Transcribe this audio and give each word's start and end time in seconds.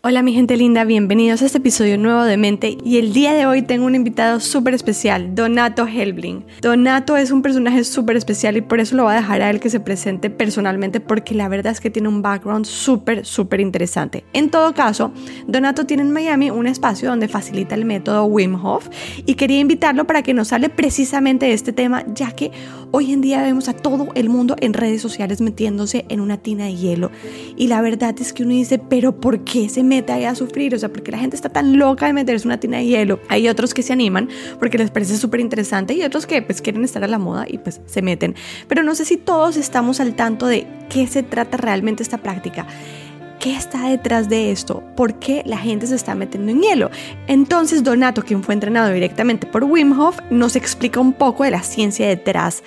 Hola 0.00 0.22
mi 0.22 0.32
gente 0.32 0.56
linda, 0.56 0.84
bienvenidos 0.84 1.42
a 1.42 1.46
este 1.46 1.58
episodio 1.58 1.98
nuevo 1.98 2.22
de 2.22 2.36
Mente 2.36 2.78
y 2.84 2.98
el 2.98 3.12
día 3.12 3.34
de 3.34 3.46
hoy 3.46 3.62
tengo 3.62 3.84
un 3.84 3.96
invitado 3.96 4.38
súper 4.38 4.72
especial, 4.72 5.34
Donato 5.34 5.88
Helbling. 5.88 6.44
Donato 6.62 7.16
es 7.16 7.32
un 7.32 7.42
personaje 7.42 7.82
súper 7.82 8.16
especial 8.16 8.56
y 8.56 8.60
por 8.60 8.78
eso 8.78 8.94
lo 8.94 9.02
voy 9.02 9.14
a 9.14 9.16
dejar 9.16 9.42
a 9.42 9.50
él 9.50 9.58
que 9.58 9.70
se 9.70 9.80
presente 9.80 10.30
personalmente 10.30 11.00
porque 11.00 11.34
la 11.34 11.48
verdad 11.48 11.72
es 11.72 11.80
que 11.80 11.90
tiene 11.90 12.06
un 12.06 12.22
background 12.22 12.64
súper, 12.64 13.26
súper 13.26 13.60
interesante. 13.60 14.22
En 14.34 14.50
todo 14.50 14.72
caso, 14.72 15.10
Donato 15.48 15.84
tiene 15.84 16.04
en 16.04 16.12
Miami 16.12 16.48
un 16.50 16.68
espacio 16.68 17.08
donde 17.08 17.26
facilita 17.26 17.74
el 17.74 17.84
método 17.84 18.24
Wim 18.26 18.54
Hof 18.64 18.88
y 19.26 19.34
quería 19.34 19.58
invitarlo 19.58 20.06
para 20.06 20.22
que 20.22 20.32
nos 20.32 20.52
hable 20.52 20.68
precisamente 20.68 21.46
de 21.46 21.54
este 21.54 21.72
tema 21.72 22.04
ya 22.14 22.30
que 22.30 22.52
hoy 22.92 23.12
en 23.12 23.20
día 23.20 23.42
vemos 23.42 23.68
a 23.68 23.72
todo 23.72 24.10
el 24.14 24.28
mundo 24.28 24.54
en 24.60 24.74
redes 24.74 25.02
sociales 25.02 25.40
metiéndose 25.40 26.04
en 26.08 26.20
una 26.20 26.36
tina 26.36 26.66
de 26.66 26.76
hielo 26.76 27.10
y 27.56 27.66
la 27.66 27.80
verdad 27.80 28.14
es 28.20 28.32
que 28.32 28.44
uno 28.44 28.52
dice, 28.52 28.78
pero 28.78 29.20
¿por 29.20 29.42
qué 29.42 29.68
se 29.68 29.87
mete 29.88 30.12
ahí 30.12 30.24
a 30.24 30.34
sufrir, 30.34 30.74
o 30.74 30.78
sea, 30.78 30.90
porque 30.90 31.10
la 31.10 31.18
gente 31.18 31.34
está 31.34 31.48
tan 31.48 31.78
loca 31.78 32.06
de 32.06 32.12
meterse 32.12 32.46
una 32.46 32.60
tina 32.60 32.78
de 32.78 32.86
hielo. 32.86 33.20
Hay 33.28 33.48
otros 33.48 33.74
que 33.74 33.82
se 33.82 33.92
animan 33.92 34.28
porque 34.58 34.78
les 34.78 34.90
parece 34.90 35.16
súper 35.16 35.40
interesante 35.40 35.94
y 35.94 36.02
otros 36.02 36.26
que 36.26 36.40
pues 36.42 36.62
quieren 36.62 36.84
estar 36.84 37.02
a 37.02 37.08
la 37.08 37.18
moda 37.18 37.46
y 37.48 37.58
pues 37.58 37.80
se 37.86 38.02
meten. 38.02 38.34
Pero 38.68 38.82
no 38.82 38.94
sé 38.94 39.04
si 39.04 39.16
todos 39.16 39.56
estamos 39.56 40.00
al 40.00 40.14
tanto 40.14 40.46
de 40.46 40.66
qué 40.88 41.06
se 41.06 41.22
trata 41.22 41.56
realmente 41.56 42.02
esta 42.02 42.18
práctica. 42.18 42.66
¿Qué 43.40 43.54
está 43.54 43.88
detrás 43.88 44.28
de 44.28 44.50
esto? 44.50 44.82
¿Por 44.96 45.14
qué 45.20 45.42
la 45.46 45.58
gente 45.58 45.86
se 45.86 45.94
está 45.94 46.16
metiendo 46.16 46.50
en 46.50 46.60
hielo? 46.60 46.90
Entonces 47.28 47.84
Donato, 47.84 48.22
quien 48.22 48.42
fue 48.42 48.54
entrenado 48.54 48.92
directamente 48.92 49.46
por 49.46 49.62
Wim 49.62 49.98
Hof, 49.98 50.18
nos 50.30 50.56
explica 50.56 50.98
un 50.98 51.12
poco 51.12 51.44
de 51.44 51.52
la 51.52 51.62
ciencia 51.62 52.08
detrás 52.08 52.64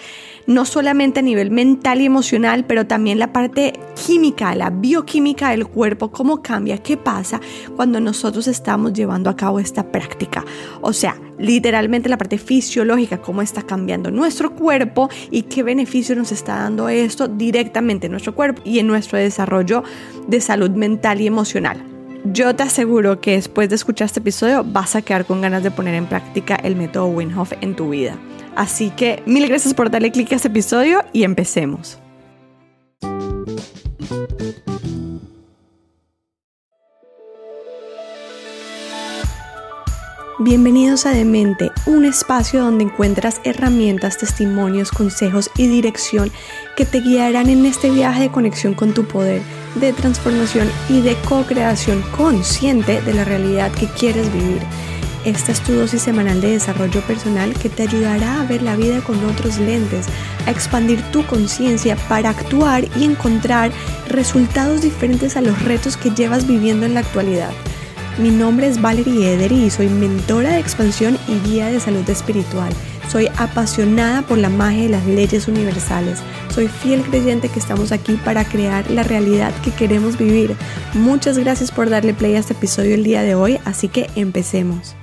no 0.47 0.65
solamente 0.65 1.19
a 1.19 1.23
nivel 1.23 1.51
mental 1.51 2.01
y 2.01 2.05
emocional, 2.05 2.65
pero 2.65 2.87
también 2.87 3.19
la 3.19 3.33
parte 3.33 3.73
química, 4.05 4.55
la 4.55 4.69
bioquímica 4.69 5.51
del 5.51 5.67
cuerpo, 5.67 6.11
cómo 6.11 6.41
cambia, 6.41 6.77
qué 6.77 6.97
pasa 6.97 7.39
cuando 7.75 7.99
nosotros 7.99 8.47
estamos 8.47 8.93
llevando 8.93 9.29
a 9.29 9.35
cabo 9.35 9.59
esta 9.59 9.91
práctica. 9.91 10.43
O 10.81 10.93
sea, 10.93 11.19
literalmente 11.37 12.09
la 12.09 12.17
parte 12.17 12.37
fisiológica, 12.37 13.21
cómo 13.21 13.41
está 13.41 13.61
cambiando 13.63 14.11
nuestro 14.11 14.55
cuerpo 14.55 15.09
y 15.29 15.43
qué 15.43 15.63
beneficio 15.63 16.15
nos 16.15 16.31
está 16.31 16.55
dando 16.57 16.89
esto 16.89 17.27
directamente 17.27 18.07
en 18.07 18.11
nuestro 18.11 18.35
cuerpo 18.35 18.61
y 18.65 18.79
en 18.79 18.87
nuestro 18.87 19.17
desarrollo 19.17 19.83
de 20.27 20.41
salud 20.41 20.71
mental 20.71 21.21
y 21.21 21.27
emocional. 21.27 22.00
Yo 22.23 22.55
te 22.55 22.61
aseguro 22.61 23.19
que 23.19 23.31
después 23.31 23.69
de 23.69 23.75
escuchar 23.75 24.05
este 24.05 24.19
episodio 24.19 24.63
vas 24.63 24.95
a 24.95 25.01
quedar 25.01 25.25
con 25.25 25.41
ganas 25.41 25.63
de 25.63 25.71
poner 25.71 25.95
en 25.95 26.05
práctica 26.05 26.55
el 26.55 26.75
método 26.75 27.07
Winhoff 27.07 27.53
en 27.61 27.75
tu 27.75 27.89
vida. 27.89 28.15
Así 28.55 28.91
que 28.91 29.23
mil 29.25 29.47
gracias 29.47 29.73
por 29.73 29.89
darle 29.89 30.11
clic 30.11 30.31
a 30.31 30.35
este 30.35 30.49
episodio 30.49 31.03
y 31.13 31.23
empecemos. 31.23 31.97
Bienvenidos 40.43 41.05
a 41.05 41.11
Demente, 41.11 41.71
un 41.85 42.05
espacio 42.05 42.61
donde 42.61 42.83
encuentras 42.83 43.41
herramientas, 43.43 44.17
testimonios, 44.17 44.91
consejos 44.91 45.51
y 45.55 45.67
dirección 45.67 46.31
que 46.75 46.85
te 46.85 46.99
guiarán 46.99 47.49
en 47.49 47.65
este 47.65 47.91
viaje 47.91 48.21
de 48.23 48.31
conexión 48.31 48.73
con 48.73 48.93
tu 48.93 49.05
poder, 49.05 49.41
de 49.75 49.93
transformación 49.93 50.69
y 50.89 51.01
de 51.01 51.15
co-creación 51.27 52.01
consciente 52.15 53.01
de 53.01 53.13
la 53.13 53.23
realidad 53.23 53.71
que 53.71 53.87
quieres 53.87 54.31
vivir. 54.33 54.61
Esta 55.23 55.51
es 55.51 55.61
tu 55.61 55.73
dosis 55.73 56.01
semanal 56.01 56.41
de 56.41 56.53
desarrollo 56.53 57.01
personal 57.01 57.53
que 57.53 57.69
te 57.69 57.83
ayudará 57.83 58.41
a 58.41 58.45
ver 58.45 58.63
la 58.63 58.75
vida 58.75 59.01
con 59.01 59.23
otros 59.25 59.59
lentes, 59.59 60.07
a 60.47 60.51
expandir 60.51 60.99
tu 61.11 61.23
conciencia 61.27 61.95
para 62.09 62.31
actuar 62.31 62.85
y 62.97 63.03
encontrar 63.03 63.71
resultados 64.07 64.81
diferentes 64.81 65.37
a 65.37 65.41
los 65.41 65.61
retos 65.63 65.95
que 65.95 66.09
llevas 66.09 66.47
viviendo 66.47 66.87
en 66.87 66.95
la 66.95 67.01
actualidad. 67.01 67.51
Mi 68.17 68.31
nombre 68.31 68.67
es 68.67 68.81
Valerie 68.81 69.33
Ederi 69.33 69.65
y 69.65 69.69
soy 69.69 69.89
mentora 69.89 70.53
de 70.53 70.59
expansión 70.59 71.17
y 71.27 71.39
guía 71.47 71.67
de 71.67 71.79
salud 71.79 72.07
espiritual. 72.09 72.73
Soy 73.11 73.27
apasionada 73.37 74.21
por 74.21 74.37
la 74.37 74.47
magia 74.47 74.83
de 74.83 74.89
las 74.89 75.05
leyes 75.05 75.49
universales. 75.49 76.19
Soy 76.47 76.69
fiel 76.69 77.01
creyente 77.01 77.49
que 77.49 77.59
estamos 77.59 77.91
aquí 77.91 78.13
para 78.23 78.45
crear 78.45 78.89
la 78.89 79.03
realidad 79.03 79.51
que 79.65 79.71
queremos 79.71 80.17
vivir. 80.17 80.55
Muchas 80.93 81.37
gracias 81.37 81.71
por 81.71 81.89
darle 81.89 82.13
play 82.13 82.35
a 82.35 82.39
este 82.39 82.53
episodio 82.53 82.95
el 82.95 83.03
día 83.03 83.21
de 83.21 83.35
hoy, 83.35 83.59
así 83.65 83.89
que 83.89 84.07
empecemos. 84.15 84.95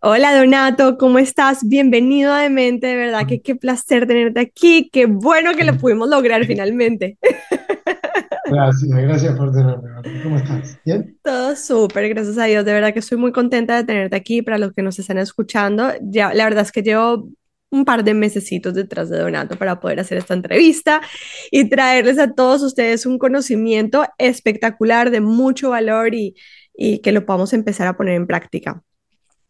Hola 0.00 0.38
Donato, 0.38 0.96
¿cómo 0.96 1.18
estás? 1.18 1.66
Bienvenido 1.66 2.32
a 2.32 2.42
Demente, 2.42 2.86
de 2.86 2.94
verdad 2.94 3.26
que 3.26 3.40
qué 3.40 3.56
placer 3.56 4.06
tenerte 4.06 4.38
aquí, 4.38 4.88
qué 4.92 5.06
bueno 5.06 5.56
que 5.56 5.64
lo 5.64 5.76
pudimos 5.76 6.08
lograr 6.08 6.46
finalmente. 6.46 7.18
Gracias, 8.50 8.90
gracias 8.90 9.36
por 9.36 9.52
tenerme. 9.52 10.22
¿Cómo 10.22 10.36
estás? 10.36 10.78
¿Bien? 10.84 11.18
Todo 11.22 11.56
súper, 11.56 12.08
gracias 12.08 12.38
a 12.38 12.44
Dios, 12.44 12.64
de 12.64 12.72
verdad 12.72 12.92
que 12.92 13.00
estoy 13.00 13.18
muy 13.18 13.32
contenta 13.32 13.76
de 13.76 13.84
tenerte 13.84 14.16
aquí 14.16 14.42
para 14.42 14.58
los 14.58 14.72
que 14.72 14.82
nos 14.82 14.98
están 14.98 15.18
escuchando. 15.18 15.92
Ya, 16.02 16.32
la 16.34 16.44
verdad 16.44 16.64
es 16.64 16.72
que 16.72 16.82
llevo 16.82 17.28
un 17.70 17.84
par 17.84 18.04
de 18.04 18.14
mesecitos 18.14 18.74
detrás 18.74 19.10
de 19.10 19.18
Donato 19.18 19.56
para 19.56 19.78
poder 19.78 20.00
hacer 20.00 20.18
esta 20.18 20.34
entrevista 20.34 21.02
y 21.50 21.68
traerles 21.68 22.18
a 22.18 22.32
todos 22.32 22.62
ustedes 22.62 23.04
un 23.06 23.18
conocimiento 23.18 24.04
espectacular 24.16 25.10
de 25.10 25.20
mucho 25.20 25.70
valor 25.70 26.14
y, 26.14 26.34
y 26.74 27.00
que 27.00 27.12
lo 27.12 27.26
podamos 27.26 27.52
empezar 27.52 27.86
a 27.86 27.96
poner 27.96 28.14
en 28.14 28.26
práctica. 28.26 28.82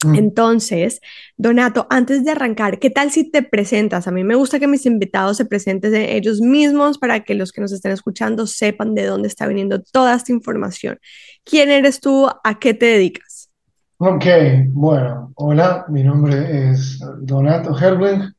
Mm. 0.05 0.15
Entonces, 0.15 1.01
Donato, 1.37 1.87
antes 1.91 2.25
de 2.25 2.31
arrancar, 2.31 2.79
¿qué 2.79 2.89
tal 2.89 3.11
si 3.11 3.29
te 3.31 3.43
presentas? 3.43 4.07
A 4.07 4.13
mí 4.13 4.23
me 4.23 4.37
gusta 4.37 4.61
que 4.61 4.69
mis 4.69 4.87
invitados 4.87 5.37
se 5.37 5.45
presenten 5.45 5.95
ellos 5.95 6.41
mismos 6.41 6.99
para 6.99 7.25
que 7.25 7.35
los 7.35 7.51
que 7.51 7.61
nos 7.61 7.73
estén 7.73 7.93
escuchando 7.93 8.47
sepan 8.47 8.95
de 8.95 9.07
dónde 9.07 9.27
está 9.27 9.47
viniendo 9.49 9.83
toda 9.83 10.15
esta 10.15 10.33
información. 10.33 10.99
¿Quién 11.45 11.71
eres 11.71 12.01
tú? 12.01 12.29
¿A 12.45 12.59
qué 12.61 12.75
te 12.75 12.87
dedicas? 12.87 13.51
Ok, 13.99 14.25
bueno, 14.69 15.33
hola, 15.35 15.85
mi 15.89 16.05
nombre 16.05 16.71
es 16.71 17.01
Donato 17.21 17.77
Herbling, 17.77 18.33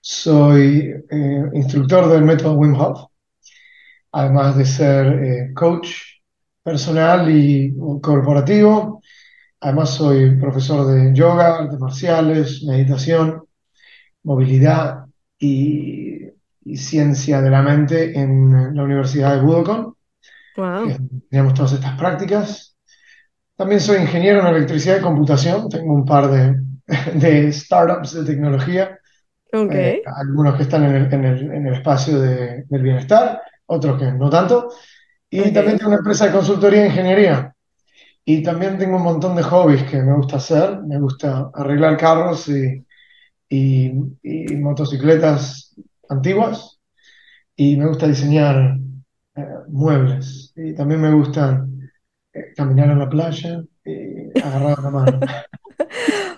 soy 0.00 0.92
eh, 1.08 1.42
instructor 1.54 2.08
del 2.08 2.24
método 2.24 2.54
Wim 2.54 2.74
Hof, 2.74 3.04
además 4.10 4.56
de 4.56 4.64
ser 4.64 5.06
eh, 5.06 5.54
coach 5.54 5.90
personal 6.64 7.30
y 7.30 7.72
corporativo 8.02 9.00
Además 9.60 9.90
soy 9.90 10.36
profesor 10.36 10.86
de 10.86 11.12
yoga, 11.14 11.58
artes 11.58 11.78
marciales, 11.80 12.62
meditación, 12.62 13.42
movilidad 14.22 15.06
y, 15.38 16.06
ciencia 16.76 17.40
de 17.40 17.48
la 17.48 17.62
mente 17.62 18.18
en 18.18 18.76
la 18.76 18.82
Universidad 18.82 19.34
de 19.34 19.40
Budokon. 19.40 19.94
Tenemos 21.30 21.54
todas 21.54 21.72
estas 21.72 21.98
prácticas. 21.98 22.76
También 23.56 23.80
soy 23.80 24.02
ingeniero 24.02 24.40
en 24.40 24.48
electricidad 24.48 24.98
y 24.98 25.00
computación. 25.00 25.70
Tengo 25.70 25.94
un 25.94 26.04
par 26.04 26.30
de, 26.30 26.60
de 27.14 27.50
startups 27.52 28.12
de 28.12 28.24
tecnología. 28.24 28.98
Eh, 29.50 30.02
algunos 30.04 30.56
que 30.56 30.64
están 30.64 30.84
en 30.84 31.24
el, 31.24 31.72
espacio 31.72 32.20
del 32.20 32.82
bienestar, 32.82 33.40
otros 33.64 33.98
que 33.98 34.12
no 34.12 34.28
tanto. 34.28 34.68
Y 35.30 35.50
también 35.50 35.78
tengo 35.78 35.88
una 35.88 35.98
empresa 35.98 36.26
de 36.26 36.32
consultoría 36.32 36.82
de 36.82 36.88
ingeniería 36.88 37.54
y 38.30 38.42
también 38.42 38.76
tengo 38.76 38.98
un 38.98 39.04
montón 39.04 39.34
de 39.36 39.42
hobbies 39.42 39.84
que 39.84 40.02
me 40.02 40.14
gusta 40.14 40.36
hacer. 40.36 40.82
Me 40.82 41.00
gusta 41.00 41.50
arreglar 41.54 41.96
carros 41.96 42.46
y, 42.50 42.84
y, 43.48 44.54
motocicletas 44.54 45.74
antiguas. 46.10 46.78
Y 47.56 47.78
me 47.78 47.86
gusta 47.86 48.06
diseñar 48.06 48.76
eh, 49.34 49.46
muebles. 49.68 50.52
Y 50.56 50.74
también 50.74 51.00
me 51.00 51.10
gusta 51.10 51.66
eh, 52.34 52.52
caminar 52.54 52.90
a 52.90 52.96
la 52.96 53.08
playa 53.08 53.62
y 53.82 54.38
agarrar 54.38 54.78
la 54.78 54.90
mano. 54.90 55.20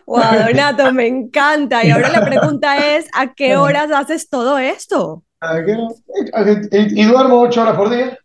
Wow, 0.07 0.47
Donato, 0.47 0.93
me 0.93 1.07
encanta. 1.07 1.85
Y 1.85 1.91
ahora 1.91 2.09
la 2.11 2.25
pregunta 2.25 2.97
es, 2.97 3.09
¿a 3.15 3.33
qué 3.33 3.57
horas 3.57 3.91
haces 3.93 4.29
todo 4.29 4.59
esto? 4.59 5.25
Y, 6.73 7.01
y 7.01 7.05
duermo 7.05 7.41
ocho 7.41 7.63
horas 7.63 7.77
por 7.77 7.91
día. 7.91 8.19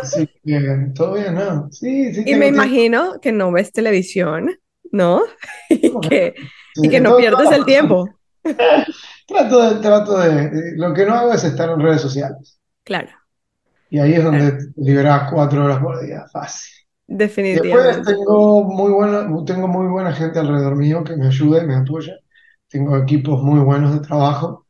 Así 0.00 0.28
que 0.44 0.90
todo 0.94 1.14
bien, 1.14 1.34
¿no? 1.34 1.70
Sí, 1.70 2.14
sí. 2.14 2.22
Y 2.26 2.34
me 2.34 2.48
imagino 2.48 3.20
que 3.20 3.32
no 3.32 3.50
ves 3.50 3.72
televisión, 3.72 4.50
¿no? 4.92 5.22
y 5.70 5.98
que, 6.00 6.34
y 6.76 6.88
que 6.88 7.00
no 7.00 7.16
pierdes 7.16 7.50
el 7.52 7.64
tiempo. 7.64 8.08
trato 9.26 9.74
de, 9.74 9.80
trato 9.80 10.18
de, 10.18 10.76
lo 10.76 10.94
que 10.94 11.06
no 11.06 11.14
hago 11.14 11.32
es 11.32 11.44
estar 11.44 11.70
en 11.70 11.80
redes 11.80 12.00
sociales. 12.00 12.58
Claro. 12.84 13.10
Y 13.90 13.98
ahí 13.98 14.14
es 14.14 14.24
donde 14.24 14.58
liberas 14.76 15.30
cuatro 15.32 15.64
horas 15.64 15.78
por 15.78 16.04
día, 16.04 16.26
fácil. 16.30 16.74
Definitivamente. 17.06 17.96
Después 17.96 18.18
tengo 18.18 18.64
muy 18.64 18.92
buena, 18.92 19.44
tengo 19.46 19.66
muy 19.66 19.86
buena 19.86 20.12
gente 20.12 20.38
alrededor 20.38 20.76
mío 20.76 21.02
que 21.04 21.16
me 21.16 21.26
ayuda 21.26 21.62
y 21.62 21.66
me 21.66 21.76
apoya. 21.76 22.14
Tengo 22.68 22.98
equipos 22.98 23.42
muy 23.42 23.60
buenos 23.60 23.94
de 23.94 24.00
trabajo 24.00 24.66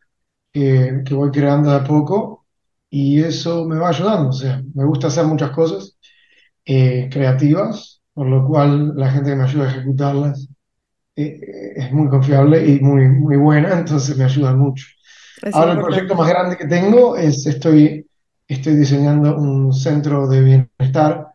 que, 0.52 1.02
que 1.04 1.14
voy 1.14 1.32
creando 1.32 1.70
de 1.70 1.76
a 1.76 1.84
poco 1.84 2.37
y 2.90 3.22
eso 3.22 3.64
me 3.66 3.78
va 3.78 3.90
ayudando. 3.90 4.30
O 4.30 4.32
sea, 4.32 4.62
me 4.74 4.84
gusta 4.84 5.08
hacer 5.08 5.26
muchas 5.26 5.50
cosas 5.52 5.98
eh, 6.66 7.08
creativas, 7.12 8.02
por 8.14 8.28
lo 8.28 8.46
cual 8.46 8.94
la 8.96 9.10
gente 9.10 9.30
que 9.30 9.36
me 9.36 9.44
ayuda 9.44 9.66
a 9.66 9.70
ejecutarlas 9.72 10.48
eh, 11.16 11.40
es 11.76 11.92
muy 11.92 12.08
confiable 12.08 12.66
y 12.66 12.80
muy, 12.80 13.08
muy 13.08 13.36
buena, 13.36 13.74
entonces 13.78 14.16
me 14.16 14.24
ayuda 14.24 14.54
mucho. 14.54 14.86
Es 15.42 15.54
Ahora 15.54 15.72
el 15.72 15.78
proyecto 15.80 16.14
más 16.14 16.28
grande 16.28 16.56
que 16.56 16.66
tengo 16.66 17.16
es, 17.16 17.46
estoy, 17.46 18.06
estoy 18.46 18.76
diseñando 18.76 19.36
un 19.36 19.72
centro 19.72 20.28
de 20.28 20.40
bienestar, 20.42 21.26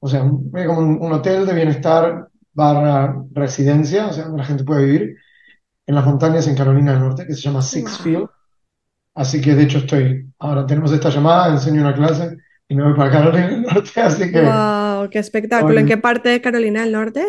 o 0.00 0.08
sea, 0.08 0.22
un- 0.22 0.50
como 0.50 0.78
un, 0.80 0.98
un 1.02 1.12
hotel 1.12 1.46
de 1.46 1.54
bienestar 1.54 2.28
barra 2.52 3.22
residencia, 3.32 4.08
o 4.08 4.12
sea, 4.12 4.24
donde 4.24 4.38
la 4.38 4.44
gente 4.44 4.64
puede 4.64 4.84
vivir, 4.86 5.16
en 5.86 5.94
las 5.94 6.04
montañas 6.04 6.46
en 6.46 6.56
Carolina 6.56 6.92
del 6.92 7.00
Norte, 7.00 7.26
que 7.26 7.34
se 7.34 7.40
llama 7.42 7.62
Six. 7.62 7.98
Field. 7.98 8.28
Así 9.14 9.40
que 9.40 9.54
de 9.54 9.64
hecho 9.64 9.78
estoy, 9.78 10.26
ahora 10.38 10.66
tenemos 10.66 10.92
esta 10.92 11.10
llamada, 11.10 11.52
enseño 11.52 11.80
una 11.80 11.94
clase 11.94 12.36
y 12.68 12.74
me 12.74 12.84
voy 12.84 12.94
para 12.94 13.10
Carolina 13.10 13.48
del 13.48 13.62
Norte, 13.62 14.00
así 14.00 14.30
que 14.30 14.42
Wow, 14.42 15.08
qué 15.10 15.18
espectáculo. 15.18 15.78
¿En 15.80 15.86
qué 15.86 15.96
parte 15.96 16.28
de 16.28 16.40
Carolina 16.40 16.82
del 16.82 16.92
Norte? 16.92 17.24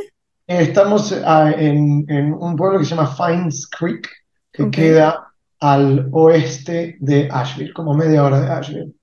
estamos 0.47 1.15
ah, 1.25 1.51
en, 1.55 2.05
en 2.07 2.33
un 2.33 2.55
pueblo 2.55 2.79
que 2.79 2.85
se 2.85 2.95
llama 2.95 3.15
Fines 3.15 3.67
Creek, 3.67 4.09
que 4.51 4.69
queda 4.71 5.31
al 5.59 6.09
oeste 6.11 6.97
de 6.99 7.29
Asheville, 7.31 7.73
como 7.73 7.93
media 7.93 8.23
hora 8.23 8.41
de 8.41 8.49
Asheville. 8.49 8.93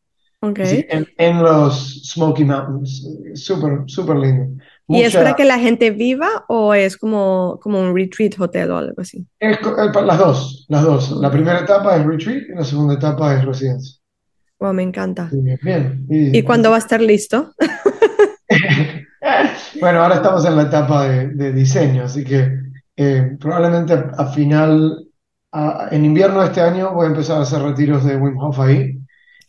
ok. 0.40 0.58
Así 0.60 0.82
que 0.82 0.96
en, 0.96 1.06
en 1.18 1.42
los 1.42 2.02
Smoky 2.12 2.44
Mountains, 2.44 3.06
súper, 3.34 3.84
súper 3.86 4.16
lindo. 4.16 4.62
¿Y 4.88 5.02
es 5.02 5.06
Mucha, 5.06 5.18
para 5.18 5.34
que 5.36 5.44
la 5.44 5.58
gente 5.58 5.90
viva 5.90 6.44
o 6.48 6.74
es 6.74 6.96
como, 6.96 7.58
como 7.62 7.80
un 7.80 7.94
retreat 7.94 8.38
hotel 8.38 8.70
o 8.70 8.78
algo 8.78 9.00
así? 9.00 9.26
es 9.40 9.56
eh, 9.58 10.02
las 10.04 10.18
dos, 10.18 10.66
las 10.68 10.82
dos. 10.84 11.10
La 11.12 11.30
primera 11.30 11.60
etapa 11.60 11.96
es 11.96 12.04
retreat 12.06 12.42
y 12.50 12.54
la 12.54 12.64
segunda 12.64 12.94
etapa 12.94 13.34
es 13.34 13.44
residencia. 13.44 13.96
Wow, 14.58 14.72
me 14.72 14.82
encanta. 14.82 15.28
Que, 15.30 15.56
Bien, 15.62 16.06
¿Y 16.10 16.38
y 16.38 16.42
cuándo 16.42 16.70
va 16.70 16.76
a 16.76 16.78
estar 16.78 17.00
listo? 17.00 17.52
Bueno, 19.80 20.02
ahora 20.02 20.16
estamos 20.16 20.44
en 20.46 20.56
la 20.56 20.62
etapa 20.62 21.06
de, 21.08 21.28
de 21.28 21.52
diseño, 21.52 22.04
así 22.04 22.24
que 22.24 22.48
eh, 22.96 23.36
probablemente 23.40 23.92
a, 23.92 24.12
a 24.18 24.26
final, 24.32 25.06
a- 25.52 25.88
en 25.90 26.04
invierno 26.04 26.40
de 26.40 26.46
este 26.46 26.60
año 26.60 26.92
voy 26.94 27.06
a 27.06 27.08
empezar 27.10 27.38
a 27.38 27.42
hacer 27.42 27.62
retiros 27.62 28.04
de 28.04 28.16
Wim 28.16 28.38
Hof 28.38 28.58
ahí 28.60 28.98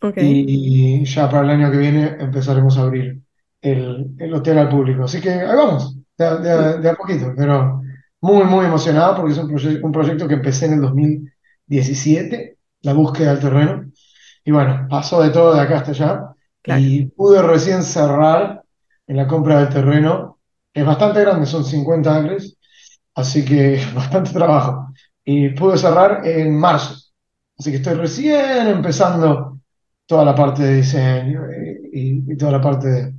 Ok, 0.00 0.18
y 0.18 1.04
ya 1.06 1.30
para 1.30 1.44
el 1.44 1.50
año 1.50 1.70
que 1.72 1.78
viene 1.78 2.16
empezaremos 2.20 2.78
a 2.78 2.82
abrir 2.82 3.22
el, 3.62 4.14
el 4.18 4.34
hotel 4.34 4.58
al 4.58 4.68
público. 4.68 5.04
Así 5.04 5.20
que 5.20 5.30
ahí 5.30 5.56
vamos, 5.56 5.96
de, 6.16 6.24
a 6.24 6.36
de 6.36 6.50
a- 6.50 6.76
de 6.78 6.90
a 6.90 6.94
poquito, 6.94 7.32
pero 7.36 7.82
muy, 8.20 8.44
muy 8.44 8.66
emocionado 8.66 9.16
porque 9.16 9.32
es 9.32 9.38
un, 9.38 9.48
proye- 9.50 9.80
un 9.82 9.92
proyecto 9.92 10.28
que 10.28 10.34
empecé 10.34 10.66
en 10.66 10.74
el 10.74 10.80
2017, 10.82 12.58
la 12.82 12.92
búsqueda 12.94 13.30
del 13.32 13.40
terreno. 13.40 13.90
Y 14.44 14.50
bueno, 14.52 14.86
pasó 14.90 15.22
de 15.22 15.30
todo 15.30 15.54
de 15.54 15.60
acá 15.60 15.78
hasta 15.78 15.90
allá 15.92 16.34
claro. 16.62 16.84
y 16.84 17.06
pude 17.06 17.42
recién 17.42 17.82
cerrar 17.82 18.62
en 19.06 19.16
la 19.16 19.26
compra 19.26 19.60
del 19.60 19.68
terreno. 19.70 20.38
Es 20.72 20.84
bastante 20.86 21.20
grande, 21.20 21.46
son 21.46 21.64
50 21.64 22.16
acres, 22.16 22.56
así 23.14 23.44
que 23.44 23.80
bastante 23.94 24.32
trabajo. 24.32 24.88
Y 25.24 25.50
pude 25.50 25.78
cerrar 25.78 26.26
en 26.26 26.56
marzo. 26.58 26.94
Así 27.58 27.70
que 27.70 27.78
estoy 27.78 27.94
recién 27.94 28.68
empezando 28.68 29.60
toda 30.06 30.24
la 30.24 30.34
parte 30.34 30.62
de 30.62 30.76
diseño 30.76 31.42
y, 31.92 32.00
y- 32.28 32.32
y 32.32 32.36
toda 32.36 32.52
la 32.52 32.60
parte 32.62 32.88
de, 32.88 33.14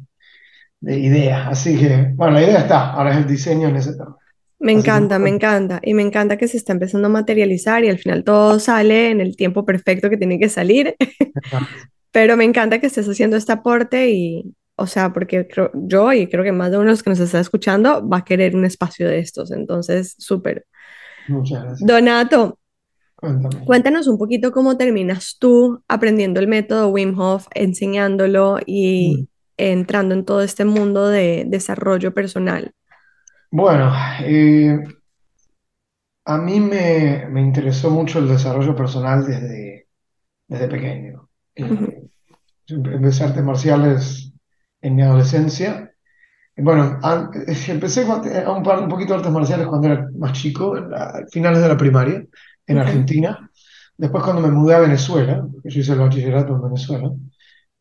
de 0.81 0.99
ideas. 0.99 1.47
Así 1.47 1.77
que, 1.77 2.11
bueno, 2.15 2.33
la 2.33 2.43
idea 2.43 2.59
está, 2.59 2.91
ahora 2.91 3.11
es 3.11 3.17
el 3.17 3.27
diseño 3.27 3.67
en 3.69 3.75
ese 3.77 3.93
tema. 3.93 4.17
Me 4.59 4.73
Así 4.73 4.83
que, 4.83 4.91
encanta, 4.91 5.19
me 5.19 5.29
encanta. 5.29 5.79
Y 5.83 5.93
me 5.93 6.01
encanta 6.03 6.37
que 6.37 6.47
se 6.47 6.57
está 6.57 6.73
empezando 6.73 7.07
a 7.07 7.11
materializar 7.11 7.83
y 7.83 7.89
al 7.89 7.97
final 7.99 8.23
todo 8.23 8.59
sale 8.59 9.09
en 9.11 9.21
el 9.21 9.35
tiempo 9.37 9.65
perfecto 9.65 10.09
que 10.09 10.17
tiene 10.17 10.39
que 10.39 10.49
salir. 10.49 10.95
Pero 12.11 12.37
me 12.37 12.43
encanta 12.45 12.79
que 12.79 12.87
estés 12.87 13.07
haciendo 13.07 13.37
este 13.37 13.51
aporte 13.53 14.09
y, 14.11 14.55
o 14.75 14.87
sea, 14.87 15.13
porque 15.13 15.47
creo, 15.47 15.71
yo 15.75 16.11
y 16.13 16.27
creo 16.27 16.43
que 16.43 16.51
más 16.51 16.71
de 16.71 16.77
uno 16.77 16.85
de 16.87 16.91
los 16.91 17.03
que 17.03 17.09
nos 17.11 17.19
está 17.19 17.39
escuchando 17.39 18.07
va 18.07 18.17
a 18.17 18.25
querer 18.25 18.55
un 18.55 18.65
espacio 18.65 19.07
de 19.07 19.19
estos. 19.19 19.51
Entonces, 19.51 20.15
súper. 20.17 20.65
muchas 21.27 21.63
gracias. 21.63 21.87
Donato, 21.87 22.59
Cuéntame. 23.15 23.65
cuéntanos 23.65 24.07
un 24.07 24.17
poquito 24.17 24.51
cómo 24.51 24.77
terminas 24.77 25.37
tú 25.39 25.83
aprendiendo 25.87 26.39
el 26.39 26.47
método 26.47 26.89
Wim 26.89 27.17
Hof, 27.19 27.47
enseñándolo 27.53 28.59
y 28.65 29.29
entrando 29.59 30.15
en 30.15 30.25
todo 30.25 30.41
este 30.41 30.65
mundo 30.65 31.07
de 31.09 31.45
desarrollo 31.47 32.13
personal. 32.13 32.73
Bueno, 33.51 33.91
eh, 34.21 34.79
a 36.25 36.37
mí 36.37 36.59
me, 36.59 37.27
me 37.29 37.41
interesó 37.41 37.89
mucho 37.89 38.19
el 38.19 38.27
desarrollo 38.27 38.75
personal 38.75 39.25
desde, 39.25 39.87
desde 40.47 40.67
pequeño. 40.67 41.29
Ujú, 41.59 41.85
Eh, 41.85 42.03
empe- 42.69 42.95
empecé 42.95 43.25
artes 43.25 43.43
marciales 43.43 44.33
en 44.81 44.95
mi 44.95 45.03
adolescencia. 45.03 45.93
Y 46.57 46.63
Bueno, 46.63 46.99
empecé 47.69 48.03
eh, 48.03 48.43
a 48.45 48.51
un, 48.53 48.63
par- 48.63 48.81
un 48.83 48.89
poquito 48.89 49.13
de 49.13 49.19
artes 49.19 49.33
marciales 49.33 49.67
cuando 49.67 49.87
era 49.89 50.09
más 50.17 50.33
chico, 50.33 50.75
a 50.75 51.21
finales 51.31 51.61
de 51.61 51.67
la 51.69 51.77
primaria, 51.77 52.25
en 52.67 52.77
ok. 52.77 52.79
Argentina. 52.79 53.49
Después 53.97 54.23
cuando 54.23 54.41
me 54.43 54.51
mudé 54.53 54.75
a 54.75 54.79
Venezuela, 54.81 55.47
yo 55.63 55.81
hice 55.81 55.93
el 55.93 55.99
bachillerato 55.99 56.53
en 56.55 56.63
Venezuela, 56.63 57.11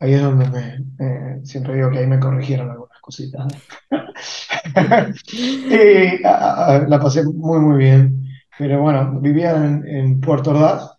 ahí 0.00 0.14
es 0.14 0.22
donde 0.22 0.48
me, 0.50 0.84
eh, 1.04 1.40
siempre 1.44 1.74
digo 1.76 1.90
que 1.90 1.98
ahí 1.98 2.06
me 2.06 2.20
corrigieron 2.20 2.70
algunas 2.70 3.00
cositas. 3.00 3.46
Y 5.32 6.24
a- 6.24 6.66
a- 6.76 6.88
la 6.88 6.98
pasé 7.00 7.22
muy, 7.24 7.58
muy 7.60 7.78
bien. 7.78 8.24
Pero 8.58 8.82
bueno, 8.82 9.20
vivía 9.20 9.54
en, 9.56 9.86
en 9.86 10.20
Puerto 10.20 10.50
Ordaz, 10.50 10.90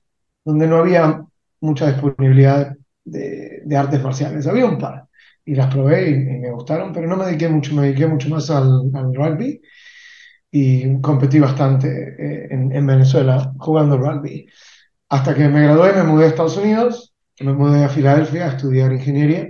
donde 0.46 0.68
no 0.68 0.78
había 0.78 1.26
mucha 1.62 1.88
disponibilidad 1.92 2.76
de, 3.04 3.62
de 3.66 3.78
artes 3.78 4.02
marciales. 4.04 4.48
Había 4.48 4.66
un 4.66 4.78
par. 4.78 5.08
Y 5.46 5.56
las 5.56 5.74
probé 5.74 6.10
y, 6.12 6.14
y 6.14 6.40
me 6.40 6.52
gustaron, 6.52 6.94
pero 6.94 7.08
no 7.08 7.18
me 7.18 7.26
dediqué 7.26 7.50
mucho, 7.50 7.74
me 7.76 7.84
dediqué 7.84 8.08
mucho 8.08 8.30
más 8.30 8.50
al, 8.50 8.92
al 8.94 9.14
rugby 9.16 9.62
y 10.52 11.00
competí 11.02 11.40
bastante 11.40 11.88
eh, 11.90 12.48
en, 12.52 12.72
en 12.76 12.88
Venezuela 12.88 13.54
jugando 13.60 13.98
rugby. 13.98 14.48
Hasta 15.10 15.36
que 15.36 15.48
me 15.50 15.64
gradué, 15.64 15.94
me 15.94 16.04
mudé 16.04 16.26
a 16.26 16.28
Estados 16.30 16.58
Unidos, 16.58 17.09
me 17.42 17.54
mudé 17.54 17.84
a 17.86 17.90
Filadelfia 17.90 18.46
a 18.46 18.50
estudiar 18.50 18.92
ingeniería. 18.94 19.50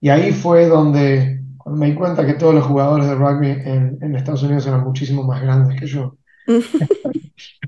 Y 0.00 0.08
ahí 0.10 0.32
fue 0.32 0.66
donde, 0.68 1.42
me 1.66 1.86
di 1.88 1.94
cuenta 1.94 2.26
que 2.26 2.34
todos 2.34 2.54
los 2.54 2.66
jugadores 2.66 3.06
de 3.08 3.14
rugby 3.16 3.50
en, 3.50 3.98
en 4.02 4.16
Estados 4.16 4.42
Unidos 4.44 4.66
eran 4.66 4.84
muchísimo 4.84 5.24
más 5.24 5.42
grandes 5.42 5.80
que 5.80 5.86
yo. 5.86 6.16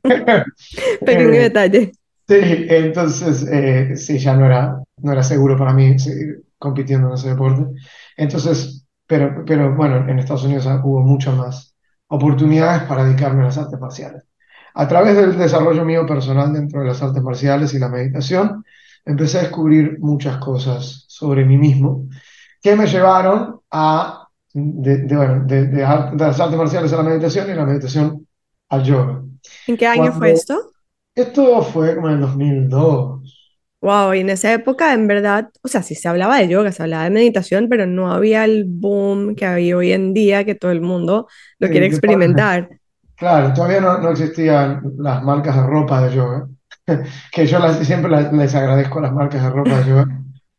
Pequeño 1.04 1.38
Eh, 1.38 1.48
detalle. 1.48 1.92
sí, 2.28 2.36
entonces 2.70 3.44
eh, 3.50 3.96
sí, 3.96 4.18
ya 4.18 4.34
no 4.36 4.46
era, 4.46 4.82
no 4.98 5.12
era 5.12 5.22
seguro 5.22 5.56
para 5.58 5.72
mí 5.74 5.98
seguir 5.98 6.44
compitiendo 6.58 7.08
en 7.08 7.14
ese 7.14 7.30
deporte. 7.30 7.66
Entonces, 8.16 8.86
pero, 9.06 9.44
pero 9.46 9.74
bueno, 9.76 10.08
en 10.08 10.18
Estados 10.18 10.44
Unidos 10.44 10.66
hubo 10.84 11.00
muchas 11.02 11.36
más 11.36 11.76
oportunidades 12.08 12.84
para 12.84 13.04
dedicarme 13.04 13.42
a 13.42 13.46
las 13.46 13.58
artes 13.58 13.80
marciales. 13.80 14.24
A 14.74 14.88
través 14.88 15.16
del 15.16 15.36
desarrollo 15.38 15.84
mío 15.84 16.06
personal 16.06 16.52
dentro 16.52 16.80
de 16.80 16.88
las 16.88 17.02
artes 17.02 17.22
marciales 17.22 17.74
y 17.74 17.78
la 17.78 17.88
meditación, 17.88 18.64
empecé 19.04 19.38
a 19.38 19.42
descubrir 19.42 19.98
muchas 20.00 20.38
cosas 20.38 21.04
sobre 21.08 21.44
mí 21.44 21.56
mismo 21.58 22.08
que 22.62 22.76
me 22.76 22.86
llevaron 22.86 23.60
a, 23.70 24.28
de, 24.52 24.98
de, 24.98 25.16
bueno, 25.16 25.44
de, 25.46 25.66
de 25.68 25.82
las 25.82 26.40
artes 26.40 26.58
marciales 26.58 26.92
a 26.92 26.98
la 26.98 27.02
meditación 27.04 27.50
y 27.50 27.54
la 27.54 27.66
meditación 27.66 28.26
al 28.70 28.84
yoga. 28.84 29.22
¿En 29.66 29.76
qué 29.78 29.86
año 29.86 30.12
fue 30.12 30.32
Cuando 30.32 30.32
esto? 30.32 30.72
esto 31.14 31.62
fue 31.62 31.94
como 31.96 32.08
en 32.08 32.14
el 32.16 32.20
2002. 32.22 33.50
Wow, 33.82 34.12
y 34.12 34.20
en 34.20 34.28
esa 34.28 34.52
época, 34.52 34.92
en 34.92 35.06
verdad, 35.08 35.50
o 35.62 35.68
sea, 35.68 35.82
sí 35.82 35.94
se 35.94 36.06
hablaba 36.06 36.38
de 36.38 36.48
yoga, 36.48 36.70
se 36.70 36.82
hablaba 36.82 37.04
de 37.04 37.10
meditación, 37.10 37.68
pero 37.70 37.86
no 37.86 38.12
había 38.12 38.44
el 38.44 38.64
boom 38.66 39.34
que 39.34 39.46
hay 39.46 39.72
hoy 39.72 39.92
en 39.92 40.12
día 40.12 40.44
que 40.44 40.54
todo 40.54 40.70
el 40.70 40.82
mundo 40.82 41.28
lo 41.58 41.70
quiere 41.70 41.86
Sí, 41.86 41.90
que 41.90 41.98
pa- 42.00 42.26
experimentar. 42.26 42.68
claro, 43.16 43.54
todavía 43.54 43.80
no, 43.80 43.98
no 43.98 44.10
existían 44.10 44.82
las 44.98 45.22
marcas 45.22 45.56
de 45.56 45.62
ropa 45.66 46.02
de 46.02 46.14
yoga, 46.16 46.48
que 47.32 47.46
yo 47.46 47.58
las- 47.58 47.78
siempre 47.86 48.10
las- 48.10 48.32
les 48.32 48.54
agradezco 48.54 48.98
a 48.98 49.02
las 49.02 49.12
marcas 49.12 49.42
de 49.42 49.50
ropa 49.50 49.84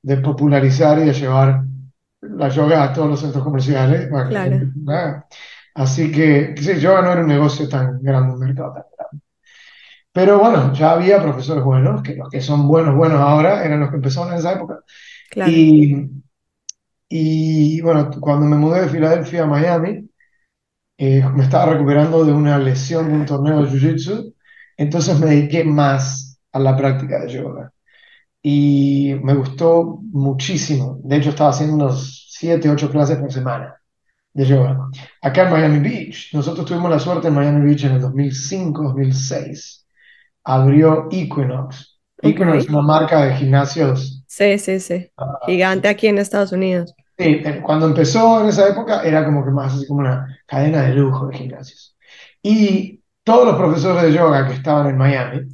de 0.03 0.17
popularizar 0.17 0.99
y 0.99 1.05
de 1.05 1.13
llevar 1.13 1.63
la 2.21 2.49
yoga 2.49 2.83
a 2.83 2.93
todos 2.93 3.09
los 3.09 3.19
centros 3.19 3.43
comerciales 3.43 4.09
la 4.11 4.29
Claro. 4.29 5.25
Así 5.73 6.11
que, 6.11 6.53
que 6.55 6.61
sí, 6.63 6.79
yoga 6.79 7.01
no 7.01 7.11
era 7.13 7.21
un 7.21 7.27
negocio 7.27 7.67
tan 7.69 8.01
grande, 8.01 8.33
un 8.33 8.39
mercado 8.39 8.73
tan 8.73 8.83
grande. 8.97 9.23
Pero 10.13 10.39
bueno, 10.39 10.73
ya 10.73 10.91
había 10.93 11.21
profesores 11.21 11.63
buenos, 11.63 12.01
que 12.03 12.15
los 12.15 12.29
que 12.29 12.41
son 12.41 12.67
buenos, 12.67 12.95
buenos 12.95 13.19
ahora, 13.19 13.63
eran 13.65 13.79
los 13.81 13.89
que 13.89 13.95
empezaron 13.97 14.33
en 14.33 14.39
esa 14.39 14.53
época. 14.53 14.79
claro. 15.29 15.51
Y, 15.51 16.07
y 17.09 17.81
bueno, 17.81 18.09
cuando 18.19 18.45
me 18.47 18.55
mudé 18.57 18.81
de 18.81 18.89
Filadelfia 18.89 19.43
a 19.43 19.47
Miami, 19.47 20.09
eh, 20.97 21.23
me 21.35 21.43
estaba 21.43 21.73
recuperando 21.73 22.25
de 22.25 22.33
una 22.33 22.57
lesión 22.59 23.07
de 23.09 23.13
un 23.15 23.25
torneo 23.25 23.63
de 23.63 23.69
Jiu-Jitsu, 23.71 24.35
entonces 24.81 25.19
me 25.19 25.27
dediqué 25.27 25.63
más 25.63 26.39
a 26.51 26.59
la 26.59 26.75
práctica 26.77 27.19
de 27.21 27.31
yoga. 27.33 27.73
Y 28.43 29.15
me 29.23 29.35
gustó 29.35 29.99
muchísimo. 30.11 30.99
De 31.03 31.17
hecho, 31.17 31.29
estaba 31.29 31.51
haciendo 31.51 31.91
siete, 31.93 32.69
ocho 32.69 32.89
clases 32.91 33.17
por 33.17 33.31
semana 33.31 33.75
de 34.33 34.45
yoga. 34.45 34.89
Acá 35.21 35.43
en 35.43 35.51
Miami 35.51 35.79
Beach, 35.89 36.33
nosotros 36.33 36.65
tuvimos 36.65 36.89
la 36.91 36.99
suerte 36.99 37.27
en 37.29 37.35
Miami 37.35 37.65
Beach 37.67 37.85
en 37.85 37.93
el 37.93 38.01
2005, 38.01 38.83
2006. 38.83 39.87
Abrió 40.45 41.07
Equinox. 41.11 41.99
Ok. 42.23 42.31
Equinox 42.31 42.59
es 42.65 42.69
una 42.69 42.81
marca 42.81 43.25
de 43.25 43.35
gimnasios. 43.35 44.23
Sí, 44.27 44.57
sí, 44.59 44.79
sí. 44.79 45.11
ah, 45.17 45.37
Gigante 45.45 45.87
aquí 45.89 46.07
en 46.07 46.17
Estados 46.17 46.51
Unidos. 46.51 46.95
Sí, 47.17 47.41
cuando 47.63 47.85
empezó 47.87 48.41
en 48.41 48.47
esa 48.47 48.67
época 48.69 49.03
era 49.03 49.23
como 49.25 49.45
que 49.45 49.51
más 49.51 49.73
así 49.75 49.85
como 49.87 49.99
una 50.01 50.39
cadena 50.47 50.83
de 50.83 50.95
lujo 50.95 51.27
de 51.27 51.37
gimnasios. 51.37 51.95
Y 52.41 53.00
todos 53.23 53.45
los 53.45 53.55
profesores 53.55 54.03
de 54.03 54.13
yoga 54.13 54.47
que 54.47 54.53
estaban 54.53 54.87
en 54.89 54.97
Miami, 54.97 55.47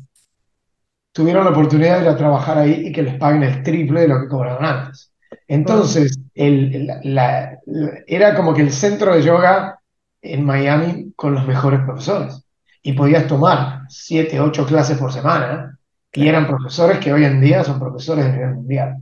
tuvieron 1.12 1.46
la 1.46 1.52
oportunidad 1.52 1.98
de 1.98 2.04
ir 2.04 2.10
a 2.10 2.18
trabajar 2.18 2.58
ahí 2.60 2.88
y 2.88 2.92
que 2.92 3.02
les 3.02 3.16
paguen 3.16 3.44
el 3.44 3.64
triple 3.64 4.02
de 4.02 4.08
lo 4.08 4.22
que 4.22 4.28
cobraban 4.28 4.66
antes. 4.66 5.12
Entonces, 5.48 6.20
el, 6.36 6.88
la, 7.04 7.58
era 8.06 8.36
como 8.36 8.54
que 8.54 8.62
el 8.62 8.72
centro 8.72 9.16
de 9.16 9.24
yoga 9.24 9.80
en 10.22 10.46
Miami 10.46 11.14
con 11.16 11.34
los 11.34 11.48
mejores 11.48 11.82
profesores. 11.82 12.44
Y 12.82 12.94
podías 12.94 13.28
tomar 13.28 13.82
siete, 13.90 14.40
ocho 14.40 14.66
clases 14.66 14.98
por 14.98 15.12
semana. 15.12 15.78
Y 16.14 16.28
eran 16.28 16.48
profesores 16.48 17.00
que 17.00 17.12
hoy 17.12 17.26
en 17.26 17.42
día 17.42 17.64
son 17.64 17.80
profesores 17.80 18.26
de 18.26 18.32
nivel 18.32 18.56
mundial. 18.56 18.98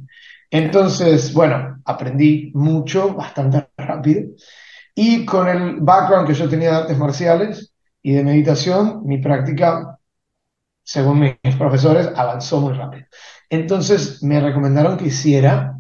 Entonces, 0.50 1.34
bueno, 1.34 1.81
aprendí 1.86 2.51
mucho, 2.53 3.13
bastante 3.13 3.67
rápido. 3.77 4.29
Y 4.95 5.25
con 5.25 5.48
el 5.48 5.81
background 5.81 6.27
que 6.27 6.34
yo 6.34 6.48
tenía 6.50 6.72
de 6.72 6.77
artes 6.77 6.98
marciales 6.98 7.75
y 8.05 8.13
de 8.13 8.24
meditación, 8.24 9.01
mi 9.03 9.17
práctica, 9.17 9.97
según 10.83 11.21
mis 11.21 11.55
profesores, 11.57 12.07
avanzó 12.15 12.62
muy 12.62 12.74
rápido. 12.74 13.07
Entonces 13.50 14.21
me 14.21 14.39
recomendaron 14.39 14.95
que 14.95 15.05
hiciera 15.05 15.75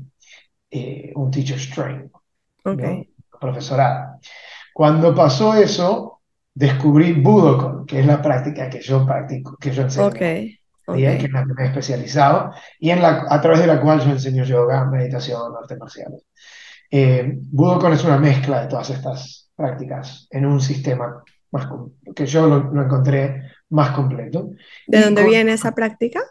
eh, 0.71 1.11
un 1.13 1.29
teacher's 1.29 1.69
training, 1.69 2.07
okay. 2.63 3.13
profesorado. 3.39 4.19
Cuando 4.73 5.13
pasó 5.13 5.53
eso, 5.53 6.21
descubrí 6.51 7.13
Budokan, 7.13 7.85
que 7.85 7.99
es 7.99 8.07
la 8.07 8.19
práctica 8.23 8.71
que 8.71 8.81
yo 8.81 9.05
practico, 9.05 9.55
que 9.57 9.69
yo 9.69 9.83
enseño. 9.83 10.07
Okay. 10.07 10.57
Okay. 10.87 11.19
que 11.19 11.25
es 11.27 11.31
la 11.31 11.45
que 11.45 11.53
me 11.53 11.63
he 11.63 11.67
especializado 11.67 12.53
y 12.79 12.89
en 12.89 13.03
la, 13.03 13.27
a 13.29 13.39
través 13.39 13.59
de 13.59 13.67
la 13.67 13.79
cual 13.79 13.99
yo 13.99 14.09
enseño 14.09 14.43
yoga, 14.45 14.85
meditación, 14.85 15.53
artes 15.55 15.77
marciales. 15.77 16.23
Eh, 16.89 17.37
Budokan 17.51 17.93
es 17.93 18.03
una 18.03 18.17
mezcla 18.17 18.61
de 18.61 18.67
todas 18.67 18.89
estas 18.89 19.51
prácticas 19.55 20.27
en 20.31 20.47
un 20.47 20.59
sistema 20.59 21.23
más 21.55 21.67
que 22.15 22.25
yo 22.25 22.47
lo, 22.47 22.71
lo 22.73 22.83
encontré 22.83 23.43
más 23.69 23.91
completo. 23.91 24.51
¿De 24.87 25.01
dónde 25.01 25.21
con, 25.21 25.31
viene 25.31 25.53
esa 25.53 25.73
práctica? 25.73 26.21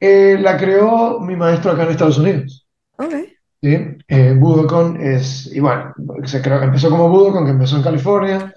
Eh, 0.00 0.36
la 0.40 0.56
creó 0.56 1.20
mi 1.20 1.36
maestro 1.36 1.72
acá 1.72 1.84
en 1.84 1.90
Estados 1.90 2.18
Unidos. 2.18 2.66
Okay. 2.96 3.34
¿sí? 3.62 3.78
Eh, 4.08 4.34
Budokan 4.38 5.00
es, 5.00 5.50
y 5.54 5.60
bueno, 5.60 5.94
se 6.24 6.42
creó, 6.42 6.62
empezó 6.62 6.90
como 6.90 7.08
Budokan, 7.08 7.44
que 7.44 7.52
empezó 7.52 7.76
en 7.76 7.82
California, 7.82 8.54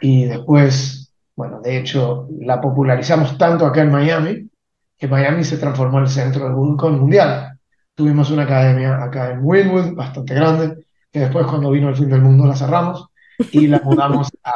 y 0.00 0.24
después, 0.24 1.12
bueno, 1.36 1.60
de 1.60 1.78
hecho, 1.78 2.28
la 2.40 2.60
popularizamos 2.60 3.38
tanto 3.38 3.66
acá 3.66 3.82
en 3.82 3.92
Miami, 3.92 4.50
que 4.96 5.06
Miami 5.06 5.44
se 5.44 5.58
transformó 5.58 5.98
en 5.98 6.04
el 6.04 6.10
centro 6.10 6.44
del 6.44 6.54
Budokan 6.54 6.98
mundial. 6.98 7.58
Tuvimos 7.94 8.30
una 8.30 8.42
academia 8.42 9.02
acá 9.02 9.30
en 9.30 9.40
Wynwood, 9.42 9.94
bastante 9.94 10.34
grande, 10.34 10.84
que 11.10 11.20
después 11.20 11.46
cuando 11.46 11.70
vino 11.70 11.88
el 11.88 11.96
fin 11.96 12.10
del 12.10 12.22
mundo 12.22 12.46
la 12.46 12.54
cerramos 12.54 13.08
y 13.52 13.66
la 13.68 13.80
mudamos 13.80 14.28
a 14.44 14.52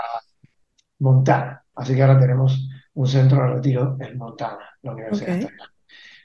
Montana. 1.02 1.62
Así 1.75 1.94
que 1.94 2.02
ahora 2.02 2.18
tenemos 2.18 2.68
un 2.94 3.06
centro 3.06 3.42
de 3.42 3.54
retiro 3.54 3.97
en 4.00 4.16
Montana, 4.18 4.59
la 4.82 4.92
Universidad 4.92 5.37
de 5.37 5.49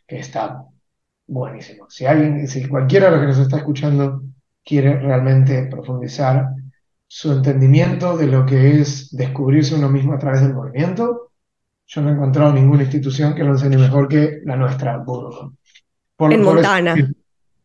que 0.05 0.19
está 0.19 0.63
buenísimo. 1.27 1.89
Si 1.89 2.05
alguien, 2.05 2.47
si 2.47 2.67
cualquiera 2.67 3.05
de 3.07 3.11
los 3.11 3.21
que 3.21 3.27
nos 3.27 3.37
está 3.39 3.57
escuchando 3.57 4.21
quiere 4.63 4.99
realmente 4.99 5.65
profundizar 5.67 6.47
su 7.07 7.31
entendimiento 7.31 8.17
de 8.17 8.27
lo 8.27 8.45
que 8.45 8.79
es 8.81 9.15
descubrirse 9.15 9.75
uno 9.75 9.89
mismo 9.89 10.13
a 10.13 10.19
través 10.19 10.41
del 10.41 10.53
movimiento, 10.53 11.31
yo 11.85 12.01
no 12.01 12.09
he 12.09 12.13
encontrado 12.13 12.51
ninguna 12.53 12.83
institución 12.83 13.33
que 13.33 13.43
lo 13.45 13.51
enseñe 13.53 13.77
mejor 13.77 14.07
que 14.09 14.41
la 14.43 14.57
nuestra, 14.57 14.97
Burgo. 14.97 15.53
Por- 16.17 16.33
En 16.33 16.43
por 16.43 16.59
eso- 16.59 16.67
Montana. 16.69 16.95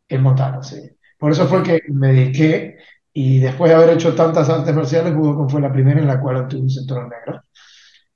en 0.08 0.22
Montana, 0.22 0.62
sí. 0.62 0.80
Por 1.18 1.32
eso 1.32 1.46
fue 1.48 1.62
que 1.62 1.80
me 1.88 2.12
dediqué 2.12 2.76
y 3.12 3.38
después 3.40 3.70
de 3.70 3.76
haber 3.76 3.90
hecho 3.90 4.14
tantas 4.14 4.48
artes 4.48 4.74
marciales, 4.74 5.14
Budokon 5.14 5.50
fue 5.50 5.60
la 5.60 5.72
primera 5.72 6.00
en 6.00 6.06
la 6.06 6.20
cual 6.20 6.36
obtuve 6.36 6.62
un 6.62 6.70
cinturón 6.70 7.10
negro. 7.10 7.42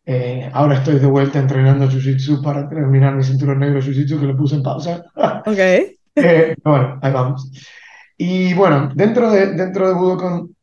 Eh, 0.05 0.51
ahora 0.53 0.77
estoy 0.77 0.99
de 1.01 1.07
vuelta 1.07 1.39
entrenando 1.41 1.89
Jiu-Jitsu 1.89 2.43
para 2.43 2.69
terminar 2.69 3.15
mi 3.17 3.25
cinturón 3.25 3.61
negro 3.61 3.81
Jiu-Jitsu 3.81 4.21
que 4.21 4.27
lo 4.27 4.37
puse 4.37 4.57
en 4.57 4.63
pausa. 4.63 5.05
Ok. 5.47 5.59
Eh, 6.19 6.57
bueno, 6.65 6.99
ahí 7.03 7.13
vamos. 7.13 7.51
Y 8.19 8.55
bueno, 8.55 8.91
dentro 8.95 9.31
de, 9.31 9.53
dentro 9.55 9.89
de 9.89 9.95
Budokon, 9.95 10.57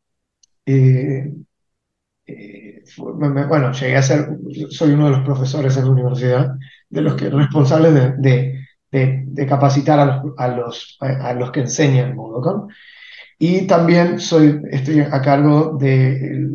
eh, 0.66 1.32
eh, 2.26 2.82
bueno, 2.96 3.72
llegué 3.72 3.96
a 3.96 4.02
ser, 4.02 4.28
soy 4.70 4.92
uno 4.92 5.06
de 5.06 5.10
los 5.12 5.24
profesores 5.24 5.76
en 5.76 5.84
la 5.86 5.90
universidad, 5.90 6.54
de 6.88 7.00
los 7.02 7.14
que 7.16 7.30
responsables 7.30 7.94
de, 7.94 8.12
de, 8.18 8.60
de- 8.90 9.22
de 9.26 9.46
capacitar 9.46 9.98
a 10.00 10.06
los, 10.06 10.34
a 10.38 10.48
los, 10.48 10.96
a, 11.00 11.28
a 11.30 11.34
los 11.34 11.50
que 11.50 11.60
enseñan 11.60 12.16
Budokon. 12.16 12.68
Y 13.46 13.66
también 13.66 14.20
soy, 14.20 14.62
estoy 14.70 15.00
a 15.00 15.20
cargo 15.22 15.76
de, 15.78 16.48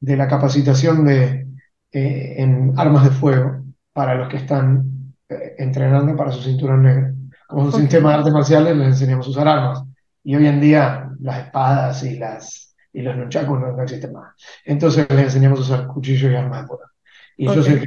de 0.00 0.16
la 0.16 0.28
capacitación 0.28 1.04
de, 1.06 1.46
eh, 1.92 2.34
en 2.38 2.72
armas 2.76 3.04
de 3.04 3.10
fuego 3.10 3.64
para 3.92 4.14
los 4.16 4.28
que 4.28 4.36
están 4.38 5.14
eh, 5.28 5.54
entrenando 5.58 6.14
para 6.16 6.32
su 6.32 6.42
cinturón 6.42 6.82
negro. 6.82 7.14
Como 7.48 7.62
es 7.62 7.68
un 7.74 7.74
Ok. 7.76 7.82
sistema 7.82 8.10
de 8.10 8.16
artes 8.18 8.32
marciales, 8.32 8.76
les 8.76 8.88
enseñamos 8.88 9.26
a 9.26 9.30
usar 9.30 9.48
armas. 9.48 9.82
Y 10.22 10.34
hoy 10.36 10.46
en 10.46 10.60
día 10.60 11.08
las 11.20 11.38
espadas 11.46 12.02
y, 12.04 12.18
las, 12.18 12.76
y 12.92 13.02
los 13.02 13.16
nunchakus 13.16 13.58
no, 13.60 13.72
no 13.72 13.82
existen 13.82 14.12
más. 14.12 14.34
Entonces 14.64 15.06
les 15.10 15.24
enseñamos 15.24 15.60
a 15.60 15.62
usar 15.62 15.86
cuchillos 15.88 16.30
y 16.32 16.34
armas 16.36 16.62
de 16.62 16.66
fuego. 16.68 16.84
Y 17.36 17.48
yo 17.48 17.62
Ok. 17.62 17.64
soy 17.64 17.80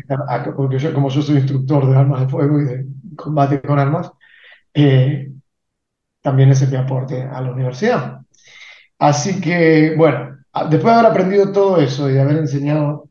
porque 0.55 0.79
yo, 0.79 0.93
como 0.93 1.09
yo 1.09 1.21
soy 1.21 1.37
instructor 1.37 1.87
de 1.89 1.95
armas 1.97 2.21
de 2.21 2.29
fuego 2.29 2.59
y 2.61 2.65
de 2.65 2.85
combate 3.15 3.61
con 3.61 3.77
armas, 3.79 4.11
eh, 4.73 5.31
también 6.21 6.51
ese 6.51 6.65
es 6.65 6.71
mi 6.71 6.77
aporte 6.77 7.23
a 7.23 7.41
la 7.41 7.51
universidad. 7.51 8.22
Así 8.99 9.41
que, 9.41 9.95
bueno, 9.97 10.37
después 10.69 10.83
de 10.83 10.91
haber 10.91 11.05
aprendido 11.11 11.51
todo 11.51 11.77
eso 11.81 12.09
y 12.09 12.13
de 12.13 12.21
haber 12.21 12.37
enseñado 12.37 13.09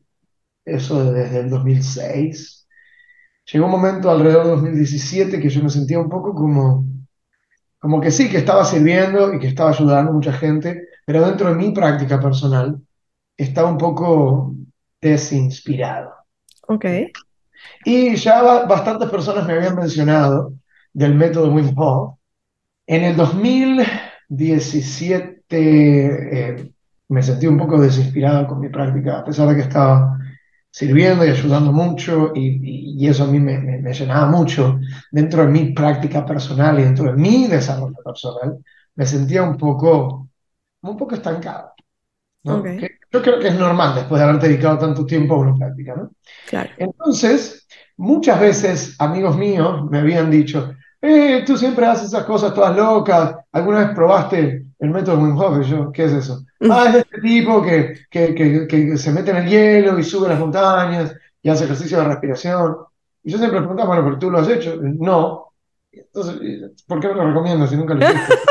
eso 0.65 1.13
desde 1.13 1.41
el 1.41 1.49
2006, 1.49 2.67
llegó 3.51 3.65
un 3.65 3.71
momento 3.71 4.11
alrededor 4.11 4.45
de 4.45 4.51
2017 4.51 5.39
que 5.41 5.49
yo 5.49 5.63
me 5.63 5.69
sentía 5.69 5.99
un 5.99 6.09
poco 6.09 6.33
como, 6.35 6.85
como 7.79 8.01
que 8.01 8.11
sí, 8.11 8.29
que 8.29 8.37
estaba 8.37 8.65
sirviendo 8.65 9.33
y 9.33 9.39
que 9.39 9.47
estaba 9.47 9.71
ayudando 9.71 10.11
a 10.11 10.15
mucha 10.15 10.33
gente, 10.33 10.87
pero 11.05 11.25
dentro 11.25 11.49
de 11.49 11.55
mi 11.55 11.71
práctica 11.73 12.19
personal 12.19 12.79
estaba 13.37 13.69
un 13.71 13.77
poco 13.77 14.55
desinspirado. 15.01 16.13
Ok. 16.67 16.85
Y 17.85 18.15
ya 18.15 18.41
ba- 18.41 18.65
bastantes 18.65 19.09
personas 19.09 19.45
me 19.47 19.53
habían 19.53 19.75
mencionado 19.75 20.53
del 20.93 21.15
método 21.15 21.51
Wim 21.53 21.73
Hof. 21.77 22.17
En 22.87 23.03
el 23.03 23.17
2017 24.37 26.49
eh, 26.49 26.71
me 27.09 27.21
sentí 27.23 27.47
un 27.47 27.57
poco 27.57 27.79
desinspirado 27.79 28.47
con 28.47 28.59
mi 28.59 28.69
práctica, 28.69 29.19
a 29.19 29.25
pesar 29.25 29.47
de 29.49 29.55
que 29.55 29.61
estaba 29.61 30.17
sirviendo 30.71 31.25
y 31.25 31.29
ayudando 31.29 31.71
mucho, 31.71 32.31
y, 32.35 32.47
y- 32.63 32.95
y 33.05 33.07
eso 33.07 33.25
a 33.25 33.27
mí 33.27 33.39
me, 33.39 33.59
me- 33.59 33.79
me 33.79 33.93
llenaba 33.93 34.27
mucho 34.31 34.79
dentro 35.11 35.43
de 35.45 35.51
mi 35.51 35.73
práctica 35.73 36.25
personal 36.25 36.79
y 36.79 36.83
dentro 36.83 37.05
de 37.05 37.13
mi 37.17 37.47
desarrollo 37.47 37.95
personal, 38.03 38.57
me 38.95 39.05
sentía 39.05 39.43
un 39.43 39.57
poco, 39.57 40.29
un 40.83 40.97
poco 40.97 41.15
estancado, 41.15 41.73
¿no? 42.43 42.59
Ok. 42.59 42.65
Que 42.77 42.87
yo 43.11 43.21
creo 43.21 43.39
que 43.39 43.47
es 43.49 43.55
normal 43.59 43.95
después 43.95 44.19
de 44.21 44.27
haber 44.29 44.41
dedicado 44.41 44.77
tanto 44.79 45.05
tiempo 45.05 45.35
a 45.35 45.39
una 45.39 45.55
práctica, 45.55 45.95
¿no? 45.95 46.11
Claro. 46.45 46.69
Entonces, 46.77 47.67
muchas 47.97 48.39
veces 48.39 48.95
amigos 48.99 49.37
míos 49.37 49.83
me 49.89 49.99
habían 49.99 50.29
dicho, 50.31 50.73
eh, 51.05 51.43
tú 51.45 51.57
siempre 51.57 51.85
haces 51.85 52.07
esas 52.07 52.23
cosas 52.23 52.53
todas 52.53 52.73
locas, 52.77 53.35
¿alguna 53.51 53.79
vez 53.79 53.89
probaste 53.89 54.65
el 54.79 54.89
método 54.89 55.19
Wim 55.19 55.37
Hof? 55.37 55.57
Y 55.61 55.69
yo, 55.69 55.91
¿qué 55.91 56.05
es 56.05 56.13
eso? 56.13 56.45
Ah, 56.61 56.85
es 56.87 56.93
de 56.93 56.99
este 56.99 57.19
tipo 57.19 57.61
que, 57.61 58.05
que, 58.09 58.33
que, 58.33 58.67
que 58.67 58.97
se 58.97 59.11
mete 59.11 59.31
en 59.31 59.37
el 59.37 59.49
hielo 59.49 59.99
y 59.99 60.03
sube 60.03 60.29
las 60.29 60.39
montañas 60.39 61.13
y 61.41 61.49
hace 61.49 61.65
ejercicio 61.65 61.97
de 61.97 62.05
respiración. 62.05 62.77
Y 63.21 63.31
yo 63.31 63.37
siempre 63.37 63.59
preguntaba, 63.59 63.89
bueno, 63.89 64.05
¿pero 64.05 64.17
tú 64.17 64.31
lo 64.31 64.39
has 64.39 64.47
hecho? 64.47 64.77
No. 64.81 65.49
Entonces, 65.91 66.71
¿por 66.87 67.01
qué 67.01 67.09
me 67.09 67.15
lo 67.15 67.27
recomiendas 67.27 67.69
si 67.69 67.75
nunca 67.75 67.95
lo 67.95 68.05
hiciste? 68.05 68.33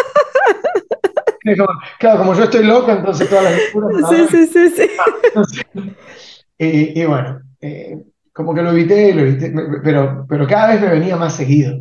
Claro, 1.98 2.18
como 2.18 2.34
yo 2.34 2.44
estoy 2.44 2.64
loco, 2.64 2.92
entonces 2.92 3.28
todas 3.28 3.44
las 3.44 3.54
la 4.00 4.08
Sí, 4.08 4.26
sí, 4.30 4.46
sí, 4.46 4.68
sí. 4.70 4.90
Entonces, 5.24 5.64
y, 6.56 7.00
y 7.00 7.04
bueno, 7.04 7.40
eh, 7.60 8.00
como 8.32 8.54
que 8.54 8.62
lo 8.62 8.70
evité, 8.70 9.12
lo 9.12 9.22
evité, 9.22 9.52
pero, 9.82 10.24
pero 10.28 10.46
cada 10.46 10.68
vez 10.68 10.80
me 10.80 10.90
venía 10.90 11.16
más 11.16 11.34
seguido. 11.34 11.80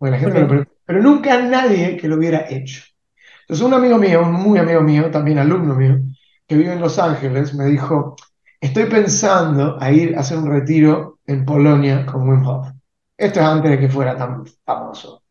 Porque 0.00 0.12
la 0.12 0.20
gente 0.20 0.40
me 0.40 0.48
lo 0.56 0.66
pero 0.86 1.02
nunca 1.02 1.40
nadie 1.42 1.98
que 1.98 2.08
lo 2.08 2.16
hubiera 2.16 2.50
hecho. 2.50 2.82
Entonces 3.42 3.66
un 3.66 3.74
amigo 3.74 3.98
mío, 3.98 4.22
un 4.22 4.32
muy 4.32 4.58
amigo 4.58 4.80
mío, 4.82 5.10
también 5.10 5.38
alumno 5.38 5.74
mío, 5.74 6.00
que 6.46 6.56
vive 6.56 6.72
en 6.74 6.80
Los 6.80 6.98
Ángeles, 6.98 7.54
me 7.54 7.66
dijo, 7.66 8.16
estoy 8.60 8.86
pensando 8.86 9.78
a 9.80 9.92
ir 9.92 10.16
a 10.16 10.20
hacer 10.20 10.38
un 10.38 10.50
retiro 10.50 11.20
en 11.26 11.44
Polonia 11.44 12.06
con 12.06 12.28
Wim 12.28 12.46
Hof. 12.46 12.68
Esto 13.16 13.40
es 13.40 13.46
antes 13.46 13.70
de 13.72 13.78
que 13.80 13.88
fuera 13.88 14.16
tan 14.16 14.44
famoso. 14.64 15.24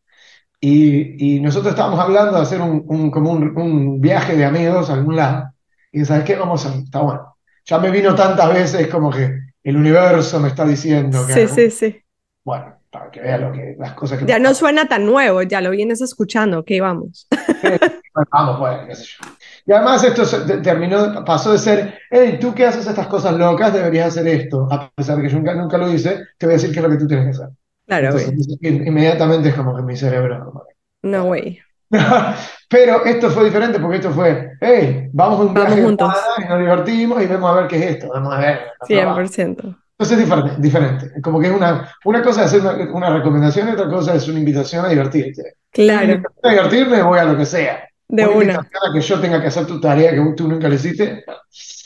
Y, 0.62 1.38
y 1.38 1.40
nosotros 1.40 1.72
estábamos 1.74 2.00
hablando 2.00 2.34
de 2.36 2.42
hacer 2.42 2.62
un, 2.62 2.84
un- 2.88 3.12
como 3.12 3.32
un, 3.32 3.58
un 3.58 4.02
viaje 4.02 4.36
de 4.36 4.46
amigos 4.46 4.90
a 4.90 4.94
algún 4.96 5.16
lado. 5.16 5.52
Y 5.92 6.04
¿sabes 6.06 6.26
qué? 6.26 6.36
Vamos 6.36 6.66
a, 6.66 6.76
está 6.76 7.02
bueno. 7.02 7.36
Ya 7.66 7.80
me 7.80 7.92
vino 7.92 8.16
tantas 8.16 8.54
veces 8.54 8.88
como 8.88 9.10
que 9.12 9.32
el 9.64 9.78
universo 9.78 10.40
me 10.40 10.50
está 10.50 10.66
diciendo 10.66 11.26
que 11.26 11.34
Sí, 11.34 11.48
sí, 11.48 11.72
sí. 11.72 12.04
Bueno, 12.44 12.79
para 12.92 13.12
que 13.12 13.22
vea 13.22 13.38
lo 13.38 13.52
que, 13.52 13.76
las 13.78 13.94
cosas 13.94 14.20
que 14.20 14.26
Ya 14.26 14.40
no 14.40 14.54
suena 14.54 14.88
tan 14.88 15.06
nuevo, 15.06 15.42
ya 15.44 15.62
lo 15.62 15.70
vienes 15.72 16.02
escuchando, 16.02 16.60
ok, 16.60 16.72
vamos. 16.82 17.28
Vamos, 18.32 18.60
pues, 18.60 18.88
qué 18.88 18.96
sé 18.96 19.04
yo. 19.06 19.30
Y 19.66 19.72
además 19.72 20.04
esto 20.04 20.24
terminó, 20.62 21.24
pasó 21.24 21.54
de 21.54 21.58
ser, 21.58 22.00
hey, 22.10 22.38
tú 22.42 22.54
que 22.54 22.66
haces 22.66 22.86
estas 22.86 23.08
cosas 23.08 23.36
locas, 23.36 23.72
deberías 23.72 24.08
hacer 24.08 24.28
esto. 24.28 24.68
A 24.70 24.90
pesar 24.90 25.18
de 25.18 25.24
que 25.24 25.30
yo 25.30 25.38
nunca, 25.38 25.54
nunca 25.54 25.78
lo 25.78 25.90
hice, 25.90 26.26
te 26.38 26.46
voy 26.46 26.54
a 26.54 26.58
decir 26.58 26.72
qué 26.72 26.80
es 26.80 26.84
lo 26.84 26.90
que 26.90 26.98
tú 26.98 27.08
tienes 27.08 27.26
que 27.26 27.44
hacer. 27.44 27.56
Claro, 27.86 28.08
Entonces, 28.08 28.58
inmediatamente 28.62 29.50
es 29.50 29.56
como 29.56 29.76
que 29.76 29.84
mi 29.84 29.96
cerebro... 29.96 30.66
No, 31.04 31.26
güey. 31.26 31.62
Pero 32.70 33.06
esto 33.06 33.30
fue 33.30 33.46
diferente 33.46 33.80
porque 33.80 33.98
esto 33.98 34.12
fue, 34.12 34.52
hey, 34.60 35.10
vamos 35.14 35.40
a 35.40 35.44
un 35.44 35.54
viaje 35.54 35.80
y 35.80 36.48
nos 36.48 36.60
divertimos 36.60 37.24
y 37.24 37.28
vemos 37.28 37.50
a 37.50 37.62
ver 37.62 37.68
qué 37.68 37.78
es 37.78 37.96
esto, 37.96 38.10
vamos 38.14 38.34
a 38.34 38.40
ver. 38.40 38.60
a 38.80 38.86
probar. 38.86 39.26
100%. 39.26 39.78
Entonces 40.00 40.18
es 40.18 40.24
diferente, 40.26 40.62
diferente. 40.62 41.22
Como 41.22 41.40
que 41.42 41.48
es 41.48 41.54
una, 41.54 41.92
una 42.06 42.22
cosa 42.24 42.46
es 42.46 42.54
hacer 42.54 42.62
una, 42.62 42.94
una 42.94 43.10
recomendación 43.18 43.68
y 43.68 43.72
otra 43.72 43.90
cosa 43.90 44.16
es 44.16 44.28
una 44.30 44.40
invitación 44.40 44.86
a 44.86 44.90
divertirte. 44.90 45.56
Claro, 45.72 46.24
A 46.42 46.50
divertirme 46.50 47.02
voy 47.04 47.20
a 47.20 47.26
lo 47.26 47.38
que 47.38 47.46
sea. 47.46 47.84
de 48.08 48.26
Una 48.26 48.32
una. 48.32 48.54
invitación 48.54 48.82
a 48.90 48.94
que 48.94 49.02
yo 49.02 49.20
tenga 49.20 49.42
que 49.42 49.48
hacer 49.48 49.66
tu 49.68 49.80
tarea 49.82 50.12
que 50.12 50.34
tú 50.38 50.48
nunca 50.48 50.70
le 50.70 50.76
hiciste. 50.76 51.24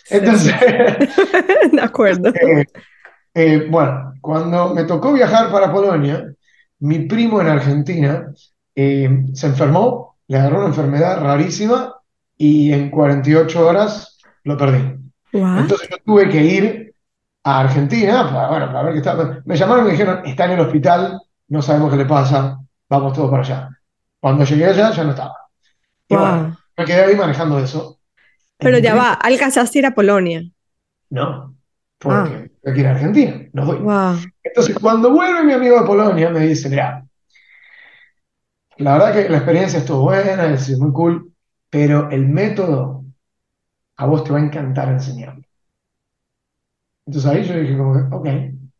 Entonces, 0.09 0.53
De 1.71 1.81
acuerdo. 1.81 2.29
eh, 2.39 2.65
eh, 3.33 3.67
bueno, 3.69 4.13
cuando 4.21 4.73
me 4.73 4.83
tocó 4.83 5.11
viajar 5.13 5.51
para 5.51 5.71
Polonia, 5.71 6.31
mi 6.79 6.99
primo 7.07 7.41
en 7.41 7.47
Argentina 7.47 8.31
eh, 8.75 9.25
se 9.33 9.47
enfermó, 9.47 10.17
le 10.27 10.37
agarró 10.37 10.59
una 10.59 10.67
enfermedad 10.67 11.19
rarísima 11.19 11.95
y 12.37 12.71
en 12.73 12.89
48 12.91 13.67
horas 13.67 14.17
lo 14.43 14.57
perdí. 14.57 14.99
What? 15.33 15.59
Entonces 15.61 15.89
yo 15.89 15.97
tuve 16.05 16.29
que 16.29 16.43
ir 16.43 16.92
a 17.43 17.59
Argentina 17.61 18.29
para, 18.31 18.49
bueno, 18.49 18.67
para 18.67 18.83
ver 18.83 18.93
qué 18.93 18.99
estaba. 18.99 19.41
Me 19.45 19.55
llamaron 19.55 19.83
y 19.83 19.87
me 19.87 19.91
dijeron, 19.91 20.21
está 20.25 20.45
en 20.45 20.51
el 20.51 20.59
hospital, 20.61 21.21
no 21.49 21.61
sabemos 21.61 21.91
qué 21.91 21.97
le 21.97 22.05
pasa, 22.05 22.59
vamos 22.89 23.13
todos 23.13 23.29
para 23.29 23.43
allá. 23.43 23.69
Cuando 24.19 24.43
llegué 24.45 24.65
allá 24.65 24.91
ya 24.91 25.03
no 25.03 25.11
estaba. 25.11 25.35
Y 26.07 26.15
bueno, 26.15 26.43
Wow. 26.43 26.57
me 26.77 26.85
quedé 26.85 27.03
ahí 27.03 27.15
manejando 27.15 27.59
eso. 27.59 27.99
Pero 28.57 28.77
ya 28.77 28.95
va, 28.95 29.13
alcanzaste 29.13 29.79
a 29.79 29.81
ir 29.81 29.85
a 29.87 29.95
Polonia. 29.95 30.43
No, 31.09 31.55
porque 31.97 32.51
tengo 32.61 32.75
que 32.75 32.79
ir 32.81 32.87
a 32.87 32.91
Argentina, 32.91 33.49
no 33.53 33.65
voy. 33.65 33.77
Wow. 33.79 34.15
Entonces, 34.43 34.77
cuando 34.79 35.11
vuelve 35.11 35.43
mi 35.43 35.53
amigo 35.53 35.79
de 35.79 35.85
Polonia, 35.85 36.29
me 36.29 36.39
dice, 36.41 36.69
mira, 36.69 37.05
la 38.77 38.93
verdad 38.93 39.13
que 39.13 39.29
la 39.29 39.37
experiencia 39.37 39.79
estuvo 39.79 40.01
buena, 40.03 40.45
es 40.53 40.77
muy 40.79 40.91
cool, 40.91 41.33
pero 41.69 42.09
el 42.09 42.27
método 42.27 43.05
a 43.97 44.05
vos 44.05 44.23
te 44.23 44.31
va 44.31 44.39
a 44.39 44.43
encantar 44.43 44.89
enseñarlo. 44.89 45.43
Entonces 47.05 47.29
ahí 47.31 47.43
yo 47.43 47.59
dije 47.59 47.77
como 47.77 47.93
que, 47.93 48.15
ok, 48.15 48.27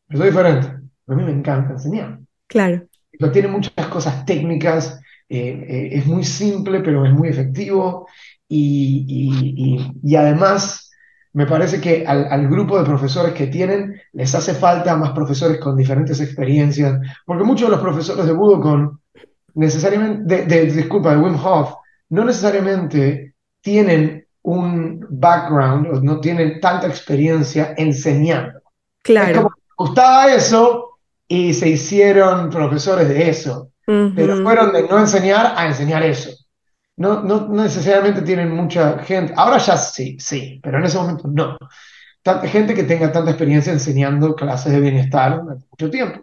eso 0.10 0.24
es 0.24 0.30
diferente, 0.32 0.68
a 1.08 1.16
mí 1.16 1.24
me 1.24 1.32
encanta 1.32 1.74
enseñar. 1.74 2.20
Claro. 2.48 2.88
Pero 3.20 3.32
tiene 3.32 3.48
muchas 3.48 3.88
cosas 3.88 4.26
técnicas, 4.26 5.00
eh, 5.30 5.66
eh, 5.68 5.90
es 5.94 6.06
muy 6.06 6.24
simple, 6.24 6.80
pero 6.82 7.06
es 7.06 7.12
muy 7.14 7.30
efectivo 7.30 8.08
y, 8.48 9.06
y- 9.08 9.76
y- 9.78 9.92
y 10.04 10.16
además 10.16 10.92
me 11.34 11.48
parece 11.48 11.82
que 11.82 12.06
al, 12.06 12.26
al 12.32 12.48
grupo 12.48 12.78
de 12.78 12.86
profesores 12.86 13.34
que 13.34 13.48
tienen 13.48 14.00
les 14.14 14.34
hace 14.36 14.54
falta 14.54 14.96
más 14.96 15.12
profesores 15.12 15.60
con 15.60 15.76
diferentes 15.76 16.20
experiencias, 16.22 17.00
porque 17.26 17.44
muchos 17.44 17.68
de 17.70 17.76
los 17.76 17.82
profesores 17.84 18.26
de 18.26 18.34
Budokon 18.34 19.00
necesariamente, 19.56 20.24
de, 20.36 20.46
de- 20.46 20.66
disculpa, 20.72 21.12
de 21.16 21.22
Wim 21.22 21.36
Hof, 21.36 21.76
no 22.10 22.26
necesariamente 22.26 23.36
tienen 23.62 24.23
un 24.44 25.06
background 25.10 25.88
o 25.88 26.02
no 26.02 26.20
tienen 26.20 26.60
tanta 26.60 26.88
experiencia 26.88 27.74
enseñando. 27.78 28.60
Es 28.60 28.64
Claro. 29.04 29.36
como 29.36 29.50
que 29.50 29.62
les 29.62 29.76
gustaba 29.78 30.34
eso 30.34 31.00
y 31.28 31.54
se 31.54 31.70
hicieron 31.70 32.50
profesores 32.50 33.08
de 33.10 33.30
eso, 33.30 33.72
pero 33.86 34.42
fueron 34.44 34.72
de 34.74 34.84
no 34.88 35.00
enseñar 35.00 35.54
a 35.58 35.66
enseñar 35.68 36.04
eso. 36.04 36.32
No, 36.96 37.22
no, 37.24 37.48
no 37.48 37.64
necesariamente 37.64 38.22
tienen 38.22 38.52
mucha 38.52 39.00
gente. 39.00 39.34
Ahora 39.36 39.58
ya 39.58 39.78
sí, 39.78 40.18
sí, 40.20 40.60
pero 40.62 40.78
en 40.78 40.84
ese 40.86 40.98
momento 40.98 41.28
no. 41.28 41.58
Tanta 42.22 42.48
gente 42.48 42.74
que 42.74 42.84
tenga 42.84 43.12
tanta 43.12 43.32
experiencia 43.32 43.74
enseñando 43.74 44.36
clases 44.36 44.72
de 44.72 44.80
bienestar 44.80 45.42
durante 45.42 45.66
mucho 45.72 45.90
tiempo. 45.90 46.22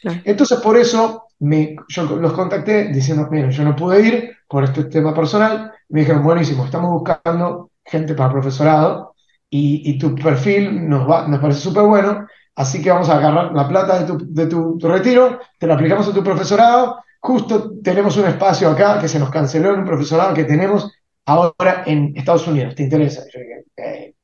Claro. 0.00 0.20
Entonces, 0.24 0.58
por 0.60 0.76
eso 0.76 1.25
me, 1.40 1.76
yo 1.88 2.04
los 2.16 2.32
contacté 2.32 2.88
diciendo, 2.88 3.28
miren, 3.30 3.50
yo 3.50 3.64
no 3.64 3.76
pude 3.76 4.00
ir 4.06 4.36
por 4.48 4.64
este 4.64 4.84
tema 4.84 5.14
personal. 5.14 5.72
Me 5.88 6.00
dijeron, 6.00 6.22
buenísimo, 6.24 6.64
estamos 6.64 6.90
buscando 6.90 7.70
gente 7.84 8.14
para 8.14 8.32
profesorado 8.32 9.14
y, 9.50 9.90
y 9.90 9.98
tu 9.98 10.14
perfil 10.14 10.88
nos 10.88 11.08
va, 11.08 11.26
nos 11.28 11.40
parece 11.40 11.60
súper 11.60 11.84
bueno, 11.84 12.26
así 12.56 12.82
que 12.82 12.90
vamos 12.90 13.08
a 13.08 13.18
agarrar 13.18 13.52
la 13.52 13.68
plata 13.68 14.00
de 14.00 14.06
tu, 14.06 14.18
de 14.34 14.46
tu, 14.46 14.78
tu 14.78 14.88
retiro, 14.88 15.38
te 15.58 15.66
la 15.66 15.74
aplicamos 15.74 16.08
a 16.08 16.12
tu 16.14 16.22
profesorado. 16.22 16.98
Justo 17.20 17.72
tenemos 17.82 18.16
un 18.16 18.26
espacio 18.26 18.68
acá 18.70 18.98
que 19.00 19.08
se 19.08 19.18
nos 19.18 19.30
canceló 19.30 19.72
en 19.74 19.80
un 19.80 19.86
profesorado 19.86 20.34
que 20.34 20.44
tenemos 20.44 20.90
ahora 21.26 21.82
en 21.86 22.12
Estados 22.16 22.46
Unidos. 22.46 22.74
¿Te 22.74 22.84
interesa? 22.84 23.22
Yo 23.32 23.40
dije, 23.40 23.64
"Eh, 23.76 24.14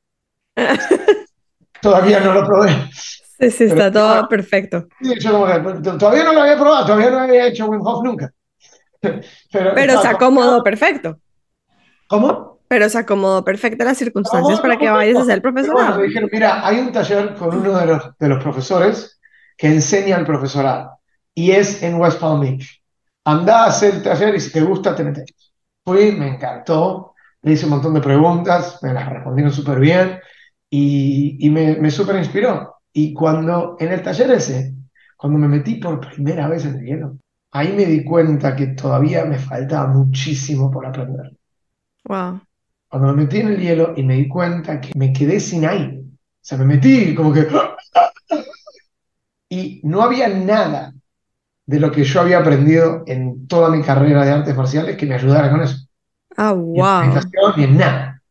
todavía 1.81 2.19
no 2.19 2.33
lo 2.33 2.45
probé. 2.45 2.71
Sí, 3.39 3.49
sí, 3.51 3.63
está 3.65 3.91
Pero- 3.91 3.91
todo 3.91 4.27
perfecto. 4.29 4.87
Todavía 5.99 6.23
no 6.23 6.33
lo 6.33 6.41
había 6.41 6.57
probado, 6.57 6.85
todavía 6.85 7.09
no 7.11 7.19
había 7.19 7.47
hecho 7.47 7.65
Wim 7.67 7.81
Hof 7.85 8.03
nunca. 8.03 8.31
Pero, 9.01 9.71
Pero 9.75 10.01
se 10.01 10.07
acomodó 10.07 10.63
perfecto. 10.63 11.17
¿Cómo? 12.07 12.59
Pero 12.67 12.89
se 12.89 12.97
acomodó 12.97 13.43
perfecto 13.43 13.83
las 13.83 13.97
circunstancias 13.97 14.59
para 14.61 14.77
que 14.77 14.89
vayas 14.89 15.17
a 15.17 15.23
bueno, 15.25 15.41
profesorado. 15.41 15.99
me 15.99 16.07
dijeron, 16.07 16.29
mira, 16.31 16.65
hay 16.65 16.79
un 16.79 16.91
taller 16.91 17.35
con 17.35 17.55
uno 17.57 17.77
de 17.77 17.85
los, 17.85 18.17
de 18.17 18.27
los 18.29 18.41
profesores 18.43 19.19
que 19.57 19.67
enseña 19.67 20.17
el 20.17 20.25
profesorado 20.25 20.99
y 21.35 21.51
es 21.51 21.83
en 21.83 21.95
West 21.99 22.19
Palm 22.19 22.41
Beach. 22.41 22.81
Andá 23.25 23.63
a 23.65 23.67
hacer 23.67 23.95
el 23.95 24.03
taller 24.03 24.35
y 24.35 24.39
si 24.39 24.51
te 24.51 24.61
gusta, 24.61 24.95
te 24.95 25.03
metes. 25.03 25.25
Fui, 25.85 26.11
me 26.13 26.29
encantó, 26.29 27.13
le 27.41 27.53
hice 27.53 27.65
un 27.65 27.71
montón 27.71 27.93
de 27.93 28.01
preguntas, 28.01 28.79
me 28.81 28.93
las 28.93 29.07
respondieron 29.09 29.51
súper 29.53 29.79
bien 29.79 30.19
y, 30.69 31.45
y 31.45 31.49
me, 31.49 31.75
me 31.75 31.91
súper 31.91 32.15
inspiró. 32.17 32.72
Y 32.93 33.13
cuando 33.13 33.75
en 33.79 33.91
el 33.91 34.03
taller 34.03 34.31
ese, 34.31 34.73
cuando 35.17 35.39
me 35.39 35.47
metí 35.47 35.75
por 35.75 35.99
primera 35.99 36.47
vez 36.47 36.65
en 36.65 36.75
el 36.75 36.85
hielo, 36.85 37.17
ahí 37.51 37.73
me 37.73 37.85
di 37.85 38.03
cuenta 38.03 38.55
que 38.55 38.67
todavía 38.67 39.25
me 39.25 39.39
faltaba 39.39 39.87
muchísimo 39.87 40.69
por 40.69 40.85
aprender. 40.85 41.35
Wow. 42.05 42.41
Cuando 42.87 43.07
me 43.09 43.23
metí 43.23 43.39
en 43.39 43.47
el 43.47 43.59
hielo 43.59 43.93
y 43.97 44.03
me 44.03 44.15
di 44.15 44.27
cuenta 44.27 44.79
que 44.79 44.91
me 44.95 45.11
quedé 45.11 45.39
sin 45.39 45.65
aire. 45.65 45.99
O 45.99 46.39
sea, 46.41 46.57
me 46.57 46.65
metí 46.65 47.15
como 47.15 47.33
que... 47.33 47.47
Y 49.49 49.81
no 49.83 50.01
había 50.01 50.29
nada 50.29 50.93
de 51.67 51.79
lo 51.79 51.91
que 51.91 52.03
yo 52.03 52.21
había 52.21 52.39
aprendido 52.39 53.03
en 53.05 53.47
toda 53.47 53.69
mi 53.69 53.83
carrera 53.83 54.25
de 54.25 54.31
artes 54.31 54.55
marciales 54.55 54.97
que 54.97 55.05
me 55.05 55.13
ayudara 55.13 55.51
con 55.51 55.61
eso. 55.61 55.77
Ah, 56.35 56.55
Ni 56.55 56.81
en 56.81 56.85
wow. 56.85 57.01
meditación, 57.01 57.53
ni 57.57 57.63
en 57.65 57.77
nada. 57.77 58.21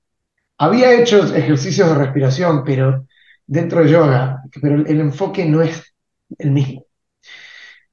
Había 0.59 0.93
hecho 1.01 1.25
ejercicios 1.35 1.89
de 1.89 1.95
respiración, 1.95 2.65
pero 2.65 3.07
dentro 3.47 3.83
de 3.83 3.91
yoga, 3.91 4.43
pero 4.61 4.77
el, 4.77 5.01
enfoque 5.01 5.45
no 5.47 5.63
es 5.63 5.95
el 6.39 6.51
mismo. 6.51 6.85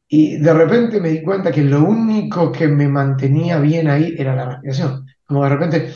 Y 0.07 0.37
de 0.37 0.53
repente 0.53 0.99
me 0.99 1.09
di 1.09 1.21
cuenta 1.21 1.51
que 1.51 1.61
lo 1.61 1.83
único 1.83 2.51
que 2.51 2.67
me 2.67 2.87
mantenía 2.87 3.59
bien 3.59 3.87
ahí 3.87 4.15
era 4.17 4.35
la 4.35 4.45
respiración. 4.45 5.05
Como 5.25 5.43
de 5.43 5.49
repente 5.49 5.93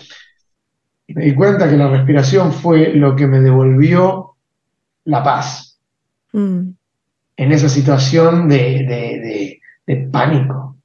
me 1.08 1.26
di 1.26 1.36
cuenta 1.36 1.70
que 1.70 1.78
la 1.78 1.90
respiración 1.90 2.52
fue 2.54 2.94
lo 2.94 3.16
que 3.16 3.28
me 3.28 3.40
devolvió 3.40 4.36
la 5.06 5.24
paz 5.24 5.70
Mm, 6.36 6.72
en 7.38 7.52
esa 7.52 7.70
situación 7.70 8.50
de, 8.50 8.58
de- 8.58 9.20
de- 9.22 9.62
de 9.86 10.08
pánico. 10.10 10.78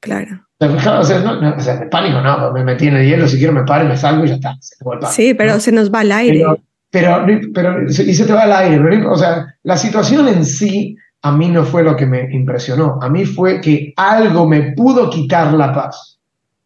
claro. 0.00 0.46
O 0.58 1.04
sea, 1.04 1.20
no- 1.20 1.40
no, 1.40 1.54
o 1.56 1.60
sea, 1.60 1.76
de 1.76 1.86
pánico 1.86 2.20
no, 2.20 2.52
me 2.52 2.64
metí 2.64 2.88
en 2.88 2.96
el 2.96 3.06
hielo, 3.08 3.26
si 3.26 3.38
quiero 3.38 3.52
me 3.52 3.64
paro 3.64 3.84
y 3.84 3.88
me 3.88 3.96
salgo 3.96 4.24
y 4.24 4.28
ya 4.28 4.34
está, 4.34 4.56
se 4.60 4.76
Sí, 5.12 5.32
pero 5.34 5.58
se 5.60 5.72
nos 5.72 5.92
va 5.92 6.02
el 6.02 6.12
aire. 6.12 6.38
Pero, 6.40 6.58
pero, 6.90 7.24
pero, 7.54 7.88
y 7.88 7.92
se 8.14 8.24
te 8.24 8.32
va 8.32 8.44
el 8.44 8.52
aire, 8.52 8.80
pero 8.82 9.12
o 9.12 9.16
sea, 9.16 9.54
la 9.62 9.76
situación 9.76 10.28
en 10.28 10.44
sí 10.44 10.96
a 11.22 11.32
mí 11.32 11.48
no 11.48 11.64
fue 11.64 11.82
lo 11.82 11.94
que 11.96 12.06
me 12.06 12.28
impresionó, 12.34 12.98
a 13.00 13.08
mí 13.08 13.24
fue 13.26 13.60
que 13.60 13.92
algo 13.96 14.48
me 14.48 14.72
pudo 14.72 15.08
quitar 15.10 15.52
la 15.52 15.72
paz, 15.72 16.18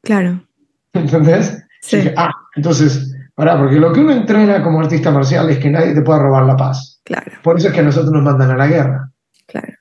Claro. 0.03 0.41
¿entendés? 0.93 1.63
Sí. 1.81 1.97
Dije, 1.99 2.15
ah, 2.17 2.31
entonces, 2.57 3.15
pará, 3.35 3.59
porque 3.59 3.77
lo 3.81 3.93
que 3.93 4.01
uno 4.01 4.13
entrena 4.13 4.63
como 4.63 4.81
artista 4.81 5.11
marcial 5.11 5.51
es 5.51 5.59
que 5.59 5.71
nadie 5.71 5.93
te 5.95 6.03
pueda 6.03 6.21
robar 6.21 6.45
la 6.45 6.57
paz. 6.57 7.01
Claro, 7.05 7.33
Por 7.43 7.59
eso 7.59 7.69
es 7.69 7.75
que 7.75 7.81
a 7.81 7.85
nosotros 7.85 8.13
nos 8.13 8.23
mandan 8.23 8.51
a 8.53 8.57
la 8.57 8.67
guerra. 8.67 9.11
claro, 9.47 9.73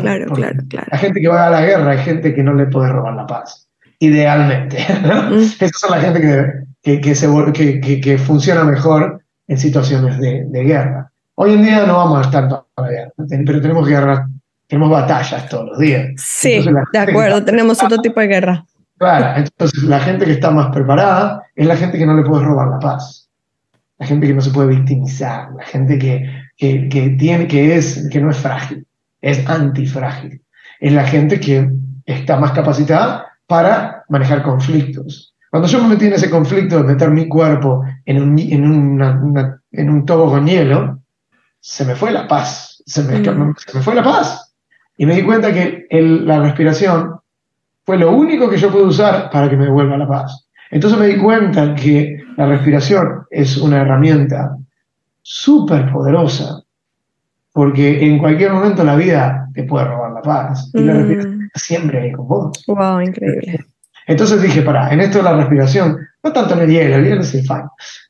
claro, 0.00 0.24
Porque 0.28 0.42
claro, 0.42 0.58
claro. 0.68 0.86
La 0.90 0.98
gente 0.98 1.20
que 1.20 1.28
va 1.28 1.46
a 1.48 1.50
la 1.50 1.60
guerra 1.62 1.94
es 1.94 2.00
gente 2.02 2.34
que 2.34 2.42
no 2.42 2.54
le 2.54 2.66
puede 2.66 2.90
robar 2.90 3.14
la 3.14 3.26
paz, 3.26 3.68
idealmente. 3.98 4.78
¿no? 5.06 5.30
Mm. 5.36 5.42
Esa 5.42 5.64
es 5.66 5.90
la 5.90 6.00
gente 6.00 6.20
que, 6.20 6.46
que, 6.82 7.00
que 7.00 7.14
se, 7.14 7.28
que- 7.52 8.00
que 8.00 8.18
funciona 8.18 8.64
mejor 8.64 9.20
en 9.48 9.58
situaciones 9.58 10.18
de, 10.18 10.44
de 10.48 10.64
guerra. 10.64 11.10
Hoy 11.34 11.54
en 11.54 11.62
día 11.62 11.86
no 11.86 11.96
vamos 11.98 12.18
a 12.18 12.22
estar 12.22 12.48
toda 12.48 12.64
la 12.76 12.88
guerra, 12.88 13.12
pero 13.16 13.60
tenemos 13.60 13.86
guerra, 13.86 14.28
tenemos 14.66 14.90
batallas 14.90 15.48
todos 15.48 15.66
los 15.66 15.78
días. 15.78 16.08
Sí, 16.16 16.64
de 16.92 16.98
acuerdo, 16.98 17.36
está- 17.38 17.44
tenemos 17.44 17.82
otro 17.82 17.98
tipo 17.98 18.20
de 18.20 18.26
guerra. 18.26 18.64
Claro, 18.98 19.38
entonces 19.42 19.82
la 19.82 20.00
gente 20.00 20.24
que 20.24 20.32
está 20.32 20.50
más 20.50 20.68
preparada 20.74 21.42
es 21.54 21.66
la 21.66 21.76
gente 21.76 21.98
que 21.98 22.06
no 22.06 22.14
le 22.16 22.22
puede 22.22 22.44
robar 22.44 22.68
la 22.68 22.78
paz. 22.78 23.28
La 23.98 24.06
gente 24.06 24.26
que 24.26 24.34
no 24.34 24.40
se 24.40 24.50
puede 24.50 24.68
victimizar, 24.68 25.48
la 25.56 25.64
gente 25.64 25.98
que, 25.98 26.26
que, 26.56 26.88
que 26.88 27.10
tiene, 27.10 27.46
que, 27.46 27.76
es, 27.76 28.08
que 28.10 28.20
no 28.20 28.30
es 28.30 28.36
frágil, 28.38 28.86
es 29.20 29.46
antifrágil. 29.48 30.42
Es 30.80 30.92
la 30.92 31.04
gente 31.04 31.38
que 31.40 31.70
está 32.04 32.36
más 32.38 32.52
capacitada 32.52 33.26
para 33.46 34.04
manejar 34.08 34.42
conflictos. 34.42 35.34
Cuando 35.56 35.68
yo 35.70 35.82
me 35.82 35.88
metí 35.88 36.04
en 36.04 36.12
ese 36.12 36.28
conflicto 36.28 36.76
de 36.76 36.84
meter 36.84 37.10
mi 37.10 37.28
cuerpo 37.28 37.82
en 38.04 38.22
un, 38.22 38.38
en 38.38 38.70
una- 38.70 39.18
una- 39.22 39.62
en 39.72 39.88
un 39.88 40.04
tobo 40.04 40.28
con 40.30 40.46
hielo, 40.46 40.98
se 41.58 41.86
me 41.86 41.94
fue 41.94 42.10
la 42.12 42.28
paz. 42.28 42.82
Se 42.84 43.02
me, 43.02 43.20
Mm. 43.20 43.54
se 43.56 43.72
me 43.78 43.82
fue 43.82 43.94
la 43.94 44.02
paz. 44.02 44.54
Y 44.98 45.06
me 45.06 45.14
di 45.16 45.22
cuenta 45.22 45.54
que 45.54 45.86
el- 45.88 46.26
la 46.26 46.40
respiración 46.40 47.20
fue 47.86 47.96
lo 47.96 48.14
único 48.14 48.50
que 48.50 48.58
yo 48.58 48.70
puedo 48.70 48.84
usar 48.88 49.30
para 49.30 49.48
que 49.48 49.56
me 49.56 49.64
devuelva 49.64 49.96
la 49.96 50.06
paz. 50.06 50.46
Entonces 50.70 50.98
me 50.98 51.06
di 51.06 51.16
cuenta 51.16 51.74
que 51.74 52.22
la 52.36 52.44
respiración 52.48 53.24
es 53.30 53.56
una 53.56 53.80
herramienta 53.80 54.58
súper 55.22 55.90
poderosa, 55.90 56.64
porque 57.54 58.04
en 58.04 58.18
cualquier 58.18 58.52
momento 58.52 58.84
la 58.84 58.94
vida 58.94 59.48
te 59.54 59.62
puede 59.64 59.86
robar 59.86 60.12
la 60.12 60.20
paz. 60.20 60.70
Y 60.74 60.80
la 60.80 60.92
Mm. 60.92 60.96
respiración 60.98 61.42
está 61.44 61.58
siempre 61.60 62.00
ahí 62.02 62.12
con 62.12 62.28
vos. 62.28 62.62
Wow, 62.66 63.00
increíble. 63.00 63.64
Entonces 64.06 64.40
dije, 64.40 64.62
pará, 64.62 64.92
en 64.92 65.00
esto 65.00 65.18
de 65.18 65.24
la 65.24 65.36
respiración, 65.36 65.98
no 66.22 66.32
tanto 66.32 66.54
en 66.54 66.60
el 66.60 66.70
hielo, 66.70 66.96
el 66.96 67.04
hielo 67.04 67.20
es 67.22 67.34
el 67.34 67.44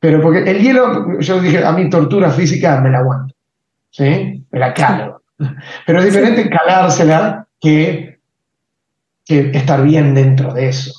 pero 0.00 0.20
porque 0.20 0.48
el 0.50 0.60
hielo, 0.60 1.18
yo 1.20 1.40
dije, 1.40 1.64
a 1.64 1.72
mi 1.72 1.88
tortura 1.88 2.30
física 2.30 2.80
me 2.80 2.90
la 2.90 2.98
aguanto, 2.98 3.34
¿sí? 3.90 4.44
Me 4.50 4.58
la 4.58 4.74
calo. 4.74 5.22
Pero 5.86 5.98
es 5.98 6.06
diferente 6.06 6.48
calársela 6.48 7.46
que, 7.60 8.20
que 9.24 9.50
estar 9.52 9.82
bien 9.82 10.14
dentro 10.14 10.52
de 10.52 10.68
eso, 10.68 10.92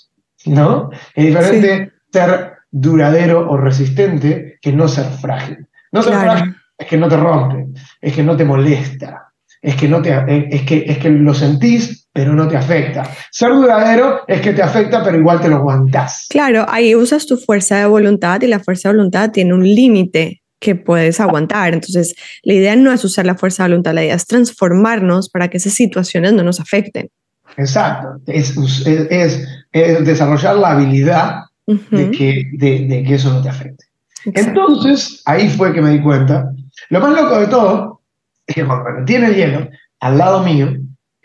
¿no? 0.46 0.92
Es 1.16 1.26
diferente 1.26 1.92
ser 2.12 2.54
duradero 2.70 3.50
o 3.50 3.58
resistente 3.58 4.60
que 4.62 4.74
no 4.74 4.88
ser 4.88 5.06
frágil. 5.06 5.68
No 5.92 6.04
ser 6.04 6.14
Claro. 6.14 6.32
frágil 6.32 6.56
es 6.78 6.88
que 6.88 6.98
no 6.98 7.08
te 7.08 7.18
rompe, 7.18 7.68
es 8.02 8.14
que 8.14 8.24
no 8.24 8.38
te 8.38 8.46
molesta, 8.46 9.34
es 9.62 9.76
que, 9.76 9.88
no 9.88 10.02
te, 10.02 10.12
es 10.56 10.62
que, 10.64 10.84
es 10.88 10.98
que 11.00 11.10
lo 11.10 11.34
sentís, 11.34 12.07
pero 12.18 12.34
no 12.34 12.48
te 12.48 12.58
afecta. 12.58 13.04
Ser 13.30 13.52
duradero 13.52 14.22
es 14.28 14.42
que 14.42 14.52
te 14.52 14.64
afecta, 14.64 15.04
pero 15.04 15.20
igual 15.20 15.40
te 15.40 15.50
lo 15.50 15.58
aguantás. 15.58 16.26
Claro, 16.32 16.66
ahí 16.68 16.96
usas 16.96 17.28
tu 17.28 17.38
fuerza 17.38 17.78
de 17.78 17.86
voluntad 17.86 18.42
y 18.42 18.48
la 18.48 18.60
fuerza 18.60 18.90
de 18.90 18.96
voluntad 18.96 19.30
tiene 19.30 19.54
un 19.54 19.64
límite 19.64 20.42
que 20.60 20.74
puedes 20.74 21.20
aguantar. 21.20 21.76
Entonces, 21.76 22.16
la 22.42 22.54
idea 22.54 22.76
no 22.76 22.92
es 22.92 23.06
usar 23.06 23.28
la 23.28 23.36
fuerza 23.36 23.62
de 23.64 23.70
voluntad, 23.70 23.94
la 23.94 24.04
idea 24.04 24.16
es 24.16 24.26
transformarnos 24.26 25.30
para 25.30 25.48
que 25.48 25.58
esas 25.58 25.74
situaciones 25.74 26.34
no 26.34 26.42
nos 26.42 26.60
afecten. 26.60 27.10
Exacto. 27.56 28.20
Es, 28.26 28.58
es, 28.58 28.88
es- 29.12 29.48
es 29.72 30.04
desarrollar 30.06 30.56
la 30.56 30.72
habilidad 30.72 31.42
Ujú, 31.68 31.84
de, 31.96 32.10
que, 32.10 32.44
de, 32.54 32.88
de 32.88 33.04
que 33.04 33.14
eso 33.14 33.32
no 33.32 33.44
te 33.44 33.50
afecte. 33.50 33.86
exacto. 34.26 34.62
Entonces, 34.70 35.22
ahí 35.26 35.50
fue 35.50 35.72
que 35.72 35.82
me 35.84 35.92
di 35.92 36.02
cuenta. 36.02 36.52
Lo 36.90 37.00
más 37.00 37.14
loco 37.14 37.40
de 37.40 37.46
todo 37.46 38.02
es 38.48 38.56
que 38.56 38.66
cuando 38.66 38.90
el 39.06 39.36
hielo, 39.36 39.70
al 40.00 40.18
lado 40.18 40.42
mío 40.44 40.76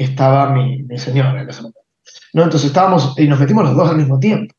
estaba 0.03 0.51
mi, 0.51 0.83
mi 0.83 0.99
señora 0.99 1.41
en 1.43 1.49
ese 1.49 1.63
momento. 1.63 1.81
¿no? 2.35 2.43
Entonces 2.45 2.69
estábamos, 2.69 3.15
y 3.19 3.27
nos 3.29 3.39
metimos 3.41 3.65
los 3.65 3.77
dos 3.77 3.91
al 3.91 3.97
mismo 3.97 4.19
tiempo. 4.19 4.55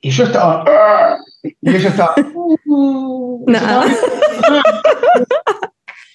Y 0.00 0.10
yo 0.10 0.24
estaba, 0.24 0.64
"Ah", 0.66 1.16
y 1.42 1.56
ella 1.70 1.88
estaba, 1.88 2.14
"Uh", 2.66 3.44
"What?". 3.46 3.88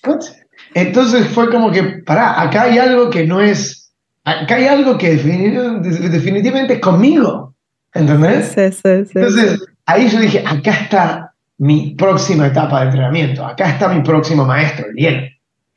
Entonces 0.76 1.28
fue 1.28 1.50
como 1.50 1.72
que, 1.72 1.84
pará, 1.84 2.42
acá 2.42 2.64
hay 2.64 2.78
algo 2.80 3.10
que 3.10 3.26
no 3.28 3.40
es, 3.42 3.94
acá 4.24 4.56
hay 4.56 4.66
algo 4.66 4.98
que 4.98 5.18
defini- 5.18 5.82
definitivamente 6.10 6.74
es 6.76 6.80
conmigo, 6.80 7.54
¿entendés? 7.94 8.48
Sí, 8.56 8.72
sí, 8.72 9.06
sí. 9.06 9.12
Entonces, 9.20 9.64
ahí 9.86 10.10
yo 10.10 10.20
dije, 10.20 10.44
acá 10.46 10.72
está 10.72 11.34
mi 11.60 11.94
próxima 11.96 12.48
etapa 12.48 12.80
de 12.80 12.86
entrenamiento, 12.88 13.46
acá 13.46 13.70
está 13.70 13.88
mi 13.90 14.02
próximo 14.02 14.46
maestro, 14.46 14.88
el 14.90 14.96
hielo. 14.96 15.28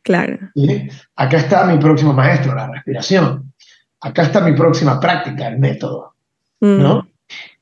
Claro. 0.06 0.38
¿sí? 0.54 0.88
Acá 1.16 1.36
está 1.38 1.66
mi 1.66 1.78
próximo 1.78 2.12
maestro, 2.12 2.54
la 2.54 2.68
respiración. 2.68 3.52
Acá 4.00 4.22
está 4.22 4.40
mi 4.40 4.52
próxima 4.52 5.00
práctica, 5.00 5.48
el 5.48 5.58
método, 5.58 6.14
Mm, 6.60 6.78
¿no? 6.82 7.06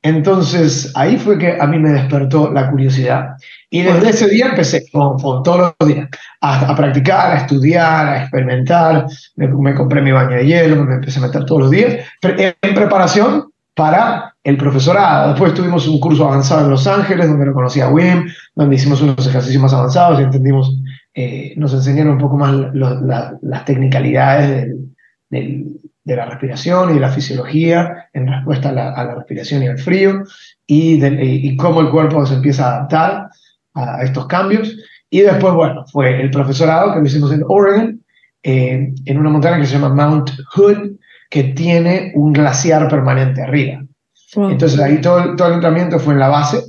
Entonces, 0.03 0.91
ahí 0.95 1.17
fue 1.17 1.37
que 1.39 1.57
a 1.59 1.65
mí 1.65 1.79
me 1.79 1.89
despertó 1.89 2.51
la 2.51 2.69
curiosidad. 2.69 3.31
Y 3.69 3.81
desde 3.81 4.09
ese 4.11 4.29
día 4.29 4.49
empecé, 4.49 4.85
con, 4.91 5.17
con 5.17 5.41
todos 5.41 5.73
los 5.79 5.89
días, 5.89 6.07
a, 6.41 6.69
a 6.71 6.75
practicar, 6.75 7.31
a 7.31 7.37
estudiar, 7.39 8.07
a 8.07 8.21
experimentar. 8.21 9.07
Me, 9.35 9.47
me 9.47 9.73
compré 9.73 10.01
mi 10.01 10.11
baño 10.11 10.37
de 10.37 10.45
hielo, 10.45 10.85
me 10.85 10.93
empecé 10.95 11.17
a 11.19 11.23
meter 11.23 11.43
todos 11.45 11.61
los 11.63 11.71
días, 11.71 12.05
pre- 12.21 12.55
en 12.61 12.75
preparación 12.75 13.49
para 13.73 14.35
el 14.43 14.55
profesorado. 14.55 15.29
Después 15.31 15.53
tuvimos 15.55 15.87
un 15.87 15.99
curso 15.99 16.25
avanzado 16.27 16.65
en 16.65 16.69
Los 16.69 16.85
Ángeles, 16.87 17.27
donde 17.27 17.47
lo 17.47 17.53
conocí 17.53 17.81
a 17.81 17.89
Wim, 17.89 18.29
donde 18.53 18.75
hicimos 18.75 19.01
unos 19.01 19.25
ejercicios 19.27 19.61
más 19.61 19.73
avanzados 19.73 20.19
y 20.19 20.23
entendimos, 20.23 20.73
eh, 21.15 21.53
nos 21.57 21.73
enseñaron 21.73 22.13
un 22.13 22.19
poco 22.19 22.37
más 22.37 22.51
lo- 22.53 23.01
la- 23.01 23.37
las 23.41 23.65
del- 23.65 24.89
del- 25.29 25.65
de 26.03 26.15
la 26.15 26.25
respiración 26.25 26.91
y 26.91 26.95
de 26.95 26.99
la 26.99 27.09
fisiología 27.09 28.09
en 28.13 28.27
respuesta 28.27 28.69
a 28.69 28.71
la, 28.73 28.91
a 28.93 29.05
la 29.05 29.15
respiración 29.15 29.63
y 29.63 29.67
al 29.67 29.79
frío 29.79 30.23
y, 30.67 31.03
y 31.03 31.55
cómo 31.57 31.81
el 31.81 31.89
cuerpo 31.89 32.23
se 32.27 32.35
empieza 32.35 32.67
a 32.67 32.75
adaptar 32.75 33.29
a, 33.73 33.95
a 33.95 34.03
estos 34.03 34.27
cambios. 34.27 34.77
Y 35.09 35.21
después, 35.21 35.53
bueno, 35.55 35.85
fue 35.91 36.21
el 36.21 36.29
profesorado 36.29 36.93
que 36.93 36.99
lo 36.99 37.05
hicimos 37.05 37.31
en 37.31 37.43
Oregon, 37.47 38.01
eh, 38.43 38.93
en 39.05 39.17
una 39.17 39.29
montaña 39.31 39.59
que 39.59 39.65
se 39.65 39.79
llama 39.79 39.95
Mount 39.95 40.29
Hood, 40.53 40.91
que 41.29 41.43
tiene 41.45 42.11
un 42.15 42.33
glaciar 42.33 42.87
permanente 42.87 43.41
arriba. 43.41 43.83
wow. 44.35 44.51
Entonces 44.51 44.79
ahí 44.79 45.01
todo, 45.01 45.23
el- 45.23 45.35
todo 45.35 45.47
el 45.47 45.53
entrenamiento 45.55 45.97
fue 45.97 46.13
en 46.13 46.19
la 46.19 46.27
base, 46.27 46.61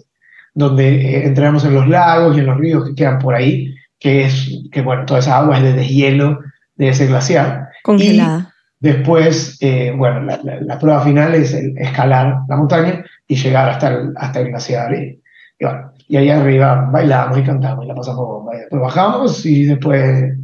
donde 0.54 0.88
eh, 0.88 1.26
entrenamos 1.26 1.62
en 1.66 1.74
los 1.74 1.86
lagos 1.88 2.34
y 2.36 2.40
en 2.40 2.46
los 2.46 2.56
ríos 2.56 2.88
que 2.88 2.94
quedan 2.94 3.18
por 3.18 3.34
ahí, 3.34 3.74
que 3.98 4.24
es, 4.26 4.48
que 4.72 4.82
bueno, 4.82 5.04
toda 5.06 5.20
esa 5.20 5.38
agua 5.38 5.56
es 5.58 5.62
de 5.62 5.72
deshielo 5.72 6.40
de 6.76 6.88
ese 6.88 7.06
glaciar. 7.06 7.68
Congelada. 7.82 8.52
Después, 8.78 9.56
eh, 9.60 9.92
bueno, 9.96 10.20
la, 10.22 10.38
la- 10.42 10.60
la 10.60 10.78
prueba 10.78 11.00
final 11.02 11.34
es 11.34 11.54
el 11.54 11.76
escalar 11.78 12.36
la 12.48 12.56
montaña 12.56 13.04
y 13.26 13.34
llegar 13.36 13.70
hasta 13.70 13.88
el, 13.88 14.12
hasta 14.16 14.40
el 14.40 14.48
glaciar. 14.48 14.94
Y, 14.94 15.22
y 15.58 15.64
bueno, 15.64 15.92
y 16.08 16.16
ahí 16.18 16.28
arriba 16.30 16.88
bailamos 16.92 17.38
y 17.38 17.42
cantamos 17.42 17.84
y 17.84 17.88
la 17.88 17.94
pasamos 17.94 18.20
bomba. 18.26 18.54
Y 18.54 18.58
después 18.58 18.82
bajamos 18.82 19.46
y 19.46 19.64
después 19.64 20.34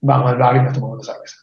vamos 0.00 0.32
al 0.32 0.38
bar 0.38 0.56
y 0.56 0.62
nos 0.62 0.72
tomamos 0.72 1.06
una 1.08 1.14
cerveza. 1.14 1.36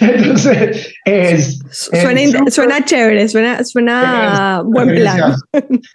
Entonces, 0.18 0.94
es, 1.04 1.58
Suena, 1.70 2.20
es 2.20 2.54
suena 2.54 2.84
chévere, 2.84 3.28
suena, 3.28 3.64
suena 3.64 4.60
buen 4.64 4.88
plan. 4.94 5.34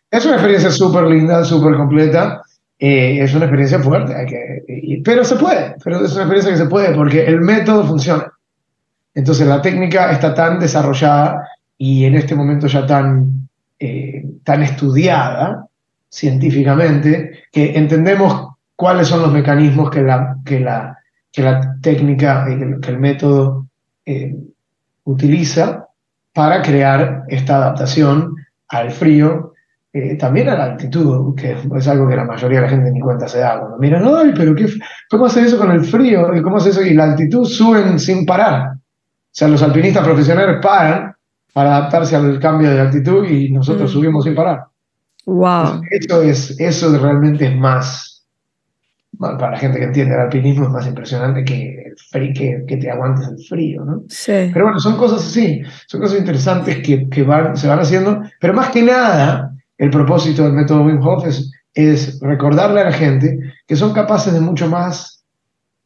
Es 0.09 0.25
una 0.25 0.35
experiencia 0.35 0.71
súper 0.71 1.03
linda, 1.03 1.43
súper 1.43 1.75
completa. 1.75 2.41
Es 2.79 3.33
una 3.35 3.45
experiencia 3.45 3.79
fuerte, 3.79 5.01
pero 5.03 5.23
se 5.25 5.35
puede, 5.35 5.75
pero 5.83 5.97
es 6.05 6.13
una 6.13 6.21
experiencia 6.23 6.51
que 6.53 6.57
se 6.57 6.65
puede 6.69 6.93
porque 6.95 7.25
el 7.25 7.41
método 7.41 7.85
funciona. 7.85 8.31
Entonces 9.13 9.45
la 9.47 9.61
técnica 9.61 10.11
está 10.11 10.33
tan 10.33 10.59
desarrollada 10.59 11.45
y 11.77 12.05
en 12.05 12.15
este 12.15 12.35
momento 12.35 12.67
ya 12.67 12.85
tan, 12.85 13.49
eh, 13.79 14.23
tan 14.43 14.63
estudiada 14.63 15.67
científicamente 16.09 17.43
que 17.51 17.77
entendemos 17.77 18.49
cuáles 18.75 19.07
son 19.07 19.21
los 19.21 19.33
mecanismos 19.33 19.89
que 19.89 20.01
la, 20.01 20.37
que 20.45 20.59
la, 20.59 20.97
que 21.31 21.41
la 21.43 21.75
técnica, 21.81 22.47
y 22.49 22.57
que 22.57 22.63
el- 22.63 22.79
que 22.79 22.89
el 22.91 22.99
método 22.99 23.67
eh, 24.05 24.35
utiliza 25.03 25.87
para 26.33 26.61
crear 26.61 27.23
esta 27.27 27.57
adaptación 27.57 28.35
al 28.69 28.91
frío, 28.91 29.53
eh, 29.93 30.15
también 30.17 30.49
a 30.49 30.55
la 30.55 30.63
altitud, 30.65 31.35
que 31.35 31.55
es 31.75 31.87
algo 31.87 32.07
que 32.07 32.15
la 32.15 32.25
mayoría 32.25 32.59
de 32.59 32.65
la 32.65 32.69
gente 32.71 32.91
ni 32.91 32.99
cuenta 32.99 33.27
se 33.27 33.39
da. 33.39 33.59
Cuando 33.59 33.77
miran, 33.77 34.03
ay, 34.05 34.33
pero 34.35 34.53
qué, 34.55 34.67
¿cómo 35.09 35.25
hace 35.25 35.41
eso 35.41 35.57
con 35.57 35.71
el 35.71 35.83
frío? 35.83 36.35
¿Y 36.35 36.41
cómo 36.41 36.57
hace 36.57 36.69
eso? 36.69 36.81
Y 36.83 36.93
la 36.93 37.05
altitud 37.05 37.45
suben 37.45 37.97
sin 37.99 38.25
parar. 38.25 38.73
O 38.73 38.77
sea, 39.31 39.47
los 39.47 39.61
alpinistas 39.63 40.03
profesionales 40.05 40.57
paran 40.61 41.13
para 41.53 41.77
adaptarse 41.77 42.15
al 42.15 42.39
cambio 42.39 42.69
de 42.69 42.79
altitud 42.81 43.25
y 43.27 43.51
nosotros 43.51 43.89
Mm. 43.89 43.93
subimos 43.93 44.23
sin 44.23 44.35
parar. 44.35 44.65
Wow. 45.25 45.81
Eso, 45.91 46.21
es, 46.21 46.59
eso 46.59 46.97
realmente 46.97 47.45
es 47.47 47.55
más, 47.55 48.25
para 49.19 49.51
la 49.51 49.57
gente 49.57 49.79
que 49.79 49.85
entiende 49.85 50.15
el 50.15 50.21
alpinismo, 50.21 50.65
es 50.65 50.71
más 50.71 50.87
impresionante 50.87 51.43
que, 51.43 51.83
el 51.87 51.95
frí- 52.11 52.33
que, 52.33 52.63
que 52.67 52.77
te 52.77 52.89
aguantes 52.89 53.27
el 53.27 53.37
frío, 53.45 53.83
¿no? 53.83 54.03
Sí. 54.07 54.49
Pero 54.53 54.65
bueno, 54.65 54.79
son 54.79 54.97
cosas 54.97 55.19
así, 55.27 55.61
son 55.87 56.01
cosas 56.01 56.19
interesantes 56.19 56.77
que, 56.77 57.09
que 57.09 57.23
van, 57.23 57.55
se 57.57 57.67
van 57.67 57.79
haciendo, 57.79 58.21
pero 58.39 58.53
más 58.53 58.69
que 58.69 58.81
nada, 58.81 59.48
el 59.79 59.89
propósito 59.89 60.43
del 60.43 60.53
método 60.53 60.83
Wim 60.83 61.01
Hof 61.01 61.25
es, 61.25 61.51
es 61.73 62.19
recordarle 62.21 62.81
a 62.81 62.85
la 62.85 62.91
gente 62.93 63.39
que 63.67 63.75
son 63.75 63.93
capaces 63.93 64.33
de 64.33 64.39
mucho 64.41 64.67
más 64.69 65.23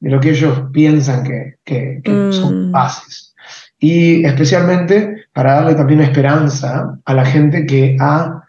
de 0.01 0.09
lo 0.09 0.19
que 0.19 0.31
ellos 0.31 0.63
piensan 0.73 1.23
que, 1.23 1.55
que- 1.63 2.01
que 2.03 2.11
Mm. 2.11 2.31
son 2.33 2.71
capaces. 2.71 3.33
Y 3.79 4.25
especialmente 4.25 5.27
para 5.33 5.53
darle 5.55 5.75
también 5.75 6.01
esperanza 6.01 6.99
a 7.05 7.13
la 7.13 7.23
gente 7.25 7.65
que 7.65 7.95
ha 7.99 8.43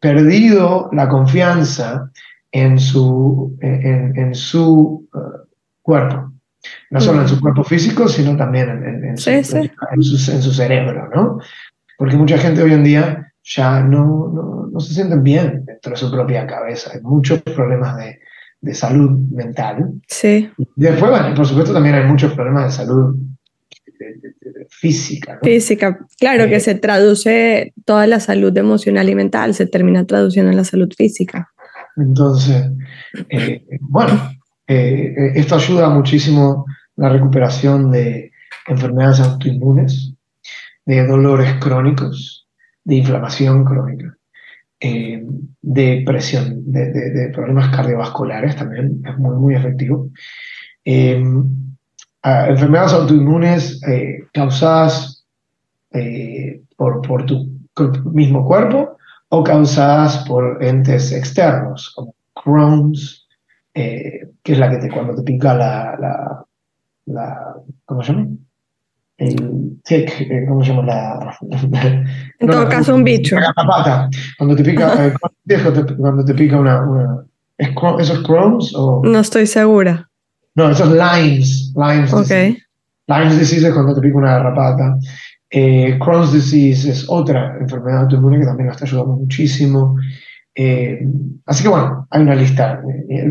perdido 0.00 0.88
la 0.92 1.08
confianza 1.08 2.10
en 2.52 2.78
su, 2.78 3.56
en, 3.60 4.16
en 4.16 4.34
su 4.34 5.06
eh, 5.14 5.18
cuerpo. 5.82 6.32
No 6.90 7.00
solo 7.00 7.22
en 7.22 7.28
su 7.28 7.36
Mm. 7.36 7.40
cuerpo 7.40 7.64
físico, 7.64 8.08
sino 8.08 8.36
también 8.36 8.68
en, 8.70 8.84
en- 8.84 9.04
en 9.10 9.16
su, 9.18 9.30
Sí, 9.30 9.44
sí. 9.44 9.70
su- 10.00 10.32
en 10.32 10.42
su 10.42 10.52
cerebro, 10.52 11.08
¿no? 11.14 11.38
Porque 11.98 12.16
mucha 12.16 12.38
gente 12.38 12.62
hoy 12.62 12.72
en 12.72 12.84
día 12.84 13.27
ya 13.56 13.80
no, 13.80 14.30
no, 14.34 14.68
no 14.72 14.80
se 14.80 14.94
sienten 14.94 15.22
bien 15.22 15.64
dentro 15.64 15.92
de 15.92 15.96
su 15.96 16.10
propia 16.10 16.46
cabeza. 16.46 16.90
Hay 16.94 17.00
muchos 17.02 17.40
problemas 17.42 17.96
de, 17.96 18.18
de 18.60 18.74
salud 18.74 19.10
mental. 19.30 19.92
Sí. 20.06 20.50
Después, 20.76 21.10
bueno, 21.10 21.30
y 21.30 21.34
por 21.34 21.46
supuesto 21.46 21.72
también 21.72 21.94
hay 21.94 22.04
muchos 22.06 22.32
problemas 22.34 22.64
de 22.66 22.70
salud 22.84 23.16
de- 23.98 24.14
de- 24.20 24.66
física, 24.70 25.34
¿no? 25.34 25.40
Física. 25.42 25.98
Claro 26.18 26.46
que 26.46 26.56
Eh, 26.56 26.60
se 26.60 26.74
traduce 26.74 27.72
toda 27.86 28.06
la 28.06 28.20
salud 28.20 28.56
emocional 28.56 29.08
y 29.08 29.14
mental, 29.14 29.54
se 29.54 29.66
termina 29.66 30.04
traduciendo 30.04 30.50
en 30.50 30.56
la 30.58 30.64
salud 30.64 30.88
física. 30.94 31.48
Entonces, 31.96 32.70
eh, 33.30 33.64
bueno, 33.80 34.30
eh, 34.66 35.32
esto 35.36 35.54
ayuda 35.56 35.88
muchísimo 35.88 36.66
la 36.96 37.08
recuperación 37.08 37.90
de, 37.90 38.30
enfermedades 38.66 39.20
autoinmunes, 39.20 40.12
de 40.84 41.06
dolores 41.06 41.54
crónicos, 41.58 42.47
de 42.88 42.94
inflamación 42.94 43.66
crónica, 43.66 44.16
eh, 44.80 45.22
de 45.60 46.02
presión, 46.06 46.72
de, 46.72 47.30
problemas 47.34 47.68
cardiovasculares 47.68 48.56
también, 48.56 49.02
es 49.04 49.18
muy, 49.18 49.36
muy 49.36 49.54
efectivo. 49.54 50.08
Eh, 50.86 51.22
enfermedades 52.22 52.94
autoinmunes 52.94 53.82
eh, 53.86 54.20
causadas 54.32 55.26
por, 56.78 57.02
por 57.06 57.26
tu 57.26 57.50
mismo 58.10 58.46
cuerpo 58.46 58.96
o 59.28 59.44
causadas 59.44 60.24
por 60.26 60.64
entes 60.64 61.12
externos, 61.12 61.92
como 61.94 62.14
Crohn's, 62.32 63.28
que 63.74 64.52
es 64.52 64.58
la 64.58 64.70
que 64.70 64.78
te, 64.78 64.90
cuando 64.90 65.14
te 65.14 65.22
pica 65.22 65.52
la, 65.52 66.46
la, 67.04 67.54
¿cómo 67.84 68.02
se 68.02 68.12
llama? 68.12 68.28
El 69.18 69.80
eh, 69.90 70.44
¿cómo 70.48 70.62
se 70.62 70.70
llama? 70.70 70.86
La, 70.86 71.36
en 72.38 72.48
todo 72.48 72.68
caso, 72.68 72.94
un 72.94 73.02
bicho. 73.02 73.38
La 73.38 73.52
pata. 73.52 74.08
Cuando 74.38 74.54
te 74.54 74.62
pica, 74.62 75.06
eh, 75.06 75.14
cuando 75.96 76.24
te 76.24 76.34
pica 76.34 76.56
una, 76.56 76.82
una 76.82 77.24
¿Eso 77.58 78.12
es 78.14 78.18
Crohn's? 78.20 78.72
O? 78.76 79.02
No 79.04 79.18
estoy 79.18 79.48
segura. 79.48 80.08
No, 80.54 80.70
eso 80.70 80.84
es 80.84 80.90
Lyme's. 80.90 81.74
Lyme's 81.74 82.12
okay. 82.12 82.50
disease. 82.50 82.66
Lyme's 83.08 83.38
disease 83.40 83.66
es 83.66 83.74
cuando 83.74 83.94
te 83.94 84.00
pica 84.00 84.18
una 84.18 84.38
garrapata. 84.38 84.96
Eh, 85.50 85.98
Crohn's 85.98 86.32
disease 86.32 86.88
es 86.88 87.04
otra 87.08 87.56
enfermedad 87.60 88.02
autoinmune 88.02 88.38
que 88.38 88.46
también 88.46 88.68
nos 88.68 88.76
está 88.76 88.86
ayudando 88.86 89.16
muchísimo. 89.16 89.96
así 91.46 91.62
que 91.64 91.68
bueno, 91.68 92.06
hay 92.10 92.22
una 92.22 92.36
lista 92.36 92.80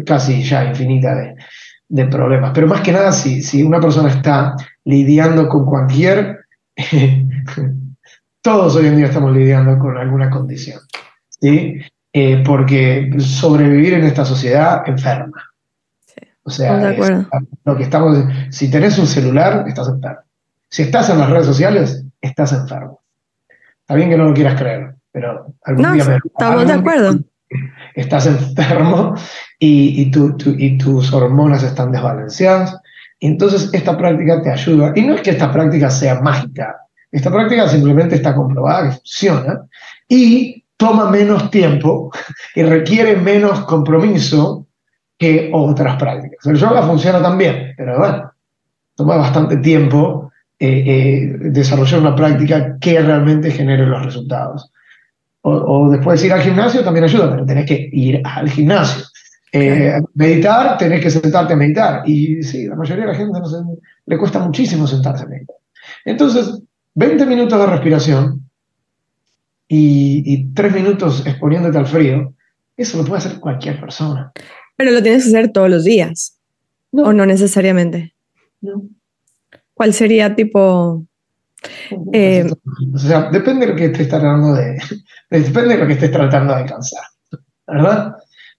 casi 0.06 0.44
ya 0.44 0.66
infinita 0.66 1.16
de, 1.16 1.36
de 1.88 2.06
problemas. 2.08 2.52
Pero 2.54 2.68
más 2.68 2.82
que 2.82 2.92
nada, 2.92 3.12
si, 3.14 3.42
si 3.42 3.64
una 3.64 3.80
persona 3.80 4.10
está 4.10 4.56
lidiando 4.88 5.50
con 5.50 5.66
cualquier, 5.66 6.46
todos 8.42 8.76
hoy 8.78 8.88
en 8.88 8.96
día 8.96 9.08
estamos 9.08 9.36
lidiando 9.36 9.78
con 9.78 9.98
alguna 9.98 10.30
condición, 10.30 10.80
¿sí? 11.28 11.82
Eh, 12.14 12.42
porque 12.46 13.12
sobrevivir 13.20 13.96
en 13.96 14.06
esta 14.06 14.24
sociedad 14.24 14.84
enferma. 14.88 15.44
O 16.44 16.50
sea, 16.50 16.96
lo 17.66 17.76
que 17.76 17.84
estamos, 17.84 18.18
si 18.50 18.72
tenés 18.72 18.98
un 18.98 19.08
celular, 19.08 19.66
estás 19.68 19.90
enfermo. 19.90 20.22
Si 20.70 20.84
estás 20.84 21.10
en 21.10 21.20
las 21.20 21.30
redes 21.30 21.46
sociales, 21.46 22.06
estás 22.22 22.54
enfermo. 22.54 23.02
Está 23.82 23.96
bien 23.96 24.10
que 24.10 24.18
no 24.18 24.24
lo 24.24 24.34
quieras 24.34 24.58
creer, 24.60 24.96
pero 25.12 25.54
algún 25.66 25.94
día 25.94 26.06
me, 26.06 26.16
estamos 26.16 26.66
de 26.66 26.74
acuerdo 26.74 27.20
estás 27.96 28.28
enfermo 28.28 29.16
y, 29.60 30.04
y, 30.04 30.12
y 30.58 30.78
tus 30.78 31.14
hormonas 31.14 31.64
están 31.64 31.92
desbalanceadas. 31.92 32.78
Entonces 33.20 33.70
esta 33.74 33.98
práctica 33.98 34.42
te 34.42 34.52
ayuda. 34.52 34.94
Y 34.96 35.02
no 35.02 35.16
es 35.16 35.22
que 35.22 35.32
esta 35.32 35.52
práctica 35.52 35.90
sea 35.90 36.22
mágica, 36.22 36.76
esta 37.12 37.32
práctica 37.32 37.68
simplemente 37.68 38.16
está 38.16 38.36
comprobada 38.36 38.90
que 38.90 38.96
funciona 38.96 39.62
y 40.08 40.64
toma 40.76 41.10
menos 41.10 41.50
tiempo 41.50 42.12
y 42.56 42.64
requiere 42.64 43.16
menos 43.16 43.62
compromiso 43.62 44.68
que 45.18 45.50
otras 45.52 45.96
prácticas. 45.98 46.46
El 46.46 46.58
yoga 46.58 46.84
funciona 46.84 47.22
también, 47.22 47.74
pero 47.76 47.98
bueno, 47.98 48.32
toma 48.96 49.18
bastante 49.18 49.58
tiempo 49.58 50.32
eh, 50.60 50.84
eh, 50.86 51.38
desarrollar 51.50 52.00
una 52.00 52.16
práctica 52.16 52.78
que 52.80 53.02
realmente 53.02 53.52
genere 53.52 53.86
los 53.86 54.06
resultados 54.06 54.72
o, 55.50 55.90
después 55.90 56.24
ir 56.24 56.34
al 56.34 56.42
gimnasio 56.42 56.84
también 56.84 57.06
ayuda, 57.06 57.32
pero 57.32 57.46
tenés 57.46 57.66
que 57.66 57.90
ir 57.92 58.22
al 58.24 58.50
gimnasio. 58.50 59.06
Eh, 59.60 60.02
meditar, 60.14 60.78
tenés 60.78 61.02
que 61.02 61.10
sentarte 61.10 61.54
a 61.54 61.56
meditar. 61.56 62.04
Y 62.08 62.44
sí, 62.44 62.66
la 62.68 62.76
mayoría 62.76 63.06
de 63.06 63.12
la 63.12 63.18
gente 63.18 63.40
le 64.06 64.18
cuesta 64.18 64.40
muchísimo 64.40 64.86
sentarse 64.88 65.24
a 65.24 65.28
meditar. 65.28 65.56
Entonces, 66.06 66.62
20 66.96 67.26
minutos 67.26 67.60
de 67.60 67.66
respiración 67.66 68.50
y, 69.68 70.24
y 70.26 70.54
3 70.54 70.74
minutos 70.74 71.26
exponiéndote 71.26 71.78
al 71.78 71.88
frío, 71.88 72.34
eso 72.76 72.98
lo 72.98 73.06
puede 73.06 73.20
hacer 73.20 73.40
cualquier 73.40 73.80
persona. 73.80 74.32
Pero 74.76 74.92
lo 74.92 75.02
tienes 75.02 75.24
que 75.24 75.30
hacer 75.30 75.52
todos 75.52 75.70
los 75.70 75.84
días. 75.84 76.38
¿O 76.92 77.14
no 77.14 77.26
necesariamente? 77.26 78.14
No. 78.62 78.84
¿Cuál 79.74 79.94
sería 79.94 80.36
tipo 80.36 81.06
eh, 82.14 82.50
o 82.94 82.98
sea, 82.98 83.30
depende 83.32 83.66
de 83.66 83.72
lo 83.72 83.78
que 83.78 83.86
estés 83.86 84.08
tratando 84.08 84.54
de, 84.54 84.78
depende 85.30 85.76
de 85.76 85.78
lo 85.78 85.88
que 85.88 85.94
estés 85.94 86.12
tratando 86.12 86.54
de 86.54 86.62
alcanzar, 86.62 87.04
¿verdad? 87.66 88.16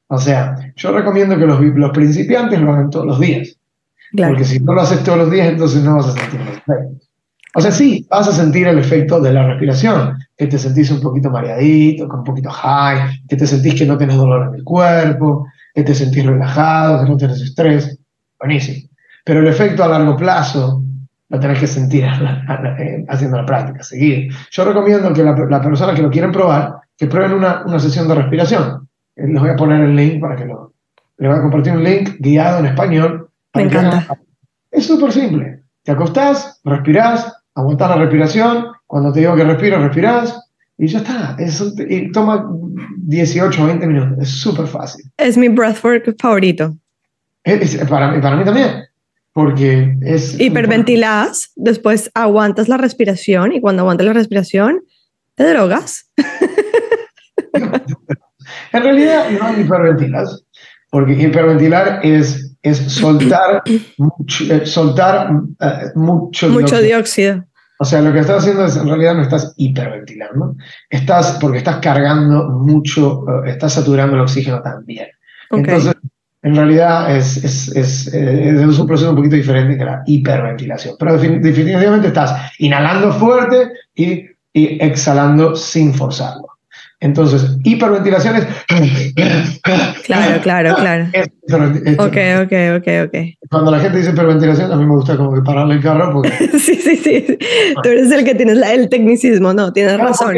O 0.08 0.18
sea, 0.18 0.56
yo 0.76 0.92
recomiendo 0.92 1.38
que 1.38 1.46
los, 1.46 1.60
los 1.60 1.90
principiantes 1.90 2.60
lo 2.60 2.72
hagan 2.72 2.90
todos 2.90 3.06
los 3.06 3.20
días. 3.20 3.56
Porque 4.16 4.44
si 4.44 4.58
no 4.60 4.72
lo 4.72 4.80
haces 4.80 5.04
todos 5.04 5.18
los 5.18 5.30
días, 5.30 5.48
entonces 5.48 5.82
no 5.82 5.96
vas 5.96 6.08
a 6.08 6.12
sentir 6.12 6.40
el 6.40 6.48
efecto. 6.48 7.06
O 7.54 7.60
sea, 7.60 7.72
sí, 7.72 8.06
vas 8.08 8.28
a 8.28 8.32
sentir 8.32 8.66
el 8.68 8.78
efecto 8.78 9.20
de 9.20 9.32
la 9.32 9.46
respiración, 9.46 10.16
que 10.36 10.46
te 10.46 10.58
sentís 10.58 10.90
un 10.90 11.00
poquito 11.00 11.30
mareadito, 11.30 12.08
con 12.08 12.20
un 12.20 12.24
poquito 12.24 12.50
high, 12.50 13.22
que 13.28 13.36
te 13.36 13.46
sentís 13.46 13.74
que 13.74 13.86
no 13.86 13.98
tienes 13.98 14.16
dolor 14.16 14.48
en 14.48 14.54
el 14.54 14.64
cuerpo, 14.64 15.46
que 15.74 15.82
te 15.82 15.94
sentís 15.94 16.24
relajado, 16.24 17.04
que 17.04 17.10
no 17.10 17.16
tienes 17.16 17.40
estrés. 17.40 17.98
Buenísimo. 18.38 18.88
Pero 19.24 19.40
el 19.40 19.48
efecto 19.48 19.84
a 19.84 19.88
largo 19.88 20.16
plazo 20.16 20.82
lo 21.28 21.40
tenés 21.40 21.58
que 21.58 21.66
sentir 21.66 22.04
eh, 22.78 23.04
haciendo 23.08 23.36
la 23.36 23.46
práctica, 23.46 23.82
seguir. 23.82 24.32
Yo 24.50 24.64
recomiendo 24.64 25.12
que 25.12 25.22
las 25.22 25.38
la 25.50 25.60
personas 25.60 25.94
que 25.94 26.02
lo 26.02 26.10
quieren 26.10 26.32
probar, 26.32 26.76
que 26.96 27.06
prueben 27.06 27.32
una, 27.32 27.64
una, 27.66 27.78
sesión 27.78 28.08
de 28.08 28.14
respiración. 28.14 28.87
Eh, 29.18 29.26
les 29.26 29.40
voy 29.40 29.50
a 29.50 29.56
poner 29.56 29.80
el 29.82 29.96
link 29.96 30.20
para 30.20 30.36
que 30.36 30.44
lo... 30.44 30.72
Les 31.18 31.28
voy 31.28 31.38
a 31.38 31.42
compartir 31.42 31.72
un 31.72 31.82
link 31.82 32.16
guiado 32.20 32.60
en 32.60 32.66
español. 32.66 33.28
Me 33.54 33.62
encanta. 33.62 34.06
es 34.70 34.86
súper 34.86 35.12
simple. 35.12 35.62
Te 35.82 35.92
acostás, 35.92 36.60
respirás, 36.64 37.32
aguantás 37.54 37.90
la 37.90 37.96
respiración. 37.96 38.66
Cuando 38.86 39.12
te 39.12 39.20
digo 39.20 39.34
que 39.34 39.44
respiro, 39.44 39.80
respirás. 39.80 40.40
Y 40.76 40.86
ya 40.86 40.98
está. 40.98 41.36
y 41.88 42.12
toma 42.12 42.48
18 42.98 43.62
o 43.62 43.66
20 43.66 43.86
minutos. 43.86 44.18
Es 44.20 44.28
súper 44.28 44.68
fácil. 44.68 45.04
Es 45.16 45.36
mi 45.36 45.48
breathwork 45.48 46.14
favorito. 46.20 46.76
para, 47.88 48.20
para 48.20 48.36
mí 48.36 48.44
también 48.44 48.88
porque 49.38 49.96
es... 50.02 50.34
Hiperventilas, 50.40 51.52
después 51.54 52.10
aguantas 52.12 52.68
la 52.68 52.76
respiración 52.76 53.52
y 53.52 53.60
cuando 53.60 53.82
aguantas 53.82 54.08
la 54.08 54.12
respiración, 54.12 54.80
te 55.36 55.48
drogas. 55.48 56.10
en 58.72 58.82
realidad 58.82 59.30
no 59.30 59.60
hiperventilas, 59.60 60.44
porque 60.90 61.12
hiperventilar 61.14 62.00
es, 62.02 62.56
es 62.62 62.78
soltar, 62.78 63.62
mucho, 63.98 64.44
eh, 64.52 64.66
soltar 64.66 65.30
eh, 65.60 65.90
mucho, 65.94 66.48
mucho 66.48 66.80
dióxido. 66.80 67.44
O 67.80 67.84
sea, 67.84 68.00
lo 68.02 68.12
que 68.12 68.18
estás 68.18 68.38
haciendo 68.38 68.64
es, 68.64 68.76
en 68.76 68.88
realidad 68.88 69.14
no 69.14 69.22
estás 69.22 69.54
hiperventilando, 69.56 70.56
estás, 70.90 71.38
porque 71.40 71.58
estás 71.58 71.76
cargando 71.76 72.48
mucho, 72.48 73.24
eh, 73.28 73.50
estás 73.50 73.74
saturando 73.74 74.16
el 74.16 74.22
oxígeno 74.22 74.60
también. 74.60 75.06
Entonces, 75.50 75.94
en 76.42 76.56
realidad 76.56 77.16
es, 77.16 77.36
es, 77.36 77.68
es, 77.76 78.14
eh, 78.14 78.50
es, 78.50 78.78
un 78.78 78.86
proceso 78.86 79.10
un 79.10 79.16
poquito 79.16 79.36
diferente 79.36 79.78
que 79.78 79.84
la 79.84 80.02
hiperventilación. 80.06 80.96
Pero 80.98 81.18
definitivamente 81.18 82.08
estás 82.08 82.52
inhalando 82.58 83.12
fuerte 83.12 83.70
y, 83.94 84.24
y 84.52 84.82
exhalando 84.82 85.54
sin 85.54 85.94
forzarlo. 85.94 86.47
Entonces, 87.00 87.56
hiperventilación 87.62 88.36
es... 88.36 88.46
Claro, 90.04 90.40
claro, 90.42 90.74
claro. 90.74 91.04
ok, 91.98 92.16
ok, 92.42 92.52
ok, 92.76 92.88
ok. 93.06 93.16
Cuando 93.50 93.70
la 93.70 93.78
gente 93.78 93.98
dice 93.98 94.10
hiperventilación, 94.10 94.72
a 94.72 94.76
mí 94.76 94.84
me 94.84 94.94
gusta 94.94 95.16
como 95.16 95.32
que 95.32 95.42
pararle 95.42 95.74
el 95.74 95.82
carro 95.82 96.12
porque... 96.12 96.30
sí, 96.58 96.74
sí, 96.74 96.96
sí. 96.96 97.38
Tú 97.82 97.88
eres 97.88 98.10
el 98.10 98.24
que 98.24 98.34
tienes 98.34 98.58
el 98.58 98.88
tecnicismo, 98.88 99.52
no, 99.52 99.72
tienes 99.72 99.96
razón. 99.98 100.34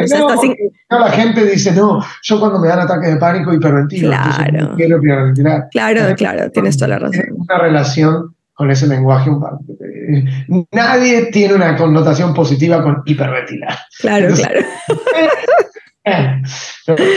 no, 0.90 0.98
La 0.98 1.10
gente 1.10 1.46
dice, 1.46 1.72
no, 1.72 2.04
yo 2.22 2.40
cuando 2.40 2.58
me 2.58 2.68
dan 2.68 2.80
ataque 2.80 3.08
de 3.08 3.16
pánico 3.16 3.54
hiperventilo. 3.54 4.08
Claro. 4.08 4.74
quiero 4.76 4.98
hiperventilar. 4.98 5.68
Claro, 5.70 6.14
claro, 6.16 6.50
tienes 6.50 6.76
toda 6.76 6.88
la 6.88 6.98
razón. 6.98 7.24
Una 7.36 7.58
relación 7.58 8.34
con 8.60 8.70
ese 8.70 8.86
lenguaje 8.86 9.30
un 9.30 10.68
Nadie 10.72 11.30
tiene 11.32 11.54
una 11.54 11.74
connotación 11.78 12.34
positiva 12.34 12.82
con 12.82 13.02
hiperventilar. 13.06 13.74
Claro, 14.00 14.34
claro. 14.34 14.60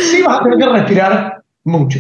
sí 0.01 0.21
vas 0.23 0.39
a 0.39 0.43
tener 0.43 0.59
que 0.59 0.69
respirar 0.69 1.43
mucho. 1.63 1.99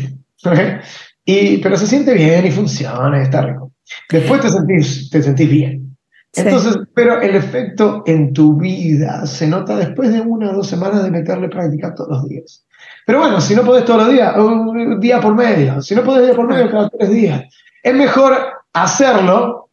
Y, 1.25 1.57
pero 1.59 1.77
se 1.77 1.87
siente 1.87 2.13
bien 2.13 2.45
y 2.45 2.51
funciona, 2.51 3.21
está 3.21 3.41
rico. 3.41 3.71
Después 4.09 4.41
te 4.41 4.49
sentís, 4.49 5.09
te 5.09 5.21
sentís 5.21 5.49
bien. 5.49 5.95
Entonces, 6.35 6.77
pero 6.95 7.21
el 7.21 7.35
efecto 7.35 8.03
en 8.07 8.33
tu 8.33 8.57
vida 8.57 9.25
se 9.27 9.47
nota 9.47 9.77
después 9.77 10.11
de 10.11 10.21
una 10.21 10.49
o 10.49 10.53
dos 10.53 10.67
semanas 10.67 11.03
de 11.03 11.11
meterle 11.11 11.47
práctica 11.47 11.93
todos 11.93 12.09
los 12.09 12.27
días. 12.27 12.65
Pero 13.05 13.19
bueno, 13.19 13.39
si 13.39 13.55
no 13.55 13.63
podés 13.63 13.85
todos 13.85 14.05
los 14.05 14.13
días, 14.13 14.35
un 14.37 14.99
día 14.99 15.21
por 15.21 15.35
medio, 15.35 15.81
si 15.81 15.93
no 15.93 16.03
podés 16.03 16.25
día 16.25 16.35
por 16.35 16.47
medio, 16.47 16.71
cada 16.71 16.89
tres 16.89 17.09
días. 17.09 17.43
Es 17.83 17.93
mejor 17.93 18.35
hacerlo 18.73 19.69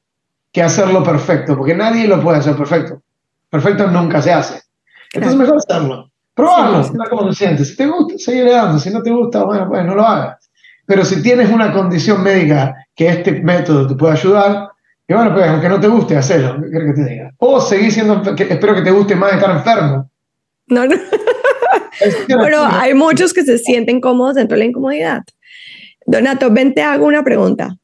que 0.53 0.63
hacerlo 0.63 1.03
perfecto, 1.03 1.57
porque 1.57 1.75
nadie 1.75 2.07
lo 2.07 2.21
puede 2.21 2.39
hacer 2.39 2.57
perfecto. 2.57 3.03
Perfecto 3.49 3.87
nunca 3.87 4.21
se 4.21 4.33
hace. 4.33 4.63
Entonces, 5.13 5.39
mejor 5.39 5.57
hacerlo. 5.57 6.10
Probarlo, 6.35 6.85
sí, 6.85 6.93
cómo 7.09 7.29
te 7.29 7.35
sientes. 7.35 7.69
Si 7.69 7.77
te 7.77 7.87
gusta, 7.87 8.19
sigue 8.19 8.51
dando. 8.51 8.79
Si 8.79 8.91
no 8.91 9.03
te 9.03 9.11
gusta, 9.11 9.45
bueno, 9.45 9.69
pues 9.69 9.85
no 9.85 9.95
lo 9.95 10.07
hagas. 10.07 10.51
Pero 10.87 11.05
si 11.05 11.23
tienes 11.23 11.51
una 11.51 11.73
condición 11.73 12.23
médica 12.23 12.75
que 12.95 13.09
este 13.09 13.33
método 13.43 13.87
te 13.87 13.95
puede 13.95 14.15
ayudar, 14.15 14.71
Y 15.09 15.13
bueno, 15.13 15.33
pues 15.35 15.47
aunque 15.49 15.69
no 15.69 15.81
te 15.81 15.89
guste, 15.89 16.15
¿qué 16.15 16.71
quieres 16.71 16.95
que 16.95 17.03
te 17.03 17.09
diga? 17.09 17.31
O 17.39 17.61
seguir 17.61 17.93
siendo, 17.93 18.23
que, 18.35 18.45
espero 18.45 18.75
que 18.75 18.83
te 18.83 18.91
guste 18.91 19.17
más 19.17 19.33
estar 19.33 19.51
enfermo. 19.51 20.11
No, 20.67 20.87
no. 20.87 20.97
Pero 22.29 22.65
hay 22.65 22.95
muchos 22.95 23.33
que 23.33 23.43
se 23.43 23.59
sienten 23.59 24.01
cómodos 24.01 24.37
dentro 24.37 24.57
de 24.57 24.61
la 24.61 24.69
incomodidad. 24.69 25.23
Donato, 26.07 26.51
ven, 26.51 26.75
te 26.75 26.83
hago 26.83 27.07
una 27.07 27.23
pregunta. 27.23 27.77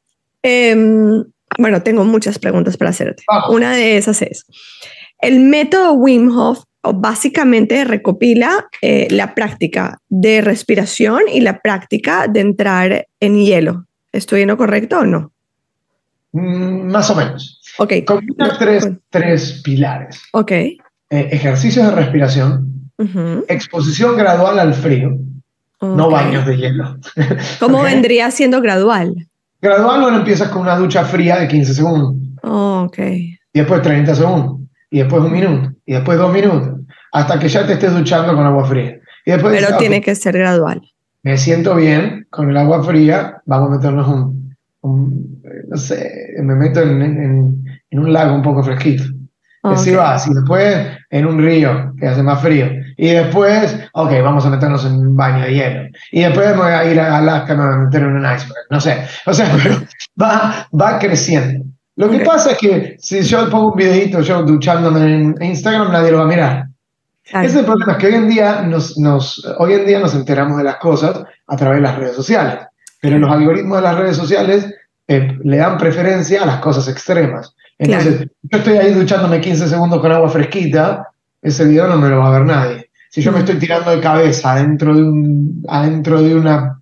Em, 0.43 1.25
bueno, 1.59 1.83
tengo 1.83 2.05
muchas 2.05 2.39
preguntas 2.39 2.77
para 2.77 2.91
hacerte. 2.91 3.25
Una 3.51 3.73
de 3.73 3.97
esas 3.97 4.23
es, 4.23 4.47
el 5.21 5.41
método 5.41 5.93
Wim 5.95 6.37
Hof 6.37 6.65
básicamente 6.95 7.85
recopila 7.85 8.67
eh, 8.83 9.09
la 9.11 9.35
práctica 9.35 9.99
de 10.09 10.41
respiración 10.41 11.23
y 11.33 11.41
la 11.41 11.61
práctica 11.61 12.27
de 12.29 12.41
entrar 12.41 13.07
en 13.21 13.37
hielo. 13.37 13.87
¿Estoy 14.13 14.43
en 14.43 14.49
lo 14.49 14.57
correcto 14.57 15.01
o 15.01 15.05
no? 15.05 15.33
Mm, 16.33 16.91
más 16.91 17.11
o 17.11 17.15
menos. 17.15 17.61
Ok. 17.79 17.93
Combina 18.07 18.57
tres, 18.59 18.89
tres 19.11 19.61
pilares. 19.65 20.21
Ok. 20.33 20.53
Eh, 20.53 20.79
ejercicios 21.11 21.87
de 21.87 21.93
respiración, 21.93 22.91
exposición 23.49 24.17
gradual 24.17 24.59
al 24.59 24.75
frío, 24.75 25.17
no 25.81 26.11
baños 26.11 26.45
de 26.47 26.57
hielo. 26.57 26.97
¿Cómo 27.61 27.83
vendría 27.83 28.31
siendo 28.31 28.61
gradual? 28.61 29.29
Gradual, 29.61 30.01
bueno, 30.01 30.19
empiezas 30.19 30.49
con 30.49 30.63
una 30.63 30.77
ducha 30.77 31.05
fría 31.05 31.39
de 31.39 31.49
15 31.49 31.75
segundos. 31.75 32.15
ok. 32.43 32.99
Y 32.99 33.39
después 33.53 33.83
30 33.83 34.15
segundos. 34.15 34.61
Y 34.91 34.99
después 34.99 35.23
un 35.23 35.33
minuto. 35.33 35.73
Y 35.85 35.93
después 35.93 36.19
dos 36.19 36.33
minutos. 36.33 36.76
Hasta 37.17 37.39
que 37.39 37.49
ya 37.49 37.67
te 37.67 37.73
estés 37.73 37.95
duchando 37.95 38.37
con 38.37 38.45
agua 38.45 38.67
fría. 38.67 38.99
Y 39.25 39.31
después 39.31 39.59
Pero 39.59 39.79
tiene 39.79 40.03
que 40.03 40.15
ser 40.15 40.37
gradual. 40.37 40.83
Me 41.23 41.39
siento 41.39 41.75
bien 41.75 42.27
con 42.29 42.51
el 42.51 42.57
agua 42.59 42.85
fría. 42.85 43.41
Vamos 43.47 43.71
a 43.71 43.77
meternos 43.77 44.07
un, 44.07 45.43
no 45.67 45.77
sé, 45.79 46.35
me 46.43 46.55
meto 46.55 46.83
en, 46.83 47.65
un 47.91 48.13
lago 48.13 48.35
un 48.35 48.43
poco 48.43 48.63
fresquito. 48.63 49.05
Así 49.63 49.93
va, 49.93 50.21
y 50.25 50.35
después 50.35 50.89
en 51.09 51.27
un 51.27 51.43
río 51.43 51.95
que 51.99 52.07
hace 52.07 52.23
más 52.23 52.43
frío. 52.43 52.67
Y 52.99 53.09
después, 53.09 53.77
ok, 53.95 54.11
vamos 54.23 54.45
a 54.45 54.51
meternos 54.51 54.85
en 54.85 54.93
un 54.93 55.17
baño 55.17 55.43
de 55.43 55.55
hielo. 55.55 55.89
Y 56.13 56.21
después 56.21 56.51
me 56.51 56.63
voy 56.63 56.73
a 56.73 56.85
ir 56.85 57.01
a 57.01 57.17
Alaska 57.17 57.55
y 57.55 57.57
me 57.57 57.65
voy 57.65 57.75
a 57.75 57.79
meter 57.79 58.03
en 58.03 58.09
un 58.09 58.25
iceberg. 58.25 58.67
No 58.71 58.79
sé. 58.79 58.99
O 59.25 59.33
sea, 59.33 59.51
pero 59.63 59.77
va, 60.23 60.69
va 60.79 60.99
creciendo. 60.99 61.65
Lo 61.97 62.11
que 62.11 62.19
pasa 62.21 62.51
es 62.51 62.59
que 62.59 62.97
si 62.99 63.23
yo 63.23 63.49
pongo 63.49 63.73
un 63.73 63.77
videito 63.79 64.21
yo 64.21 64.43
duchándome 64.43 65.15
en 65.15 65.43
Instagram, 65.43 65.91
nadie 65.91 66.11
lo 66.11 66.19
va 66.19 66.25
a 66.25 66.29
mirar. 66.29 66.67
Ese 67.27 67.47
es 67.47 67.57
el 67.57 67.65
problema, 67.65 67.93
es 67.93 67.99
que 67.99 68.07
hoy 68.07 68.15
en, 68.15 68.29
día 68.29 68.63
nos, 68.63 68.97
nos, 68.99 69.45
hoy 69.59 69.75
en 69.75 69.87
día 69.87 69.99
nos 69.99 70.15
enteramos 70.15 70.59
de 70.59 70.65
las 70.65 70.77
cosas 70.77 71.25
a 71.47 71.57
través 71.57 71.79
de 71.79 71.83
las 71.83 71.99
redes 71.99 72.15
sociales, 72.15 72.61
pero 73.01 73.19
los 73.19 73.31
algoritmos 73.31 73.79
de 73.79 73.83
las 73.83 73.99
redes 73.99 74.17
sociales 74.17 74.73
eh, 75.09 75.37
le 75.43 75.57
dan 75.57 75.77
preferencia 75.77 76.43
a 76.43 76.47
las 76.47 76.61
cosas 76.61 76.87
extremas. 76.89 77.55
Entonces, 77.79 78.29
yo 78.43 78.59
estoy 78.59 78.79
ahí 78.79 78.95
duchándome 78.95 79.41
15 79.41 79.69
segundos 79.69 80.01
con 80.01 80.13
agua 80.13 80.29
fresquita, 80.29 81.09
ese 81.43 81.65
video 81.65 81.89
no 81.89 81.99
me 81.99 82.09
lo 82.09 82.19
va 82.21 82.29
a 82.29 82.39
ver 82.39 82.47
nadie. 82.47 82.91
Si 83.11 83.21
yo 83.23 83.33
me 83.33 83.41
estoy 83.41 83.59
tirando 83.59 83.91
de 83.91 84.01
cabeza 84.01 84.53
adentro 84.53 84.95
de, 84.95 85.03
un, 85.03 85.65
adentro 85.69 86.23
de, 86.23 86.35
una, 86.35 86.81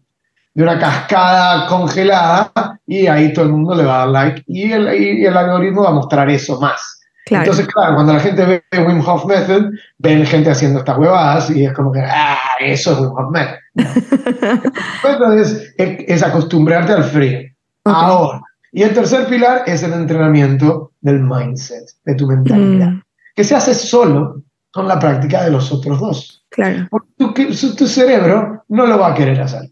de 0.52 0.62
una 0.62 0.78
cascada 0.78 1.66
congelada, 1.66 2.52
y 2.87 3.07
ahí 3.07 3.33
todo 3.33 3.46
el 3.46 3.52
mundo 3.52 3.74
le 3.74 3.85
va 3.85 3.94
a 3.94 3.98
dar 4.00 4.09
like, 4.09 4.42
y 4.46 4.70
el, 4.72 4.94
y 4.94 5.24
el 5.24 5.37
algoritmo 5.37 5.85
va 5.85 5.90
a 5.90 5.94
mostrar 5.94 6.28
eso 6.28 6.61
más. 6.61 7.00
Entonces, 7.26 7.66
claro, 7.68 7.94
cuando 7.94 8.12
la 8.12 8.20
gente 8.20 8.44
ve 8.44 8.84
Wim 8.87 9.00
Hof 9.00 9.24
Method, 9.24 9.70
ven 9.98 10.26
gente 10.26 10.50
haciendo 10.50 10.80
estas 10.80 10.98
huevadas 10.98 11.50
y 11.50 11.64
es 11.64 11.72
como 11.72 11.90
que, 11.90 12.00
ah, 12.00 12.38
eso 12.60 12.92
es 12.92 12.98
Wim 12.98 13.12
Hof 13.12 13.30
Method. 13.30 13.58
Entonces, 15.04 15.74
es, 15.78 16.22
acostumbrarte 16.22 16.92
al 16.92 17.04
frío. 17.04 17.40
Ahora. 17.84 18.42
Y 18.72 18.82
el 18.82 18.92
tercer 18.92 19.26
pilar 19.26 19.62
es 19.66 19.82
el 19.84 19.92
entrenamiento 19.92 20.92
del 21.00 21.20
mindset, 21.20 21.84
de 22.04 22.14
tu 22.14 22.26
mentalidad, 22.26 22.88
mm. 22.88 23.02
que 23.37 23.44
se 23.44 23.54
hace 23.54 23.72
solo 23.72 24.42
con 24.72 24.88
la 24.88 24.98
práctica 24.98 25.44
de 25.44 25.50
los 25.50 25.70
otros 25.70 26.00
dos. 26.00 26.44
Claro. 26.50 26.88
Porque 26.90 27.46
tu, 27.46 27.76
tu 27.76 27.87
cerebro 27.87 28.64
no 28.68 28.87
lo 28.87 28.98
va 28.98 29.12
a 29.12 29.14
querer 29.14 29.40
hacer. 29.40 29.70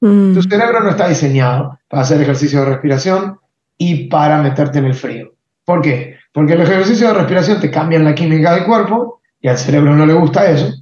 Mm. 0.00 0.34
Tu 0.34 0.42
cerebro 0.42 0.80
no 0.80 0.90
está 0.90 1.08
diseñado 1.08 1.78
para 1.88 2.02
hacer 2.02 2.22
ejercicio 2.22 2.60
de 2.60 2.66
respiración 2.66 3.38
y 3.76 4.08
para 4.08 4.40
meterte 4.40 4.78
en 4.78 4.84
el 4.84 4.94
frío. 4.94 5.34
¿Por 5.64 5.82
qué? 5.82 6.13
Porque 6.34 6.54
el 6.54 6.62
ejercicio 6.62 7.06
de 7.06 7.14
respiración 7.14 7.60
te 7.60 7.70
cambia 7.70 8.00
la 8.00 8.12
química 8.12 8.56
del 8.56 8.64
cuerpo 8.64 9.20
y 9.40 9.46
al 9.46 9.56
cerebro 9.56 9.94
no 9.94 10.04
le 10.04 10.14
gusta 10.14 10.50
eso. 10.50 10.74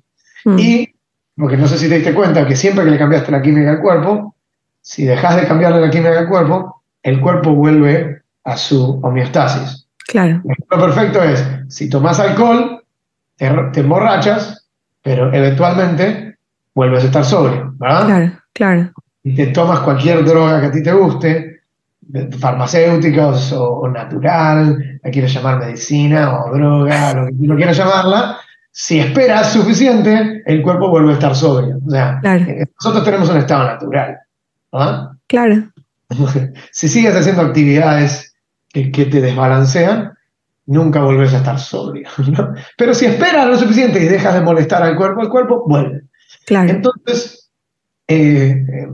Mm. 0.47 0.59
Y, 0.59 0.95
porque 1.37 1.59
no 1.59 1.69
sé 1.69 1.77
si 1.77 1.91
te 1.91 1.97
diste 1.97 2.15
cuenta 2.15 2.47
que 2.47 2.57
siempre 2.57 2.87
que 2.87 2.91
le 2.91 2.99
cambiaste 2.99 3.31
la 3.31 3.43
química 3.43 3.73
del 3.73 3.81
cuerpo, 3.81 4.35
si 4.81 5.05
dejas 5.05 5.37
de 5.37 5.47
cambiarle 5.47 5.83
la 5.83 5.91
química 5.91 6.15
del 6.15 6.29
cuerpo, 6.29 6.83
el 7.03 7.21
cuerpo 7.21 7.55
vuelve 7.55 8.23
a 8.45 8.57
su 8.57 8.99
homeostasis. 9.03 9.87
Claro. 10.09 10.41
Lo 10.71 10.81
perfecto 10.81 11.23
es, 11.23 11.45
si 11.69 11.91
tomas 11.91 12.19
alcohol, 12.19 12.83
te, 13.37 13.51
te 13.75 13.81
emborrachas, 13.81 14.67
pero 15.03 15.35
eventualmente 15.35 16.39
vuelves 16.75 17.03
a 17.03 17.07
estar 17.09 17.25
sobrio, 17.27 17.75
¿verdad? 17.77 18.07
Claro, 18.07 18.33
claro. 18.55 18.93
Y 19.23 19.35
te 19.35 19.49
tomas 19.49 19.81
cualquier 19.81 20.25
droga 20.25 20.63
que 20.63 20.67
a 20.69 20.73
ti 20.73 20.83
te 20.83 20.95
guste, 20.95 21.52
farmacéuticos 22.39 23.53
o, 23.53 23.89
natural, 23.89 25.01
la 25.03 25.11
quieres 25.11 25.33
llamar 25.33 25.59
medicina 25.59 26.45
o 26.45 26.55
droga, 26.55 27.15
lo 27.15 27.27
que 27.27 27.33
tú 27.33 27.57
quieras 27.57 27.77
llamarla, 27.77 28.39
si 28.71 28.99
esperas 28.99 29.53
suficiente, 29.53 30.43
el 30.47 30.63
cuerpo 30.63 30.89
vuelve 30.89 31.11
a 31.11 31.15
estar 31.15 31.37
sobrio. 31.37 31.79
O 31.87 31.91
sea, 31.91 32.21
eh, 32.25 32.67
nosotros 32.81 33.05
tenemos 33.05 33.29
un 33.29 33.37
estado 33.37 33.65
natural. 33.65 34.19
Claro. 35.27 35.71
si 36.73 36.89
sigues 36.89 37.15
haciendo 37.15 37.43
actividades 37.43 38.35
que, 38.73 38.91
te 38.91 39.21
desbalancean, 39.21 40.15
nunca 40.67 41.03
vuelves 41.03 41.35
a 41.35 41.39
estar 41.39 41.59
sobrio. 41.59 42.09
Pero 42.79 42.95
si 42.95 43.05
esperas 43.05 43.47
lo 43.47 43.59
suficiente 43.59 44.03
y 44.03 44.09
dejas 44.09 44.35
de 44.35 44.41
molestar 44.41 44.83
al 44.83 44.97
cuerpo, 44.97 45.21
el 45.21 45.29
cuerpo 45.29 45.65
vuelve. 45.67 46.03
Claro. 46.47 46.71
Entonces, 46.71 47.51
eh, 48.09 48.65
eh, 48.69 48.89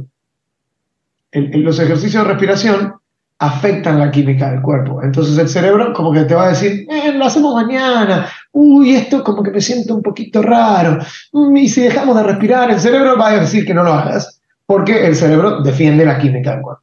los 1.33 1.79
ejercicios 1.79 2.25
de 2.25 2.29
respiración 2.31 2.95
afectan 3.39 4.01
la 4.01 4.11
química 4.11 4.51
del 4.51 4.63
cuerpo. 4.63 5.01
Entonces 5.03 5.39
el 5.39 5.49
cerebro 5.49 5.93
como 5.93 6.13
que 6.13 6.25
te 6.25 6.35
va 6.35 6.47
a 6.47 6.49
decir, 6.49 6.87
eh, 6.91 7.13
lo 7.13 7.25
hacemos 7.25 7.55
mañana, 7.55 8.29
uy, 8.53 8.95
esto 8.95 9.23
como 9.23 9.43
que 9.43 9.51
me 9.51 9.61
siento 9.61 9.95
un 9.95 10.03
poquito 10.03 10.43
raro, 10.43 10.99
mm, 11.33 11.57
y 11.57 11.69
si 11.69 11.83
dejamos 11.83 12.17
de 12.17 12.25
respirar, 12.25 12.71
el 12.71 12.81
cerebro 12.81 13.17
va 13.17 13.29
a 13.29 13.41
decir 13.41 13.65
que 13.65 13.75
no 13.75 13.85
lo 13.85 13.93
hagas, 13.93 14.41
porque 14.67 15.07
el 15.07 15.15
cerebro 15.15 15.63
defiende 15.63 16.05
la 16.05 16.19
química 16.19 16.53
del 16.53 16.63
cuerpo. 16.63 16.83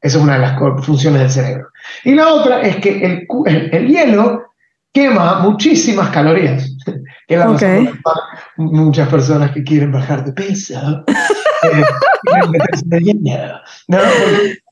Esa 0.00 0.18
es 0.18 0.24
una 0.24 0.34
de 0.34 0.40
las 0.40 0.58
funciones 0.84 1.22
del 1.22 1.30
cerebro. 1.30 1.68
Y 2.04 2.14
la 2.14 2.28
otra 2.28 2.60
es 2.60 2.76
que 2.76 3.02
el, 3.02 3.26
el, 3.72 3.88
hielo 3.88 4.42
quema 4.92 5.40
muchísimas 5.40 6.10
calorías. 6.10 6.63
Que 7.26 7.36
la 7.36 7.56
muchas 8.56 9.08
personas 9.08 9.50
que 9.52 9.64
quieren 9.64 9.92
bajar 9.92 10.24
de 10.24 10.32
peso, 10.32 10.74
eh, 11.06 11.82
quieren 12.22 12.50
meterse 12.50 12.84
de 12.86 13.00
hielo. 13.00 13.60
¿no? 13.88 13.98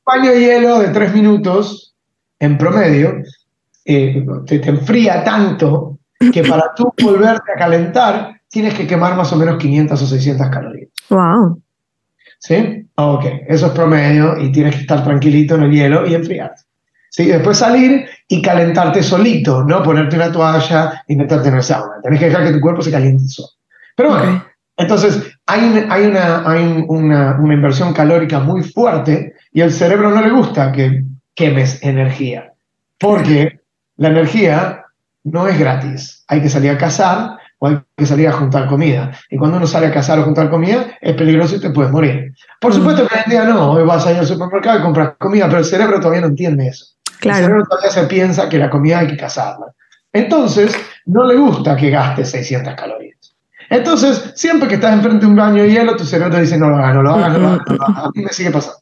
baño 0.04 0.30
de 0.32 0.40
hielo 0.40 0.78
de 0.80 0.88
tres 0.88 1.14
minutos, 1.14 1.94
en 2.38 2.58
promedio, 2.58 3.22
eh, 3.84 4.24
te, 4.46 4.68
enfría 4.68 5.24
tanto 5.24 5.98
que 6.32 6.42
para 6.44 6.72
tú 6.74 6.92
volverte 7.02 7.52
a 7.52 7.58
calentar 7.58 8.40
tienes 8.48 8.74
que 8.74 8.86
quemar 8.86 9.16
más 9.16 9.32
o 9.32 9.36
menos 9.36 9.56
500 9.56 10.00
o 10.00 10.06
600 10.06 10.48
calorías. 10.50 10.90
Wow. 11.08 11.60
¿Sí? 12.38 12.86
Ok, 12.96 13.24
eso 13.48 13.66
es 13.66 13.72
promedio 13.72 14.38
y 14.38 14.52
tienes 14.52 14.74
que 14.74 14.80
estar 14.82 15.02
tranquilito 15.04 15.54
en 15.54 15.62
el 15.62 15.70
hielo 15.70 16.06
y 16.06 16.14
enfriarte. 16.14 16.62
¿Sí? 17.12 17.26
Después 17.26 17.58
salir 17.58 18.06
y 18.26 18.40
calentarte 18.40 19.02
solito, 19.02 19.62
no 19.64 19.82
ponerte 19.82 20.16
una 20.16 20.32
toalla 20.32 21.04
y 21.06 21.14
meterte 21.14 21.50
en 21.50 21.56
el 21.56 21.62
sauna. 21.62 22.00
Tienes 22.00 22.18
que 22.18 22.26
dejar 22.30 22.44
que 22.44 22.52
tu 22.52 22.60
cuerpo 22.60 22.80
se 22.80 22.90
caliente 22.90 23.28
solo. 23.28 23.48
Pero 23.94 24.08
bueno, 24.08 24.44
entonces 24.78 25.22
hay, 25.44 25.86
hay, 25.90 26.06
una, 26.06 26.50
hay 26.50 26.84
una, 26.88 27.36
una 27.38 27.52
inversión 27.52 27.92
calórica 27.92 28.40
muy 28.40 28.62
fuerte 28.62 29.34
y 29.52 29.60
al 29.60 29.72
cerebro 29.72 30.10
no 30.10 30.22
le 30.22 30.30
gusta 30.30 30.72
que 30.72 31.04
quemes 31.34 31.82
energía, 31.82 32.54
porque 32.98 33.60
la 33.98 34.08
energía 34.08 34.86
no 35.24 35.46
es 35.46 35.58
gratis. 35.58 36.24
Hay 36.28 36.40
que 36.40 36.48
salir 36.48 36.70
a 36.70 36.78
cazar 36.78 37.36
o 37.58 37.66
hay 37.66 37.78
que 37.94 38.06
salir 38.06 38.28
a 38.28 38.32
juntar 38.32 38.68
comida. 38.68 39.12
Y 39.28 39.36
cuando 39.36 39.58
uno 39.58 39.66
sale 39.66 39.88
a 39.88 39.92
cazar 39.92 40.18
o 40.18 40.24
juntar 40.24 40.48
comida, 40.48 40.96
es 40.98 41.14
peligroso 41.14 41.56
y 41.56 41.60
te 41.60 41.68
puedes 41.68 41.92
morir. 41.92 42.32
Por 42.58 42.72
mm. 42.72 42.74
supuesto 42.74 43.06
que 43.06 43.14
hoy 43.14 43.20
en 43.26 43.30
día 43.30 43.44
no, 43.44 43.72
hoy 43.72 43.84
vas 43.84 44.06
a 44.06 44.12
ir 44.12 44.18
al 44.18 44.26
supermercado 44.26 44.78
y 44.78 44.82
compras 44.82 45.12
comida, 45.18 45.44
pero 45.46 45.58
el 45.58 45.66
cerebro 45.66 46.00
todavía 46.00 46.22
no 46.22 46.28
entiende 46.28 46.68
eso. 46.68 46.86
Claro. 47.22 47.38
El 47.38 47.44
cerebro 47.44 47.66
todavía 47.66 47.90
se 47.90 48.02
piensa 48.04 48.48
que 48.48 48.58
la 48.58 48.68
comida 48.68 48.98
hay 48.98 49.06
que 49.06 49.16
cazarla. 49.16 49.66
Entonces, 50.12 50.74
no 51.06 51.24
le 51.24 51.36
gusta 51.36 51.76
que 51.76 51.88
gastes 51.88 52.30
600 52.32 52.74
calorías. 52.74 53.16
Entonces, 53.70 54.32
siempre 54.34 54.68
que 54.68 54.74
estás 54.74 54.92
enfrente 54.92 55.24
de 55.24 55.30
un 55.30 55.36
baño 55.36 55.62
de 55.62 55.70
hielo, 55.70 55.96
tu 55.96 56.04
cerebro 56.04 56.34
te 56.34 56.42
dice, 56.42 56.58
no 56.58 56.68
lo 56.68 56.76
hagas, 56.76 56.94
no 56.96 57.02
lo 57.02 57.10
hagas, 57.14 57.32
no 57.32 57.38
lo 57.38 57.48
hagas. 57.48 57.62
A 57.78 58.10
mí 58.12 58.22
me 58.24 58.32
sigue 58.32 58.50
pasando. 58.50 58.80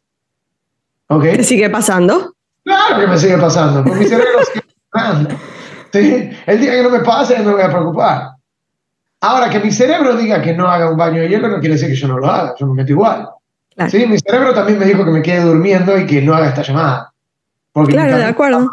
¿Te 1.21 1.45
sigue 1.45 1.69
pasando? 1.69 2.35
Claro 2.65 2.99
que 2.99 3.07
me 3.07 3.19
sigue 3.19 3.37
pasando, 3.37 3.85
porque 3.85 4.01
mi 4.01 4.07
cerebro 4.07 4.39
sigue 4.51 4.65
pasando. 4.91 5.37
El 5.93 6.61
día 6.61 6.71
que 6.73 6.83
no 6.83 6.91
me 6.91 7.01
pase, 7.01 7.39
no 7.39 7.45
me 7.45 7.53
voy 7.53 7.63
a 7.63 7.69
preocupar. 7.69 8.31
Ahora, 9.21 9.51
que 9.51 9.61
mi 9.61 9.71
cerebro 9.71 10.17
diga 10.17 10.41
que 10.41 10.55
no 10.55 10.67
haga 10.67 10.91
un 10.91 10.97
baño 10.97 11.21
de 11.21 11.29
hielo 11.29 11.49
no 11.49 11.61
quiere 11.61 11.75
decir 11.75 11.91
que 11.91 11.95
yo 11.95 12.09
no 12.09 12.19
lo 12.19 12.27
haga, 12.27 12.55
yo 12.59 12.67
me 12.67 12.73
meto 12.73 12.93
igual. 12.93 13.29
¿Sí? 13.89 14.07
Mi 14.07 14.19
cerebro 14.19 14.55
también 14.55 14.79
me 14.79 14.87
dijo 14.87 15.05
que 15.05 15.11
me 15.11 15.21
quede 15.21 15.43
durmiendo 15.43 15.97
y 15.99 16.07
que 16.07 16.23
no 16.23 16.35
haga 16.35 16.49
esta 16.49 16.63
llamada. 16.63 17.10
Claro, 17.73 18.17
de 18.17 18.25
acuerdo. 18.25 18.69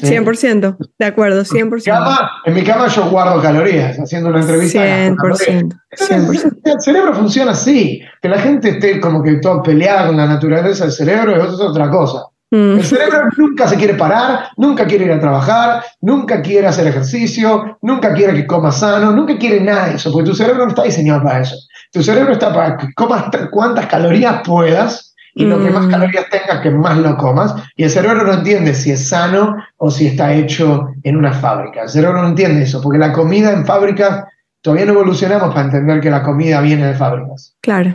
100%, 0.00 0.76
de 0.98 1.04
acuerdo, 1.04 1.42
100%. 1.42 1.60
En 1.60 1.70
mi, 1.70 1.82
cama, 1.82 2.30
en 2.46 2.54
mi 2.54 2.64
cama 2.64 2.88
yo 2.88 3.10
guardo 3.10 3.42
calorías, 3.42 3.98
haciendo 3.98 4.30
una 4.30 4.40
entrevista. 4.40 4.80
100%, 4.80 5.78
100%. 5.98 6.60
El 6.64 6.80
cerebro 6.80 7.14
funciona 7.14 7.52
así, 7.52 8.00
que 8.20 8.28
la 8.28 8.38
gente 8.38 8.70
esté 8.70 9.00
como 9.00 9.22
que 9.22 9.34
todo 9.34 9.62
peleada 9.62 10.06
con 10.06 10.16
la 10.16 10.26
naturaleza 10.26 10.84
del 10.84 10.92
cerebro, 10.92 11.36
eso 11.36 11.54
es 11.54 11.60
otra 11.60 11.90
cosa. 11.90 12.22
Mm. 12.50 12.78
El 12.78 12.84
cerebro 12.84 13.28
nunca 13.36 13.68
se 13.68 13.76
quiere 13.76 13.94
parar, 13.94 14.50
nunca 14.56 14.86
quiere 14.86 15.06
ir 15.06 15.12
a 15.12 15.20
trabajar, 15.20 15.82
nunca 16.00 16.40
quiere 16.42 16.66
hacer 16.66 16.86
ejercicio, 16.86 17.78
nunca 17.82 18.12
quiere 18.14 18.34
que 18.34 18.46
comas 18.46 18.78
sano, 18.78 19.12
nunca 19.12 19.36
quiere 19.38 19.60
nada 19.60 19.88
de 19.88 19.94
eso, 19.96 20.12
porque 20.12 20.30
tu 20.30 20.36
cerebro 20.36 20.64
no 20.64 20.70
está 20.70 20.84
diseñado 20.84 21.22
para 21.22 21.40
eso. 21.40 21.56
Tu 21.92 22.02
cerebro 22.02 22.32
está 22.32 22.52
para 22.52 22.76
que 22.76 22.92
comas 22.94 23.24
cuantas 23.50 23.86
calorías 23.86 24.42
puedas 24.44 25.11
y 25.34 25.44
lo 25.44 25.62
que 25.62 25.70
más 25.70 25.86
Mm. 25.86 25.90
calorías 25.90 26.26
tengas, 26.30 26.60
que 26.60 26.70
más 26.70 26.98
lo 26.98 27.16
comas. 27.16 27.54
Y 27.76 27.84
el 27.84 27.90
cerebro 27.90 28.24
no 28.24 28.34
entiende 28.34 28.74
si 28.74 28.90
es 28.90 29.08
sano 29.08 29.56
o 29.78 29.90
si 29.90 30.06
está 30.08 30.32
hecho 30.34 30.88
en 31.02 31.16
una 31.16 31.32
fábrica. 31.32 31.82
El 31.82 31.88
cerebro 31.88 32.22
no 32.22 32.28
entiende 32.28 32.62
eso, 32.62 32.82
porque 32.82 32.98
la 32.98 33.12
comida 33.12 33.52
en 33.52 33.64
fábricas, 33.64 34.24
todavía 34.60 34.86
no 34.86 34.92
evolucionamos 34.92 35.54
para 35.54 35.66
entender 35.66 36.00
que 36.00 36.10
la 36.10 36.22
comida 36.22 36.60
viene 36.60 36.86
de 36.86 36.94
fábricas. 36.94 37.56
Claro. 37.60 37.94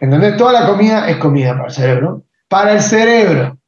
¿Entendés? 0.00 0.36
Toda 0.36 0.52
la 0.52 0.66
comida 0.66 1.08
es 1.08 1.16
comida 1.16 1.52
para 1.54 1.66
el 1.66 1.72
cerebro. 1.72 2.22
Para 2.48 2.72
el 2.72 2.80
cerebro. 2.80 3.58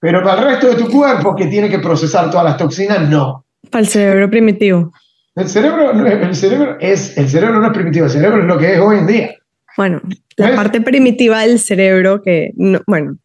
Pero 0.00 0.22
para 0.24 0.40
el 0.42 0.48
resto 0.48 0.66
de 0.66 0.74
tu 0.74 0.90
cuerpo, 0.90 1.36
que 1.36 1.46
tiene 1.46 1.68
que 1.70 1.78
procesar 1.78 2.28
todas 2.30 2.44
las 2.44 2.56
toxinas, 2.56 3.08
no. 3.08 3.44
Para 3.70 3.82
el 3.82 3.88
cerebro 3.88 4.28
primitivo. 4.28 4.92
El 5.36 5.48
cerebro, 5.48 5.92
el 5.92 6.34
cerebro, 6.34 6.76
es, 6.80 7.16
el 7.16 7.28
cerebro 7.28 7.60
no 7.60 7.68
es 7.68 7.72
primitivo, 7.72 8.06
el 8.06 8.10
cerebro 8.10 8.40
es 8.40 8.46
lo 8.46 8.58
que 8.58 8.74
es 8.74 8.80
hoy 8.80 8.98
en 8.98 9.06
día. 9.06 9.30
Bueno, 9.76 10.00
la 10.36 10.48
¿Ves? 10.48 10.56
parte 10.56 10.80
primitiva 10.80 11.40
del 11.40 11.58
cerebro 11.58 12.22
que, 12.22 12.50
no, 12.56 12.80
bueno, 12.86 13.16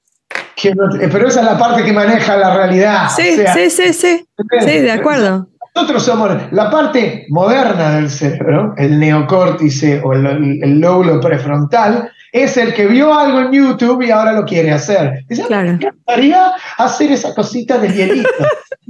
Que 0.55 0.73
no- 0.73 0.89
pero 1.11 1.27
esa 1.27 1.41
es 1.41 1.45
la 1.45 1.57
parte 1.57 1.83
que 1.83 1.93
maneja 1.93 2.37
la 2.37 2.55
realidad. 2.55 3.09
sí, 3.15 3.33
O 3.33 3.35
sea, 3.41 3.53
sí, 3.53 3.69
sí, 3.69 3.93
sí, 3.93 4.25
sí, 4.61 4.79
de 4.79 4.91
acuerdo. 4.91 5.49
Nosotros 5.77 6.03
somos 6.05 6.31
la 6.53 6.71
parte 6.71 7.27
moderna 7.29 7.91
del 7.97 8.09
cerebro, 8.09 8.73
el 8.77 8.99
neocórtice 8.99 10.01
o 10.03 10.11
el, 10.13 10.25
el- 10.63 10.79
lóbulo 10.79 11.19
prefrontal, 11.21 12.09
es 12.31 12.57
el 12.57 12.73
que 12.73 12.87
vio 12.87 13.13
algo 13.13 13.41
en 13.41 13.51
YouTube 13.51 14.01
y 14.01 14.09
ahora 14.09 14.33
lo 14.33 14.43
quiere 14.43 14.71
hacer. 14.71 15.23
Dice, 15.29 15.43
"Ah, 15.43 15.47
Claro. 15.47 15.67
me 15.67 15.73
encantaría 15.75 16.51
hacer 16.79 17.11
esa 17.11 17.35
cosita 17.35 17.77
del 17.77 17.93
hielito. 17.93 18.27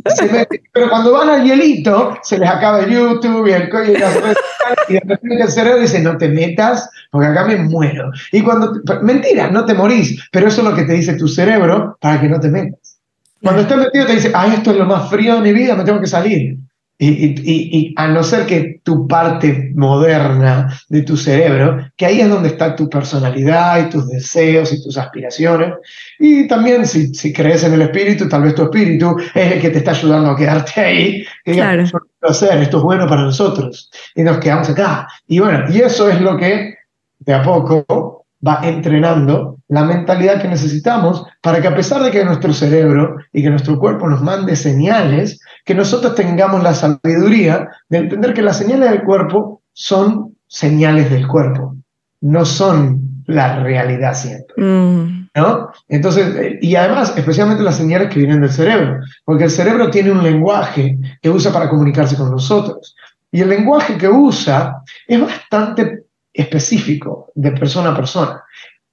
Pero 0.73 0.89
cuando 0.89 1.11
van 1.11 1.29
al 1.29 1.43
hielito, 1.43 2.17
se 2.23 2.37
les 2.37 2.49
acaba 2.49 2.79
el 2.79 2.89
YouTube 2.89 3.47
y 3.47 3.51
el 3.51 3.63
y 3.67 3.97
las 3.97 4.13
redes 4.21 4.37
sociales, 4.37 4.85
y 4.87 4.93
de 4.93 4.99
repente 5.01 5.41
el 5.43 5.51
cerebro 5.51 5.81
dice, 5.81 5.99
no 6.01 6.15
te 6.17 6.29
metas, 6.29 6.89
porque 7.11 7.27
acá 7.27 7.43
me 7.43 7.57
muero. 7.57 8.11
Y 8.31 8.41
cuando, 8.43 8.81
te- 8.81 8.99
mentira, 9.01 9.49
no 9.51 9.65
te 9.65 9.73
morís, 9.73 10.25
pero 10.31 10.47
eso 10.47 10.61
es 10.61 10.67
lo 10.69 10.73
que 10.73 10.83
te 10.83 10.93
dice 10.93 11.15
tu 11.15 11.27
cerebro 11.27 11.97
para 11.99 12.21
que 12.21 12.29
no 12.29 12.39
te 12.39 12.47
metas. 12.47 12.97
Cuando 13.43 13.61
estás 13.63 13.77
metido 13.77 14.05
te 14.05 14.13
dice, 14.13 14.31
ah, 14.33 14.47
esto 14.53 14.71
es 14.71 14.77
lo 14.77 14.85
más 14.85 15.09
frío 15.09 15.35
de 15.35 15.41
mi 15.41 15.51
vida, 15.51 15.75
me 15.75 15.83
tengo 15.83 15.99
que 15.99 16.07
salir. 16.07 16.57
Y, 16.99 17.09
y- 17.09 17.43
y- 17.45 17.93
a 17.95 18.07
no 18.07 18.23
ser 18.23 18.47
que 18.47 18.79
tu 18.83 19.07
parte 19.07 19.71
moderna 19.75 20.67
de 20.89 21.03
tu 21.03 21.15
cerebro, 21.15 21.77
que 21.95 22.07
ahí 22.07 22.21
es 22.21 22.27
donde 22.29 22.49
está 22.49 22.75
tu 22.75 22.89
personalidad 22.89 23.85
y 23.85 23.89
tus 23.91 24.07
deseos 24.07 24.73
y 24.73 24.83
tus 24.83 24.97
aspiraciones, 24.97 25.73
y 26.17 26.47
también 26.47 26.87
si, 26.87 27.13
si 27.13 27.31
crees 27.31 27.63
en 27.63 27.73
el 27.75 27.83
espíritu, 27.83 28.27
tal 28.27 28.41
vez 28.41 28.55
tu 28.55 28.63
espíritu 28.63 29.15
es 29.35 29.51
el 29.53 29.61
que 29.61 29.69
te 29.69 29.77
está 29.77 29.91
ayudando 29.91 30.31
a 30.31 30.35
quedarte 30.35 30.81
ahí, 30.81 31.25
que 31.45 31.53
Claro. 31.53 31.83
"Yo 31.85 31.99
lo 31.99 32.05
quiero 32.19 32.31
hacer, 32.31 32.57
esto 32.63 32.77
es 32.77 32.83
bueno 32.83 33.07
para 33.07 33.21
nosotros, 33.21 33.91
y 34.15 34.23
nos 34.23 34.39
quedamos 34.39 34.67
acá. 34.69 35.07
Y 35.27 35.37
bueno, 35.39 35.65
y 35.71 35.79
eso 35.81 36.09
es 36.09 36.19
lo 36.19 36.35
que 36.35 36.77
de 37.19 37.33
a 37.33 37.43
poco 37.43 38.25
va 38.47 38.61
entrenando 38.63 39.57
la 39.67 39.83
mentalidad 39.83 40.41
que 40.41 40.47
necesitamos 40.47 41.25
para 41.41 41.61
que 41.61 41.67
a 41.67 41.75
pesar 41.75 42.01
de 42.01 42.11
que 42.11 42.23
nuestro 42.23 42.53
cerebro 42.53 43.17
y 43.33 43.43
que 43.43 43.49
nuestro 43.49 43.77
cuerpo 43.79 44.07
nos 44.07 44.21
mande 44.21 44.55
señales, 44.55 45.39
que 45.65 45.75
nosotros 45.75 46.15
tengamos 46.15 46.63
la 46.63 46.73
sabiduría 46.73 47.69
de 47.89 47.97
entender 47.97 48.33
que 48.33 48.41
las 48.41 48.57
señales 48.57 48.91
del 48.91 49.03
cuerpo 49.03 49.61
son 49.73 50.35
señales 50.47 51.09
del 51.09 51.27
cuerpo, 51.27 51.75
no 52.21 52.45
son 52.45 53.23
la 53.25 53.59
realidad 53.59 54.13
siempre. 54.13 54.55
Mm, 54.55 55.27
¿no? 55.35 55.69
Entonces, 55.89 56.33
eh, 56.35 56.59
y 56.61 56.75
además, 56.75 57.13
especialmente 57.17 57.63
las 57.63 57.75
señales 57.75 58.09
que 58.09 58.19
vienen 58.19 58.41
del 58.41 58.51
cerebro, 58.51 59.01
porque 59.25 59.43
el 59.43 59.51
cerebro 59.51 59.89
tiene 59.89 60.11
un 60.11 60.23
lenguaje 60.23 60.97
que 61.21 61.29
usa 61.29 61.51
para 61.51 61.69
comunicarse 61.69 62.15
con 62.15 62.31
nosotros. 62.31 62.95
Y 63.31 63.41
el 63.41 63.49
lenguaje 63.49 63.97
que 63.97 64.07
usa 64.07 64.81
es 65.05 65.19
bastante 65.19 66.06
específico 66.41 67.31
de 67.35 67.51
persona 67.51 67.89
a 67.91 67.95
persona. 67.95 68.43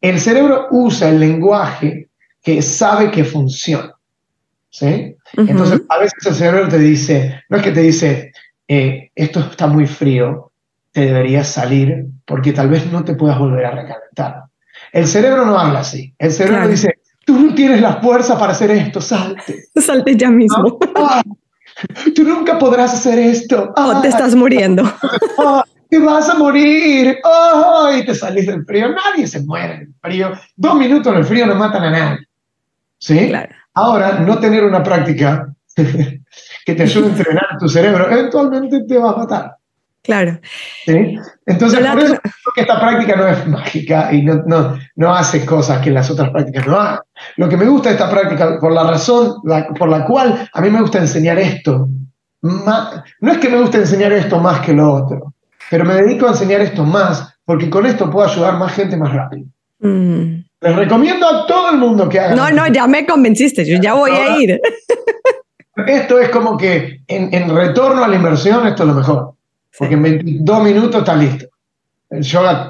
El 0.01 0.18
cerebro 0.20 0.68
usa 0.70 1.09
el 1.11 1.20
lenguaje 1.20 2.09
que 2.42 2.61
sabe 2.62 3.11
que 3.11 3.24
funciona. 3.24 3.92
¿Sí? 4.70 5.14
Entonces, 5.36 5.82
a 5.88 5.99
veces 5.99 6.26
el 6.26 6.34
cerebro 6.34 6.68
te 6.68 6.78
dice, 6.78 7.42
no 7.49 7.57
es 7.59 7.62
que 7.62 7.70
te 7.70 7.80
dice, 7.80 8.32
eh, 8.66 9.11
esto 9.14 9.40
está 9.40 9.66
muy 9.68 9.86
frío, 9.86 10.51
te 10.90 11.03
deberías 11.07 11.49
salir 11.49 12.07
porque 12.24 12.53
tal 12.53 12.68
vez 12.68 12.90
no 12.90 13.05
te 13.05 13.14
puedas 13.14 13.38
volver 13.38 13.64
a 13.66 13.70
recalentar. 13.70 14.42
El 14.92 15.07
cerebro 15.07 15.45
no 15.47 15.59
habla 15.59 15.80
así. 15.80 16.12
El 16.18 16.32
cerebro 16.32 16.57
Claro. 16.59 16.70
dice, 16.70 16.99
tú 17.24 17.38
no 17.38 17.55
tienes 17.55 17.80
la 17.80 18.01
fuerza 18.01 18.36
para 18.38 18.53
hacer 18.53 18.70
esto, 18.72 19.01
salte. 19.01 19.64
Salte 19.76 20.16
ya 20.16 20.30
mismo. 20.30 20.78
Ah, 20.97 21.22
tú 22.14 22.24
nunca 22.24 22.59
podrás 22.59 22.95
hacer 22.95 23.18
esto. 23.18 23.72
O 23.76 24.01
te 24.01 24.09
Ah, 24.09 24.11
estás 24.11 24.34
muriendo. 24.34 24.82
Vas 25.99 26.28
a 26.28 26.34
morir. 26.34 27.18
Y 27.99 28.07
te 28.07 28.14
salís 28.14 28.47
del 28.47 28.64
frío. 28.64 28.88
Nadie 28.92 29.26
se 29.26 29.40
muere 29.45 29.74
en 29.74 29.80
el 29.82 29.95
frío. 30.01 30.32
Dos 30.57 30.74
minutos 30.76 31.12
en 31.12 31.18
el 31.18 31.24
frío 31.24 31.47
no 31.47 31.55
matan 31.55 31.84
a 31.84 31.90
nadie. 31.90 32.18
¿Sí? 32.99 33.28
Claro. 33.28 33.53
Ahora, 33.74 34.20
no 34.20 34.38
tener 34.38 34.64
una 34.64 34.82
práctica 34.82 35.49
que 35.76 36.74
te 36.74 36.82
ayude 36.82 37.07
a 37.07 37.11
entrenar 37.11 37.59
tu 37.59 37.68
cerebro, 37.68 38.11
eventualmente 38.11 38.84
te 38.84 38.99
va 38.99 39.11
a 39.11 39.16
matar. 39.16 39.57
Claro. 40.03 40.38
¿sí? 40.84 41.18
Entonces, 41.47 41.80
por 41.86 41.99
eso 42.01 42.14
creo 42.20 42.55
que 42.55 42.61
esta 42.61 42.78
práctica 42.80 43.16
no 43.16 43.26
es 43.26 43.47
mágica 43.49 44.12
y 44.12 44.22
no, 44.22 44.42
no, 44.47 44.78
no 44.97 45.14
hace 45.14 45.45
cosas 45.47 45.80
que 45.80 45.90
las 45.90 46.11
otras 46.11 46.30
prácticas 46.30 46.66
no 46.66 46.78
hagan. 46.78 47.01
Lo 47.36 47.49
que 47.49 47.57
me 47.57 47.64
gusta 47.66 47.88
de 47.88 47.95
esta 47.95 48.11
práctica, 48.11 48.59
por 48.61 48.72
la 48.72 48.84
razón 48.84 49.36
la- 49.45 49.68
por 49.68 49.88
la 49.88 50.05
cual 50.05 50.49
a 50.53 50.61
mí 50.61 50.70
me 50.70 50.80
gusta 50.82 50.99
enseñar 50.99 51.38
esto, 51.38 51.88
no 52.42 53.32
es 53.32 53.38
que 53.38 53.49
me 53.49 53.59
guste 53.61 53.78
enseñar 53.78 54.12
esto 54.12 54.38
más 54.38 54.61
que 54.61 54.74
lo 54.74 54.92
otro, 54.92 55.34
pero 55.70 55.84
me 55.84 55.94
dedico 55.94 56.26
a 56.26 56.30
enseñar 56.30 56.60
esto 56.60 56.84
más 56.84 57.34
porque 57.44 57.68
con 57.70 57.86
esto 57.86 58.10
puedo 58.10 58.26
ayudar 58.28 58.58
más 58.58 58.72
gente 58.74 58.96
más 58.96 59.12
rápido. 59.12 59.46
Mm. 59.80 60.44
Les 60.60 60.76
recomiendo 60.76 61.28
a 61.28 61.46
todo 61.46 61.70
el 61.70 61.78
mundo 61.78 62.08
que 62.08 62.18
haga 62.18 62.34
No, 62.34 62.50
no, 62.50 62.66
ya 62.68 62.86
me 62.86 63.04
convenciste. 63.04 63.64
Yo 63.66 63.78
ya 63.80 63.94
voy 63.94 64.12
a 64.12 64.38
ir. 64.38 64.60
Esto 65.86 66.18
es 66.20 66.28
como 66.30 66.56
que 66.56 67.00
en, 67.08 67.34
en 67.34 67.54
retorno 67.54 68.04
a 68.04 68.08
la 68.08 68.16
inversión, 68.16 68.66
esto 68.66 68.84
es 68.84 68.88
lo 68.88 68.94
mejor. 68.94 69.34
Porque 69.76 69.94
en 69.94 70.02
22 70.02 70.62
minutos 70.62 70.96
está 71.00 71.16
listo. 71.16 71.46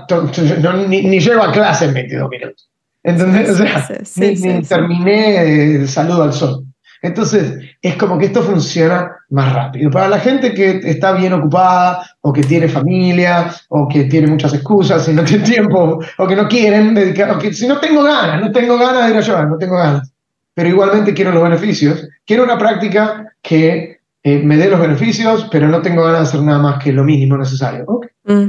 To- 0.09 0.31
no, 0.63 0.73
ni, 0.89 1.03
ni 1.03 1.21
llego 1.21 1.43
a 1.43 1.53
clase 1.53 1.85
en 1.85 1.95
22 1.95 2.31
minutos. 2.31 2.69
Sea, 3.05 3.87
Sí, 4.05 4.05
sí, 4.05 4.21
ni, 4.21 4.37
sí, 4.37 4.49
ni 4.49 4.63
terminé 4.63 5.75
el 5.77 5.89
saludo 5.89 6.23
al 6.23 6.33
sol. 6.33 6.65
Entonces, 7.05 7.59
es 7.83 7.97
como 7.97 8.19
que 8.19 8.25
esto 8.25 8.43
funciona 8.43 9.15
más 9.29 9.53
rápido. 9.53 9.91
Para 9.91 10.09
la 10.09 10.19
gente 10.19 10.55
que 10.55 10.81
está 10.85 11.13
bien 11.13 11.35
ocupada, 11.35 12.03
o 12.23 12.33
que 12.33 12.43
tiene 12.43 12.67
familia, 12.67 13.55
o 13.69 13.87
que 13.87 14.05
tiene 14.05 14.27
muchas 14.27 14.55
excusas 14.55 15.07
y 15.07 15.13
no 15.13 15.23
tiene 15.23 15.45
tiempo, 15.45 16.01
o 16.17 16.27
que 16.27 16.35
no 16.35 16.49
quieren 16.49 16.95
dedicar, 16.95 17.31
o 17.31 17.39
que 17.39 17.53
si 17.53 17.69
no 17.69 17.79
tengo 17.79 18.03
ganas, 18.03 18.41
no 18.41 18.51
tengo 18.51 18.79
ganas 18.79 19.05
de 19.05 19.11
ir 19.11 19.17
a 19.19 19.21
yoga, 19.21 19.45
no 19.45 19.59
tengo 19.59 19.77
ganas. 19.77 20.11
Pero 20.55 20.71
igualmente 20.71 21.13
quiero 21.13 21.33
los 21.33 21.43
beneficios. 21.43 22.09
Quiero 22.25 22.45
una 22.45 22.57
práctica 22.57 23.35
que 23.43 23.99
eh, 24.23 24.39
me 24.39 24.57
dé 24.57 24.71
los 24.71 24.81
beneficios, 24.81 25.47
pero 25.53 25.69
no 25.69 25.83
tengo 25.83 26.05
ganas 26.05 26.21
de 26.21 26.29
hacer 26.29 26.41
nada 26.41 26.59
más 26.59 26.83
que 26.83 26.91
lo 26.91 27.05
mínimo 27.05 27.37
necesario. 27.37 27.85
Ok, 27.87 28.07
Mm. 28.27 28.47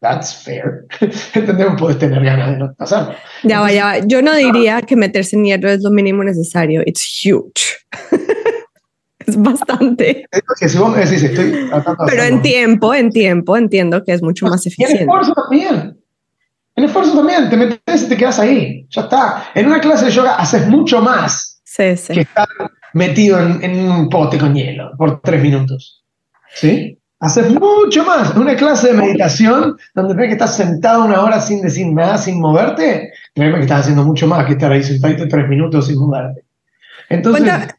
That's 0.00 0.34
fair. 0.44 0.86
Entendemos, 1.34 1.80
puedes 1.80 1.98
tener 1.98 2.22
ganas 2.22 2.50
de 2.52 2.56
no 2.58 2.74
pasar. 2.74 3.16
Ya 3.42 3.60
va, 3.60 3.72
ya 3.72 3.84
va. 3.84 3.98
Yo 4.06 4.22
no 4.22 4.34
diría 4.34 4.82
que 4.82 4.96
meterse 4.96 5.36
en 5.36 5.44
hierro 5.44 5.70
es 5.70 5.82
lo 5.82 5.90
mínimo 5.90 6.22
necesario. 6.24 6.82
It's 6.86 7.20
huge. 7.24 7.76
es 9.26 9.36
bastante. 9.40 10.26
Que 10.58 10.68
si 10.68 10.78
vos 10.78 10.90
me 10.94 11.04
decís, 11.04 11.22
estoy 11.22 11.68
tratando 11.68 12.04
de 12.04 12.10
Pero 12.10 12.22
en 12.24 12.42
tiempo, 12.42 12.94
en 12.94 13.10
tiempo, 13.10 13.56
entiendo 13.56 14.04
que 14.04 14.12
es 14.12 14.22
mucho 14.22 14.46
más 14.46 14.64
Y 14.64 14.68
en 14.68 14.72
eficiente. 14.72 15.02
esfuerzo 15.04 15.34
también. 15.34 16.00
En 16.76 16.84
esfuerzo 16.84 17.14
también. 17.16 17.50
Te 17.50 17.56
metes 17.56 18.02
y 18.02 18.08
te 18.08 18.16
quedas 18.16 18.38
ahí. 18.38 18.86
Ya 18.90 19.02
está. 19.02 19.50
En 19.54 19.66
una 19.66 19.80
clase 19.80 20.06
de 20.06 20.10
yoga 20.12 20.36
haces 20.36 20.66
mucho 20.68 21.00
más 21.02 21.60
Sí, 21.64 21.96
sí. 21.96 22.14
que 22.14 22.20
estar 22.20 22.48
metido 22.94 23.38
en, 23.40 23.62
en 23.62 23.90
un 23.90 24.08
pote 24.08 24.38
con 24.38 24.54
hielo 24.54 24.92
por 24.96 25.20
tres 25.20 25.42
minutos. 25.42 26.04
¿Sí? 26.54 26.97
Haces 27.20 27.50
mucho 27.50 28.04
más. 28.04 28.36
Una 28.36 28.54
clase 28.54 28.88
de 28.88 28.94
meditación 28.94 29.76
donde 29.94 30.14
ves 30.14 30.26
que 30.28 30.32
estás 30.34 30.56
sentado 30.56 31.04
una 31.04 31.20
hora 31.22 31.40
sin 31.40 31.60
decir 31.62 31.86
nada, 31.88 32.16
sin 32.16 32.40
moverte, 32.40 33.12
créeme 33.34 33.56
que 33.56 33.62
estás 33.62 33.80
haciendo 33.80 34.04
mucho 34.04 34.26
más 34.28 34.46
que 34.46 34.52
estar 34.52 34.70
ahí 34.70 34.84
sentadito 34.84 35.26
tres 35.26 35.48
minutos 35.48 35.88
sin 35.88 35.98
moverte. 35.98 36.42
Entonces, 37.08 37.42
Cuenta- 37.42 37.78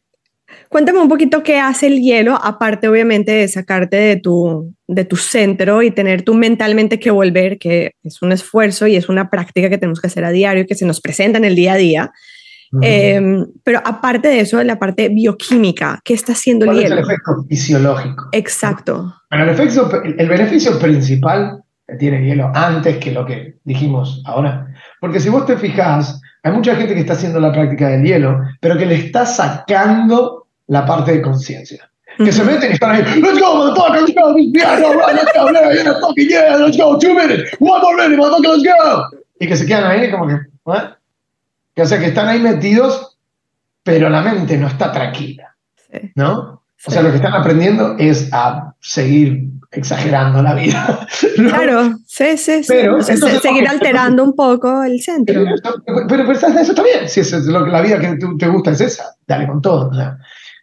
cuéntame 0.68 1.00
un 1.00 1.08
poquito 1.08 1.42
qué 1.42 1.58
hace 1.58 1.88
el 1.88 2.02
hielo, 2.02 2.38
aparte 2.44 2.90
obviamente 2.90 3.32
de 3.32 3.48
sacarte 3.48 3.96
de 3.96 4.18
tu, 4.18 4.74
de 4.88 5.06
tu 5.06 5.16
centro 5.16 5.84
y 5.84 5.92
tener 5.92 6.24
tú 6.24 6.34
mentalmente 6.34 7.00
que 7.00 7.12
volver, 7.12 7.58
que 7.60 7.92
es 8.04 8.22
un 8.22 8.34
esfuerzo 8.34 8.88
y 8.88 8.98
es 8.98 9.08
una 9.08 9.30
práctica 9.30 9.70
que 9.70 9.78
tenemos 9.78 10.02
que 10.02 10.08
hacer 10.08 10.26
a 10.26 10.32
diario, 10.32 10.66
que 10.68 10.76
se 10.76 10.86
nos 10.86 11.00
presenta 11.00 11.38
en 11.38 11.46
el 11.46 11.56
día 11.56 11.74
a 11.74 11.78
día. 11.78 12.12
Em, 12.82 13.46
pero 13.64 13.82
aparte 13.84 14.28
de 14.28 14.42
eso, 14.42 14.62
la 14.64 14.78
parte 14.78 15.10
bioquímica, 15.10 16.00
¿qué 16.04 16.14
está 16.14 16.34
haciendo 16.34 16.66
el 16.66 16.72
¿Cuál 16.72 16.84
hielo? 16.84 16.96
es 16.96 17.02
el 17.02 17.06
efecto 17.06 17.46
fisiológico? 17.48 18.30
Exacto. 18.32 19.16
Bueno, 19.30 19.46
el, 19.46 19.50
efecto, 19.52 19.90
el 20.04 20.30
beneficio 20.30 20.78
principal 20.78 21.64
que 21.88 21.96
tiene 21.96 22.18
el 22.18 22.26
hielo 22.26 22.52
antes 22.54 22.98
que 22.98 23.12
lo 23.12 23.26
que 23.26 23.56
dijimos 23.64 24.22
ahora, 24.26 24.68
porque 25.02 25.20
si 25.20 25.30
vos 25.30 25.46
te 25.46 25.58
fijás, 25.58 26.22
hay 26.44 26.52
mucha 26.52 26.76
gente 26.76 26.94
que 26.94 27.02
está 27.02 27.14
haciendo 27.14 27.40
la 27.40 27.52
práctica 27.52 27.90
del 27.90 28.04
hielo, 28.04 28.40
pero 28.62 28.78
que 28.78 28.86
le 28.86 28.96
está 28.96 29.26
sacando 29.26 30.48
la 30.68 30.86
parte 30.86 31.14
de 31.14 31.22
conciencia. 31.22 31.90
Que 32.18 32.32
se 32.32 32.44
meten 32.44 32.72
y 32.72 32.74
están 32.74 32.92
ahí, 32.92 33.04
let's 33.22 33.40
go, 33.40 33.56
motherfucker, 33.56 34.02
let's 34.02 34.14
go, 34.14 34.36
yeah, 34.54 34.80
no, 34.80 34.94
right, 34.94 35.14
let's 35.14 35.32
go, 35.34 35.50
yeah, 35.52 36.00
fucking 36.02 36.30
yeah, 36.30 36.58
let's 36.58 36.78
go, 36.78 37.00
two 37.00 37.14
minutes, 37.14 37.56
one 37.60 37.82
more 37.82 37.96
minute, 37.96 38.18
motherfucker, 38.18 38.58
let's 38.58 38.64
go. 38.64 39.04
Y 39.40 39.48
que 39.48 39.56
se 39.56 39.66
quedan 39.66 39.86
ahí 39.86 40.12
como 40.12 40.28
que, 40.28 40.34
¿eh? 40.34 40.99
Que, 41.80 41.84
o 41.84 41.88
sea, 41.88 41.98
que 41.98 42.08
están 42.08 42.28
ahí 42.28 42.42
metidos, 42.42 43.18
pero 43.84 44.10
la 44.10 44.22
mente 44.22 44.58
no 44.58 44.68
está 44.68 44.92
tranquila, 44.92 45.56
Sí. 45.90 46.12
¿no? 46.16 46.62
O 46.86 46.92
sea, 46.92 47.02
lo 47.02 47.10
que 47.10 47.16
están 47.16 47.34
aprendiendo 47.34 47.96
es 47.98 48.28
a 48.34 48.74
seguir 48.82 49.50
exagerando 49.72 50.42
la 50.44 50.56
vida. 50.56 51.08
¿no? 51.38 51.50
Claro, 51.50 51.98
sí, 52.06 52.36
sí, 52.38 52.64
sí. 52.64 52.68
Pero, 52.68 53.02
se- 53.02 53.16
seguir 53.40 53.66
alterando 53.66 54.26
un 54.26 54.36
poco 54.36 54.84
el 54.84 55.02
centro. 55.02 55.42
Pero, 55.42 55.56
pero, 55.86 56.26
pero 56.26 56.32
eso 56.34 56.48
está 56.72 56.84
bien, 56.84 57.08
si 57.08 57.22
es 57.22 57.32
lo 57.46 57.64
que 57.64 57.72
la 57.72 57.82
vida 57.82 57.98
que 57.98 58.18
te 58.38 58.48
gusta 58.50 58.72
es 58.72 58.82
esa, 58.82 59.06
dale 59.26 59.48
con 59.48 59.62
todo. 59.62 59.90
o 59.90 59.94
sea. 59.94 60.18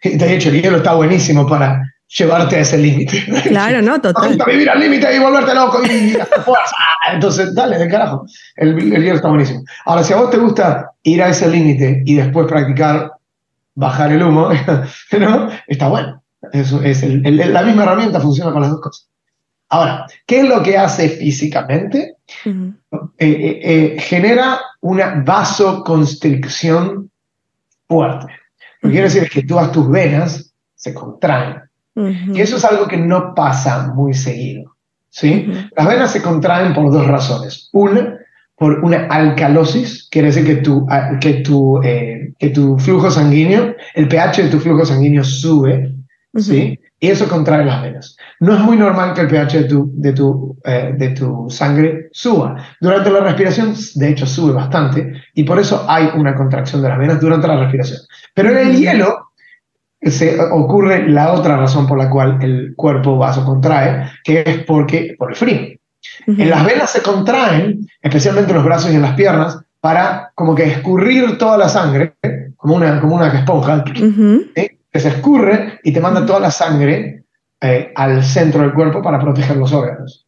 De 0.04 0.34
hecho, 0.34 0.50
el 0.50 0.60
hielo 0.60 0.76
está 0.76 0.92
buenísimo 0.92 1.46
para 1.46 1.80
llevarte 2.08 2.56
a 2.56 2.60
ese 2.60 2.78
límite. 2.78 3.24
Claro, 3.48 3.82
no, 3.82 4.00
total. 4.00 4.38
vivir 4.46 4.70
al 4.70 4.80
límite 4.80 5.14
y 5.14 5.18
volverte 5.18 5.54
loco 5.54 5.82
y 5.84 6.12
fuerza. 6.44 6.74
Ah, 7.04 7.12
Entonces, 7.14 7.54
dale, 7.54 7.78
del 7.78 7.90
carajo. 7.90 8.24
El, 8.56 8.78
el 8.94 9.02
hielo 9.02 9.16
está 9.16 9.28
buenísimo. 9.28 9.62
Ahora, 9.84 10.02
si 10.04 10.12
a 10.12 10.16
vos 10.16 10.30
te 10.30 10.36
gusta 10.38 10.90
ir 11.02 11.22
a 11.22 11.28
ese 11.28 11.48
límite 11.48 12.02
y 12.06 12.14
después 12.14 12.46
practicar 12.46 13.12
bajar 13.74 14.12
el 14.12 14.22
humo, 14.22 14.50
¿no? 15.18 15.48
está 15.66 15.88
bueno. 15.88 16.22
Es 16.52 16.72
el- 17.02 17.26
el- 17.26 17.52
la 17.52 17.62
misma 17.62 17.82
herramienta 17.82 18.20
funciona 18.20 18.52
con 18.52 18.62
las 18.62 18.70
dos 18.70 18.80
cosas. 18.80 19.08
Ahora, 19.68 20.06
¿qué 20.26 20.40
es 20.40 20.48
lo 20.48 20.62
que 20.62 20.78
hace 20.78 21.08
físicamente? 21.08 22.14
Eh, 22.44 22.72
eh, 23.18 23.60
eh, 23.62 23.96
genera 24.00 24.60
una 24.80 25.22
vasoconstricción 25.26 27.10
fuerte. 27.88 28.26
Lo 28.82 28.88
que 28.88 28.92
quiere 28.92 29.08
decir 29.08 29.22
es 29.24 29.30
que 29.30 29.42
todas 29.42 29.72
tus 29.72 29.90
venas 29.90 30.52
se 30.74 30.94
contraen. 30.94 31.62
Y 31.96 32.40
eso 32.40 32.56
es 32.56 32.64
algo 32.64 32.86
que 32.86 32.98
no 32.98 33.34
pasa 33.34 33.92
muy 33.94 34.12
seguido. 34.12 34.76
¿sí? 35.08 35.50
Las 35.74 35.88
venas 35.88 36.12
se 36.12 36.22
contraen 36.22 36.74
por 36.74 36.92
dos 36.92 37.06
razones. 37.06 37.70
Una, 37.72 38.18
por 38.54 38.80
una 38.80 39.06
alcalosis, 39.06 40.08
quiere 40.10 40.28
decir 40.28 40.44
que 40.44 40.56
tu, 40.56 40.86
que 41.20 41.34
tu, 41.34 41.80
eh, 41.82 42.34
que 42.38 42.50
tu 42.50 42.78
flujo 42.78 43.10
sanguíneo, 43.10 43.74
el 43.94 44.08
pH 44.08 44.44
de 44.44 44.50
tu 44.50 44.60
flujo 44.60 44.84
sanguíneo 44.84 45.24
sube, 45.24 45.94
¿sí? 46.34 46.78
Y 46.98 47.08
eso 47.08 47.28
contrae 47.28 47.64
las 47.64 47.82
venas. 47.82 48.16
No 48.40 48.54
es 48.54 48.60
muy 48.60 48.76
normal 48.76 49.12
que 49.12 49.22
el 49.22 49.28
pH 49.28 49.62
de 49.62 49.64
tu, 49.64 49.90
de 49.94 50.12
tu, 50.12 50.58
eh, 50.64 50.94
de 50.96 51.10
tu 51.10 51.48
sangre 51.50 52.08
suba. 52.12 52.56
Durante 52.80 53.10
la 53.10 53.20
respiración, 53.20 53.74
de 53.94 54.08
hecho, 54.08 54.26
sube 54.26 54.52
bastante 54.52 55.12
y 55.34 55.44
por 55.44 55.58
eso 55.58 55.84
hay 55.88 56.08
una 56.14 56.34
contracción 56.34 56.82
de 56.82 56.88
las 56.88 56.98
venas 56.98 57.20
durante 57.20 57.48
la 57.48 57.58
respiración. 57.58 58.00
Pero 58.34 58.50
en 58.50 58.68
el 58.68 58.76
hielo 58.76 59.25
se 60.10 60.40
ocurre 60.40 61.08
la 61.08 61.32
otra 61.32 61.56
razón 61.56 61.86
por 61.86 61.98
la 61.98 62.10
cual 62.10 62.38
el 62.42 62.74
cuerpo 62.76 63.16
vasocontrae, 63.16 64.10
que 64.24 64.42
es 64.46 64.64
porque, 64.64 65.14
por 65.18 65.30
el 65.30 65.36
frío. 65.36 65.76
En 66.26 66.50
las 66.50 66.64
venas 66.64 66.90
se 66.90 67.02
contraen, 67.02 67.86
especialmente 68.00 68.50
en 68.50 68.56
los 68.56 68.64
brazos 68.64 68.92
y 68.92 68.96
en 68.96 69.02
las 69.02 69.14
piernas, 69.14 69.58
para 69.80 70.32
como 70.34 70.54
que 70.54 70.64
escurrir 70.64 71.38
toda 71.38 71.58
la 71.58 71.68
sangre, 71.68 72.14
como 72.56 72.76
una, 72.76 73.00
como 73.00 73.16
una 73.16 73.28
esponja, 73.28 73.84
que 73.84 75.00
se 75.00 75.08
escurre 75.08 75.78
y 75.82 75.92
te 75.92 76.00
manda 76.00 76.24
toda 76.24 76.40
la 76.40 76.50
sangre 76.50 77.24
eh, 77.60 77.92
al 77.94 78.22
centro 78.24 78.62
del 78.62 78.72
cuerpo 78.72 79.02
para 79.02 79.20
proteger 79.20 79.56
los 79.56 79.72
órganos. 79.72 80.26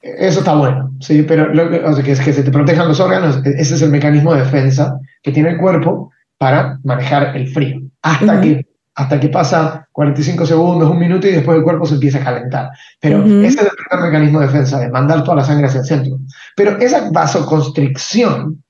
Eso 0.00 0.38
está 0.38 0.54
bueno, 0.54 0.92
¿sí? 1.00 1.22
pero 1.22 1.52
lo 1.52 1.68
que, 1.68 1.78
o 1.80 1.92
sea, 1.92 2.04
que, 2.04 2.12
es 2.12 2.20
que 2.20 2.32
se 2.32 2.42
te 2.42 2.50
protejan 2.50 2.86
los 2.86 3.00
órganos, 3.00 3.44
e- 3.44 3.54
ese 3.58 3.74
es 3.74 3.82
el 3.82 3.90
mecanismo 3.90 4.32
de 4.32 4.42
defensa 4.42 5.00
que 5.22 5.32
tiene 5.32 5.50
el 5.50 5.58
cuerpo 5.58 6.12
para 6.38 6.78
manejar 6.84 7.36
el 7.36 7.48
frío. 7.48 7.80
Hasta, 8.06 8.34
Ujú. 8.34 8.42
que, 8.42 8.66
hasta 8.94 9.18
que 9.18 9.28
pasa 9.28 9.88
45 9.90 10.46
segundos, 10.46 10.88
un 10.88 10.98
minuto 10.98 11.26
y 11.26 11.32
después 11.32 11.58
el 11.58 11.64
cuerpo 11.64 11.86
se 11.86 11.94
empieza 11.94 12.18
a 12.18 12.24
calentar. 12.24 12.70
Pero 13.00 13.18
Ujú. 13.18 13.40
ese 13.40 13.60
es 13.60 13.66
el 13.66 13.70
primer 13.88 14.06
mecanismo 14.06 14.40
de 14.40 14.46
defensa, 14.46 14.78
de 14.78 14.88
mandar 14.90 15.24
toda 15.24 15.38
la 15.38 15.44
sangre 15.44 15.66
hacia 15.66 15.80
el 15.80 15.86
centro. 15.86 16.18
Pero 16.54 16.78
esa 16.78 17.10
vasoconstricción, 17.10 18.62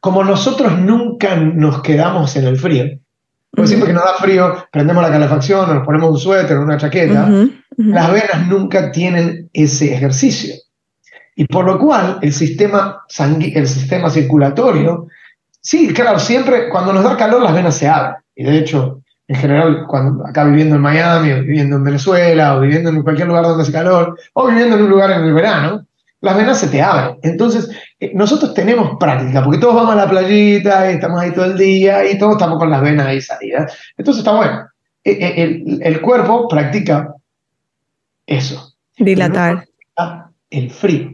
como 0.00 0.24
nosotros 0.24 0.78
nunca 0.78 1.36
nos 1.36 1.80
quedamos 1.82 2.34
en 2.34 2.46
el 2.46 2.58
frío, 2.58 2.86
pues 3.52 3.64
Ujú. 3.64 3.68
siempre 3.68 3.88
que 3.88 3.94
nos 3.94 4.04
da 4.04 4.14
frío, 4.14 4.66
prendemos 4.72 5.02
la 5.02 5.10
calefacción, 5.10 5.70
o 5.70 5.74
nos 5.74 5.84
ponemos 5.84 6.10
un 6.10 6.18
suéter 6.18 6.56
o 6.56 6.62
una 6.62 6.76
chaqueta, 6.76 7.28
las 7.76 8.12
venas 8.12 8.48
nunca 8.48 8.90
tienen 8.90 9.48
ese 9.52 9.94
ejercicio. 9.94 10.54
Y 11.36 11.46
por 11.46 11.64
lo 11.64 11.78
cual 11.78 12.18
el 12.20 12.32
sistema, 12.32 13.04
el 13.18 13.66
sistema 13.66 14.10
circulatorio, 14.10 15.06
sí, 15.60 15.92
claro, 15.92 16.18
siempre 16.18 16.68
cuando 16.68 16.92
nos 16.92 17.04
da 17.04 17.16
calor 17.16 17.42
las 17.42 17.54
venas 17.54 17.76
se 17.76 17.88
abren. 17.88 18.16
Y 18.40 18.44
de 18.44 18.56
hecho, 18.56 19.02
en 19.28 19.36
general, 19.36 19.84
cuando 19.86 20.26
acá 20.26 20.44
viviendo 20.44 20.76
en 20.76 20.80
Miami, 20.82 21.30
o 21.32 21.42
viviendo 21.42 21.76
en 21.76 21.84
Venezuela, 21.84 22.56
o 22.56 22.60
viviendo 22.60 22.88
en 22.88 23.02
cualquier 23.02 23.28
lugar 23.28 23.44
donde 23.44 23.62
hace 23.64 23.72
calor, 23.72 24.18
o 24.32 24.46
viviendo 24.46 24.76
en 24.76 24.82
un 24.84 24.88
lugar 24.88 25.10
en 25.10 25.24
el 25.24 25.34
verano, 25.34 25.86
las 26.22 26.36
venas 26.36 26.58
se 26.58 26.68
te 26.68 26.80
abren. 26.80 27.18
Entonces, 27.22 27.68
eh, 28.00 28.12
nosotros 28.14 28.54
tenemos 28.54 28.96
práctica, 28.98 29.44
porque 29.44 29.58
todos 29.58 29.74
vamos 29.74 29.92
a 29.92 29.96
la 29.96 30.08
playita 30.08 30.90
y 30.90 30.94
estamos 30.94 31.20
ahí 31.20 31.32
todo 31.32 31.44
el 31.44 31.58
día 31.58 32.10
y 32.10 32.18
todos 32.18 32.32
estamos 32.32 32.58
con 32.58 32.70
las 32.70 32.80
venas 32.80 33.06
ahí 33.06 33.20
salidas. 33.20 33.76
Entonces 33.98 34.20
está 34.20 34.34
bueno. 34.34 34.66
Eh, 35.04 35.18
eh, 35.20 35.34
El, 35.42 35.80
el 35.82 36.00
cuerpo 36.00 36.48
practica 36.48 37.14
eso. 38.26 38.72
Dilatar. 38.96 39.66
El 40.48 40.70
frío. 40.70 41.10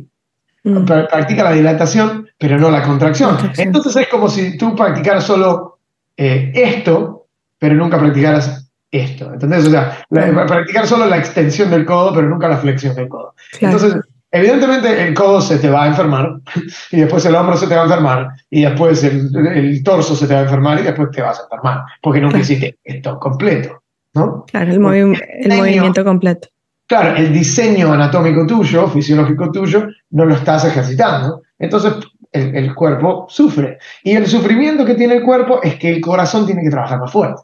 Mm. 0.63 0.85
Pra- 0.85 1.09
Practica 1.11 1.43
la 1.43 1.53
dilatación, 1.53 2.29
pero 2.39 2.57
no 2.59 2.71
la 2.71 2.83
contracción. 2.83 3.31
Contracción. 3.31 3.67
Entonces 3.67 3.97
es 3.97 4.09
como 4.09 4.29
si 4.29 4.57
tú 4.57 4.75
practicaras 4.77 5.25
solo 5.25 5.76
eh, 6.17 6.53
esto, 6.55 7.27
pero 7.59 7.75
nunca 7.75 7.99
practicaras 7.99 8.71
esto. 8.91 9.33
¿Entendés? 9.33 9.67
O 9.67 9.71
sea, 9.71 9.99
la- 10.11 10.47
practicar 10.47 10.87
solo 10.87 11.07
la 11.07 11.17
extensión 11.19 11.71
del 11.71 11.85
codo, 11.85 12.15
pero 12.15 12.29
nunca 12.29 12.49
la 12.49 12.57
flexión 12.59 12.95
del 12.95 13.09
codo. 13.09 13.35
Claro. 13.59 13.77
Entonces, 13.77 14.01
evidentemente 14.31 15.07
el 15.07 15.15
codo 15.15 15.41
se 15.41 15.59
te 15.59 15.69
va 15.71 15.85
a 15.85 15.87
enfermar, 15.89 16.31
y 16.93 17.01
después 17.01 17.25
el 17.27 17.35
hombro 17.35 17.57
se 17.57 17.67
te 17.67 17.75
va 17.75 17.83
a 17.83 17.85
enfermar, 17.85 18.29
y 18.51 18.63
después 18.63 19.03
el, 19.05 19.31
el 19.55 19.83
torso 19.83 20.15
se 20.17 20.27
te 20.27 20.35
va 20.35 20.41
a 20.41 20.45
enfermar, 20.45 20.79
y 20.81 20.83
después 20.83 21.11
te 21.11 21.23
vas 21.23 21.39
a 21.41 21.43
enfermar, 21.45 21.83
porque 22.03 22.21
nunca 22.21 22.33
Claro. 22.39 22.43
hiciste 22.45 22.79
esto 22.85 23.19
completo. 23.19 23.83
¿no? 24.15 24.45
Claro, 24.51 24.73
el, 24.73 24.81
movi- 24.81 25.21
el 25.41 25.45
diseño- 25.51 25.57
movimiento 25.59 26.05
completo. 26.05 26.49
Claro, 26.87 27.17
el 27.17 27.33
diseño 27.33 27.93
anatómico 27.93 28.47
tuyo, 28.47 28.87
fisiológico 28.89 29.51
tuyo, 29.51 29.89
no 30.11 30.25
lo 30.25 30.35
estás 30.35 30.65
ejercitando. 30.65 31.43
Entonces 31.59 31.95
el, 32.37 32.55
el 32.55 32.75
cuerpo 32.75 33.27
sufre. 33.29 33.79
Y 34.05 34.13
el 34.13 34.27
sufrimiento 34.27 34.85
que 34.85 34.95
tiene 34.95 35.15
el 35.17 35.23
cuerpo 35.23 35.61
es 35.63 35.77
que 35.77 35.91
el 35.93 36.01
corazón 36.01 36.47
tiene 36.47 36.63
que 36.63 36.71
trabajar 36.71 36.99
más 37.01 37.11
fuerte. 37.11 37.43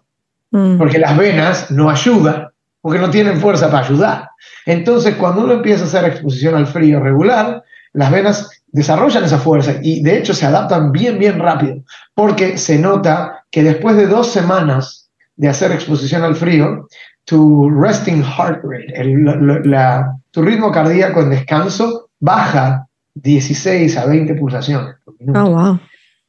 Mm. 0.51 0.79
Porque 0.79 0.99
las 0.99 1.17
venas 1.17 1.71
no 1.71 1.89
ayudan, 1.91 2.49
porque 2.81 2.99
no 2.99 3.11
tienen 3.11 3.41
fuerza 3.41 3.71
para 3.71 3.87
ayudar. 3.87 4.29
Entonces 4.67 5.15
cuando 5.17 5.43
uno 5.45 5.55
empieza 5.55 5.85
a 5.85 5.87
hacer 5.87 6.05
exposición 6.05 6.55
al 6.55 6.67
frío 6.67 7.01
regular, 7.01 7.63
las 7.95 8.11
venas 8.11 8.63
desarrollan 8.69 9.25
esa 9.25 9.39
fuerza 9.39 9.75
y 9.83 10.03
de 10.03 10.19
hecho 10.19 10.33
se 10.35 10.47
adaptan 10.47 10.93
bien, 10.93 11.19
bien 11.19 11.39
rápido. 11.39 11.77
Porque 12.15 12.57
se 12.59 12.79
nota 12.79 13.45
que 13.51 13.63
después 13.63 13.97
de 13.97 14.07
dos 14.07 14.29
semanas 14.33 15.11
de 15.37 15.49
hacer 15.49 15.73
exposición 15.73 16.23
al 16.23 16.37
frío, 16.37 16.89
tu 17.25 17.71
resting 17.71 18.23
heart 18.25 18.61
rate, 18.65 18.93
el- 19.01 19.25
la- 19.25 19.37
la- 19.37 19.61
la- 19.65 20.17
tu 20.31 20.43
ritmo 20.43 20.73
cardíaco 20.73 21.21
en 21.21 21.31
descanso 21.31 22.09
baja 22.21 22.87
16 23.15 23.97
a 23.97 24.07
20 24.07 24.35
pulsaciones 24.35 24.95
por 25.05 25.15
minuto. 25.21 25.45
Oh, 25.45 25.51
wow. 25.51 25.81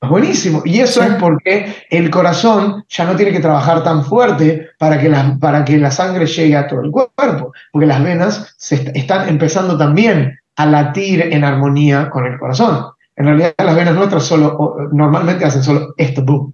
Es 0.01 0.09
buenísimo. 0.09 0.61
Y 0.65 0.79
eso 0.79 1.01
Sí. 1.01 1.07
es 1.09 1.15
porque 1.15 1.75
el 1.89 2.09
corazón 2.09 2.83
ya 2.89 3.05
no 3.05 3.15
tiene 3.15 3.31
que 3.31 3.39
trabajar 3.39 3.83
tan 3.83 4.03
fuerte 4.03 4.67
para 4.77 4.99
que 4.99 5.07
la, 5.07 5.37
para 5.39 5.63
que 5.63 5.77
la 5.77 5.91
sangre 5.91 6.25
llegue 6.25 6.57
a 6.57 6.67
todo 6.67 6.81
el 6.81 6.91
cuerpo, 6.91 7.53
porque 7.71 7.85
las 7.87 8.03
venas 8.03 8.53
se 8.57 8.75
est- 8.75 8.95
están 8.95 9.29
empezando 9.29 9.77
también 9.77 10.37
a 10.57 10.65
latir 10.65 11.21
en 11.21 11.43
armonía 11.45 12.09
con 12.09 12.25
el 12.25 12.37
corazón. 12.37 12.85
En 13.15 13.25
realidad 13.27 13.53
las 13.63 13.75
venas 13.75 13.95
nuestras 13.95 14.23
solo, 14.23 14.75
normalmente 14.91 15.45
hacen 15.45 15.63
solo 15.63 15.93
esto, 15.97 16.21
boom, 16.23 16.53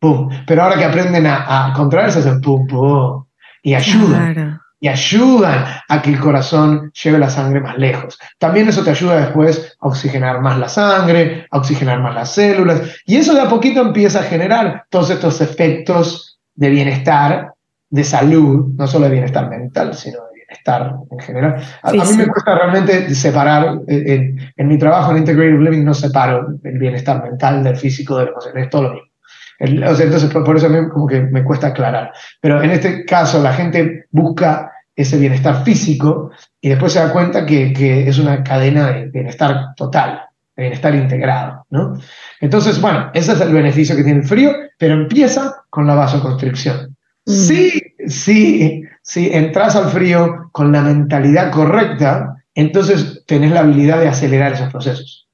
boom. 0.00 0.28
Pero 0.46 0.62
ahora 0.62 0.76
que 0.76 0.84
aprenden 0.84 1.26
a, 1.26 1.68
a 1.68 1.72
contraerse, 1.72 2.18
hacen 2.18 2.40
pum, 2.42 2.66
pum. 2.66 3.24
Y 3.62 3.74
ayudan 3.74 4.34
Claro. 4.34 4.59
Y 4.80 4.88
ayudan 4.88 5.64
a 5.88 6.02
que 6.02 6.10
el 6.10 6.18
corazón 6.18 6.90
lleve 6.92 7.18
la 7.18 7.28
sangre 7.28 7.60
más 7.60 7.76
lejos. 7.76 8.18
También 8.38 8.68
eso 8.68 8.82
te 8.82 8.90
ayuda 8.90 9.20
después 9.20 9.76
a 9.78 9.88
oxigenar 9.88 10.40
más 10.40 10.58
la 10.58 10.68
sangre, 10.68 11.46
a 11.50 11.58
oxigenar 11.58 12.00
más 12.00 12.14
las 12.14 12.34
células, 12.34 12.80
y 13.04 13.16
eso 13.16 13.34
de 13.34 13.42
a 13.42 13.48
poquito 13.48 13.82
empieza 13.82 14.20
a 14.20 14.24
generar 14.24 14.84
todos 14.88 15.10
estos 15.10 15.40
efectos 15.42 16.40
de 16.54 16.70
bienestar, 16.70 17.52
de 17.90 18.04
salud, 18.04 18.72
no 18.76 18.86
solo 18.86 19.04
de 19.06 19.12
bienestar 19.12 19.50
mental, 19.50 19.94
sino 19.94 20.18
de 20.26 20.34
bienestar 20.34 20.94
en 21.10 21.18
general. 21.18 21.56
A, 21.82 21.90
a 21.90 21.92
mí 21.92 22.16
me 22.16 22.26
cuesta 22.26 22.54
realmente 22.54 23.14
separar, 23.14 23.80
eh, 23.86 24.04
en, 24.06 24.52
en 24.56 24.68
mi 24.68 24.78
trabajo 24.78 25.10
en 25.10 25.18
Integrative 25.18 25.62
Living 25.62 25.84
no 25.84 25.92
separo 25.92 26.54
el 26.64 26.78
bienestar 26.78 27.22
mental 27.22 27.62
del 27.62 27.76
físico, 27.76 28.16
del 28.16 28.28
emocional, 28.28 28.62
es 28.62 28.70
todo 28.70 28.82
lo 28.84 28.94
mismo. 28.94 29.90
o 29.90 29.94
sea, 29.94 30.06
entonces, 30.06 30.30
por, 30.30 30.56
eso 30.56 30.66
a 30.66 30.70
mí 30.70 30.88
como 30.88 31.06
que 31.06 31.20
me 31.20 31.44
cuesta 31.44 31.68
aclarar. 31.68 32.12
Pero 32.40 32.62
en 32.62 32.70
este 32.70 33.04
caso, 33.04 33.42
la 33.42 33.52
gente 33.52 33.99
busca 34.10 34.72
ese 34.94 35.18
bienestar 35.18 35.64
físico 35.64 36.30
y 36.60 36.68
después 36.68 36.92
se 36.92 37.00
da 37.00 37.12
cuenta 37.12 37.46
que, 37.46 37.72
que 37.72 38.08
es 38.08 38.18
una 38.18 38.42
cadena 38.42 38.90
de 38.90 39.06
bienestar 39.06 39.74
total, 39.76 40.22
de 40.56 40.62
bienestar 40.64 40.94
integrado, 40.94 41.64
¿no? 41.70 41.98
Entonces, 42.40 42.80
bueno, 42.80 43.10
ese 43.14 43.32
es 43.32 43.40
el 43.40 43.52
beneficio 43.52 43.96
que 43.96 44.04
tiene 44.04 44.20
el 44.20 44.26
frío, 44.26 44.52
pero 44.78 44.94
empieza 44.94 45.64
con 45.70 45.86
la 45.86 45.94
vasoconstricción. 45.94 46.96
Mm. 47.24 47.32
Sí, 47.32 47.82
sí, 48.06 48.82
si 49.02 49.32
entras 49.32 49.76
al 49.76 49.88
frío 49.88 50.48
con 50.52 50.72
la 50.72 50.82
mentalidad 50.82 51.50
correcta, 51.50 52.36
entonces 52.54 53.24
tenés 53.26 53.52
la 53.52 53.60
habilidad 53.60 54.00
de 54.00 54.08
acelerar 54.08 54.52
esos 54.52 54.70
procesos. 54.70 55.28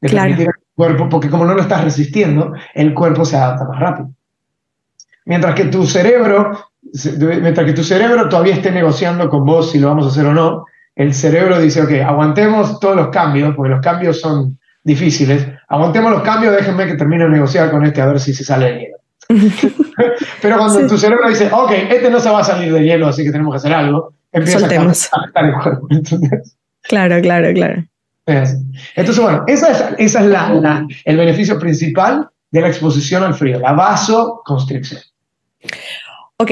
De 0.00 0.08
claro. 0.08 0.28
permitir 0.28 0.48
al 0.48 0.62
cuerpo, 0.74 1.08
porque 1.08 1.28
como 1.28 1.44
no 1.44 1.54
lo 1.54 1.60
estás 1.60 1.84
resistiendo, 1.84 2.54
el 2.74 2.94
cuerpo 2.94 3.24
se 3.24 3.36
adapta 3.36 3.64
más 3.64 3.78
rápido. 3.78 4.10
Mientras 5.26 5.54
que 5.54 5.66
tu 5.66 5.86
cerebro, 5.86 6.69
mientras 7.42 7.66
que 7.66 7.72
tu 7.72 7.84
cerebro 7.84 8.28
todavía 8.28 8.54
esté 8.54 8.70
negociando 8.70 9.28
con 9.28 9.44
vos 9.44 9.70
si 9.70 9.78
lo 9.78 9.88
vamos 9.88 10.06
a 10.06 10.08
hacer 10.08 10.26
o 10.26 10.34
no, 10.34 10.64
el 10.94 11.14
cerebro 11.14 11.58
dice, 11.60 11.82
ok, 11.82 11.92
aguantemos 12.06 12.80
todos 12.80 12.96
los 12.96 13.08
cambios, 13.08 13.54
porque 13.54 13.70
los 13.70 13.80
cambios 13.80 14.20
son 14.20 14.58
difíciles, 14.82 15.46
aguantemos 15.68 16.10
los 16.10 16.22
cambios, 16.22 16.54
déjenme 16.54 16.86
que 16.86 16.94
termine 16.94 17.24
de 17.24 17.30
negociar 17.30 17.70
con 17.70 17.84
este 17.84 18.00
a 18.00 18.06
ver 18.06 18.20
si 18.20 18.34
se 18.34 18.44
sale 18.44 18.66
de 18.66 18.78
hielo. 18.80 18.96
Pero 20.42 20.58
cuando 20.58 20.86
tu 20.86 20.98
cerebro 20.98 21.28
dice, 21.28 21.48
ok, 21.52 21.70
este 21.90 22.10
no 22.10 22.18
se 22.18 22.30
va 22.30 22.40
a 22.40 22.44
salir 22.44 22.72
de 22.72 22.82
hielo, 22.82 23.06
así 23.06 23.22
que 23.24 23.30
tenemos 23.30 23.54
que 23.54 23.58
hacer 23.58 23.72
algo, 23.72 24.12
empieza 24.32 24.66
a 24.66 24.92
estar 24.92 25.44
el 25.44 25.54
cuerpo. 25.54 25.88
Claro, 26.82 27.20
claro, 27.20 27.52
claro. 27.52 27.84
Entonces, 28.26 29.22
bueno, 29.22 29.44
esa 29.46 29.70
es, 29.70 29.84
esa 29.98 30.20
es 30.20 30.26
la, 30.26 30.86
el 31.04 31.16
beneficio 31.16 31.58
principal 31.58 32.28
de 32.50 32.60
la 32.60 32.68
exposición 32.68 33.22
al 33.22 33.34
frío, 33.34 33.58
la 33.60 33.72
vasoconstricción. 33.72 35.00
Ok, 36.36 36.50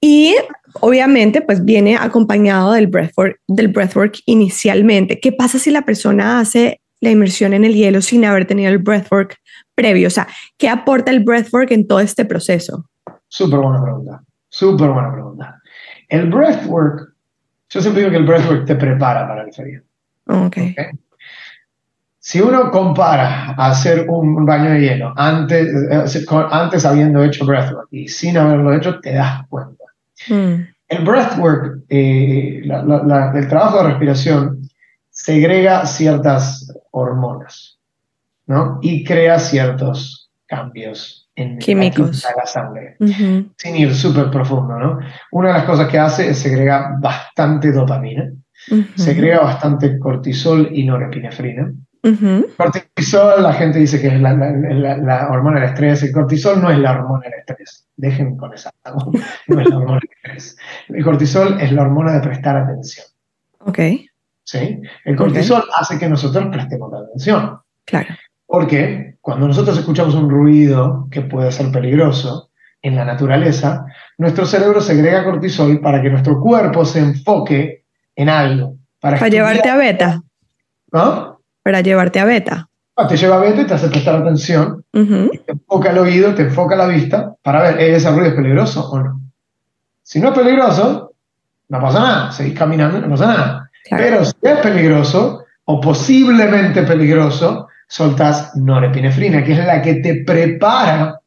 y 0.00 0.36
obviamente 0.80 1.40
pues 1.40 1.64
viene 1.64 1.96
acompañado 1.96 2.72
del 2.72 2.86
breathwork, 2.86 3.40
del 3.46 3.68
breathwork 3.68 4.18
inicialmente. 4.26 5.18
¿Qué 5.20 5.32
pasa 5.32 5.58
si 5.58 5.70
la 5.70 5.82
persona 5.82 6.40
hace 6.40 6.80
la 7.00 7.10
inmersión 7.10 7.52
en 7.52 7.64
el 7.64 7.74
hielo 7.74 8.00
sin 8.00 8.24
haber 8.24 8.46
tenido 8.46 8.70
el 8.70 8.78
breathwork 8.78 9.36
previo? 9.74 10.08
O 10.08 10.10
sea, 10.10 10.28
¿qué 10.56 10.68
aporta 10.68 11.10
el 11.10 11.24
breathwork 11.24 11.70
en 11.72 11.86
todo 11.86 12.00
este 12.00 12.24
proceso? 12.24 12.88
Súper 13.28 13.58
buena 13.58 13.82
pregunta, 13.82 14.22
súper 14.48 14.90
buena 14.90 15.12
pregunta. 15.12 15.62
El 16.08 16.30
breathwork, 16.30 17.14
yo 17.68 17.80
siempre 17.80 18.02
digo 18.02 18.12
que 18.12 18.18
el 18.18 18.26
breathwork 18.26 18.66
te 18.66 18.76
prepara 18.76 19.26
para 19.26 19.42
el 19.42 19.52
frío. 19.52 19.82
Okay. 20.26 20.74
Si 22.18 22.40
uno 22.40 22.70
compara 22.70 23.54
hacer 23.56 24.04
un, 24.08 24.44
baño 24.44 24.70
de 24.70 24.80
hielo 24.80 25.14
antes, 25.16 25.66
eh, 25.90 26.24
antes 26.50 26.84
habiendo 26.84 27.24
hecho 27.24 27.46
breathwork 27.46 27.88
y 27.90 28.06
sin 28.08 28.36
haberlo 28.36 28.74
hecho, 28.74 29.00
te 29.00 29.14
das 29.14 29.46
cuenta. 29.48 29.77
Mm. 30.28 30.54
El 30.88 31.04
breathwork, 31.04 31.84
eh, 31.88 32.62
el 32.64 33.48
trabajo 33.48 33.82
de 33.82 33.88
respiración, 33.90 34.68
segrega 35.10 35.84
ciertas 35.84 36.72
hormonas, 36.90 37.78
¿no? 38.46 38.78
Y 38.80 39.04
crea 39.04 39.38
ciertos 39.38 40.30
cambios 40.46 41.28
en 41.36 41.58
químicos 41.58 42.26
la 42.36 42.46
sangre, 42.46 42.96
sin 43.56 43.76
ir 43.76 43.94
súper 43.94 44.30
profundo, 44.30 44.78
¿no? 44.78 44.98
Una 45.30 45.48
de 45.48 45.54
las 45.54 45.64
cosas 45.64 45.88
que 45.88 45.98
hace 45.98 46.30
es 46.30 46.38
segrega 46.38 46.96
bastante 46.98 47.70
dopamina, 47.70 48.32
segrega 48.96 49.40
bastante 49.40 49.98
cortisol 49.98 50.68
y 50.72 50.84
norepinefrina. 50.84 51.72
Cortisol, 52.56 53.42
la 53.42 53.52
gente 53.52 53.78
dice 53.78 54.00
que 54.00 54.08
es 54.08 54.20
la, 54.20 54.32
la, 54.32 55.28
hormona 55.30 55.60
del 55.60 55.70
estrés. 55.70 56.02
El 56.02 56.12
cortisol 56.12 56.60
no 56.62 56.70
es 56.70 56.78
la 56.78 56.92
hormona 56.92 57.24
del 57.24 57.40
estrés. 57.40 57.86
Dejen 57.96 58.36
con 58.36 58.54
esa. 58.54 58.70
No 59.48 59.60
es 59.60 59.68
la 59.68 59.76
hormona 59.76 60.00
del 60.00 60.10
estrés. 60.10 60.56
El 60.88 61.04
cortisol 61.04 61.60
es 61.60 61.72
la 61.72 61.82
hormona 61.82 62.12
de 62.12 62.20
prestar 62.20 62.56
atención. 62.56 63.06
Ok. 63.60 63.78
¿sí? 64.48 64.80
El 65.04 65.16
cortisol 65.16 65.62
hace 65.74 65.98
que 65.98 66.08
nosotros 66.08 66.46
prestemos 66.50 66.90
atención. 66.92 67.60
Claro. 67.84 68.14
Porque 68.46 69.16
cuando 69.20 69.46
nosotros 69.46 69.76
escuchamos 69.78 70.14
un 70.14 70.30
ruido 70.30 71.06
que 71.10 71.20
puede 71.20 71.52
ser 71.52 71.70
peligroso 71.70 72.50
en 72.80 72.96
la 72.96 73.04
naturaleza, 73.04 73.84
nuestro 74.16 74.46
cerebro 74.46 74.80
segrega 74.80 75.24
cortisol 75.24 75.80
para 75.80 76.00
que 76.00 76.08
nuestro 76.08 76.40
cuerpo 76.40 76.86
se 76.86 77.00
enfoque 77.00 77.84
en 78.16 78.28
algo. 78.30 78.76
Para, 78.98 79.28
llevarte 79.28 79.68
a 79.68 79.76
beta. 79.76 80.22
¿No? 80.92 81.27
Para 81.62 81.80
llevarte 81.80 82.20
a 82.20 82.24
beta. 82.24 82.68
Ah, 82.96 83.06
te 83.06 83.16
lleva 83.16 83.36
a 83.36 83.40
beta 83.40 83.60
y 83.60 83.66
te 83.66 83.74
hace 83.74 83.88
prestar 83.88 84.16
atención. 84.16 84.84
Te 84.92 85.52
enfoca 85.52 85.90
el 85.90 85.98
oído, 85.98 86.34
te 86.34 86.42
enfoca 86.42 86.74
la 86.74 86.86
vista 86.86 87.34
para 87.42 87.62
ver, 87.62 87.80
¿ese 87.80 88.10
ruido 88.10 88.26
es 88.26 88.34
peligroso 88.34 88.90
o 88.90 88.98
no? 88.98 89.20
Si 90.02 90.20
no 90.20 90.30
es 90.30 90.38
peligroso, 90.38 91.12
no 91.68 91.80
pasa 91.80 92.00
nada. 92.00 92.32
Seguís 92.32 92.58
caminando 92.58 93.00
no 93.00 93.10
pasa 93.10 93.26
nada. 93.26 93.70
Pero 93.90 94.24
si 94.24 94.34
es 94.42 94.58
peligroso 94.58 95.44
o 95.64 95.80
posiblemente 95.80 96.82
peligroso, 96.82 97.68
soltas 97.86 98.56
norepinefrina, 98.56 99.44
que 99.44 99.52
es 99.52 99.64
la 99.64 99.80
que 99.80 99.94
te 99.94 100.24
prepara 100.24 101.20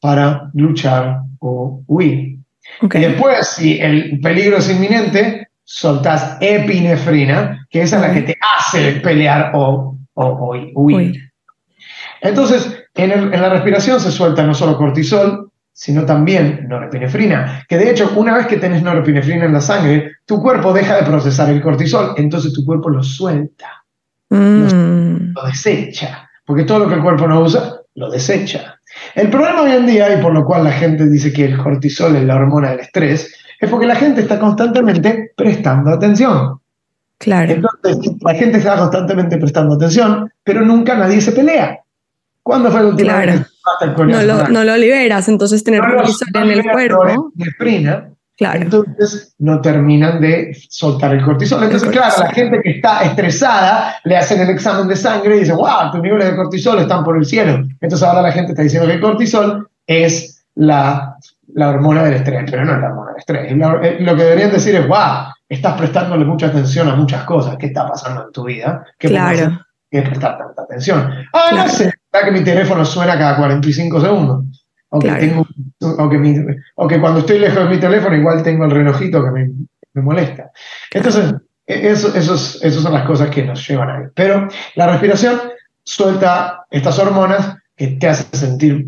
para 0.00 0.50
luchar 0.54 1.20
o 1.40 1.82
huir. 1.86 2.38
Y 2.82 2.98
después, 2.98 3.46
si 3.46 3.78
el 3.78 4.20
peligro 4.20 4.58
es 4.58 4.70
inminente, 4.70 5.48
soltas 5.72 6.36
epinefrina, 6.40 7.64
que 7.70 7.82
esa 7.82 7.96
es 7.96 8.02
la 8.02 8.12
que 8.12 8.22
te 8.22 8.36
hace 8.40 8.94
pelear 8.94 9.52
o, 9.54 9.96
huir. 10.16 11.30
Entonces, 12.20 12.84
en, 12.94 13.12
en, 13.12 13.40
la 13.40 13.50
respiración 13.50 14.00
se 14.00 14.10
suelta 14.10 14.42
no 14.42 14.52
solo 14.52 14.76
cortisol, 14.76 15.52
sino 15.72 16.04
también 16.04 16.66
norepinefrina, 16.68 17.64
que 17.68 17.78
de 17.78 17.88
hecho 17.88 18.12
una 18.16 18.36
vez 18.36 18.48
que 18.48 18.56
tenés 18.56 18.82
norepinefrina 18.82 19.44
en 19.44 19.52
la 19.52 19.60
sangre, 19.60 20.10
tu 20.26 20.42
cuerpo 20.42 20.72
deja 20.72 20.96
de 20.96 21.04
procesar 21.04 21.48
el 21.50 21.62
cortisol, 21.62 22.14
entonces 22.16 22.52
tu 22.52 22.64
cuerpo 22.64 22.90
lo 22.90 23.04
suelta, 23.04 23.84
mm. 24.28 25.32
lo, 25.34 25.46
desecha, 25.46 26.28
porque 26.44 26.64
todo 26.64 26.80
lo 26.80 26.88
que 26.88 26.96
el 26.96 27.02
cuerpo 27.02 27.28
no 27.28 27.42
usa, 27.42 27.76
lo 27.94 28.10
desecha. 28.10 28.80
El 29.14 29.30
problema 29.30 29.62
hoy 29.62 29.72
en 29.72 29.86
día, 29.86 30.18
y 30.18 30.20
por 30.20 30.34
lo 30.34 30.44
cual 30.44 30.64
la 30.64 30.72
gente 30.72 31.08
dice 31.08 31.32
que 31.32 31.44
el 31.44 31.58
cortisol 31.58 32.16
es 32.16 32.24
la 32.24 32.34
hormona 32.34 32.70
del 32.70 32.80
estrés, 32.80 33.32
es 33.60 33.68
porque 33.68 33.86
la 33.86 33.94
gente 33.94 34.22
está 34.22 34.38
constantemente 34.38 35.32
prestando 35.36 35.90
atención. 35.90 36.58
Claro. 37.18 37.52
Entonces, 37.52 38.12
la 38.22 38.34
gente 38.34 38.58
está 38.58 38.76
constantemente 38.78 39.36
prestando 39.36 39.74
atención, 39.74 40.32
pero 40.42 40.62
nunca 40.62 40.96
nadie 40.96 41.20
se 41.20 41.32
pelea. 41.32 41.80
¿Cuándo 42.42 42.70
fue 42.70 42.80
el 42.80 42.86
último 42.86 43.10
claro. 43.10 43.44
no, 43.98 44.22
lo, 44.22 44.48
no 44.48 44.64
lo, 44.64 44.76
liberas, 44.78 45.28
entonces 45.28 45.62
tener 45.62 45.82
cortisol 45.82 46.28
en 46.34 46.50
el 46.50 46.62
cuerpo. 46.62 47.32
claro. 48.38 48.62
Entonces 48.62 49.34
no 49.38 49.60
terminan 49.60 50.22
de 50.22 50.56
soltar 50.70 51.12
el 51.12 51.22
cortisol. 51.22 51.62
Entonces, 51.62 51.90
claro, 51.90 52.14
la 52.18 52.30
gente 52.30 52.60
que 52.62 52.70
está 52.70 53.02
estresada 53.02 53.96
le 54.04 54.16
hacen 54.16 54.40
el 54.40 54.48
examen 54.48 54.88
de 54.88 54.96
sangre 54.96 55.36
y 55.36 55.40
dicen, 55.40 55.56
wow, 55.56 55.92
tus 55.92 56.00
niveles 56.00 56.30
de 56.30 56.36
cortisol 56.36 56.78
están 56.78 57.04
por 57.04 57.18
el 57.18 57.26
cielo. 57.26 57.62
Entonces 57.82 58.02
ahora 58.02 58.22
la 58.22 58.32
gente 58.32 58.52
está 58.52 58.62
diciendo 58.62 58.88
que 58.88 58.94
el 58.94 59.00
cortisol 59.02 59.68
es 59.86 60.42
la, 60.54 61.18
la 61.54 61.70
hormona 61.70 62.04
del 62.04 62.14
estrés, 62.14 62.44
pero 62.50 62.64
no 62.64 62.74
es 62.74 62.80
la 62.80 62.88
hormona 62.88 63.10
del 63.12 63.18
estrés. 63.18 63.52
Eh, 63.52 63.96
lo 64.00 64.16
que 64.16 64.22
deberían 64.22 64.50
decir 64.50 64.74
es, 64.74 64.86
wow, 64.86 65.32
estás 65.48 65.76
prestándole 65.76 66.24
mucha 66.24 66.46
atención 66.46 66.88
a 66.88 66.96
muchas 66.96 67.24
cosas. 67.24 67.56
¿Qué 67.56 67.66
está 67.66 67.88
pasando 67.88 68.26
en 68.26 68.32
tu 68.32 68.44
vida? 68.44 68.84
¿Qué 68.98 69.08
claro. 69.08 69.60
Que 69.90 70.02
prestar 70.02 70.38
tanta 70.38 70.62
atención. 70.62 71.10
Ah, 71.32 71.50
no 71.52 71.68
sé, 71.68 71.92
que 72.12 72.30
mi 72.30 72.44
teléfono 72.44 72.84
suena 72.84 73.18
cada 73.18 73.36
45 73.36 74.00
segundos. 74.00 74.66
O 74.90 74.98
que, 74.98 75.10
tengo, 75.12 75.46
o, 76.74 76.88
que 76.88 77.00
cuando 77.00 77.20
estoy 77.20 77.38
lejos 77.38 77.62
de 77.62 77.70
mi 77.70 77.78
teléfono, 77.78 78.16
igual 78.16 78.42
tengo 78.42 78.64
el 78.64 78.72
relojito 78.72 79.22
que 79.22 79.30
me, 79.30 79.50
me 79.94 80.02
molesta. 80.02 80.50
Entonces, 80.92 81.32
e, 81.66 81.90
eso, 81.90 82.14
esos, 82.14 82.62
esas 82.62 82.82
son 82.82 82.92
las 82.92 83.04
cosas 83.04 83.30
que 83.30 83.44
nos 83.44 83.66
llevan 83.66 83.88
ahí. 83.88 84.08
Pero 84.14 84.48
la 84.74 84.88
respiración 84.88 85.40
suelta 85.84 86.66
estas 86.70 86.98
hormonas 86.98 87.56
que 87.76 87.88
te 87.88 88.08
hacen 88.08 88.26
sentir 88.32 88.86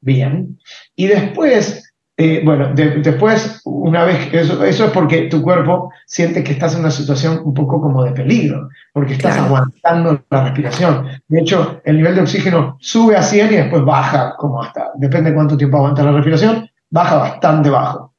bien. 0.00 0.58
Y 0.94 1.06
después 1.06 1.85
eh, 2.18 2.40
bueno, 2.42 2.70
después, 2.74 3.60
una 3.64 4.04
vez, 4.04 4.32
eso, 4.32 4.64
eso 4.64 4.86
es 4.86 4.90
porque 4.90 5.22
tu 5.22 5.42
cuerpo 5.42 5.92
siente 6.06 6.42
que 6.42 6.52
estás 6.52 6.74
en 6.74 6.80
una 6.80 6.90
situación 6.90 7.42
un 7.44 7.52
poco 7.52 7.78
como 7.78 8.04
de 8.04 8.12
peligro, 8.12 8.70
porque 8.94 9.12
estás 9.12 9.36
aguantando 9.36 10.22
la 10.30 10.44
respiración. 10.44 11.08
De 11.28 11.40
hecho, 11.40 11.82
el 11.84 11.96
nivel 11.96 12.14
de 12.14 12.22
oxígeno 12.22 12.78
sube 12.80 13.16
a 13.16 13.22
100 13.22 13.52
y 13.52 13.56
después 13.56 13.84
baja, 13.84 14.34
como 14.38 14.62
hasta, 14.62 14.92
depende 14.94 15.30
de 15.30 15.36
cuánto 15.36 15.58
tiempo 15.58 15.76
aguanta 15.76 16.04
la 16.04 16.12
respiración, 16.12 16.66
baja 16.88 17.16
bastante 17.16 17.68
bajo. 17.68 18.14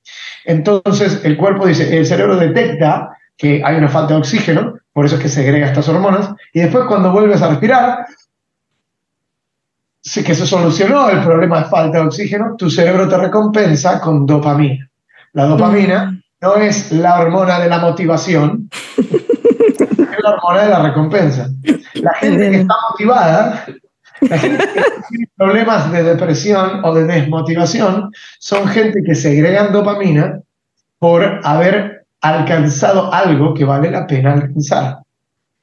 Entonces, 0.46 1.22
el 1.26 1.36
cuerpo 1.36 1.66
dice, 1.66 1.98
el 1.98 2.06
cerebro 2.06 2.38
detecta 2.38 3.10
que 3.36 3.64
hay 3.66 3.78
una 3.78 3.90
falta 3.90 4.14
de 4.14 4.20
oxígeno, 4.20 4.76
por 4.94 5.06
eso 5.06 5.16
es 5.16 5.24
que 5.24 5.30
segrega 5.30 5.68
estas 5.68 5.90
hormonas, 5.90 6.30
y 6.54 6.60
después 6.60 6.86
cuando 6.86 7.12
vuelves 7.12 7.42
a 7.42 7.50
respirar, 7.50 8.06
que 10.16 10.36
se 10.36 10.46
solucionó 10.46 11.10
el 11.10 11.22
problema 11.22 11.60
de 11.60 11.66
falta 11.66 12.00
de 12.00 12.06
oxígeno, 12.06 12.56
tu 12.58 12.70
cerebro 12.70 13.08
te 13.08 13.18
recompensa 13.18 14.00
con 14.00 14.26
dopamina. 14.26 14.90
La 15.34 15.46
dopamina 15.46 16.06
mm. 16.06 16.22
no 16.42 16.56
es 16.56 16.92
la 16.92 17.20
hormona 17.20 17.60
de 17.60 17.70
la 17.70 17.80
motivación, 17.80 18.70
es 18.98 20.24
la 20.24 20.32
hormona 20.32 20.64
de 20.64 20.70
la 20.70 20.84
recompensa. 20.84 21.50
La 21.96 22.14
gente 22.16 22.52
que 22.52 22.58
está 22.58 22.76
motivada 22.90 23.66
La 24.22 24.38
gente 24.38 24.58
que 24.58 24.82
tiene 25.10 25.30
problemas 25.36 25.92
de 25.92 26.04
depresión 26.04 26.84
o 26.84 26.94
de 26.94 27.06
desmotivación 27.06 28.12
son 28.40 28.68
gente 28.68 29.04
que 29.06 29.16
segregan 29.16 29.72
dopamina 29.72 30.40
por 31.00 31.42
haber 31.44 32.06
alcanzado 32.22 33.14
algo 33.14 33.54
que 33.54 33.66
vale 33.66 33.92
la 33.92 34.08
pena 34.08 34.34
alcanzar 34.34 35.00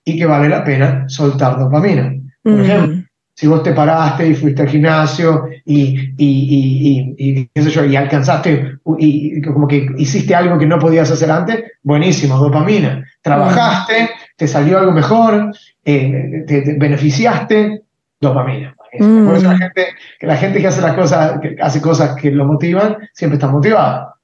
y 0.05 0.16
que 0.18 0.26
vale 0.26 0.49
la 0.49 0.62
pena 0.64 1.09
soltar 1.09 1.59
dopamina. 1.59 2.14
Por 2.42 2.61
ejemplo, 2.61 3.03
si 3.35 3.49
vos 3.49 3.62
te 3.62 3.72
paraste 3.72 4.28
y 4.28 4.35
fuiste 4.35 4.62
al 4.62 4.68
gimnasio 4.68 5.49
y, 5.64 6.12
y, 6.16 6.16
y, 6.18 7.14
y, 7.18 7.51
qué 7.53 7.62
sé 7.62 7.70
yo, 7.70 7.85
y 7.85 7.97
alcanzaste, 7.97 8.78
y 8.99 9.43
como 9.43 9.66
que 9.66 9.89
hiciste 9.99 10.35
algo 10.35 10.57
que 10.57 10.66
no 10.66 10.78
podías 10.78 11.11
hacer 11.11 11.30
antes, 11.30 11.64
buenísimo, 11.82 12.39
dopamina. 12.39 13.05
Trabajaste, 13.20 14.11
te 14.37 14.47
salió 14.47 14.78
algo 14.78 14.93
mejor, 14.93 15.51
eh, 15.85 16.45
te, 16.47 16.76
beneficiaste, 16.78 17.82
dopamina. 18.20 18.76
Por 18.97 19.37
eso 19.37 19.51
la 19.51 19.59
gente, 19.59 19.89
la 20.20 20.37
gente 20.37 20.61
que 20.61 20.68
hace 20.68 20.80
las 20.80 20.95
cosas, 20.95 21.41
que 21.41 21.57
hace 21.61 21.80
cosas 21.80 22.14
que 22.14 22.30
lo 22.30 22.45
motivan, 22.45 22.99
siempre 23.12 23.35
está 23.35 23.49
motivada. 23.49 24.14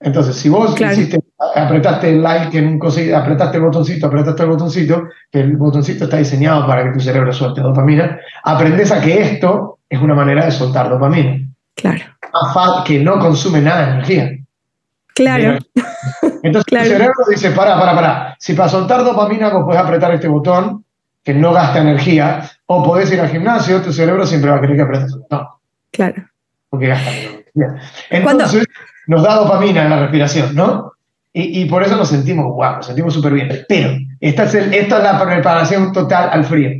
Entonces, 0.00 0.34
si 0.34 0.48
vos 0.48 0.78
hiciste, 0.80 1.20
apretaste 1.38 2.10
el 2.10 2.22
like 2.22 2.56
en 2.56 2.66
un 2.68 2.78
cosito, 2.78 3.16
apretaste 3.16 3.56
el 3.56 3.62
botoncito, 3.64 4.06
apretaste 4.06 4.42
el 4.42 4.48
botoncito, 4.48 5.08
que 5.30 5.40
el 5.40 5.56
botoncito 5.56 6.04
está 6.04 6.16
diseñado 6.18 6.66
para 6.66 6.84
que 6.84 6.92
tu 6.92 7.00
cerebro 7.00 7.32
suelte 7.32 7.60
dopamina, 7.60 8.18
aprendes 8.44 8.92
a 8.92 9.00
que 9.00 9.20
esto 9.20 9.78
es 9.88 10.00
una 10.00 10.14
manera 10.14 10.44
de 10.44 10.50
soltar 10.52 10.88
dopamina. 10.88 11.40
Claro. 11.74 12.04
Que 12.84 12.98
no 13.00 13.18
consume 13.18 13.60
nada 13.60 13.86
de 13.86 13.92
energía. 13.92 14.30
Claro. 15.14 15.58
Entonces 16.42 16.64
Claro. 16.66 16.84
tu 16.84 16.90
cerebro 16.92 17.14
dice, 17.28 17.50
para, 17.50 17.78
para, 17.78 17.94
para. 17.94 18.36
Si 18.38 18.54
para 18.54 18.68
soltar 18.68 19.04
dopamina 19.04 19.50
vos 19.50 19.64
podés 19.64 19.80
apretar 19.80 20.12
este 20.14 20.28
botón, 20.28 20.84
que 21.22 21.32
no 21.34 21.52
gasta 21.52 21.80
energía, 21.80 22.42
o 22.66 22.82
podés 22.84 23.10
ir 23.12 23.20
al 23.20 23.28
gimnasio, 23.28 23.80
tu 23.80 23.92
cerebro 23.92 24.26
siempre 24.26 24.50
va 24.50 24.56
a 24.56 24.60
querer 24.60 24.76
que 24.76 24.82
apretes 24.82 25.12
el 25.12 25.20
botón, 25.20 25.46
Claro. 25.92 26.22
porque 26.68 26.88
gasta 26.88 27.10
energía. 27.10 27.44
¿Cuándo? 28.22 28.30
Entonces, 28.44 28.66
nos 29.06 29.22
da 29.22 29.36
dopamina 29.36 29.84
en 29.84 29.90
la 29.90 30.00
respiración, 30.00 30.54
¿no? 30.54 30.92
Y, 31.36 31.62
y 31.62 31.64
por 31.66 31.82
eso 31.82 31.96
nos 31.96 32.08
sentimos 32.08 32.46
guau, 32.52 32.76
nos 32.76 32.86
sentimos 32.86 33.12
súper 33.12 33.32
bien. 33.32 33.48
Pero 33.68 33.90
esta 34.20 34.44
es, 34.44 34.54
el- 34.54 34.72
esta 34.72 34.98
es 34.98 35.02
la 35.02 35.20
preparación 35.22 35.92
total 35.92 36.30
al 36.30 36.44
frío. 36.44 36.70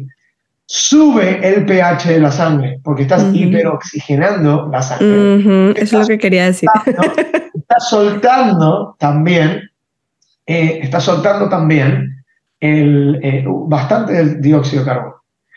Sube 0.67 1.47
el 1.47 1.67
pH 1.67 2.09
de 2.13 2.21
la 2.21 2.31
sangre, 2.31 2.81
porque 2.83 3.03
estás 3.03 3.25
Ujú. 3.25 3.35
hiperoxigenando 3.35 4.69
la 4.73 4.81
sangre. 4.81 5.37
Ujú, 5.39 5.75
Eso 5.77 6.01
es 6.01 6.03
lo 6.03 6.07
que 6.07 6.19
quería 6.19 6.45
decir. 6.47 6.69
¿no? 6.87 7.03
Está 7.55 7.81
soltando 7.81 8.97
también, 8.99 9.71
eh, 10.47 10.79
está 10.83 11.01
soltando 11.01 11.49
también 11.49 12.25
el, 12.61 13.19
eh, 13.23 13.45
bastante 13.47 14.13
del 14.15 14.41
dióxido 14.41 14.85
de 14.85 14.89
carbono. 14.91 15.15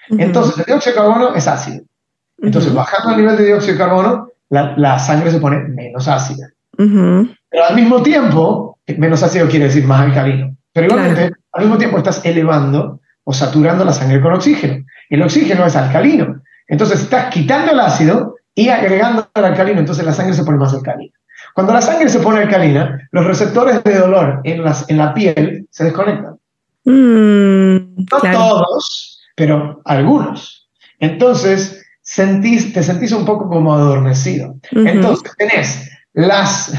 Ujú. 0.09 0.21
Entonces, 0.21 0.57
el 0.57 0.65
dióxido 0.65 0.95
de 0.95 1.01
carbono 1.01 1.35
es 1.35 1.47
ácido. 1.47 1.83
Entonces, 2.41 2.73
bajando 2.73 3.11
el 3.11 3.17
nivel 3.21 3.37
de 3.37 3.45
dióxido 3.45 3.73
de 3.73 3.79
carbono, 3.79 4.27
la, 4.49 4.75
la 4.77 4.99
sangre 4.99 5.31
se 5.31 5.39
pone 5.39 5.57
menos 5.69 6.07
ácida. 6.07 6.47
Pero 6.75 7.63
al 7.69 7.75
mismo 7.75 8.01
tiempo, 8.03 8.76
menos 8.97 9.23
ácido 9.23 9.47
quiere 9.47 9.65
decir 9.65 9.85
más 9.85 10.01
alcalino. 10.01 10.55
Pero 10.73 10.87
igualmente, 10.87 11.31
al 11.51 11.61
mismo 11.63 11.77
tiempo 11.77 11.97
estás 11.97 12.23
elevando 12.25 13.01
o 13.23 13.33
saturando 13.33 13.83
la 13.83 13.93
sangre 13.93 14.21
con 14.21 14.33
oxígeno. 14.33 14.85
El 15.09 15.21
oxígeno 15.21 15.65
es 15.65 15.75
alcalino. 15.75 16.41
Entonces 16.67 17.01
estás 17.01 17.33
quitando 17.33 17.71
el 17.71 17.79
ácido 17.79 18.35
y 18.55 18.69
agregando 18.69 19.29
el 19.33 19.45
alcalino. 19.45 19.79
Entonces 19.79 20.05
la 20.05 20.13
sangre 20.13 20.33
se 20.33 20.43
pone 20.43 20.57
más 20.57 20.73
alcalina. 20.73 21.13
Cuando 21.53 21.73
la 21.73 21.81
sangre 21.81 22.09
se 22.09 22.19
pone 22.19 22.39
alcalina, 22.39 23.07
los 23.11 23.25
receptores 23.25 23.83
de 23.83 23.97
dolor 23.97 24.41
en, 24.43 24.63
las, 24.63 24.89
en 24.89 24.97
la 24.97 25.13
piel 25.13 25.67
se 25.71 25.85
desconectan. 25.85 26.37
Mm, 26.85 28.05
No 28.11 28.19
claro. 28.21 28.37
todos, 28.37 29.19
pero 29.35 29.81
algunos. 29.85 30.69
Entonces, 30.99 31.83
sentís, 32.01 32.73
te 32.73 32.83
sentís 32.83 33.11
un 33.11 33.25
poco 33.25 33.49
como 33.49 33.73
adormecido. 33.73 34.55
Entonces, 34.71 35.33
tenés 35.37 35.89
las, 36.13 36.71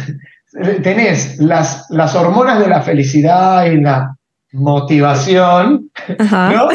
tenés 0.82 1.38
las, 1.38 1.86
las 1.90 2.14
hormonas 2.14 2.58
de 2.60 2.68
la 2.68 2.82
felicidad 2.82 3.66
y 3.66 3.80
la 3.80 4.14
motivación, 4.52 5.90
Ajá. 6.18 6.52
¿no? 6.52 6.68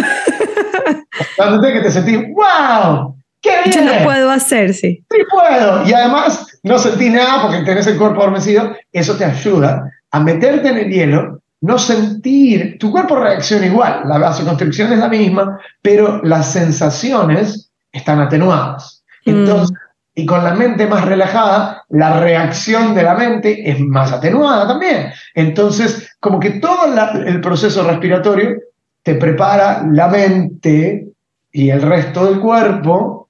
Cuando 1.36 1.62
te, 1.62 1.74
que 1.74 1.82
te 1.82 1.92
sentís, 1.92 2.20
¡wow! 2.34 3.16
¡Qué 3.42 3.52
Yo 3.66 3.82
bien! 3.82 3.86
no 3.86 4.04
puedo 4.04 4.32
hacer, 4.32 4.74
sí. 4.74 5.04
¡Sí 5.12 5.18
puedo! 5.30 5.86
Y 5.88 5.94
además 5.94 6.60
no 6.64 6.78
sentís 6.78 7.12
nada 7.12 7.44
porque 7.44 7.64
tenés 7.64 7.88
el 7.88 7.98
cuerpo 7.98 8.22
adormecido. 8.22 8.76
Eso 8.92 9.16
te 9.16 9.26
ayuda 9.26 9.92
a 10.12 10.20
meterte 10.20 10.70
en 10.70 10.78
el 10.78 10.90
hielo, 10.90 11.42
no 11.62 11.80
sentir, 11.80 12.78
tu 12.78 12.92
cuerpo 12.92 13.16
reacciona 13.16 13.66
igual, 13.66 14.02
la 14.06 14.20
vasoconstricción 14.20 14.94
es 14.94 15.00
la 15.00 15.08
misma, 15.08 15.60
pero 15.82 16.22
las 16.24 16.52
sensaciones 16.52 17.72
están 17.92 18.20
atenuadas. 18.20 19.04
Mm. 19.26 19.30
Entonces, 19.30 19.78
y 20.16 20.26
con 20.26 20.44
la 20.44 20.54
mente 20.54 20.86
más 20.86 21.06
relajada, 21.06 21.84
la 21.90 22.20
reacción 22.20 22.94
de 22.94 23.04
la 23.04 23.16
mente 23.16 23.70
es 23.70 23.80
más 23.80 24.12
atenuada 24.12 24.68
también. 24.68 25.12
Entonces, 25.34 26.16
como 26.20 26.40
que 26.40 26.52
todo 26.52 26.94
el 27.26 27.42
proceso 27.42 27.84
respiratorio 27.84 28.60
te 29.02 29.16
prepara 29.16 29.84
la 29.92 30.08
mente 30.08 31.08
y 31.52 31.70
el 31.70 31.82
resto 31.82 32.26
del 32.26 32.40
cuerpo, 32.40 33.30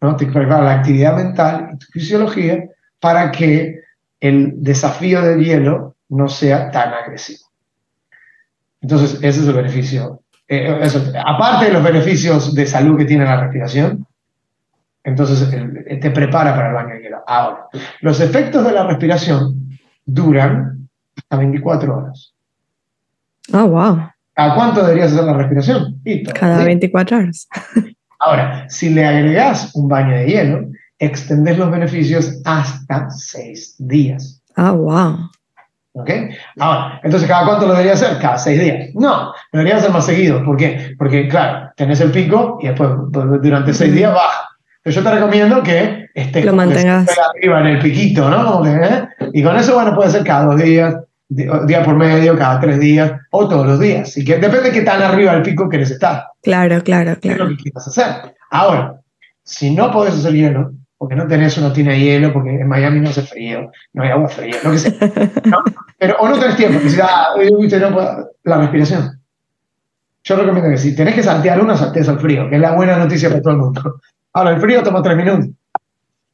¿no? 0.00 0.16
te 0.16 0.26
prepara 0.26 0.62
la 0.62 0.74
actividad 0.74 1.16
mental 1.16 1.70
y 1.74 1.78
tu 1.78 1.86
fisiología 1.86 2.64
para 3.00 3.32
que 3.32 3.80
el 4.20 4.52
desafío 4.62 5.22
del 5.22 5.44
hielo 5.44 5.96
no 6.08 6.28
sea 6.28 6.70
tan 6.70 6.94
agresivo. 6.94 7.46
Entonces, 8.80 9.14
ese 9.22 9.40
es 9.40 9.48
el 9.48 9.54
beneficio. 9.54 10.20
Eh, 10.48 10.88
aparte 11.26 11.66
de 11.66 11.72
los 11.72 11.82
beneficios 11.82 12.54
de 12.54 12.66
salud 12.66 12.96
que 12.96 13.04
tiene 13.04 13.24
la 13.24 13.40
respiración, 13.40 14.06
entonces 15.06 15.50
el- 15.52 16.00
te 16.00 16.10
prepara 16.10 16.54
para 16.54 16.68
el 16.68 16.74
baño 16.74 16.94
de 16.94 17.00
hielo. 17.02 17.22
Ahora, 17.26 17.66
los 18.02 18.20
efectos 18.20 18.64
de 18.64 18.72
la 18.72 18.86
respiración 18.86 19.70
duran 20.04 20.88
hasta 21.16 21.36
24 21.36 21.96
horas. 21.96 22.34
Oh, 23.52 23.66
wow. 23.68 24.08
¿A 24.38 24.54
cuánto 24.54 24.82
deberías 24.84 25.12
hacer 25.12 25.24
la 25.24 25.32
respiración? 25.32 26.02
Todos 26.04 26.34
Cada 26.38 26.52
los 26.56 26.58
días. 26.58 26.66
24 26.66 27.16
horas. 27.18 27.48
Ahora, 28.18 28.68
si 28.68 28.90
le 28.90 29.06
agregas 29.06 29.74
un 29.74 29.88
baño 29.88 30.14
de 30.16 30.26
hielo, 30.26 30.66
extendés 30.98 31.56
los 31.58 31.70
beneficios 31.70 32.40
hasta 32.44 33.08
6 33.10 33.76
días. 33.78 34.42
Ah, 34.56 34.72
wow. 34.72 35.30
¿Ok? 35.92 36.10
Ahora, 36.58 37.00
entonces, 37.02 37.26
¿cada 37.28 37.46
cuánto 37.46 37.66
lo 37.66 37.72
debería 37.72 37.94
hacer? 37.94 38.18
Cada 38.20 38.36
seis 38.36 38.60
días. 38.60 38.90
No, 38.94 39.26
lo 39.52 39.58
debería 39.58 39.76
hacer 39.78 39.90
más 39.90 40.04
seguido. 40.04 40.44
¿Por 40.44 40.56
qué? 40.58 40.94
Porque, 40.98 41.26
claro, 41.28 41.70
tenés 41.76 42.00
el 42.02 42.10
pico 42.10 42.58
y 42.60 42.66
después 42.66 42.90
du- 43.10 43.38
durante 43.40 43.72
seis 43.72 43.94
días 43.94 44.12
baja. 44.12 44.48
Pero 44.86 44.94
yo 44.94 45.02
te 45.02 45.10
recomiendo 45.16 45.62
que 45.64 46.10
estés 46.14 46.44
Lo 46.44 46.52
mantengas. 46.52 47.08
arriba 47.34 47.58
en 47.58 47.66
el 47.66 47.78
piquito, 47.80 48.30
¿no? 48.30 48.64
¿eh? 48.64 49.08
Y 49.32 49.42
con 49.42 49.56
eso, 49.56 49.74
bueno, 49.74 49.96
puede 49.96 50.10
ser 50.12 50.22
cada 50.22 50.44
dos 50.44 50.62
días, 50.62 50.94
día 51.28 51.82
por 51.82 51.96
medio, 51.96 52.38
cada 52.38 52.60
tres 52.60 52.78
días, 52.78 53.10
o 53.32 53.48
todos 53.48 53.66
los 53.66 53.80
días. 53.80 54.16
Y 54.16 54.24
que 54.24 54.34
depende 54.34 54.70
de 54.70 54.70
qué 54.70 54.82
tan 54.82 55.02
arriba 55.02 55.32
del 55.32 55.42
pico 55.42 55.68
querés 55.68 55.90
estar. 55.90 56.26
Claro, 56.40 56.84
claro, 56.84 57.18
¿Qué 57.20 57.32
es 57.32 57.36
lo 57.36 57.46
claro. 57.46 57.56
que 57.56 57.62
quieras 57.64 57.88
hacer? 57.88 58.34
Ahora, 58.48 59.00
si 59.42 59.74
no 59.74 59.90
podés 59.90 60.14
hacer 60.14 60.34
hielo, 60.34 60.70
porque 60.96 61.16
no 61.16 61.26
tenés 61.26 61.58
una 61.58 61.72
tina 61.72 61.90
de 61.90 61.98
hielo, 61.98 62.32
porque 62.32 62.50
en 62.50 62.68
Miami 62.68 63.00
no 63.00 63.10
hace 63.10 63.22
frío, 63.22 63.72
no 63.92 64.04
hay 64.04 64.10
agua 64.10 64.28
fría, 64.28 64.54
lo 64.62 64.70
que 64.70 64.78
sea. 64.78 64.92
¿no? 65.46 65.64
Pero, 65.98 66.14
o 66.20 66.28
no 66.28 66.38
tenés 66.38 66.54
tiempo, 66.56 66.78
que 66.78 67.02
ah, 67.02 67.30
no 67.36 67.92
puedo- 67.92 68.30
la 68.44 68.58
respiración. 68.58 69.20
Yo 70.22 70.36
recomiendo 70.36 70.70
que 70.70 70.78
si 70.78 70.94
tenés 70.94 71.14
que 71.16 71.24
saltear 71.24 71.60
una, 71.60 71.76
saltees 71.76 72.08
al 72.08 72.20
frío, 72.20 72.48
que 72.48 72.54
es 72.54 72.60
la 72.60 72.70
buena 72.72 72.96
noticia 72.96 73.28
para 73.28 73.42
todo 73.42 73.52
el 73.52 73.58
mundo. 73.58 74.00
Ahora, 74.36 74.50
el 74.50 74.60
frío 74.60 74.82
toma 74.82 75.02
tres 75.02 75.16
minutos. 75.16 75.46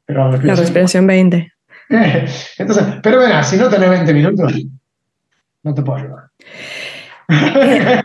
Pero 0.05 0.19
la 0.19 0.25
La 0.25 0.31
respiración. 0.55 0.65
respiración 0.65 1.07
20. 1.07 1.53
Entonces, 2.57 2.83
pero 3.01 3.19
verás, 3.19 3.49
si 3.49 3.57
no 3.57 3.69
tenés 3.69 3.89
20 3.89 4.13
minutos, 4.13 4.53
no 5.63 5.73
te 5.73 5.81
puedo 5.81 5.99
ayudar. 5.99 6.23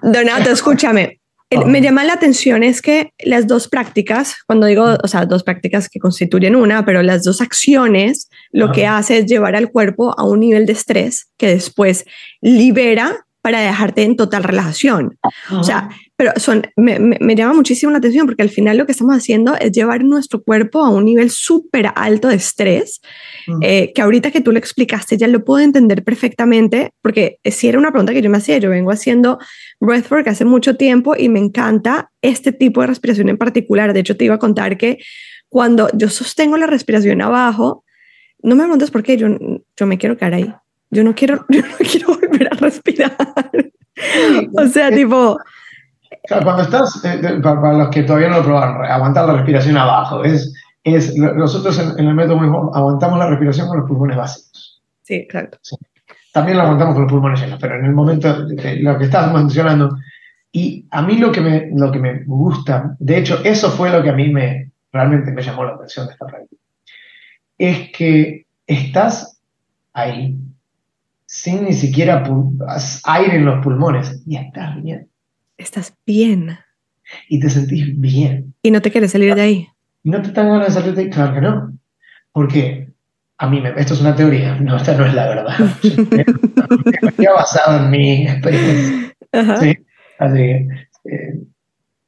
Donato, 0.03 0.51
escúchame. 0.51 1.21
El- 1.51 1.65
me 1.67 1.81
llama 1.81 2.05
la 2.05 2.13
atención 2.13 2.63
es 2.63 2.83
que 2.83 3.13
las 3.25 3.47
dos 3.47 3.69
prácticas, 3.69 4.37
cuando 4.47 4.67
digo, 4.67 4.97
o 5.03 5.09
sea, 5.09 5.25
dos 5.25 5.43
prácticas 5.43 5.89
que 5.89 5.99
constituyen 5.99 6.55
una, 6.55 6.85
pero 6.85 7.03
las 7.03 7.23
dos 7.25 7.41
acciones, 7.41 8.29
lo 8.53 8.71
que 8.71 8.87
hace 8.87 9.19
es 9.19 9.27
llevar 9.27 9.57
al 9.57 9.71
cuerpo 9.71 10.15
a 10.19 10.25
un 10.25 10.41
nivel 10.41 10.67
de 10.67 10.75
estrés 10.75 11.31
que 11.39 11.49
después 11.49 12.05
libera 12.43 13.25
para 13.49 13.61
dejarte 13.63 14.03
en 14.03 14.15
total 14.15 14.45
relajación. 14.45 15.17
O 15.51 15.63
sea, 15.65 15.89
pero 16.17 16.33
son, 16.37 16.67
me, 16.77 16.99
me- 16.99 17.17
me 17.21 17.35
llama 17.35 17.55
muchísimo 17.55 17.91
la 17.91 17.97
atención 17.99 18.27
porque 18.27 18.43
al 18.43 18.51
final 18.51 18.77
lo 18.77 18.85
que 18.85 18.93
estamos 18.93 19.17
haciendo 19.17 19.57
es 19.57 19.73
llevar 19.73 20.05
nuestro 20.05 20.43
cuerpo 20.43 20.83
a 20.83 20.91
un 20.91 21.07
nivel 21.07 21.31
súper 21.31 21.91
alto 21.95 22.29
de 22.29 22.35
estrés, 22.37 23.01
Mm. 23.47 23.61
eh, 23.63 23.93
que 23.95 24.03
ahorita 24.03 24.31
que 24.31 24.43
tú 24.43 24.53
lo 24.53 24.59
explicaste 24.59 25.17
ya 25.17 25.27
lo 25.29 25.43
puedo 25.43 25.65
entender 25.65 26.05
perfectamente, 26.05 26.91
porque 27.01 27.39
si 27.45 27.69
era 27.69 27.79
una 27.79 27.91
pregunta 27.91 28.13
que 28.13 28.21
yo 28.21 28.29
me 28.29 28.37
hacía, 28.37 28.59
yo 28.59 28.69
vengo 28.69 28.91
haciendo 28.91 29.39
breathwork 29.81 30.29
hace 30.29 30.45
mucho 30.45 30.77
tiempo 30.77 31.15
y 31.17 31.31
me 31.31 31.39
encanta 31.39 32.11
este 32.21 32.53
tipo 32.53 32.83
de 32.83 32.89
respiración 32.89 33.31
en 33.31 33.39
particular. 33.39 33.95
De 33.95 34.01
hecho, 34.01 34.17
te 34.19 34.27
iba 34.27 34.35
a 34.35 34.39
contar 34.39 34.77
que 34.77 34.99
cuando 35.49 35.89
yo 35.95 36.11
sostengo 36.11 36.59
la 36.59 36.67
respiración 36.67 37.23
abajo, 37.23 37.85
no 38.43 38.55
me 38.55 38.65
preguntes 38.65 38.91
por 38.91 39.03
qué, 39.03 39.17
yo, 39.17 39.29
yo 39.79 39.87
me 39.87 39.97
quiero 39.97 40.17
quedar 40.19 40.35
ahí. 40.35 40.53
Yo 40.91 41.05
no 41.05 41.15
quiero, 41.15 41.45
yo 41.49 41.63
no 41.63 41.77
quiero 41.79 42.09
volver 42.09 42.49
a 42.53 42.57
respirar. 42.57 43.17
o 44.57 44.67
sea, 44.67 44.91
tipo, 44.91 45.39
cuando 46.29 46.63
estás, 46.63 47.03
eh, 47.05 47.41
para, 47.43 47.73
los 47.73 47.89
que 47.89 48.03
todavía 48.03 48.29
no 48.29 48.39
lo 48.39 48.45
probaron, 48.45 48.85
aguantar 48.85 49.27
la 49.27 49.35
respiración 49.35 49.77
abajo, 49.77 50.25
es, 50.25 50.53
es 50.85 51.17
nosotros 51.17 51.79
en, 51.97 52.07
el 52.07 52.15
método 52.15 52.75
aguantamos 52.75 53.19
la 53.19 53.29
respiración 53.29 53.69
con 53.69 53.79
los 53.79 53.89
pulmones 53.89 54.17
básicos. 54.17 54.83
Sí, 55.03 55.15
exacto. 55.15 55.59
También 56.33 56.59
la 56.59 56.65
aguantamos 56.65 56.95
con 56.95 57.05
los 57.05 57.13
pulmones 57.13 57.41
llenos, 57.41 57.59
pero 57.61 57.79
en 57.79 57.87
el 57.87 57.93
momento, 57.93 58.47
de 58.47 58.77
lo 58.77 58.99
que 58.99 59.05
estás 59.05 59.33
mencionando, 59.33 59.97
y 60.53 60.87
a 60.91 61.03
mí 61.03 61.17
lo 61.17 61.33
que, 61.33 61.41
me, 61.41 61.71
lo 61.75 61.91
que 61.91 61.99
me 61.99 62.25
gusta, 62.25 62.95
de 62.99 63.19
hecho, 63.19 63.41
eso 63.45 63.71
fue 63.71 63.91
lo 63.91 64.03
que 64.03 64.11
a 64.11 64.15
mí 64.15 64.29
me, 64.29 64.71
realmente 64.93 65.33
me 65.33 65.43
llamó 65.43 65.65
la 65.65 65.75
atención 65.75 66.07
de 66.07 66.13
esta 66.13 66.27
práctica, 66.27 66.63
es 67.57 67.91
que 67.93 68.47
estás 68.67 69.41
ahí 69.93 70.39
sin 71.29 71.65
ni 71.65 71.75
siquiera 71.75 72.25
aire 73.05 73.37
en 73.37 73.45
los 73.45 73.63
pulmones 73.63 74.23
y 74.27 74.37
estás 74.37 74.83
bien. 74.83 75.09
Estás 75.59 75.95
bien. 76.07 76.59
Y 77.29 77.39
te 77.39 77.51
sentís 77.51 78.01
bien. 78.01 78.55
Y 78.63 78.71
no 78.71 78.81
te 78.81 78.91
quieres 78.91 79.13
salir 79.13 79.35
de 79.35 79.43
ahí. 79.43 79.69
Y 80.03 80.11
no 80.11 80.23
te 80.23 80.29
están 80.29 80.49
ganas 80.49 80.69
de 80.69 80.81
salir 80.81 80.95
de 80.95 81.03
ahí, 81.03 81.11
claro 81.11 81.35
que 81.35 81.41
no. 81.43 81.79
Porque 82.33 82.89
a 83.37 83.47
mí, 83.47 83.61
me, 83.61 83.69
esto 83.77 83.93
es 83.93 84.01
una 84.01 84.17
teoría, 84.17 84.55
no, 84.55 84.77
esta 84.77 84.97
no 84.97 85.05
es 85.05 85.13
la 85.13 85.29
verdad. 85.29 85.55
teoría 87.01 87.33
basada 87.33 87.85
en 87.85 87.91
mi 87.91 88.27
experiencia. 88.27 89.15
¿sí? 89.61 89.79
Así 90.19 90.35
que, 90.35 90.69
eh, 91.05 91.41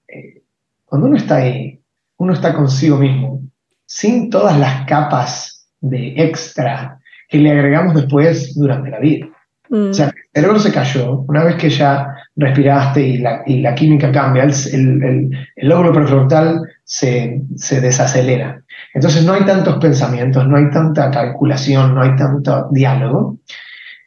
eh, 0.08 0.42
cuando 0.86 1.08
uno 1.08 1.16
está 1.18 1.36
ahí, 1.36 1.78
uno 2.16 2.32
está 2.32 2.54
consigo 2.54 2.96
mismo, 2.96 3.42
sin 3.84 4.30
todas 4.30 4.58
las 4.58 4.86
capas 4.86 5.68
de 5.80 6.14
extra 6.16 6.99
que 7.30 7.38
le 7.38 7.52
agregamos 7.52 7.94
después 7.94 8.54
durante 8.56 8.90
la 8.90 8.98
vida. 8.98 9.28
O 9.70 9.94
sea, 9.94 10.08
mm. 10.08 10.10
el 10.10 10.42
cerebro 10.42 10.58
se 10.58 10.72
cayó, 10.72 11.20
una 11.28 11.44
vez 11.44 11.54
que 11.54 11.70
ya 11.70 12.08
respiraste 12.34 13.06
y 13.06 13.18
la, 13.18 13.42
y 13.46 13.60
la 13.60 13.74
química 13.74 14.10
cambia, 14.10 14.42
el, 14.42 14.52
el, 14.72 15.30
el, 15.56 15.68
lóbulo 15.68 15.92
prefrontal 15.92 16.60
se, 16.82 17.42
se, 17.54 17.80
desacelera. 17.80 18.62
Entonces 18.94 19.24
no 19.24 19.34
hay 19.34 19.44
tantos 19.44 19.76
pensamientos, 19.76 20.46
no 20.48 20.56
hay 20.56 20.68
tanta 20.70 21.10
calculación, 21.12 21.94
no 21.94 22.02
hay 22.02 22.16
tanto 22.16 22.68
diálogo. 22.72 23.38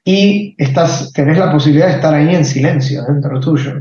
Y 0.03 0.53
estás, 0.57 1.13
tenés 1.13 1.37
la 1.37 1.49
posibilidad 1.49 1.87
de 1.87 1.93
estar 1.93 2.13
ahí 2.13 2.35
en 2.35 2.43
silencio 2.43 3.05
dentro 3.05 3.39
tuyo, 3.39 3.75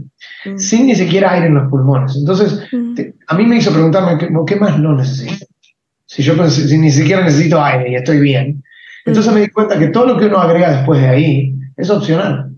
mm. 0.44 0.56
sin 0.56 0.86
ni 0.86 0.94
siquiera 0.94 1.32
aire 1.32 1.46
en 1.46 1.54
los 1.54 1.68
pulmones. 1.68 2.14
Entonces, 2.14 2.60
mm. 2.70 2.94
a 3.26 3.34
mí 3.34 3.44
me 3.44 3.56
hizo 3.56 3.72
preguntarme, 3.72 4.18
¿qué, 4.18 4.28
¿qué 4.46 4.56
más 4.56 4.78
no 4.78 4.94
necesito? 4.94 5.46
Si 6.06 6.22
yo 6.22 6.48
si 6.48 6.78
ni 6.78 6.92
siquiera 6.92 7.24
necesito 7.24 7.60
aire 7.64 7.90
y 7.90 7.94
estoy 7.96 8.20
bien, 8.20 8.62
entonces 9.04 9.32
me 9.32 9.40
di 9.40 9.48
cuenta 9.48 9.78
que 9.78 9.88
todo 9.88 10.06
lo 10.06 10.16
que 10.16 10.26
uno 10.26 10.38
agrega 10.38 10.76
después 10.76 11.00
de 11.00 11.08
ahí 11.08 11.54
es 11.76 11.90
opcional. 11.90 12.50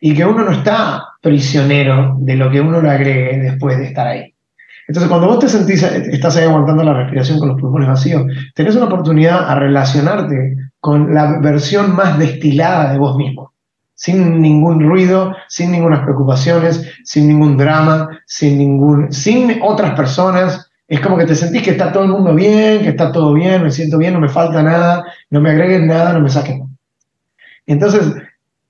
Y 0.00 0.14
que 0.14 0.24
uno 0.24 0.44
no 0.44 0.52
está 0.52 1.04
prisionero 1.20 2.16
de 2.20 2.36
lo 2.36 2.50
que 2.50 2.60
uno 2.60 2.80
le 2.80 2.90
agregue 2.90 3.38
después 3.38 3.78
de 3.78 3.84
estar 3.86 4.06
ahí. 4.06 4.34
Entonces, 4.88 5.08
cuando 5.08 5.28
vos 5.28 5.38
te 5.38 5.48
sentís, 5.48 5.82
estás 5.82 6.36
ahí 6.36 6.44
aguantando 6.44 6.82
la 6.82 6.94
respiración 6.94 7.38
con 7.38 7.50
los 7.50 7.60
pulmones 7.60 7.88
vacíos, 7.88 8.24
tenés 8.56 8.74
una 8.74 8.86
oportunidad 8.86 9.48
a 9.48 9.54
relacionarte 9.54 10.56
con 10.80 11.14
la 11.14 11.38
versión 11.40 11.94
más 11.94 12.18
destilada 12.18 12.90
de 12.90 12.98
vos 12.98 13.16
mismo, 13.16 13.52
sin 13.94 14.40
ningún 14.40 14.80
ruido, 14.80 15.36
sin 15.48 15.70
ninguna 15.70 16.02
preocupaciones, 16.02 16.90
sin 17.04 17.28
ningún 17.28 17.56
drama, 17.56 18.08
sin, 18.26 18.58
ningún, 18.58 19.12
sin 19.12 19.60
otras 19.62 19.94
personas, 19.94 20.69
es 20.90 20.98
como 20.98 21.16
que 21.16 21.24
te 21.24 21.36
sentís 21.36 21.62
que 21.62 21.70
está 21.70 21.92
todo 21.92 22.02
el 22.02 22.10
mundo 22.10 22.34
bien, 22.34 22.82
que 22.82 22.88
está 22.88 23.12
todo 23.12 23.32
bien, 23.32 23.62
me 23.62 23.70
siento 23.70 23.96
bien, 23.96 24.12
no 24.12 24.18
me 24.18 24.28
falta 24.28 24.60
nada, 24.60 25.04
no 25.30 25.40
me 25.40 25.50
agreguen 25.50 25.86
nada, 25.86 26.12
no 26.12 26.20
me 26.20 26.28
saquen. 26.28 26.64
Entonces, 27.64 28.12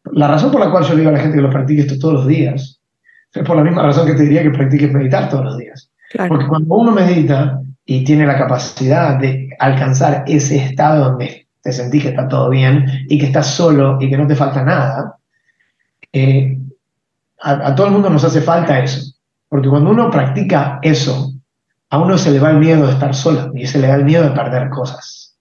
la 0.04 0.28
razón 0.28 0.52
por 0.52 0.60
la 0.60 0.70
cual 0.70 0.84
yo 0.84 0.90
le 0.90 0.98
digo 1.00 1.08
a 1.08 1.14
la 1.14 1.20
gente 1.20 1.36
que 1.36 1.42
lo 1.42 1.48
practique 1.48 1.80
esto 1.80 1.98
todos 1.98 2.14
los 2.14 2.26
días 2.26 2.78
es 3.32 3.42
por 3.42 3.56
la 3.56 3.64
misma 3.64 3.84
razón 3.84 4.06
que 4.06 4.12
te 4.12 4.24
diría 4.24 4.42
que 4.42 4.50
practiques 4.50 4.92
meditar 4.92 5.30
todos 5.30 5.46
los 5.46 5.56
días. 5.56 5.90
Porque 6.28 6.46
cuando 6.46 6.74
uno 6.74 6.92
medita 6.92 7.62
y 7.86 8.04
tiene 8.04 8.26
la 8.26 8.36
capacidad 8.36 9.18
de 9.18 9.48
alcanzar 9.58 10.24
ese 10.26 10.58
estado 10.58 11.10
donde 11.10 11.46
te 11.62 11.72
sentís 11.72 12.02
que 12.02 12.08
está 12.10 12.28
todo 12.28 12.50
bien 12.50 12.84
y 13.08 13.18
que 13.18 13.26
estás 13.26 13.46
solo 13.46 13.96
y 13.98 14.10
que 14.10 14.18
no 14.18 14.26
te 14.26 14.36
falta 14.36 14.62
nada, 14.62 15.16
eh, 16.12 16.58
a, 17.40 17.68
a 17.68 17.74
todo 17.74 17.86
el 17.86 17.92
mundo 17.94 18.10
nos 18.10 18.24
hace 18.24 18.42
falta 18.42 18.78
eso. 18.78 19.14
Porque 19.48 19.70
cuando 19.70 19.90
uno 19.90 20.10
practica 20.10 20.80
eso, 20.82 21.39
a 21.90 21.98
uno 21.98 22.16
se 22.16 22.30
le 22.30 22.38
va 22.38 22.50
el 22.50 22.58
miedo 22.58 22.86
de 22.86 22.92
estar 22.92 23.14
solo 23.14 23.50
y 23.54 23.66
se 23.66 23.78
le 23.78 23.88
da 23.88 23.96
el 23.96 24.04
miedo 24.04 24.22
de 24.22 24.30
perder 24.30 24.70
cosas. 24.70 25.36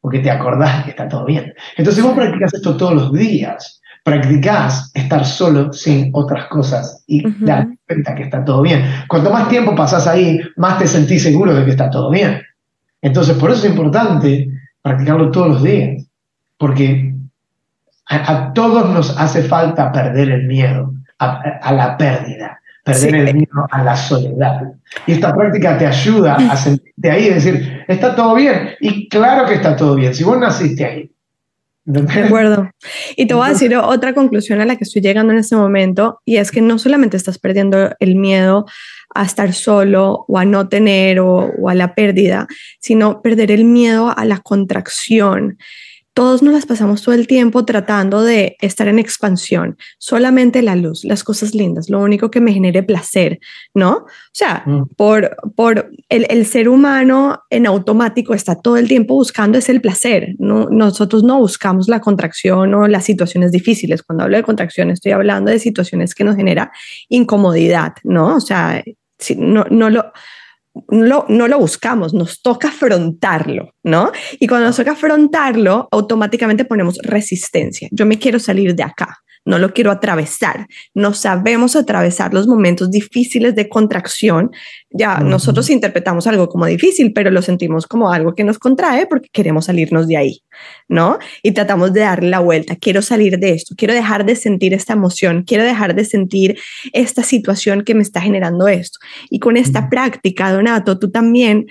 Porque 0.00 0.18
te 0.18 0.30
acordás 0.30 0.84
que 0.84 0.90
está 0.90 1.08
todo 1.08 1.24
bien. 1.24 1.54
Entonces, 1.76 2.02
vos 2.02 2.14
practicas 2.14 2.52
esto 2.52 2.76
todos 2.76 2.94
los 2.94 3.12
días, 3.12 3.80
practicás 4.02 4.90
estar 4.94 5.24
solo 5.24 5.72
sin 5.72 6.10
otras 6.12 6.46
cosas 6.46 7.04
y 7.06 7.22
dar 7.44 7.68
cuenta 7.86 8.14
que 8.14 8.24
está 8.24 8.44
todo 8.44 8.62
bien. 8.62 8.84
Cuanto 9.06 9.30
más 9.30 9.48
tiempo 9.48 9.74
pasás 9.76 10.06
ahí, 10.08 10.40
más 10.56 10.78
te 10.78 10.88
sentís 10.88 11.22
seguro 11.22 11.54
de 11.54 11.64
que 11.64 11.70
está 11.70 11.88
todo 11.90 12.10
bien. 12.10 12.42
Entonces, 13.00 13.36
por 13.36 13.50
eso 13.50 13.64
es 13.64 13.70
importante 13.70 14.50
practicarlo 14.82 15.30
todos 15.30 15.48
los 15.48 15.62
días. 15.62 16.04
Porque 16.56 17.14
a, 18.06 18.52
todos 18.52 18.90
nos 18.90 19.16
hace 19.16 19.42
falta 19.42 19.92
perder 19.92 20.30
el 20.30 20.46
miedo 20.48 20.92
a 21.18 21.72
la 21.72 21.96
pérdida 21.96 22.58
perder 22.92 23.14
el 23.14 23.34
miedo 23.34 23.66
a 23.70 23.82
la 23.84 23.96
soledad. 23.96 24.62
Y 25.06 25.12
esta 25.12 25.34
práctica 25.34 25.76
te 25.78 25.86
ayuda 25.86 26.34
a 26.34 26.56
sentirte 26.56 27.10
ahí 27.10 27.26
y 27.26 27.30
decir, 27.30 27.84
está 27.86 28.14
todo 28.14 28.34
bien. 28.34 28.70
Y 28.80 29.08
claro 29.08 29.46
que 29.46 29.54
está 29.54 29.76
todo 29.76 29.94
bien, 29.94 30.14
si 30.14 30.24
vos 30.24 30.38
naciste 30.38 30.84
ahí. 30.84 31.10
De 31.84 32.00
acuerdo. 32.22 32.70
Y 33.16 33.26
te 33.26 33.32
voy 33.32 33.46
a 33.46 33.52
decir 33.52 33.74
otra 33.74 34.12
conclusión 34.12 34.60
a 34.60 34.66
la 34.66 34.76
que 34.76 34.84
estoy 34.84 35.00
llegando 35.00 35.32
en 35.32 35.38
este 35.38 35.56
momento, 35.56 36.20
y 36.26 36.36
es 36.36 36.50
que 36.50 36.60
no 36.60 36.78
solamente 36.78 37.16
estás 37.16 37.38
perdiendo 37.38 37.90
el 37.98 38.14
miedo 38.16 38.66
a 39.14 39.24
estar 39.24 39.54
solo 39.54 40.26
o 40.28 40.38
a 40.38 40.44
no 40.44 40.68
tener 40.68 41.20
o, 41.20 41.50
o 41.58 41.68
a 41.70 41.74
la 41.74 41.94
pérdida, 41.94 42.46
sino 42.78 43.22
perder 43.22 43.50
el 43.50 43.64
miedo 43.64 44.12
a 44.14 44.24
la 44.26 44.38
contracción 44.38 45.56
todos 46.18 46.42
nos 46.42 46.52
las 46.52 46.66
pasamos 46.66 47.02
todo 47.02 47.14
el 47.14 47.28
tiempo 47.28 47.64
tratando 47.64 48.24
de 48.24 48.56
estar 48.60 48.88
en 48.88 48.98
expansión, 48.98 49.76
solamente 49.98 50.62
la 50.62 50.74
luz, 50.74 51.04
las 51.04 51.22
cosas 51.22 51.54
lindas, 51.54 51.90
lo 51.90 52.00
único 52.00 52.28
que 52.28 52.40
me 52.40 52.52
genere 52.52 52.82
placer, 52.82 53.38
¿no? 53.72 53.98
O 53.98 54.06
sea, 54.32 54.64
mm. 54.66 54.88
por, 54.96 55.36
por 55.54 55.92
el, 56.08 56.44
ser 56.44 56.68
humano 56.68 57.44
en 57.50 57.68
automático 57.68 58.34
está 58.34 58.60
todo 58.60 58.78
el 58.78 58.88
tiempo 58.88 59.14
buscando 59.14 59.58
es 59.58 59.68
el 59.68 59.80
placer, 59.80 60.34
¿no? 60.40 60.68
nosotros 60.70 61.22
no 61.22 61.38
buscamos 61.38 61.86
la 61.86 62.00
contracción 62.00 62.74
o 62.74 62.88
las 62.88 63.04
situaciones 63.04 63.52
difíciles. 63.52 64.02
Cuando 64.02 64.24
hablo 64.24 64.38
de 64.38 64.42
contracción 64.42 64.90
estoy 64.90 65.12
hablando 65.12 65.52
de 65.52 65.60
situaciones 65.60 66.16
que 66.16 66.24
nos 66.24 66.34
genera 66.34 66.72
incomodidad, 67.08 67.92
¿no? 68.02 68.34
O 68.34 68.40
sea, 68.40 68.82
si 69.20 69.36
no, 69.36 69.66
no 69.70 69.88
lo 69.88 70.10
no, 70.88 71.26
lo 71.28 71.58
buscamos, 71.58 72.14
nos 72.14 72.42
toca 72.42 72.68
afrontarlo, 72.68 73.74
¿no? 73.82 74.12
Y 74.38 74.46
cuando 74.46 74.66
nos 74.66 74.76
toca 74.76 74.92
afrontarlo, 74.92 75.88
automáticamente 75.90 76.64
ponemos 76.64 76.98
resistencia. 77.02 77.88
Yo 77.90 78.06
me 78.06 78.18
quiero 78.18 78.38
salir 78.38 78.74
de 78.74 78.82
acá 78.82 79.18
no 79.44 79.58
lo 79.58 79.72
quiero 79.72 79.90
atravesar. 79.90 80.66
No 80.94 81.14
sabemos 81.14 81.76
atravesar 81.76 82.34
los 82.34 82.46
momentos 82.46 82.90
difíciles 82.90 83.54
de 83.54 83.68
contracción. 83.68 84.50
Ya 84.90 85.18
nosotros 85.20 85.70
interpretamos 85.70 86.26
algo 86.26 86.48
como 86.48 86.66
difícil, 86.66 87.12
pero 87.12 87.30
lo 87.30 87.42
sentimos 87.42 87.86
como 87.86 88.12
algo 88.12 88.34
que 88.34 88.44
nos 88.44 88.58
contrae 88.58 89.06
porque 89.06 89.28
queremos 89.32 89.66
salirnos 89.66 90.06
de 90.06 90.16
ahí, 90.16 90.40
¿no? 90.88 91.18
Y 91.42 91.52
tratamos 91.52 91.92
de 91.92 92.00
darle 92.00 92.30
la 92.30 92.40
vuelta. 92.40 92.76
Quiero 92.76 93.02
salir 93.02 93.38
de 93.38 93.50
esto, 93.50 93.74
quiero 93.76 93.94
dejar 93.94 94.24
de 94.24 94.36
sentir 94.36 94.74
esta 94.74 94.92
emoción, 94.92 95.44
quiero 95.46 95.64
dejar 95.64 95.94
de 95.94 96.04
sentir 96.04 96.58
esta 96.92 97.22
situación 97.22 97.84
que 97.84 97.94
me 97.94 98.02
está 98.02 98.20
generando 98.20 98.68
esto. 98.68 98.98
Y 99.30 99.38
con 99.38 99.56
esta 99.56 99.88
práctica, 99.88 100.52
Donato, 100.52 100.98
tú 100.98 101.10
también 101.10 101.66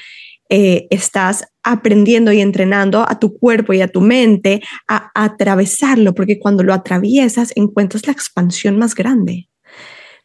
eh, 0.50 0.88
estás 0.90 1.46
aprendiendo 1.64 2.32
y 2.32 2.40
entrenando 2.40 3.06
a 3.08 3.20
tu 3.20 3.38
cuerpo 3.38 3.74
y 3.74 3.82
a 3.82 3.90
tu 3.90 4.02
mente 4.02 4.62
a, 4.88 5.12
atravesarlo, 5.14 6.14
porque 6.14 6.40
cuando 6.40 6.64
lo 6.64 6.74
atraviesas 6.74 7.52
encuentras 7.56 8.08
la 8.08 8.14
expansión 8.14 8.78
más 8.78 8.96
grande. 8.96 9.50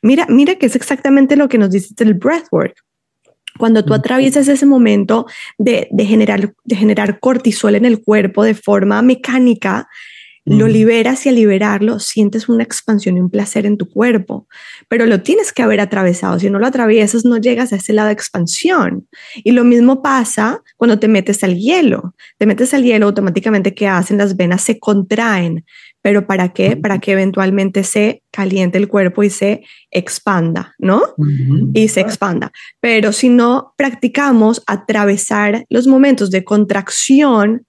Mira, 0.00 0.26
mira 0.28 0.56
que 0.56 0.66
es 0.66 0.76
exactamente 0.76 1.36
lo 1.36 1.48
que 1.48 1.58
nos 1.58 1.70
dice 1.70 1.94
el 1.98 2.14
breathwork. 2.14 2.74
Cuando 3.58 3.84
tú 3.84 3.92
atraviesas 3.92 4.48
ese 4.48 4.64
momento 4.64 5.26
de, 5.58 5.88
de, 5.90 6.06
generar, 6.06 6.54
de 6.64 6.76
generar 6.76 7.20
cortisol 7.20 7.74
en 7.74 7.84
el 7.84 8.02
cuerpo 8.02 8.44
de 8.44 8.54
forma 8.54 9.02
mecánica, 9.02 9.88
lo 10.44 10.66
liberas 10.66 11.24
y 11.24 11.28
al 11.28 11.36
liberarlo 11.36 12.00
sientes 12.00 12.48
una 12.48 12.64
expansión 12.64 13.16
y 13.16 13.20
un 13.20 13.30
placer 13.30 13.64
en 13.64 13.76
tu 13.76 13.88
cuerpo, 13.88 14.48
pero 14.88 15.06
lo 15.06 15.22
tienes 15.22 15.52
que 15.52 15.62
haber 15.62 15.80
atravesado. 15.80 16.38
Si 16.38 16.50
no 16.50 16.58
lo 16.58 16.66
atraviesas, 16.66 17.24
no 17.24 17.36
llegas 17.36 17.72
a 17.72 17.76
ese 17.76 17.92
lado 17.92 18.08
de 18.08 18.14
expansión. 18.14 19.06
Y 19.44 19.52
lo 19.52 19.62
mismo 19.64 20.02
pasa 20.02 20.60
cuando 20.76 20.98
te 20.98 21.06
metes 21.06 21.44
al 21.44 21.56
hielo. 21.56 22.14
Te 22.38 22.46
metes 22.46 22.74
al 22.74 22.82
hielo, 22.82 23.06
automáticamente, 23.06 23.74
¿qué 23.74 23.86
hacen? 23.86 24.18
Las 24.18 24.36
venas 24.36 24.62
se 24.62 24.78
contraen. 24.80 25.64
¿Pero 26.02 26.26
para 26.26 26.52
qué? 26.52 26.76
Para 26.76 26.98
que 26.98 27.12
eventualmente 27.12 27.84
se 27.84 28.24
caliente 28.32 28.78
el 28.78 28.88
cuerpo 28.88 29.22
y 29.22 29.30
se 29.30 29.62
expanda, 29.92 30.74
¿no? 30.78 31.02
Y 31.72 31.86
se 31.86 32.00
expanda. 32.00 32.50
Pero 32.80 33.12
si 33.12 33.28
no 33.28 33.74
practicamos 33.76 34.62
atravesar 34.66 35.64
los 35.68 35.86
momentos 35.86 36.32
de 36.32 36.42
contracción, 36.42 37.64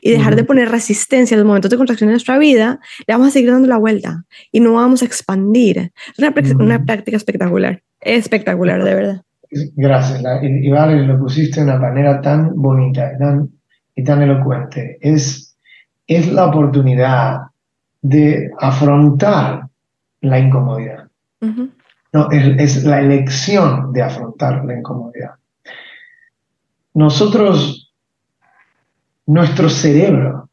y 0.00 0.10
dejar 0.10 0.36
de 0.36 0.44
poner 0.44 0.70
resistencia 0.70 1.36
a 1.36 1.38
los 1.38 1.46
momentos 1.46 1.70
de 1.70 1.76
contracción 1.76 2.08
en 2.08 2.14
nuestra 2.14 2.38
vida, 2.38 2.80
le 3.06 3.14
vamos 3.14 3.28
a 3.28 3.30
seguir 3.30 3.50
dando 3.50 3.68
la 3.68 3.78
vuelta 3.78 4.24
y 4.52 4.60
no 4.60 4.74
vamos 4.74 5.02
a 5.02 5.04
expandir. 5.04 5.92
Es 6.16 6.18
una, 6.18 6.34
una 6.58 6.84
práctica 6.84 7.16
espectacular, 7.16 7.82
espectacular, 8.00 8.82
de 8.84 8.94
verdad. 8.94 9.22
Gracias, 9.50 10.22
y 10.42 10.70
vale, 10.70 11.04
lo 11.04 11.18
pusiste 11.18 11.60
de 11.60 11.66
una 11.66 11.78
manera 11.78 12.20
tan 12.20 12.54
bonita 12.54 13.18
tan, 13.18 13.50
y 13.96 14.04
tan 14.04 14.22
elocuente. 14.22 14.98
Es, 15.00 15.56
es 16.06 16.32
la 16.32 16.46
oportunidad 16.46 17.40
de 18.00 18.50
afrontar 18.58 19.66
la 20.20 20.38
incomodidad. 20.38 21.08
No, 22.12 22.30
es, 22.30 22.84
la 22.84 23.00
elección 23.00 23.92
de 23.92 24.02
afrontar 24.02 24.64
la 24.64 24.78
incomodidad. 24.78 25.34
Nosotros, 26.94 27.89
nuestro 29.30 29.68
cerebro 29.68 30.48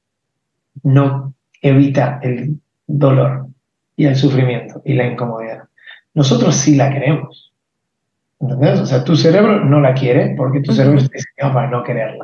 no 0.84 1.34
evita 1.62 2.20
el 2.22 2.60
dolor 2.86 3.48
y 3.96 4.06
el 4.06 4.16
sufrimiento 4.16 4.84
y 4.86 4.94
la 4.94 5.08
incomodidad. 5.08 5.64
Nosotros 6.14 6.56
sí 6.56 6.76
la 6.76 6.92
queremos. 6.92 7.52
¿Entendés? 8.40 8.80
O 8.82 8.86
sea, 8.86 9.04
tu 9.04 9.16
cerebro 9.16 9.66
no 9.66 9.82
la 9.82 9.96
quiere 9.96 10.36
porque 10.38 10.62
tu 10.62 10.74
cerebro 10.74 11.00
está 11.00 11.10
diseñado 11.12 11.56
para 11.56 11.70
no 11.72 11.84
quererla. 11.84 12.20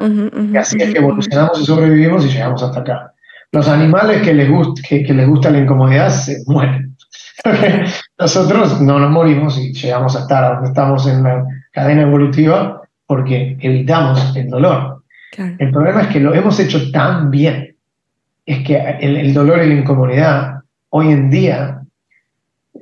y 0.51 0.55
así 0.55 0.77
es 0.79 0.93
que 0.93 0.99
evolucionamos 0.99 1.59
y 1.59 1.65
sobrevivimos 1.65 2.23
y 2.23 2.29
llegamos 2.29 2.61
hasta 2.61 2.81
acá. 2.81 3.13
Los 3.51 3.67
animales 3.67 4.21
que 4.21 4.35
les, 4.35 4.47
que, 4.87 5.03
que 5.03 5.13
les 5.13 5.27
gusta 5.27 5.49
la 5.49 5.57
incomodidad 5.57 6.11
se 6.11 6.37
mueren. 6.45 6.95
Nosotros 8.19 8.79
no 8.79 8.99
nos 8.99 9.09
morimos 9.09 9.57
y 9.57 9.73
llegamos 9.73 10.15
a 10.15 10.19
estar 10.19 10.53
donde 10.53 10.69
estamos 10.69 11.07
en 11.07 11.23
la 11.23 11.43
cadena 11.71 12.03
evolutiva 12.03 12.83
porque 13.07 13.57
evitamos 13.59 14.35
el 14.35 14.49
dolor. 14.49 14.92
El 15.37 15.71
problema 15.71 16.03
es 16.03 16.07
que 16.07 16.19
lo 16.19 16.33
hemos 16.33 16.59
hecho 16.59 16.91
tan 16.91 17.31
bien, 17.31 17.75
es 18.45 18.65
que 18.65 18.77
el, 18.99 19.33
dolor 19.33 19.63
y 19.63 19.67
la 19.67 19.75
incomodidad 19.75 20.59
hoy 20.89 21.11
en 21.11 21.29
día 21.29 21.81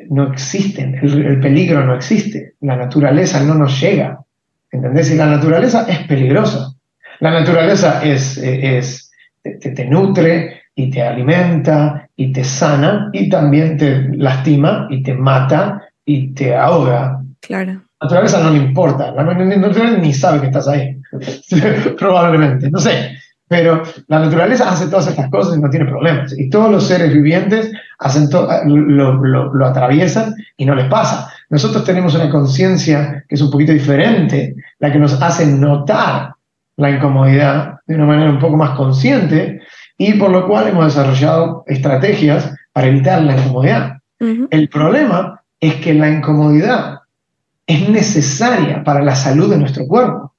no 0.09 0.31
existen, 0.31 0.95
el, 1.01 1.39
peligro 1.39 1.85
no 1.85 1.95
existe, 1.95 2.53
la 2.61 2.75
naturaleza 2.75 3.43
no 3.43 3.55
nos 3.55 3.79
llega, 3.79 4.19
¿entendés? 4.71 5.11
Y 5.11 5.15
la 5.15 5.27
naturaleza 5.27 5.85
es 5.87 5.99
peligrosa. 5.99 6.73
La 7.19 7.31
naturaleza 7.31 8.03
es, 8.03 8.37
es 8.37 9.11
te, 9.41 9.57
te 9.57 9.85
nutre 9.85 10.61
y 10.75 10.89
te 10.89 11.01
alimenta 11.01 12.09
y 12.15 12.31
te 12.31 12.43
sana 12.43 13.09
y 13.13 13.29
también 13.29 13.77
te 13.77 14.09
lastima 14.09 14.87
y 14.89 15.03
te 15.03 15.13
mata 15.13 15.87
y 16.05 16.33
te 16.33 16.55
ahoga. 16.55 17.21
Claro. 17.39 17.83
Naturaleza 18.01 18.41
no 18.41 18.49
le 18.49 18.57
importa, 18.57 19.11
la 19.11 19.23
naturaleza 19.23 19.97
ni 19.97 20.11
sabe 20.11 20.41
que 20.41 20.47
estás 20.47 20.67
ahí, 20.67 20.99
probablemente, 21.97 22.69
no 22.71 22.79
sé. 22.79 23.17
Pero 23.47 23.83
la 24.07 24.19
naturaleza 24.19 24.69
hace 24.69 24.87
todas 24.87 25.07
estas 25.07 25.29
cosas 25.29 25.57
y 25.57 25.61
no 25.61 25.69
tiene 25.69 25.85
problemas. 25.85 26.33
Y 26.39 26.49
todos 26.49 26.71
los 26.71 26.87
seres 26.87 27.13
vivientes 27.13 27.69
hacen 27.99 28.29
lo, 28.65 29.13
lo, 29.13 29.53
lo, 29.53 29.65
atraviesan 29.65 30.33
y 30.55 30.65
no 30.65 30.73
les 30.73 30.85
pasa. 30.85 31.29
Nosotros 31.49 31.83
tenemos 31.83 32.15
una 32.15 32.29
conciencia 32.29 33.25
que 33.27 33.35
es 33.35 33.41
un 33.41 33.51
poquito 33.51 33.73
diferente, 33.73 34.55
la 34.79 34.89
que 34.89 34.99
nos 34.99 35.21
hace 35.21 35.45
notar 35.45 36.33
la 36.77 36.91
incomodidad 36.91 37.75
de 37.85 37.95
una 37.95 38.05
manera 38.05 38.31
un 38.31 38.39
poco 38.39 38.55
más 38.55 38.71
consciente 38.77 39.61
y 39.97 40.13
por 40.13 40.31
lo 40.31 40.47
cual 40.47 40.69
hemos 40.69 40.85
desarrollado 40.85 41.65
estrategias 41.67 42.55
para 42.71 42.87
evitar 42.87 43.21
la 43.21 43.37
incomodidad. 43.37 43.97
El 44.17 44.69
problema 44.69 45.41
es 45.59 45.75
que 45.75 45.93
la 45.93 46.09
incomodidad 46.09 47.00
es 47.72 47.89
necesaria 47.89 48.84
para 48.84 49.01
la 49.01 49.15
salud 49.15 49.49
de 49.49 49.57
nuestro 49.57 49.88
cuerpo, 49.88 50.34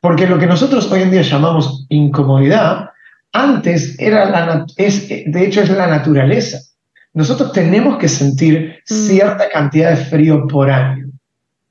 porque 0.00 0.26
lo 0.26 0.38
que 0.38 0.46
nosotros 0.46 0.90
hoy 0.90 1.02
en 1.02 1.10
día 1.10 1.22
llamamos 1.22 1.86
incomodidad, 1.88 2.90
antes 3.32 3.98
era 3.98 4.30
la, 4.30 4.66
es, 4.76 5.08
de 5.08 5.44
hecho 5.44 5.62
es 5.62 5.70
la 5.70 5.86
naturaleza. 5.86 6.58
Nosotros 7.12 7.52
tenemos 7.52 7.98
que 7.98 8.08
sentir 8.08 8.82
mm. 8.88 8.94
cierta 8.94 9.48
cantidad 9.48 9.90
de 9.90 9.96
frío 9.96 10.46
por 10.46 10.70
año 10.70 11.06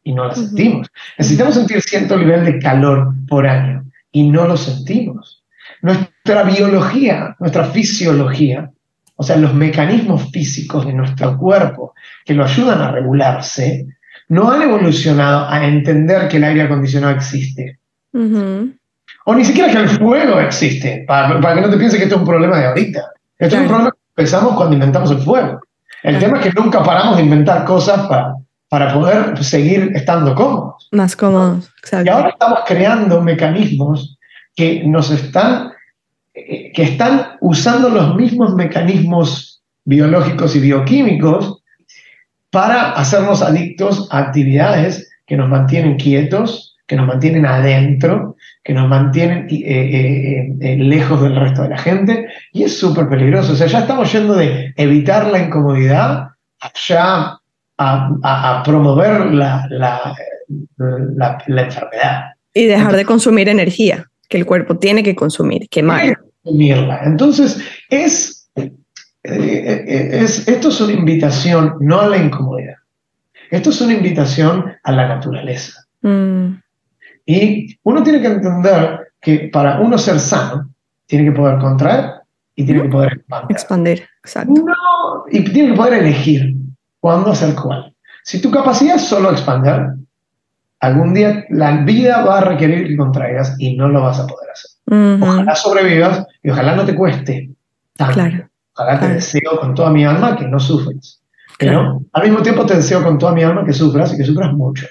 y 0.04 0.14
no 0.14 0.28
la 0.28 0.36
sentimos. 0.36 0.88
Necesitamos 1.18 1.56
sentir 1.56 1.82
cierto 1.82 2.18
nivel 2.18 2.46
de 2.46 2.60
calor 2.60 3.14
por 3.28 3.48
año 3.48 3.86
y 4.12 4.30
no 4.30 4.48
lo 4.48 4.58
sentimos. 4.58 5.44
Nuestra 5.82 6.44
biología, 6.44 7.36
nuestra 7.40 7.66
fisiología, 7.66 8.72
o 9.16 9.24
sea, 9.24 9.38
los 9.38 9.54
mecanismos 9.54 10.30
físicos 10.32 10.86
de 10.86 10.94
nuestro 10.94 11.38
cuerpo 11.38 11.94
que 12.26 12.34
lo 12.34 12.44
ayudan 12.44 12.82
a 12.82 12.92
regularse, 12.92 13.88
no 14.28 14.52
han 14.52 14.62
evolucionado 14.64 15.48
a 15.50 15.66
entender 15.66 16.28
que 16.28 16.38
el 16.38 16.44
aire 16.44 16.64
acondicionado 16.64 17.16
existe. 17.16 17.80
O 18.14 19.36
ni 19.36 19.44
siquiera 19.44 19.72
que 19.72 19.78
el 19.78 19.90
fuego 19.90 20.40
existe, 20.40 21.04
para, 21.08 21.40
que 21.54 21.62
no 21.62 21.70
te 21.70 21.78
pienses 21.78 21.98
que 21.98 22.04
esto 22.04 22.16
es 22.16 22.22
un 22.22 22.28
problema 22.28 22.58
de 22.60 22.68
ahorita. 22.68 23.02
Esto 23.38 23.56
es 23.56 23.62
un 23.62 23.68
problema 23.68 23.92
que 23.92 23.98
empezamos 24.22 24.56
cuando 24.56 24.74
inventamos 24.74 25.12
el 25.12 25.20
fuego. 25.20 25.62
El 26.04 26.20
tema 26.20 26.40
es 26.40 26.46
que 26.46 26.62
nunca 26.62 26.84
paramos 26.84 27.18
de 27.18 27.24
inventar 27.24 27.66
cosas 27.66 28.08
para, 28.08 28.36
para 28.70 28.94
poder 28.94 29.44
seguir 29.44 29.92
estando 29.96 30.36
cómodos. 30.36 30.88
Más 30.92 31.16
cómodos, 31.16 31.72
exacto. 31.80 32.06
Y 32.06 32.10
ahora 32.10 32.30
estamos 32.30 32.60
creando 32.68 33.22
mecanismos 33.22 34.18
que 34.56 34.84
nos 34.86 35.12
están 35.12 35.72
que 36.36 36.84
están 36.84 37.38
usando 37.40 37.90
los 37.90 38.14
mismos 38.16 38.56
mecanismos 38.56 39.62
biológicos 39.86 40.56
y 40.56 40.60
bioquímicos 40.60 41.64
para 42.56 42.92
hacernos 42.92 43.42
adictos 43.42 44.08
a 44.12 44.20
actividades 44.20 45.12
que 45.28 45.36
nos 45.36 45.50
mantienen 45.50 45.98
quietos, 45.98 46.78
que 46.88 46.96
nos 46.96 47.06
mantienen 47.06 47.46
adentro, 47.46 48.38
que 48.64 48.74
nos 48.74 48.88
mantienen 48.88 49.46
eh, 49.50 49.58
eh, 49.66 50.56
eh, 50.62 50.78
lejos 50.78 51.22
del 51.22 51.36
resto 51.36 51.64
de 51.64 51.70
la 51.70 51.78
gente, 51.78 52.28
y 52.54 52.64
es 52.64 52.80
súper 52.80 53.10
peligroso. 53.10 53.52
O 53.52 53.56
sea, 53.58 53.68
ya 53.68 53.80
estamos 53.80 54.10
yendo 54.10 54.36
de 54.36 54.74
evitar 54.78 55.28
la 55.28 55.40
incomodidad 55.40 56.30
ya 56.88 57.38
a, 57.78 58.64
promover 58.64 59.34
la, 59.34 59.68
la, 59.70 60.16
la, 60.78 61.62
enfermedad. 61.62 62.24
Y 62.54 62.68
dejar 62.68 62.96
de 62.96 63.04
consumir 63.04 63.50
energía 63.50 64.10
que 64.30 64.38
el 64.38 64.46
cuerpo 64.46 64.78
tiene 64.78 65.04
que 65.04 65.14
consumir, 65.14 65.68
quemar. 65.68 66.20
Entonces, 66.46 67.60
es, 67.90 68.35
es, 69.26 70.48
esto 70.48 70.70
es 70.70 70.82
una 70.82 70.94
invitación 70.94 71.76
no 71.80 72.02
a 72.02 72.08
la 72.08 72.18
incomodidad, 72.18 72.76
esto 73.52 73.70
es 73.70 73.82
una 73.82 73.94
invitación 73.94 74.74
a 74.84 74.92
la 74.92 75.08
naturaleza. 75.08 75.86
Mm. 76.02 76.60
Y 77.26 77.78
uno 77.84 78.04
tiene 78.04 78.22
que 78.22 78.28
entender 78.28 79.00
que 79.20 79.50
para 79.52 79.80
uno 79.80 79.98
ser 79.98 80.20
sano, 80.20 80.70
tiene 81.08 81.26
que 81.26 81.32
poder 81.32 81.60
contraer 81.60 82.12
y 82.56 82.66
tiene 82.66 82.84
que 82.84 82.90
poder 82.90 83.14
expandir. 83.14 83.52
Expandir, 83.52 84.08
exacto. 84.20 84.54
y 85.32 85.44
tiene 85.44 85.72
que 85.72 85.76
poder 85.76 85.94
elegir 85.94 86.56
cuándo 87.00 87.32
hacer 87.32 87.56
cuál. 87.56 87.94
Si 88.24 88.42
tu 88.42 88.50
capacidad 88.52 88.96
es 88.96 89.08
solo 89.08 89.32
expandir, 89.32 89.96
algún 90.80 91.14
día 91.14 91.46
la 91.50 91.84
vida 91.84 92.24
va 92.24 92.40
a 92.40 92.42
requerir 92.42 92.88
que 92.88 92.98
contraigas 92.98 93.56
y 93.60 93.76
no 93.76 93.88
lo 93.90 94.02
vas 94.02 94.20
a 94.20 94.28
poder 94.28 94.50
hacer. 94.52 95.22
Ojalá 95.22 95.56
sobrevivas 95.56 96.26
y 96.44 96.50
ojalá 96.50 96.76
no 96.76 96.86
te 96.86 96.96
cueste 96.96 97.50
tanto. 97.96 98.48
Ojalá 98.78 99.00
te 99.00 99.08
deseo 99.08 99.60
con 99.60 99.74
toda 99.74 99.90
mi 99.90 100.06
alma 100.06 100.36
que 100.36 100.46
no 100.48 100.60
sufres. 100.60 101.22
Pero 101.58 102.02
al 102.12 102.24
mismo 102.24 102.42
tiempo 102.42 102.66
te 102.66 102.76
deseo 102.76 103.02
con 103.02 103.18
toda 103.18 103.32
mi 103.32 103.44
alma 103.44 103.64
que 103.66 103.72
sufras 103.72 104.14
y 104.14 104.18
que 104.18 104.26
sufras 104.26 104.52
mucho. 104.54 104.86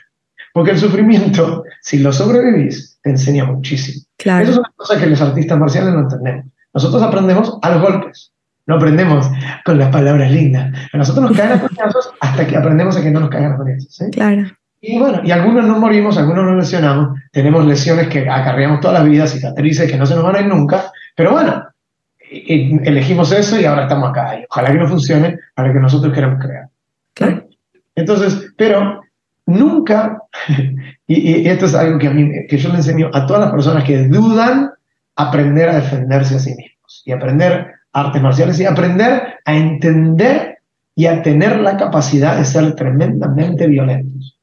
Porque 0.52 0.70
el 0.70 0.78
sufrimiento, 0.78 1.64
si 1.82 1.98
lo 1.98 2.12
sobrevivís, 2.12 2.98
te 3.02 3.10
enseña 3.10 3.44
muchísimo. 3.44 4.06
Eso 4.18 4.52
es 4.52 4.58
una 4.58 4.72
cosa 4.76 4.98
que 4.98 5.06
los 5.06 5.20
artistas 5.20 5.58
marciales 5.58 5.92
no 5.92 6.00
entendemos. 6.00 6.46
Nosotros 6.72 7.02
aprendemos 7.02 7.58
a 7.60 7.70
los 7.70 7.82
golpes. 7.82 8.32
No 8.66 8.76
aprendemos 8.76 9.30
con 9.66 9.78
las 9.78 9.90
palabras 9.90 10.30
lindas. 10.30 10.72
A 10.92 10.96
nosotros 10.96 11.28
nos 11.28 11.36
caen 11.36 11.52
a 11.52 11.60
coñazos 11.60 12.10
hasta 12.20 12.46
que 12.46 12.56
aprendemos 12.56 12.96
a 12.96 13.02
que 13.02 13.10
no 13.10 13.20
nos 13.20 13.28
caigan 13.28 13.52
a 13.52 13.56
coñazos. 13.58 14.02
Claro. 14.12 14.44
Y 14.80 14.98
bueno, 14.98 15.20
y 15.24 15.30
algunos 15.30 15.66
no 15.66 15.78
morimos, 15.78 16.16
algunos 16.18 16.44
nos 16.44 16.56
lesionamos, 16.56 17.18
tenemos 17.32 17.64
lesiones 17.64 18.08
que 18.08 18.28
acarreamos 18.28 18.80
toda 18.80 18.94
la 18.94 19.02
vida, 19.02 19.26
cicatrices 19.26 19.90
que 19.90 19.96
no 19.96 20.04
se 20.04 20.14
nos 20.14 20.24
van 20.24 20.36
a 20.36 20.40
ir 20.40 20.46
nunca, 20.46 20.92
pero 21.16 21.32
bueno, 21.32 21.64
elegimos 22.30 23.32
eso 23.32 23.60
y 23.60 23.64
ahora 23.64 23.82
estamos 23.82 24.10
acá. 24.10 24.38
Y 24.38 24.44
ojalá 24.48 24.72
que 24.72 24.78
no 24.78 24.88
funcione 24.88 25.38
para 25.54 25.68
lo 25.68 25.74
que 25.74 25.80
nosotros 25.80 26.12
queremos 26.12 26.44
crear. 26.44 26.68
Claro. 27.14 27.46
Entonces, 27.94 28.52
pero 28.56 29.00
nunca, 29.46 30.18
y, 31.06 31.48
esto 31.48 31.66
es 31.66 31.74
algo 31.74 31.98
que, 31.98 32.08
a 32.08 32.10
mí, 32.10 32.30
que 32.48 32.58
yo 32.58 32.70
le 32.70 32.76
enseño 32.76 33.10
a 33.12 33.26
todas 33.26 33.42
las 33.42 33.52
personas 33.52 33.84
que 33.84 34.08
dudan 34.08 34.70
aprender 35.16 35.68
a 35.68 35.76
defenderse 35.76 36.36
a 36.36 36.38
sí 36.38 36.54
mismos 36.54 37.02
y 37.04 37.12
aprender 37.12 37.72
artes 37.92 38.20
marciales 38.20 38.58
y 38.58 38.64
aprender 38.64 39.34
a 39.44 39.54
entender 39.54 40.58
y 40.96 41.06
a 41.06 41.22
tener 41.22 41.60
la 41.60 41.76
capacidad 41.76 42.36
de 42.36 42.44
ser 42.44 42.74
tremendamente 42.74 43.66
violentos. 43.66 44.38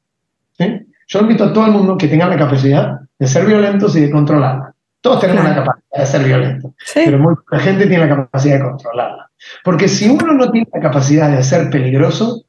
Yo 1.08 1.20
invito 1.20 1.44
a 1.44 1.52
todo 1.52 1.66
el 1.66 1.72
mundo 1.72 1.98
que 1.98 2.08
tenga 2.08 2.26
la 2.26 2.38
capacidad 2.38 3.00
de 3.18 3.26
ser 3.26 3.46
violentos 3.46 3.96
y 3.96 4.00
de 4.00 4.10
controlarla. 4.10 4.71
Todos 5.02 5.20
tenemos 5.20 5.44
la 5.44 5.54
capacidad 5.56 5.98
de 5.98 6.06
ser 6.06 6.24
violentos, 6.24 6.72
pero 6.94 7.18
mucha 7.18 7.58
gente 7.58 7.86
tiene 7.86 8.06
la 8.06 8.16
capacidad 8.16 8.54
de 8.54 8.62
controlarla. 8.62 9.30
Porque 9.64 9.88
si 9.88 10.08
uno 10.08 10.32
no 10.32 10.50
tiene 10.50 10.68
la 10.72 10.80
capacidad 10.80 11.28
de 11.28 11.42
ser 11.42 11.68
peligroso, 11.70 12.44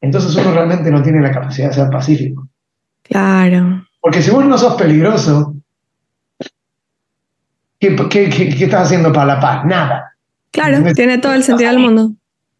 entonces 0.00 0.34
uno 0.34 0.52
realmente 0.52 0.90
no 0.90 1.02
tiene 1.02 1.20
la 1.20 1.30
capacidad 1.30 1.68
de 1.68 1.74
ser 1.74 1.90
pacífico. 1.90 2.48
Claro. 3.02 3.84
Porque 4.00 4.22
si 4.22 4.30
vos 4.30 4.44
no 4.44 4.56
sos 4.56 4.74
peligroso, 4.74 5.54
¿qué, 7.78 7.94
qué, 8.08 8.30
qué, 8.30 8.48
qué 8.56 8.64
estás 8.64 8.86
haciendo 8.86 9.12
para 9.12 9.34
la 9.34 9.40
paz? 9.40 9.64
Nada. 9.66 10.14
Claro, 10.50 10.82
tiene 10.94 11.18
todo 11.18 11.34
el 11.34 11.44
sentido 11.44 11.70
del 11.70 11.78
mundo. 11.78 12.12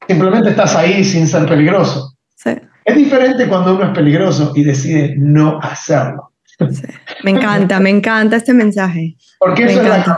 Simplemente 0.06 0.50
estás 0.50 0.76
ahí 0.76 1.02
sin 1.04 1.26
ser 1.26 1.46
peligroso. 1.46 2.14
Sí, 2.34 2.50
Es 2.84 2.96
diferente 2.96 3.48
cuando 3.48 3.74
uno 3.74 3.84
es 3.84 3.90
peligroso 3.90 4.52
y 4.54 4.62
decide 4.62 5.14
no 5.16 5.58
hacerlo. 5.60 6.32
Sí. 6.70 6.82
Me 7.24 7.30
encanta, 7.32 7.80
me 7.80 7.90
encanta 7.90 8.36
este 8.36 8.52
mensaje. 8.54 9.16
Porque 9.38 9.64
Me 9.64 9.72
eso, 9.72 9.82
es, 9.82 9.88
la- 9.88 10.16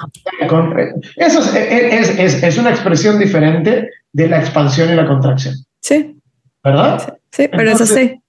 eso 1.16 1.40
es, 1.40 1.54
es- 1.54 2.18
es- 2.18 2.42
es 2.42 2.58
una 2.58 2.70
expresión 2.70 3.18
diferente 3.18 3.88
de 4.12 4.28
la 4.28 4.38
expansión 4.38 4.90
y 4.92 4.96
la 4.96 5.06
contracción, 5.06 5.54
Sí, 5.80 6.16
¿verdad? 6.64 7.18
sí, 7.30 7.48
pero 7.48 7.64
es 7.70 7.72
Entonces- 7.80 7.96
así. 7.96 8.22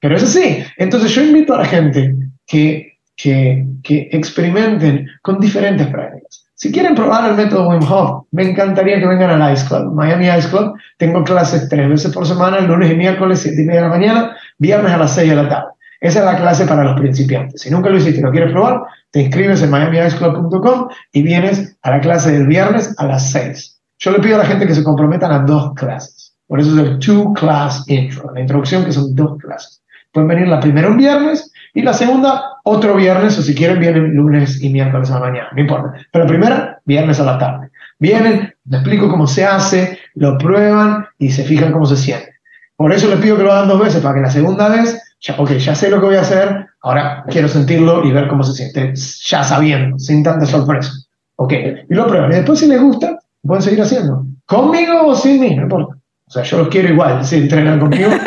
Pero 0.00 0.16
es 0.16 0.22
así. 0.22 0.62
Entonces 0.76 1.10
yo 1.14 1.22
invito 1.22 1.54
a 1.54 1.58
la 1.58 1.64
gente 1.64 2.14
que, 2.46 2.98
que, 3.16 3.64
que 3.82 4.08
experimenten 4.12 5.06
con 5.22 5.40
diferentes 5.40 5.86
prácticas. 5.86 6.44
Si 6.54 6.70
quieren 6.72 6.94
probar 6.94 7.30
el 7.30 7.36
método 7.36 7.68
Wim 7.68 7.82
Hof, 7.82 8.26
me 8.30 8.42
encantaría 8.50 8.98
que 8.98 9.06
vengan 9.06 9.30
al 9.40 9.52
Ice 9.52 9.66
Club, 9.66 9.92
Miami 9.94 10.26
Ice 10.28 10.48
Club. 10.48 10.74
Tengo 10.96 11.22
clases 11.24 11.68
tres 11.68 11.88
veces 11.88 12.12
por 12.12 12.26
semana, 12.26 12.60
lunes 12.60 12.90
y 12.90 12.94
miércoles, 12.94 13.40
siete 13.40 13.62
y 13.62 13.64
media 13.66 13.82
de 13.82 13.88
la 13.88 13.92
mañana, 13.94 14.36
viernes 14.58 14.92
a 14.92 14.96
las 14.98 15.14
seis 15.14 15.28
de 15.30 15.36
la 15.36 15.48
tarde. 15.48 15.68
Esa 16.00 16.18
es 16.20 16.24
la 16.24 16.36
clase 16.36 16.66
para 16.66 16.84
los 16.84 16.98
principiantes. 16.98 17.62
Si 17.62 17.70
nunca 17.70 17.90
lo 17.90 17.96
hiciste 17.96 18.20
y 18.20 18.22
lo 18.22 18.30
quieres 18.30 18.52
probar, 18.52 18.82
te 19.10 19.22
inscribes 19.22 19.62
en 19.62 19.70
miamiiceclub.com 19.70 20.88
y 21.12 21.22
vienes 21.22 21.76
a 21.82 21.90
la 21.90 22.00
clase 22.00 22.32
del 22.32 22.46
viernes 22.46 22.94
a 22.98 23.06
las 23.06 23.30
6. 23.30 23.80
Yo 23.98 24.10
le 24.10 24.20
pido 24.20 24.36
a 24.36 24.38
la 24.38 24.44
gente 24.44 24.66
que 24.66 24.74
se 24.74 24.84
comprometan 24.84 25.32
a 25.32 25.38
dos 25.40 25.72
clases. 25.74 26.34
Por 26.46 26.60
eso 26.60 26.72
es 26.72 26.86
el 26.86 26.98
two 26.98 27.32
class 27.32 27.84
intro, 27.88 28.30
la 28.32 28.40
introducción 28.40 28.84
que 28.84 28.92
son 28.92 29.14
dos 29.14 29.38
clases. 29.38 29.82
Pueden 30.12 30.28
venir 30.28 30.48
la 30.48 30.60
primera 30.60 30.88
un 30.88 30.96
viernes 30.96 31.50
y 31.74 31.82
la 31.82 31.92
segunda 31.92 32.42
otro 32.64 32.96
viernes, 32.96 33.38
o 33.38 33.42
si 33.42 33.54
quieren 33.54 33.80
vienen 33.80 34.14
lunes 34.14 34.62
y 34.62 34.70
miércoles 34.70 35.10
a 35.10 35.14
la 35.14 35.26
mañana, 35.26 35.48
no 35.52 35.60
importa. 35.60 35.92
Pero 36.10 36.24
la 36.24 36.28
primera, 36.28 36.80
viernes 36.84 37.20
a 37.20 37.24
la 37.24 37.38
tarde. 37.38 37.70
Vienen, 37.98 38.54
les 38.64 38.80
explico 38.80 39.08
cómo 39.08 39.26
se 39.26 39.44
hace, 39.44 39.98
lo 40.14 40.38
prueban 40.38 41.06
y 41.18 41.30
se 41.30 41.44
fijan 41.44 41.72
cómo 41.72 41.86
se 41.86 41.96
siente. 41.96 42.35
Por 42.76 42.92
eso 42.92 43.08
les 43.08 43.20
pido 43.20 43.36
que 43.36 43.42
lo 43.42 43.52
hagan 43.52 43.68
dos 43.68 43.80
veces, 43.80 44.02
para 44.02 44.14
que 44.14 44.20
la 44.20 44.30
segunda 44.30 44.68
vez, 44.68 45.00
ya, 45.20 45.34
ok, 45.38 45.52
ya 45.52 45.74
sé 45.74 45.90
lo 45.90 45.98
que 45.98 46.06
voy 46.06 46.16
a 46.16 46.20
hacer, 46.20 46.66
ahora 46.82 47.24
quiero 47.28 47.48
sentirlo 47.48 48.04
y 48.04 48.12
ver 48.12 48.28
cómo 48.28 48.42
se 48.42 48.52
siente, 48.52 48.92
ya 48.94 49.42
sabiendo, 49.42 49.98
sin 49.98 50.22
tanta 50.22 50.44
sorpresa. 50.44 50.92
Ok, 51.36 51.52
y 51.88 51.94
lo 51.94 52.06
prueban. 52.06 52.32
Y 52.32 52.36
después 52.36 52.58
si 52.58 52.66
les 52.66 52.80
gusta, 52.80 53.18
pueden 53.42 53.62
seguir 53.62 53.82
haciendo. 53.82 54.26
Conmigo 54.44 55.06
o 55.06 55.14
sin 55.14 55.40
mí, 55.40 55.54
no 55.56 55.62
importa. 55.62 55.96
O 56.28 56.30
sea, 56.30 56.42
yo 56.42 56.58
los 56.58 56.68
quiero 56.68 56.88
igual, 56.88 57.24
si 57.24 57.36
entrenan 57.36 57.80
conmigo. 57.80 58.10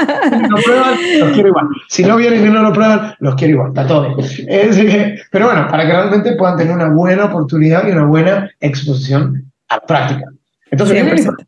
Si 0.00 0.48
lo 0.48 0.56
prueban, 0.56 0.94
los 1.18 1.32
quiero 1.32 1.48
igual. 1.48 1.66
Si 1.88 2.04
no 2.04 2.16
vienen 2.16 2.46
y 2.46 2.50
no 2.50 2.62
lo 2.62 2.72
prueban, 2.72 3.14
los 3.18 3.34
quiero 3.34 3.54
igual. 3.54 3.68
Está 3.68 3.86
todo 3.86 4.16
bien. 4.16 5.16
Pero 5.30 5.46
bueno, 5.46 5.66
para 5.70 5.86
que 5.86 5.92
realmente 5.92 6.32
puedan 6.36 6.56
tener 6.56 6.74
una 6.74 6.88
buena 6.88 7.26
oportunidad 7.26 7.86
y 7.86 7.90
una 7.90 8.04
buena 8.04 8.50
exposición 8.60 9.52
a 9.68 9.76
la 9.76 9.80
práctica. 9.82 10.24
Entonces, 10.70 10.96
100%. 11.04 11.46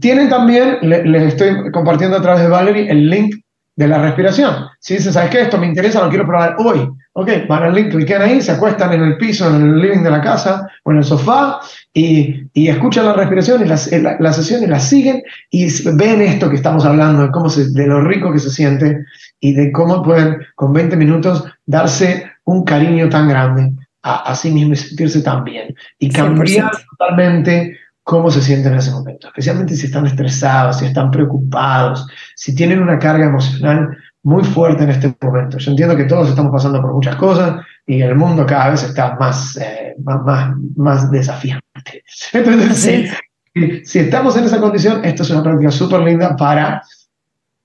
tienen 0.00 0.28
también, 0.28 0.78
le- 0.82 1.04
les 1.04 1.22
estoy 1.24 1.70
compartiendo 1.72 2.16
a 2.16 2.22
través 2.22 2.42
de 2.42 2.48
Valerie 2.48 2.90
el 2.90 3.08
link 3.10 3.34
de 3.76 3.88
la 3.88 3.98
respiración. 3.98 4.54
Si 4.80 4.94
dicen, 4.94 5.12
¿sabes 5.12 5.30
qué? 5.30 5.40
Esto 5.42 5.58
me 5.58 5.66
interesa, 5.66 6.02
lo 6.02 6.08
quiero 6.08 6.26
probar 6.26 6.56
hoy. 6.58 6.88
Ok, 7.16 7.30
van 7.48 7.62
al 7.64 7.74
link, 7.74 7.90
clican 7.90 8.22
ahí, 8.22 8.40
se 8.40 8.52
acuestan 8.52 8.92
en 8.92 9.02
el 9.02 9.16
piso, 9.16 9.48
en 9.48 9.62
el 9.62 9.80
living 9.80 10.02
de 10.02 10.10
la 10.10 10.20
casa 10.20 10.66
o 10.84 10.90
en 10.90 10.98
el 10.98 11.04
sofá 11.04 11.60
y, 11.92 12.42
y 12.52 12.68
escuchan 12.68 13.06
la 13.06 13.12
respiración 13.14 13.62
y 13.62 13.66
la, 13.68 13.76
la- 14.02 14.16
la 14.18 14.32
sesión 14.32 14.62
y 14.64 14.66
la 14.66 14.80
siguen 14.80 15.22
y 15.50 15.66
ven 15.96 16.22
esto 16.22 16.48
que 16.50 16.56
estamos 16.56 16.84
hablando, 16.84 17.22
de, 17.22 17.30
cómo 17.30 17.48
se, 17.48 17.70
de 17.70 17.86
lo 17.86 18.00
rico 18.02 18.32
que 18.32 18.40
se 18.40 18.50
siente 18.50 19.04
y 19.40 19.54
de 19.54 19.70
cómo 19.72 20.02
pueden 20.02 20.38
con 20.56 20.72
20 20.72 20.96
minutos 20.96 21.44
darse 21.66 22.24
un 22.44 22.64
cariño 22.64 23.08
tan 23.08 23.28
grande 23.28 23.72
a, 24.02 24.30
a 24.30 24.34
sí 24.34 24.50
mismo 24.50 24.72
y 24.72 24.76
sentirse 24.76 25.22
tan 25.22 25.44
bien 25.44 25.74
y 26.00 26.10
100%. 26.10 26.14
cambiar 26.36 26.70
totalmente 26.98 27.78
cómo 28.04 28.30
se 28.30 28.42
sienten 28.42 28.72
en 28.72 28.78
ese 28.78 28.92
momento, 28.92 29.26
especialmente 29.28 29.74
si 29.74 29.86
están 29.86 30.06
estresados, 30.06 30.78
si 30.78 30.84
están 30.86 31.10
preocupados, 31.10 32.06
si 32.36 32.54
tienen 32.54 32.80
una 32.82 32.98
carga 32.98 33.26
emocional 33.26 33.96
muy 34.22 34.44
fuerte 34.44 34.84
en 34.84 34.90
este 34.90 35.14
momento. 35.20 35.58
Yo 35.58 35.70
entiendo 35.70 35.96
que 35.96 36.04
todos 36.04 36.28
estamos 36.28 36.52
pasando 36.52 36.80
por 36.80 36.92
muchas 36.94 37.16
cosas 37.16 37.60
y 37.86 38.00
el 38.02 38.14
mundo 38.14 38.46
cada 38.46 38.70
vez 38.70 38.82
está 38.84 39.16
más, 39.16 39.56
eh, 39.56 39.94
más, 40.04 40.22
más, 40.22 40.56
más 40.76 41.10
desafiante. 41.10 42.04
Entonces, 42.32 42.70
Así 42.70 43.06
si, 43.08 43.12
si- 43.54 43.84
si 43.84 43.98
estamos 44.00 44.36
en 44.36 44.44
esa 44.44 44.60
condición, 44.60 45.04
esto 45.04 45.22
es 45.22 45.30
una 45.30 45.42
práctica 45.42 45.70
súper 45.70 46.00
linda 46.00 46.36
para... 46.36 46.82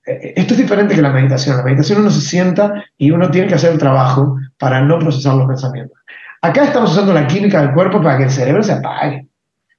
eh, 0.06 0.34
Esto 0.36 0.54
es 0.54 0.60
diferente 0.60 0.94
que 0.94 1.02
la 1.02 1.10
meditación. 1.12 1.56
La 1.56 1.62
meditación 1.64 2.00
uno 2.00 2.10
se 2.10 2.20
sienta 2.20 2.82
y 2.98 3.10
uno 3.10 3.30
tiene 3.30 3.46
que 3.48 3.54
hacer 3.54 3.72
el 3.72 3.78
trabajo 3.78 4.36
para 4.58 4.80
no 4.82 4.98
procesar 4.98 5.34
los 5.34 5.46
pensamientos. 5.46 5.98
Acá 6.42 6.64
estamos 6.64 6.92
usando 6.92 7.12
la 7.12 7.26
química 7.26 7.60
del 7.60 7.72
cuerpo 7.74 8.02
para 8.02 8.16
que 8.18 8.24
el 8.24 8.30
cerebro 8.30 8.62
se 8.62 8.72
apague. 8.72 9.26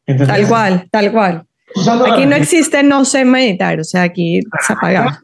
¿Entendés? 0.06 0.38
Tal 0.38 0.48
cual, 0.48 0.88
tal 0.92 1.12
cual. 1.12 1.44
Usando 1.76 2.06
Aquí 2.12 2.26
no 2.26 2.36
existe 2.36 2.84
no 2.84 3.06
sé 3.06 3.24
meditar, 3.24 3.80
o 3.80 3.84
sea, 3.84 4.04
aquí 4.04 4.42
se 4.66 4.74
apaga. 4.74 5.22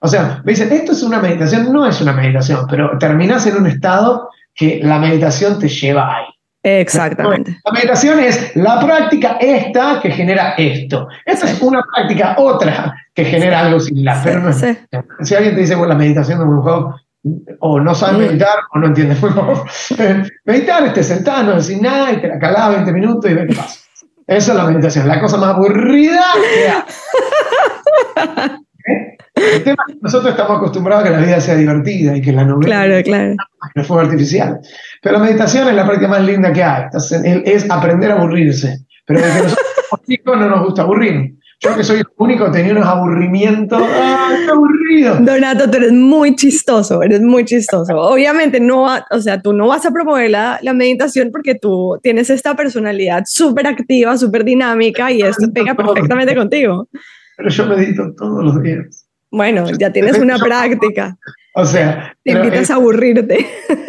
O 0.00 0.08
sea, 0.08 0.40
me 0.44 0.52
dicen, 0.52 0.72
esto 0.72 0.92
es 0.92 1.02
una 1.02 1.20
meditación, 1.20 1.72
no 1.72 1.86
es 1.86 2.00
una 2.00 2.12
meditación, 2.12 2.66
pero 2.68 2.96
terminas 2.98 3.46
en 3.46 3.56
un 3.56 3.66
estado 3.66 4.28
que 4.54 4.80
la 4.82 4.98
meditación 4.98 5.58
te 5.58 5.68
lleva 5.68 6.16
ahí. 6.16 6.24
Exactamente. 6.62 7.58
La 7.64 7.72
meditación 7.72 8.18
es 8.18 8.56
la 8.56 8.80
práctica 8.80 9.36
esta 9.40 10.00
que 10.00 10.10
genera 10.10 10.54
esto. 10.58 11.06
Esta 11.24 11.46
es 11.46 11.60
una 11.62 11.80
práctica 11.94 12.34
otra 12.38 12.92
que 13.14 13.24
genera 13.24 13.60
algo 13.60 13.78
similar. 13.78 14.20
pero 14.24 14.40
no 14.40 14.50
es- 14.50 14.56
Sí. 14.56 14.76
Si 15.22 15.34
alguien 15.34 15.54
te 15.54 15.60
dice, 15.60 15.74
bueno, 15.76 15.92
la 15.92 15.98
meditación 15.98 16.38
de 16.40 16.44
Wim 16.44 16.58
Hof, 16.66 16.94
o 17.60 17.80
no 17.80 17.94
sabe 17.94 18.12
Mm. 18.18 18.18
meditar 18.28 18.58
o 18.74 18.78
no 18.78 18.86
entiende 18.88 19.16
Wim 19.20 19.38
Hof. 19.38 19.90
meditar 20.44 20.84
es 20.84 20.92
te 20.94 21.02
sentás, 21.02 21.44
no 21.44 21.60
decís 21.60 21.80
nada 21.80 22.12
y 22.12 22.20
te 22.20 22.28
la 22.28 22.38
calás 22.38 22.70
20 22.70 22.92
minutos 22.92 23.30
y 23.30 23.34
ves 23.34 23.46
qué 23.48 23.54
pasa. 23.54 23.80
Eso 24.26 24.52
es 24.52 24.58
la 24.58 24.64
meditación, 24.64 25.06
la 25.08 25.20
cosa 25.20 25.36
más 25.36 25.54
aburrida 25.54 26.24
que 26.34 26.68
hay. 26.68 26.82
¿Eh? 28.88 29.16
El 29.34 29.64
tema 29.64 29.84
es 29.88 29.94
que 29.94 30.00
nosotros 30.00 30.30
estamos 30.30 30.56
acostumbrados 30.58 31.04
a 31.04 31.08
que 31.08 31.12
la 31.16 31.18
vida 31.24 31.40
sea 31.40 31.56
divertida 31.56 32.16
y 32.16 32.22
que 32.22 32.32
la 32.32 32.44
novela 32.44 32.66
Claro, 32.66 33.02
claro. 33.04 33.34
no 33.74 33.84
fuego 33.84 34.02
artificial. 34.02 34.60
Pero 35.02 35.18
la 35.18 35.24
meditación 35.24 35.68
es 35.68 35.74
la 35.74 35.84
práctica 35.84 36.08
más 36.08 36.22
linda 36.24 36.52
que 36.52 36.62
hay. 36.62 36.84
Entonces, 36.84 37.22
es, 37.44 37.70
aprender 37.70 38.12
a 38.12 38.14
aburrirse. 38.14 38.78
Pero 39.04 39.20
desde 39.20 39.34
que 39.36 39.42
nosotros 39.42 39.66
somos 39.90 40.06
chicos 40.08 40.38
no 40.38 40.48
nos 40.48 40.64
gusta 40.64 40.82
aburrirnos. 40.82 41.32
Yo 41.60 41.74
que 41.74 41.82
soy 41.84 41.98
el 42.00 42.04
único 42.18 42.50
tenía 42.50 42.72
unos 42.72 42.86
aburrimientos. 42.86 43.80
¡Ay, 43.82 44.44
qué 44.44 44.50
aburrido! 44.50 45.16
Donato, 45.20 45.70
tú 45.70 45.78
eres 45.78 45.92
muy 45.92 46.36
chistoso, 46.36 47.02
eres 47.02 47.22
muy 47.22 47.44
chistoso. 47.46 47.96
Obviamente 47.98 48.60
no, 48.60 48.82
va- 48.82 49.06
o 49.10 49.20
sea, 49.20 49.40
tú 49.40 49.52
no 49.54 49.66
vas 49.66 49.86
a 49.86 49.90
promover 49.90 50.30
la, 50.30 50.58
la 50.62 50.74
meditación 50.74 51.30
porque 51.32 51.54
tú 51.54 51.98
tienes 52.02 52.28
esta 52.28 52.54
personalidad 52.54 53.22
súper 53.26 53.66
activa, 53.66 54.18
súper 54.18 54.44
dinámica 54.44 55.10
y 55.10 55.22
esto 55.22 55.50
pega 55.52 55.74
perfectamente 55.74 56.34
contigo. 56.36 56.88
Pero 57.38 57.48
yo 57.48 57.66
medito 57.66 58.12
todos 58.16 58.44
los 58.44 58.62
días. 58.62 59.06
Bueno, 59.30 59.66
ya 59.78 59.90
tienes 59.92 60.18
una 60.18 60.38
práctica, 60.38 61.16
O 61.54 61.64
sea, 61.64 62.14
te 62.22 62.32
pero, 62.32 62.44
invitas 62.44 62.70
a 62.70 62.74
aburrirte. 62.74 63.46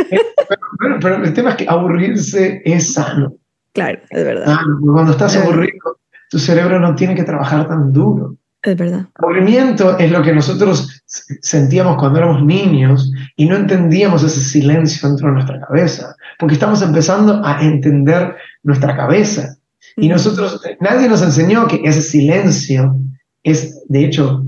pero- 0.10 1.00
pero 1.02 1.24
el 1.24 1.34
tema 1.34 1.50
es 1.52 1.56
que 1.58 1.66
aburrirse 1.68 2.62
es 2.66 2.94
sano. 2.94 3.36
Claro, 3.74 4.00
es 4.10 4.24
verdad, 4.24 4.56
porque 4.64 4.92
Cuando 4.94 5.12
estás 5.12 5.36
aburrido, 5.38 6.00
tu 6.30 6.40
cerebro 6.40 6.80
no 6.80 6.96
tiene 6.96 7.16
que 7.16 7.24
trabajar 7.24 7.68
tan 7.68 7.92
duro. 7.92 8.36
es 8.62 8.76
verdad. 8.76 9.06
Aburrimiento 9.16 9.98
es 9.98 10.12
lo 10.12 10.22
que 10.22 10.34
nosotros 10.34 11.02
sentíamos 11.06 11.98
cuando 11.98 12.20
éramos 12.20 12.44
niños 12.44 13.12
y 13.36 13.46
no 13.48 13.56
entendíamos 13.56 14.24
ese 14.24 14.42
silencio 14.42 15.08
dentro 15.08 15.28
de 15.28 15.34
nuestra 15.36 15.60
cabeza, 15.62 16.16
porque 16.40 16.56
estamos 16.56 16.82
empezando 16.82 17.42
a 17.46 17.62
entender 17.62 18.36
nuestra 18.64 18.96
cabeza. 18.96 19.56
Y 19.96 20.10
nosotros, 20.10 20.62
nadie 20.80 21.08
nos 21.08 21.24
enseñó 21.24 21.68
que 21.68 21.82
ese 21.84 22.02
silencio 22.02 22.96
es, 23.44 23.84
de 23.88 24.06
hecho, 24.06 24.44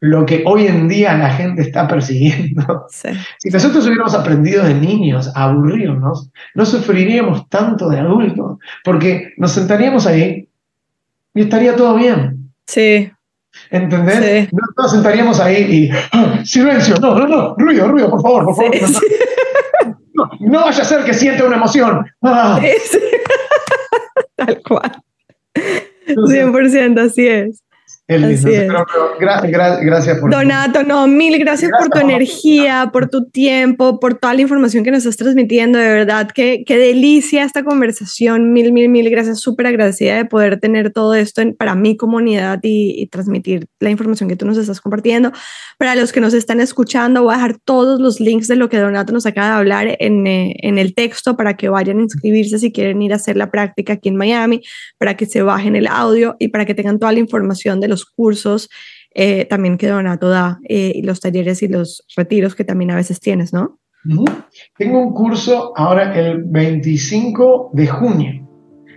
lo 0.00 0.24
que 0.26 0.42
hoy 0.46 0.66
en 0.66 0.88
día 0.88 1.16
la 1.16 1.30
gente 1.30 1.62
está 1.62 1.88
persiguiendo. 1.88 2.86
Sí, 2.90 3.08
Si 3.38 3.50
nosotros 3.50 3.86
hubiéramos 3.86 4.14
aprendido 4.14 4.64
de 4.64 4.74
niños 4.74 5.30
a 5.34 5.44
aburrirnos, 5.44 6.30
no 6.54 6.66
sufriríamos 6.66 7.48
tanto 7.48 7.88
de 7.88 7.98
adultos, 8.00 8.58
porque 8.84 9.32
nos 9.36 9.52
sentaríamos 9.52 10.06
ahí 10.06 10.48
y 11.36 11.42
estaría 11.42 11.76
todo 11.76 11.94
bien. 11.94 12.52
sí, 12.66 13.12
¿Entendés? 13.70 14.48
Sí. 14.48 14.48
No 14.52 14.62
nos 14.76 14.90
sentaríamos 14.90 15.40
ahí 15.40 15.62
y 15.62 15.90
¡ah! 16.12 16.40
silencio, 16.44 16.96
no, 17.00 17.18
no, 17.18 17.26
no, 17.26 17.54
ruido, 17.56 17.88
ruido, 17.88 18.10
por 18.10 18.20
favor, 18.20 18.44
por 18.44 18.56
favor. 18.56 18.74
sí, 18.74 18.80
no, 18.82 18.88
sí, 18.88 19.06
no, 20.12 20.30
no 20.40 20.64
vaya 20.64 20.82
a 20.82 20.84
ser 20.84 21.04
que 21.04 21.14
sienta 21.14 21.44
una 21.44 21.56
emoción. 21.56 22.04
Ah. 22.22 22.60
Tal 24.36 24.62
cual. 24.62 25.02
entonces, 26.06 26.46
100%, 26.46 27.00
así 27.00 27.26
es. 27.28 27.62
Es 28.08 28.20
lindo. 28.20 28.86
Pero, 29.18 29.40
gracias 29.80 30.18
por... 30.20 30.30
Donato, 30.30 30.84
no, 30.84 31.08
mil 31.08 31.36
gracias, 31.40 31.72
por 31.76 31.90
tu 31.90 31.98
energía, 31.98 32.90
por 32.92 33.08
tu 33.08 33.28
tiempo, 33.28 33.98
por 33.98 34.14
toda 34.14 34.32
la 34.34 34.42
información 34.42 34.84
que 34.84 34.92
nos 34.92 35.00
estás 35.00 35.16
transmitiendo. 35.16 35.76
De 35.76 35.88
verdad, 35.88 36.30
qué, 36.32 36.62
qué 36.64 36.78
delicia 36.78 37.42
esta 37.42 37.64
conversación. 37.64 38.52
Mil, 38.52 38.72
mil, 38.72 38.88
mil 38.88 39.10
gracias. 39.10 39.40
Súper 39.40 39.66
agradecida 39.66 40.14
de 40.14 40.24
poder 40.24 40.60
tener 40.60 40.92
todo 40.92 41.14
esto 41.14 41.40
en, 41.40 41.56
para 41.56 41.74
mi 41.74 41.96
comunidad 41.96 42.60
y, 42.62 43.08
transmitir 43.10 43.66
la 43.80 43.90
información 43.90 44.28
que 44.28 44.36
tú 44.36 44.46
nos 44.46 44.56
estás 44.56 44.80
compartiendo. 44.80 45.32
Para 45.78 45.96
los 45.96 46.12
que 46.12 46.20
nos 46.20 46.34
están 46.34 46.60
escuchando, 46.60 47.24
voy 47.24 47.34
a 47.34 47.36
dejar 47.36 47.58
todos 47.64 48.00
los 48.00 48.20
links 48.20 48.46
de 48.46 48.56
lo 48.56 48.68
que 48.68 48.78
Donato 48.78 49.12
nos 49.12 49.26
acaba 49.26 49.48
de 49.48 49.54
hablar 49.54 49.96
en, 49.98 50.26
eh, 50.26 50.54
en 50.58 50.78
el 50.78 50.94
texto 50.94 51.36
para 51.36 51.54
que 51.54 51.68
vayan 51.68 51.98
a 51.98 52.02
inscribirse 52.02 52.58
si 52.58 52.72
quieren 52.72 53.02
ir 53.02 53.12
a 53.12 53.16
hacer 53.16 53.36
la 53.36 53.50
práctica 53.50 53.94
aquí 53.94 54.08
en 54.08 54.16
Miami, 54.16 54.62
para 54.98 55.16
que 55.16 55.26
se 55.26 55.42
bajen 55.42 55.76
el 55.76 55.86
audio 55.86 56.36
y 56.38 56.48
para 56.48 56.64
que 56.64 56.74
tengan 56.74 56.98
toda 56.98 57.12
la 57.12 57.18
información 57.18 57.80
de 57.80 57.88
los 57.88 57.95
cursos 58.04 58.68
eh, 59.18 59.46
también 59.46 59.78
que 59.78 59.88
Donato 59.88 60.28
da, 60.28 60.58
eh, 60.68 60.92
y 60.94 61.00
los 61.00 61.20
talleres 61.20 61.62
y 61.62 61.68
los 61.68 62.04
retiros 62.14 62.54
que 62.54 62.64
también 62.64 62.90
a 62.90 62.96
veces 62.96 63.18
tienes, 63.18 63.54
¿no? 63.54 63.78
Tengo 64.76 65.00
un 65.00 65.14
curso 65.14 65.72
ahora 65.74 66.14
el 66.14 66.44
25 66.44 67.70
de 67.72 67.86
junio, 67.86 68.48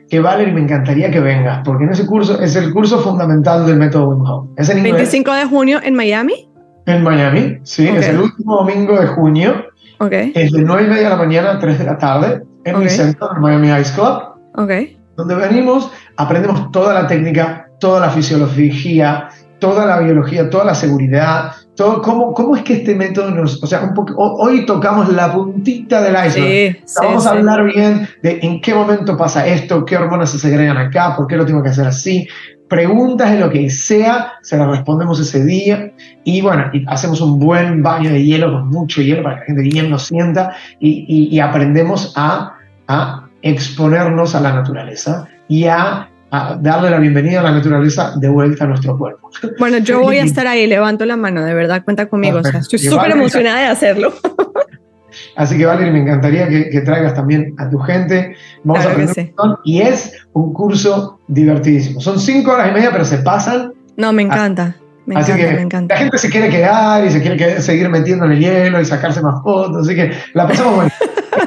que 0.10 0.20
Valerie 0.20 0.54
me 0.54 0.60
encantaría 0.60 1.10
que 1.10 1.22
vengas, 1.22 1.62
porque 1.64 1.86
en 1.86 1.92
ese 1.92 2.06
curso 2.06 2.40
es 2.42 2.54
el 2.58 2.74
curso 2.74 3.00
fundamental 3.00 3.66
del 3.66 3.78
método 3.78 4.10
Wim 4.10 4.22
Hof. 4.26 4.50
¿Es 4.58 4.70
en 4.70 4.84
25 4.84 5.34
de 5.34 5.46
junio 5.46 5.80
en 5.82 5.96
Miami? 5.96 6.50
En 6.86 7.02
Miami, 7.02 7.58
sí, 7.64 7.88
es 7.88 8.10
el 8.10 8.20
último 8.20 8.58
domingo 8.58 9.00
de 9.00 9.08
junio. 9.08 9.66
Okay. 10.00 10.34
Es 10.36 10.52
de 10.52 10.62
9 10.62 10.84
y 10.84 10.88
media 10.88 11.04
de 11.04 11.10
la 11.10 11.16
mañana 11.16 11.52
a 11.52 11.60
3 11.60 11.80
de 11.80 11.86
la 11.86 11.98
tarde 11.98 12.42
en 12.66 12.80
mi 12.80 12.90
centro, 12.90 13.30
en 13.36 13.42
Miami 13.42 13.70
Ice 13.80 13.94
Club. 13.94 14.22
Okay. 14.56 14.98
Donde 15.16 15.36
venimos, 15.36 15.92
aprendemos 16.18 16.72
toda 16.72 16.94
la 16.94 17.08
técnica, 17.08 17.69
toda 17.80 18.00
la 18.00 18.10
fisiología, 18.10 19.30
toda 19.60 19.86
la 19.86 20.00
biología, 20.00 20.50
toda 20.50 20.66
la 20.66 20.76
seguridad, 20.76 21.52
todo, 21.76 22.02
cómo, 22.02 22.34
cómo 22.34 22.56
es 22.56 22.64
que 22.64 22.74
este 22.74 22.96
método 22.96 23.32
nos, 23.32 23.62
o 23.64 23.68
sea, 23.68 23.82
un 23.82 23.94
poco, 23.94 24.14
hoy 24.18 24.66
tocamos 24.66 25.10
la 25.10 25.32
puntita 25.32 26.02
del 26.02 26.16
iceberg. 26.28 26.84
Vamos 27.02 27.26
a 27.26 27.32
hablar 27.32 27.64
bien 27.66 28.08
de 28.24 28.40
en 28.42 28.62
qué 28.62 28.74
momento 28.74 29.16
pasa 29.18 29.48
esto, 29.48 29.86
qué 29.86 29.98
hormonas 29.98 30.32
se 30.32 30.40
segregan 30.40 30.78
acá, 30.78 31.16
por 31.16 31.28
qué 31.28 31.38
lo 31.38 31.46
tengo 31.46 31.64
que 31.64 31.70
hacer 31.70 31.88
así. 31.88 32.28
Preguntas 32.68 33.32
de 33.32 33.40
lo 33.40 33.50
que 33.50 33.70
sea, 33.70 34.34
se 34.44 34.56
las 34.58 34.68
respondemos 34.68 35.20
ese 35.20 35.44
día 35.44 35.92
y 36.24 36.42
bueno, 36.42 36.66
y 36.72 36.86
hacemos 36.88 37.20
un 37.20 37.40
buen 37.40 37.82
baño 37.82 38.12
de 38.12 38.24
hielo 38.24 38.52
con 38.52 38.70
mucho 38.70 39.02
hielo 39.02 39.24
para 39.24 39.36
que 39.36 39.40
la 39.42 39.46
gente 39.48 39.62
bien 39.64 39.90
lo 39.90 39.98
sienta 39.98 40.54
y, 40.80 41.36
y 41.36 41.40
aprendemos 41.40 42.14
a, 42.16 42.54
a 42.88 43.28
exponernos 43.42 44.36
a 44.36 44.42
la 44.42 44.54
naturaleza 44.54 45.28
y 45.48 45.66
a 45.66 46.09
a 46.32 46.58
darle 46.60 46.90
la 46.90 47.00
bienvenida 47.00 47.40
a 47.40 47.44
la 47.44 47.52
naturaleza 47.52 48.14
de 48.16 48.30
vuelta 48.30 48.66
a 48.66 48.68
nuestro 48.68 48.98
cuerpo. 48.98 49.32
Bueno, 49.58 49.80
yo 49.80 50.02
voy 50.02 50.18
a 50.18 50.24
estar 50.24 50.46
ahí, 50.48 50.68
levanto 50.68 51.06
la 51.06 51.18
mano, 51.18 51.44
de 51.44 51.54
verdad, 51.54 51.84
cuenta 51.84 52.08
conmigo. 52.08 52.40
estoy 52.40 52.80
súper 52.80 53.12
emocionada 53.12 53.60
de 53.60 53.66
hacerlo. 53.66 54.14
Así 55.36 55.58
que, 55.58 55.66
Valerie, 55.66 55.92
me 55.92 56.00
encantaría 56.00 56.48
que, 56.48 56.82
traigas 56.82 57.14
también 57.14 57.56
a 57.58 57.70
tu 57.70 57.80
gente. 57.80 58.36
Vamos 58.64 58.86
a 58.86 58.92
aprender 58.92 59.34
y 59.64 59.82
es 59.82 60.14
un 60.34 60.54
curso 60.54 61.20
divertidísimo. 61.28 62.00
Son 62.00 62.20
cinco 62.20 62.52
horas 62.52 62.70
y 62.70 62.74
media, 62.74 62.92
pero 62.92 63.06
se 63.06 63.18
pasan. 63.18 63.74
No, 63.98 64.14
me 64.14 64.22
encanta. 64.22 64.76
Me 65.06 65.16
así 65.16 65.32
encanta, 65.32 65.50
que 65.50 65.56
me 65.56 65.62
encanta. 65.62 65.96
la 65.96 66.02
gente 66.02 66.18
se 66.20 66.30
quiere 66.30 66.50
quedar 66.50 67.04
y 67.04 67.10
se 67.10 67.22
quiere 67.22 67.62
seguir 67.62 67.90
metiendo 67.90 68.26
en 68.26 68.34
el 68.34 68.40
hielo 68.40 68.80
y 68.80 68.86
sacarse 68.86 69.22
más 69.22 69.42
fotos. 69.42 69.88
Así 69.88 69.96
que 69.96 70.12
la 70.34 70.48
pasamos 70.48 70.76
bueno. 70.76 70.92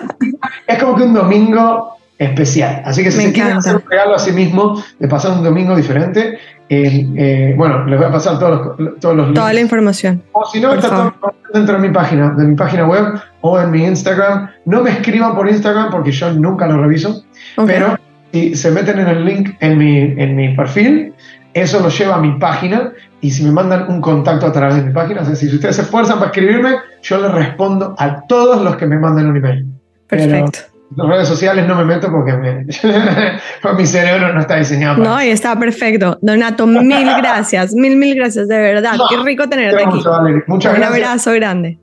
es 0.66 0.82
como 0.82 0.96
que 0.96 1.02
un 1.04 1.14
domingo 1.14 1.96
especial. 2.22 2.82
Así 2.84 3.02
que 3.02 3.10
si 3.10 3.20
se 3.20 3.32
quieren 3.32 3.56
hacer 3.56 3.76
un 3.76 3.82
regalo 3.88 4.14
a 4.14 4.18
sí 4.18 4.32
mismo 4.32 4.82
de 4.98 5.08
pasar 5.08 5.32
un 5.32 5.42
domingo 5.42 5.74
diferente, 5.74 6.38
eh, 6.68 7.54
bueno, 7.56 7.84
les 7.84 7.98
voy 7.98 8.08
a 8.08 8.12
pasar 8.12 8.38
todos 8.38 8.76
los, 8.78 8.98
todos 8.98 9.16
los 9.16 9.34
Toda 9.34 9.52
la 9.52 9.60
información. 9.60 10.22
O 10.32 10.44
si 10.46 10.60
no, 10.60 10.72
está 10.72 10.88
todo 10.88 11.34
dentro 11.52 11.74
de 11.80 11.86
mi 11.86 11.92
página, 11.92 12.30
de 12.30 12.44
mi 12.44 12.54
página 12.54 12.86
web 12.86 13.20
o 13.42 13.60
en 13.60 13.70
mi 13.70 13.84
Instagram. 13.84 14.50
No 14.64 14.82
me 14.82 14.90
escriban 14.90 15.34
por 15.34 15.48
Instagram 15.48 15.90
porque 15.90 16.12
yo 16.12 16.32
nunca 16.32 16.66
lo 16.66 16.80
reviso, 16.80 17.24
pero 17.66 17.98
si 18.32 18.54
se 18.54 18.70
meten 18.70 19.00
en 19.00 19.08
el 19.08 19.24
link 19.24 19.50
en 19.60 19.76
mi, 19.76 19.98
en 19.98 20.34
mi 20.34 20.54
perfil, 20.54 21.12
eso 21.52 21.80
lo 21.80 21.88
lleva 21.88 22.14
a 22.14 22.20
mi 22.20 22.38
página 22.38 22.92
y 23.20 23.30
si 23.30 23.44
me 23.44 23.52
mandan 23.52 23.90
un 23.90 24.00
contacto 24.00 24.46
a 24.46 24.52
través 24.52 24.76
de 24.76 24.82
mi 24.82 24.92
página, 24.92 25.20
o 25.20 25.24
sea, 25.24 25.34
si 25.34 25.46
ustedes 25.54 25.76
se 25.76 25.82
esfuerzan 25.82 26.18
para 26.18 26.30
escribirme, 26.30 26.76
yo 27.02 27.20
les 27.20 27.32
respondo 27.32 27.94
a 27.98 28.22
todos 28.26 28.62
los 28.62 28.76
que 28.76 28.86
me 28.86 28.98
manden 28.98 29.26
un 29.26 29.36
email. 29.36 29.66
Perfecto 30.06 30.71
redes 30.96 31.28
sociales 31.28 31.66
no 31.66 31.76
me 31.76 31.84
meto 31.84 32.10
porque 33.62 33.76
mi 33.76 33.86
cerebro 33.86 34.32
no 34.32 34.40
está 34.40 34.56
diseñado. 34.56 34.98
Para 34.98 35.10
no, 35.10 35.22
y 35.22 35.30
está 35.30 35.58
perfecto. 35.58 36.18
Donato, 36.20 36.66
mil 36.66 37.06
gracias, 37.18 37.74
mil, 37.74 37.96
mil 37.96 38.14
gracias, 38.14 38.48
de 38.48 38.58
verdad. 38.58 38.98
Qué 39.08 39.16
rico 39.18 39.48
tenerte 39.48 39.82
aquí. 39.84 40.02
Muchas 40.46 40.76
Un 40.76 40.82
abrazo 40.82 41.32
grande. 41.32 41.78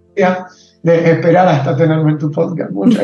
De 0.82 1.12
esperar 1.12 1.48
hasta 1.48 1.76
tenerme 1.76 2.12
en 2.12 2.18
tu 2.18 2.32
podcast. 2.32 2.72
Muchas 2.72 3.04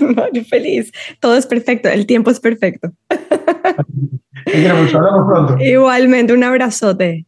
gracias. 0.00 0.48
feliz. 0.48 0.92
Todo 1.20 1.36
es 1.36 1.46
perfecto, 1.46 1.88
el 1.88 2.06
tiempo 2.06 2.30
es 2.30 2.40
perfecto. 2.40 2.90
Te 3.08 4.52
quiero 4.52 4.76
mucho, 4.76 4.98
hablamos 4.98 5.26
pronto. 5.26 5.56
Igualmente, 5.62 6.32
un 6.32 6.44
abrazote. 6.44 7.26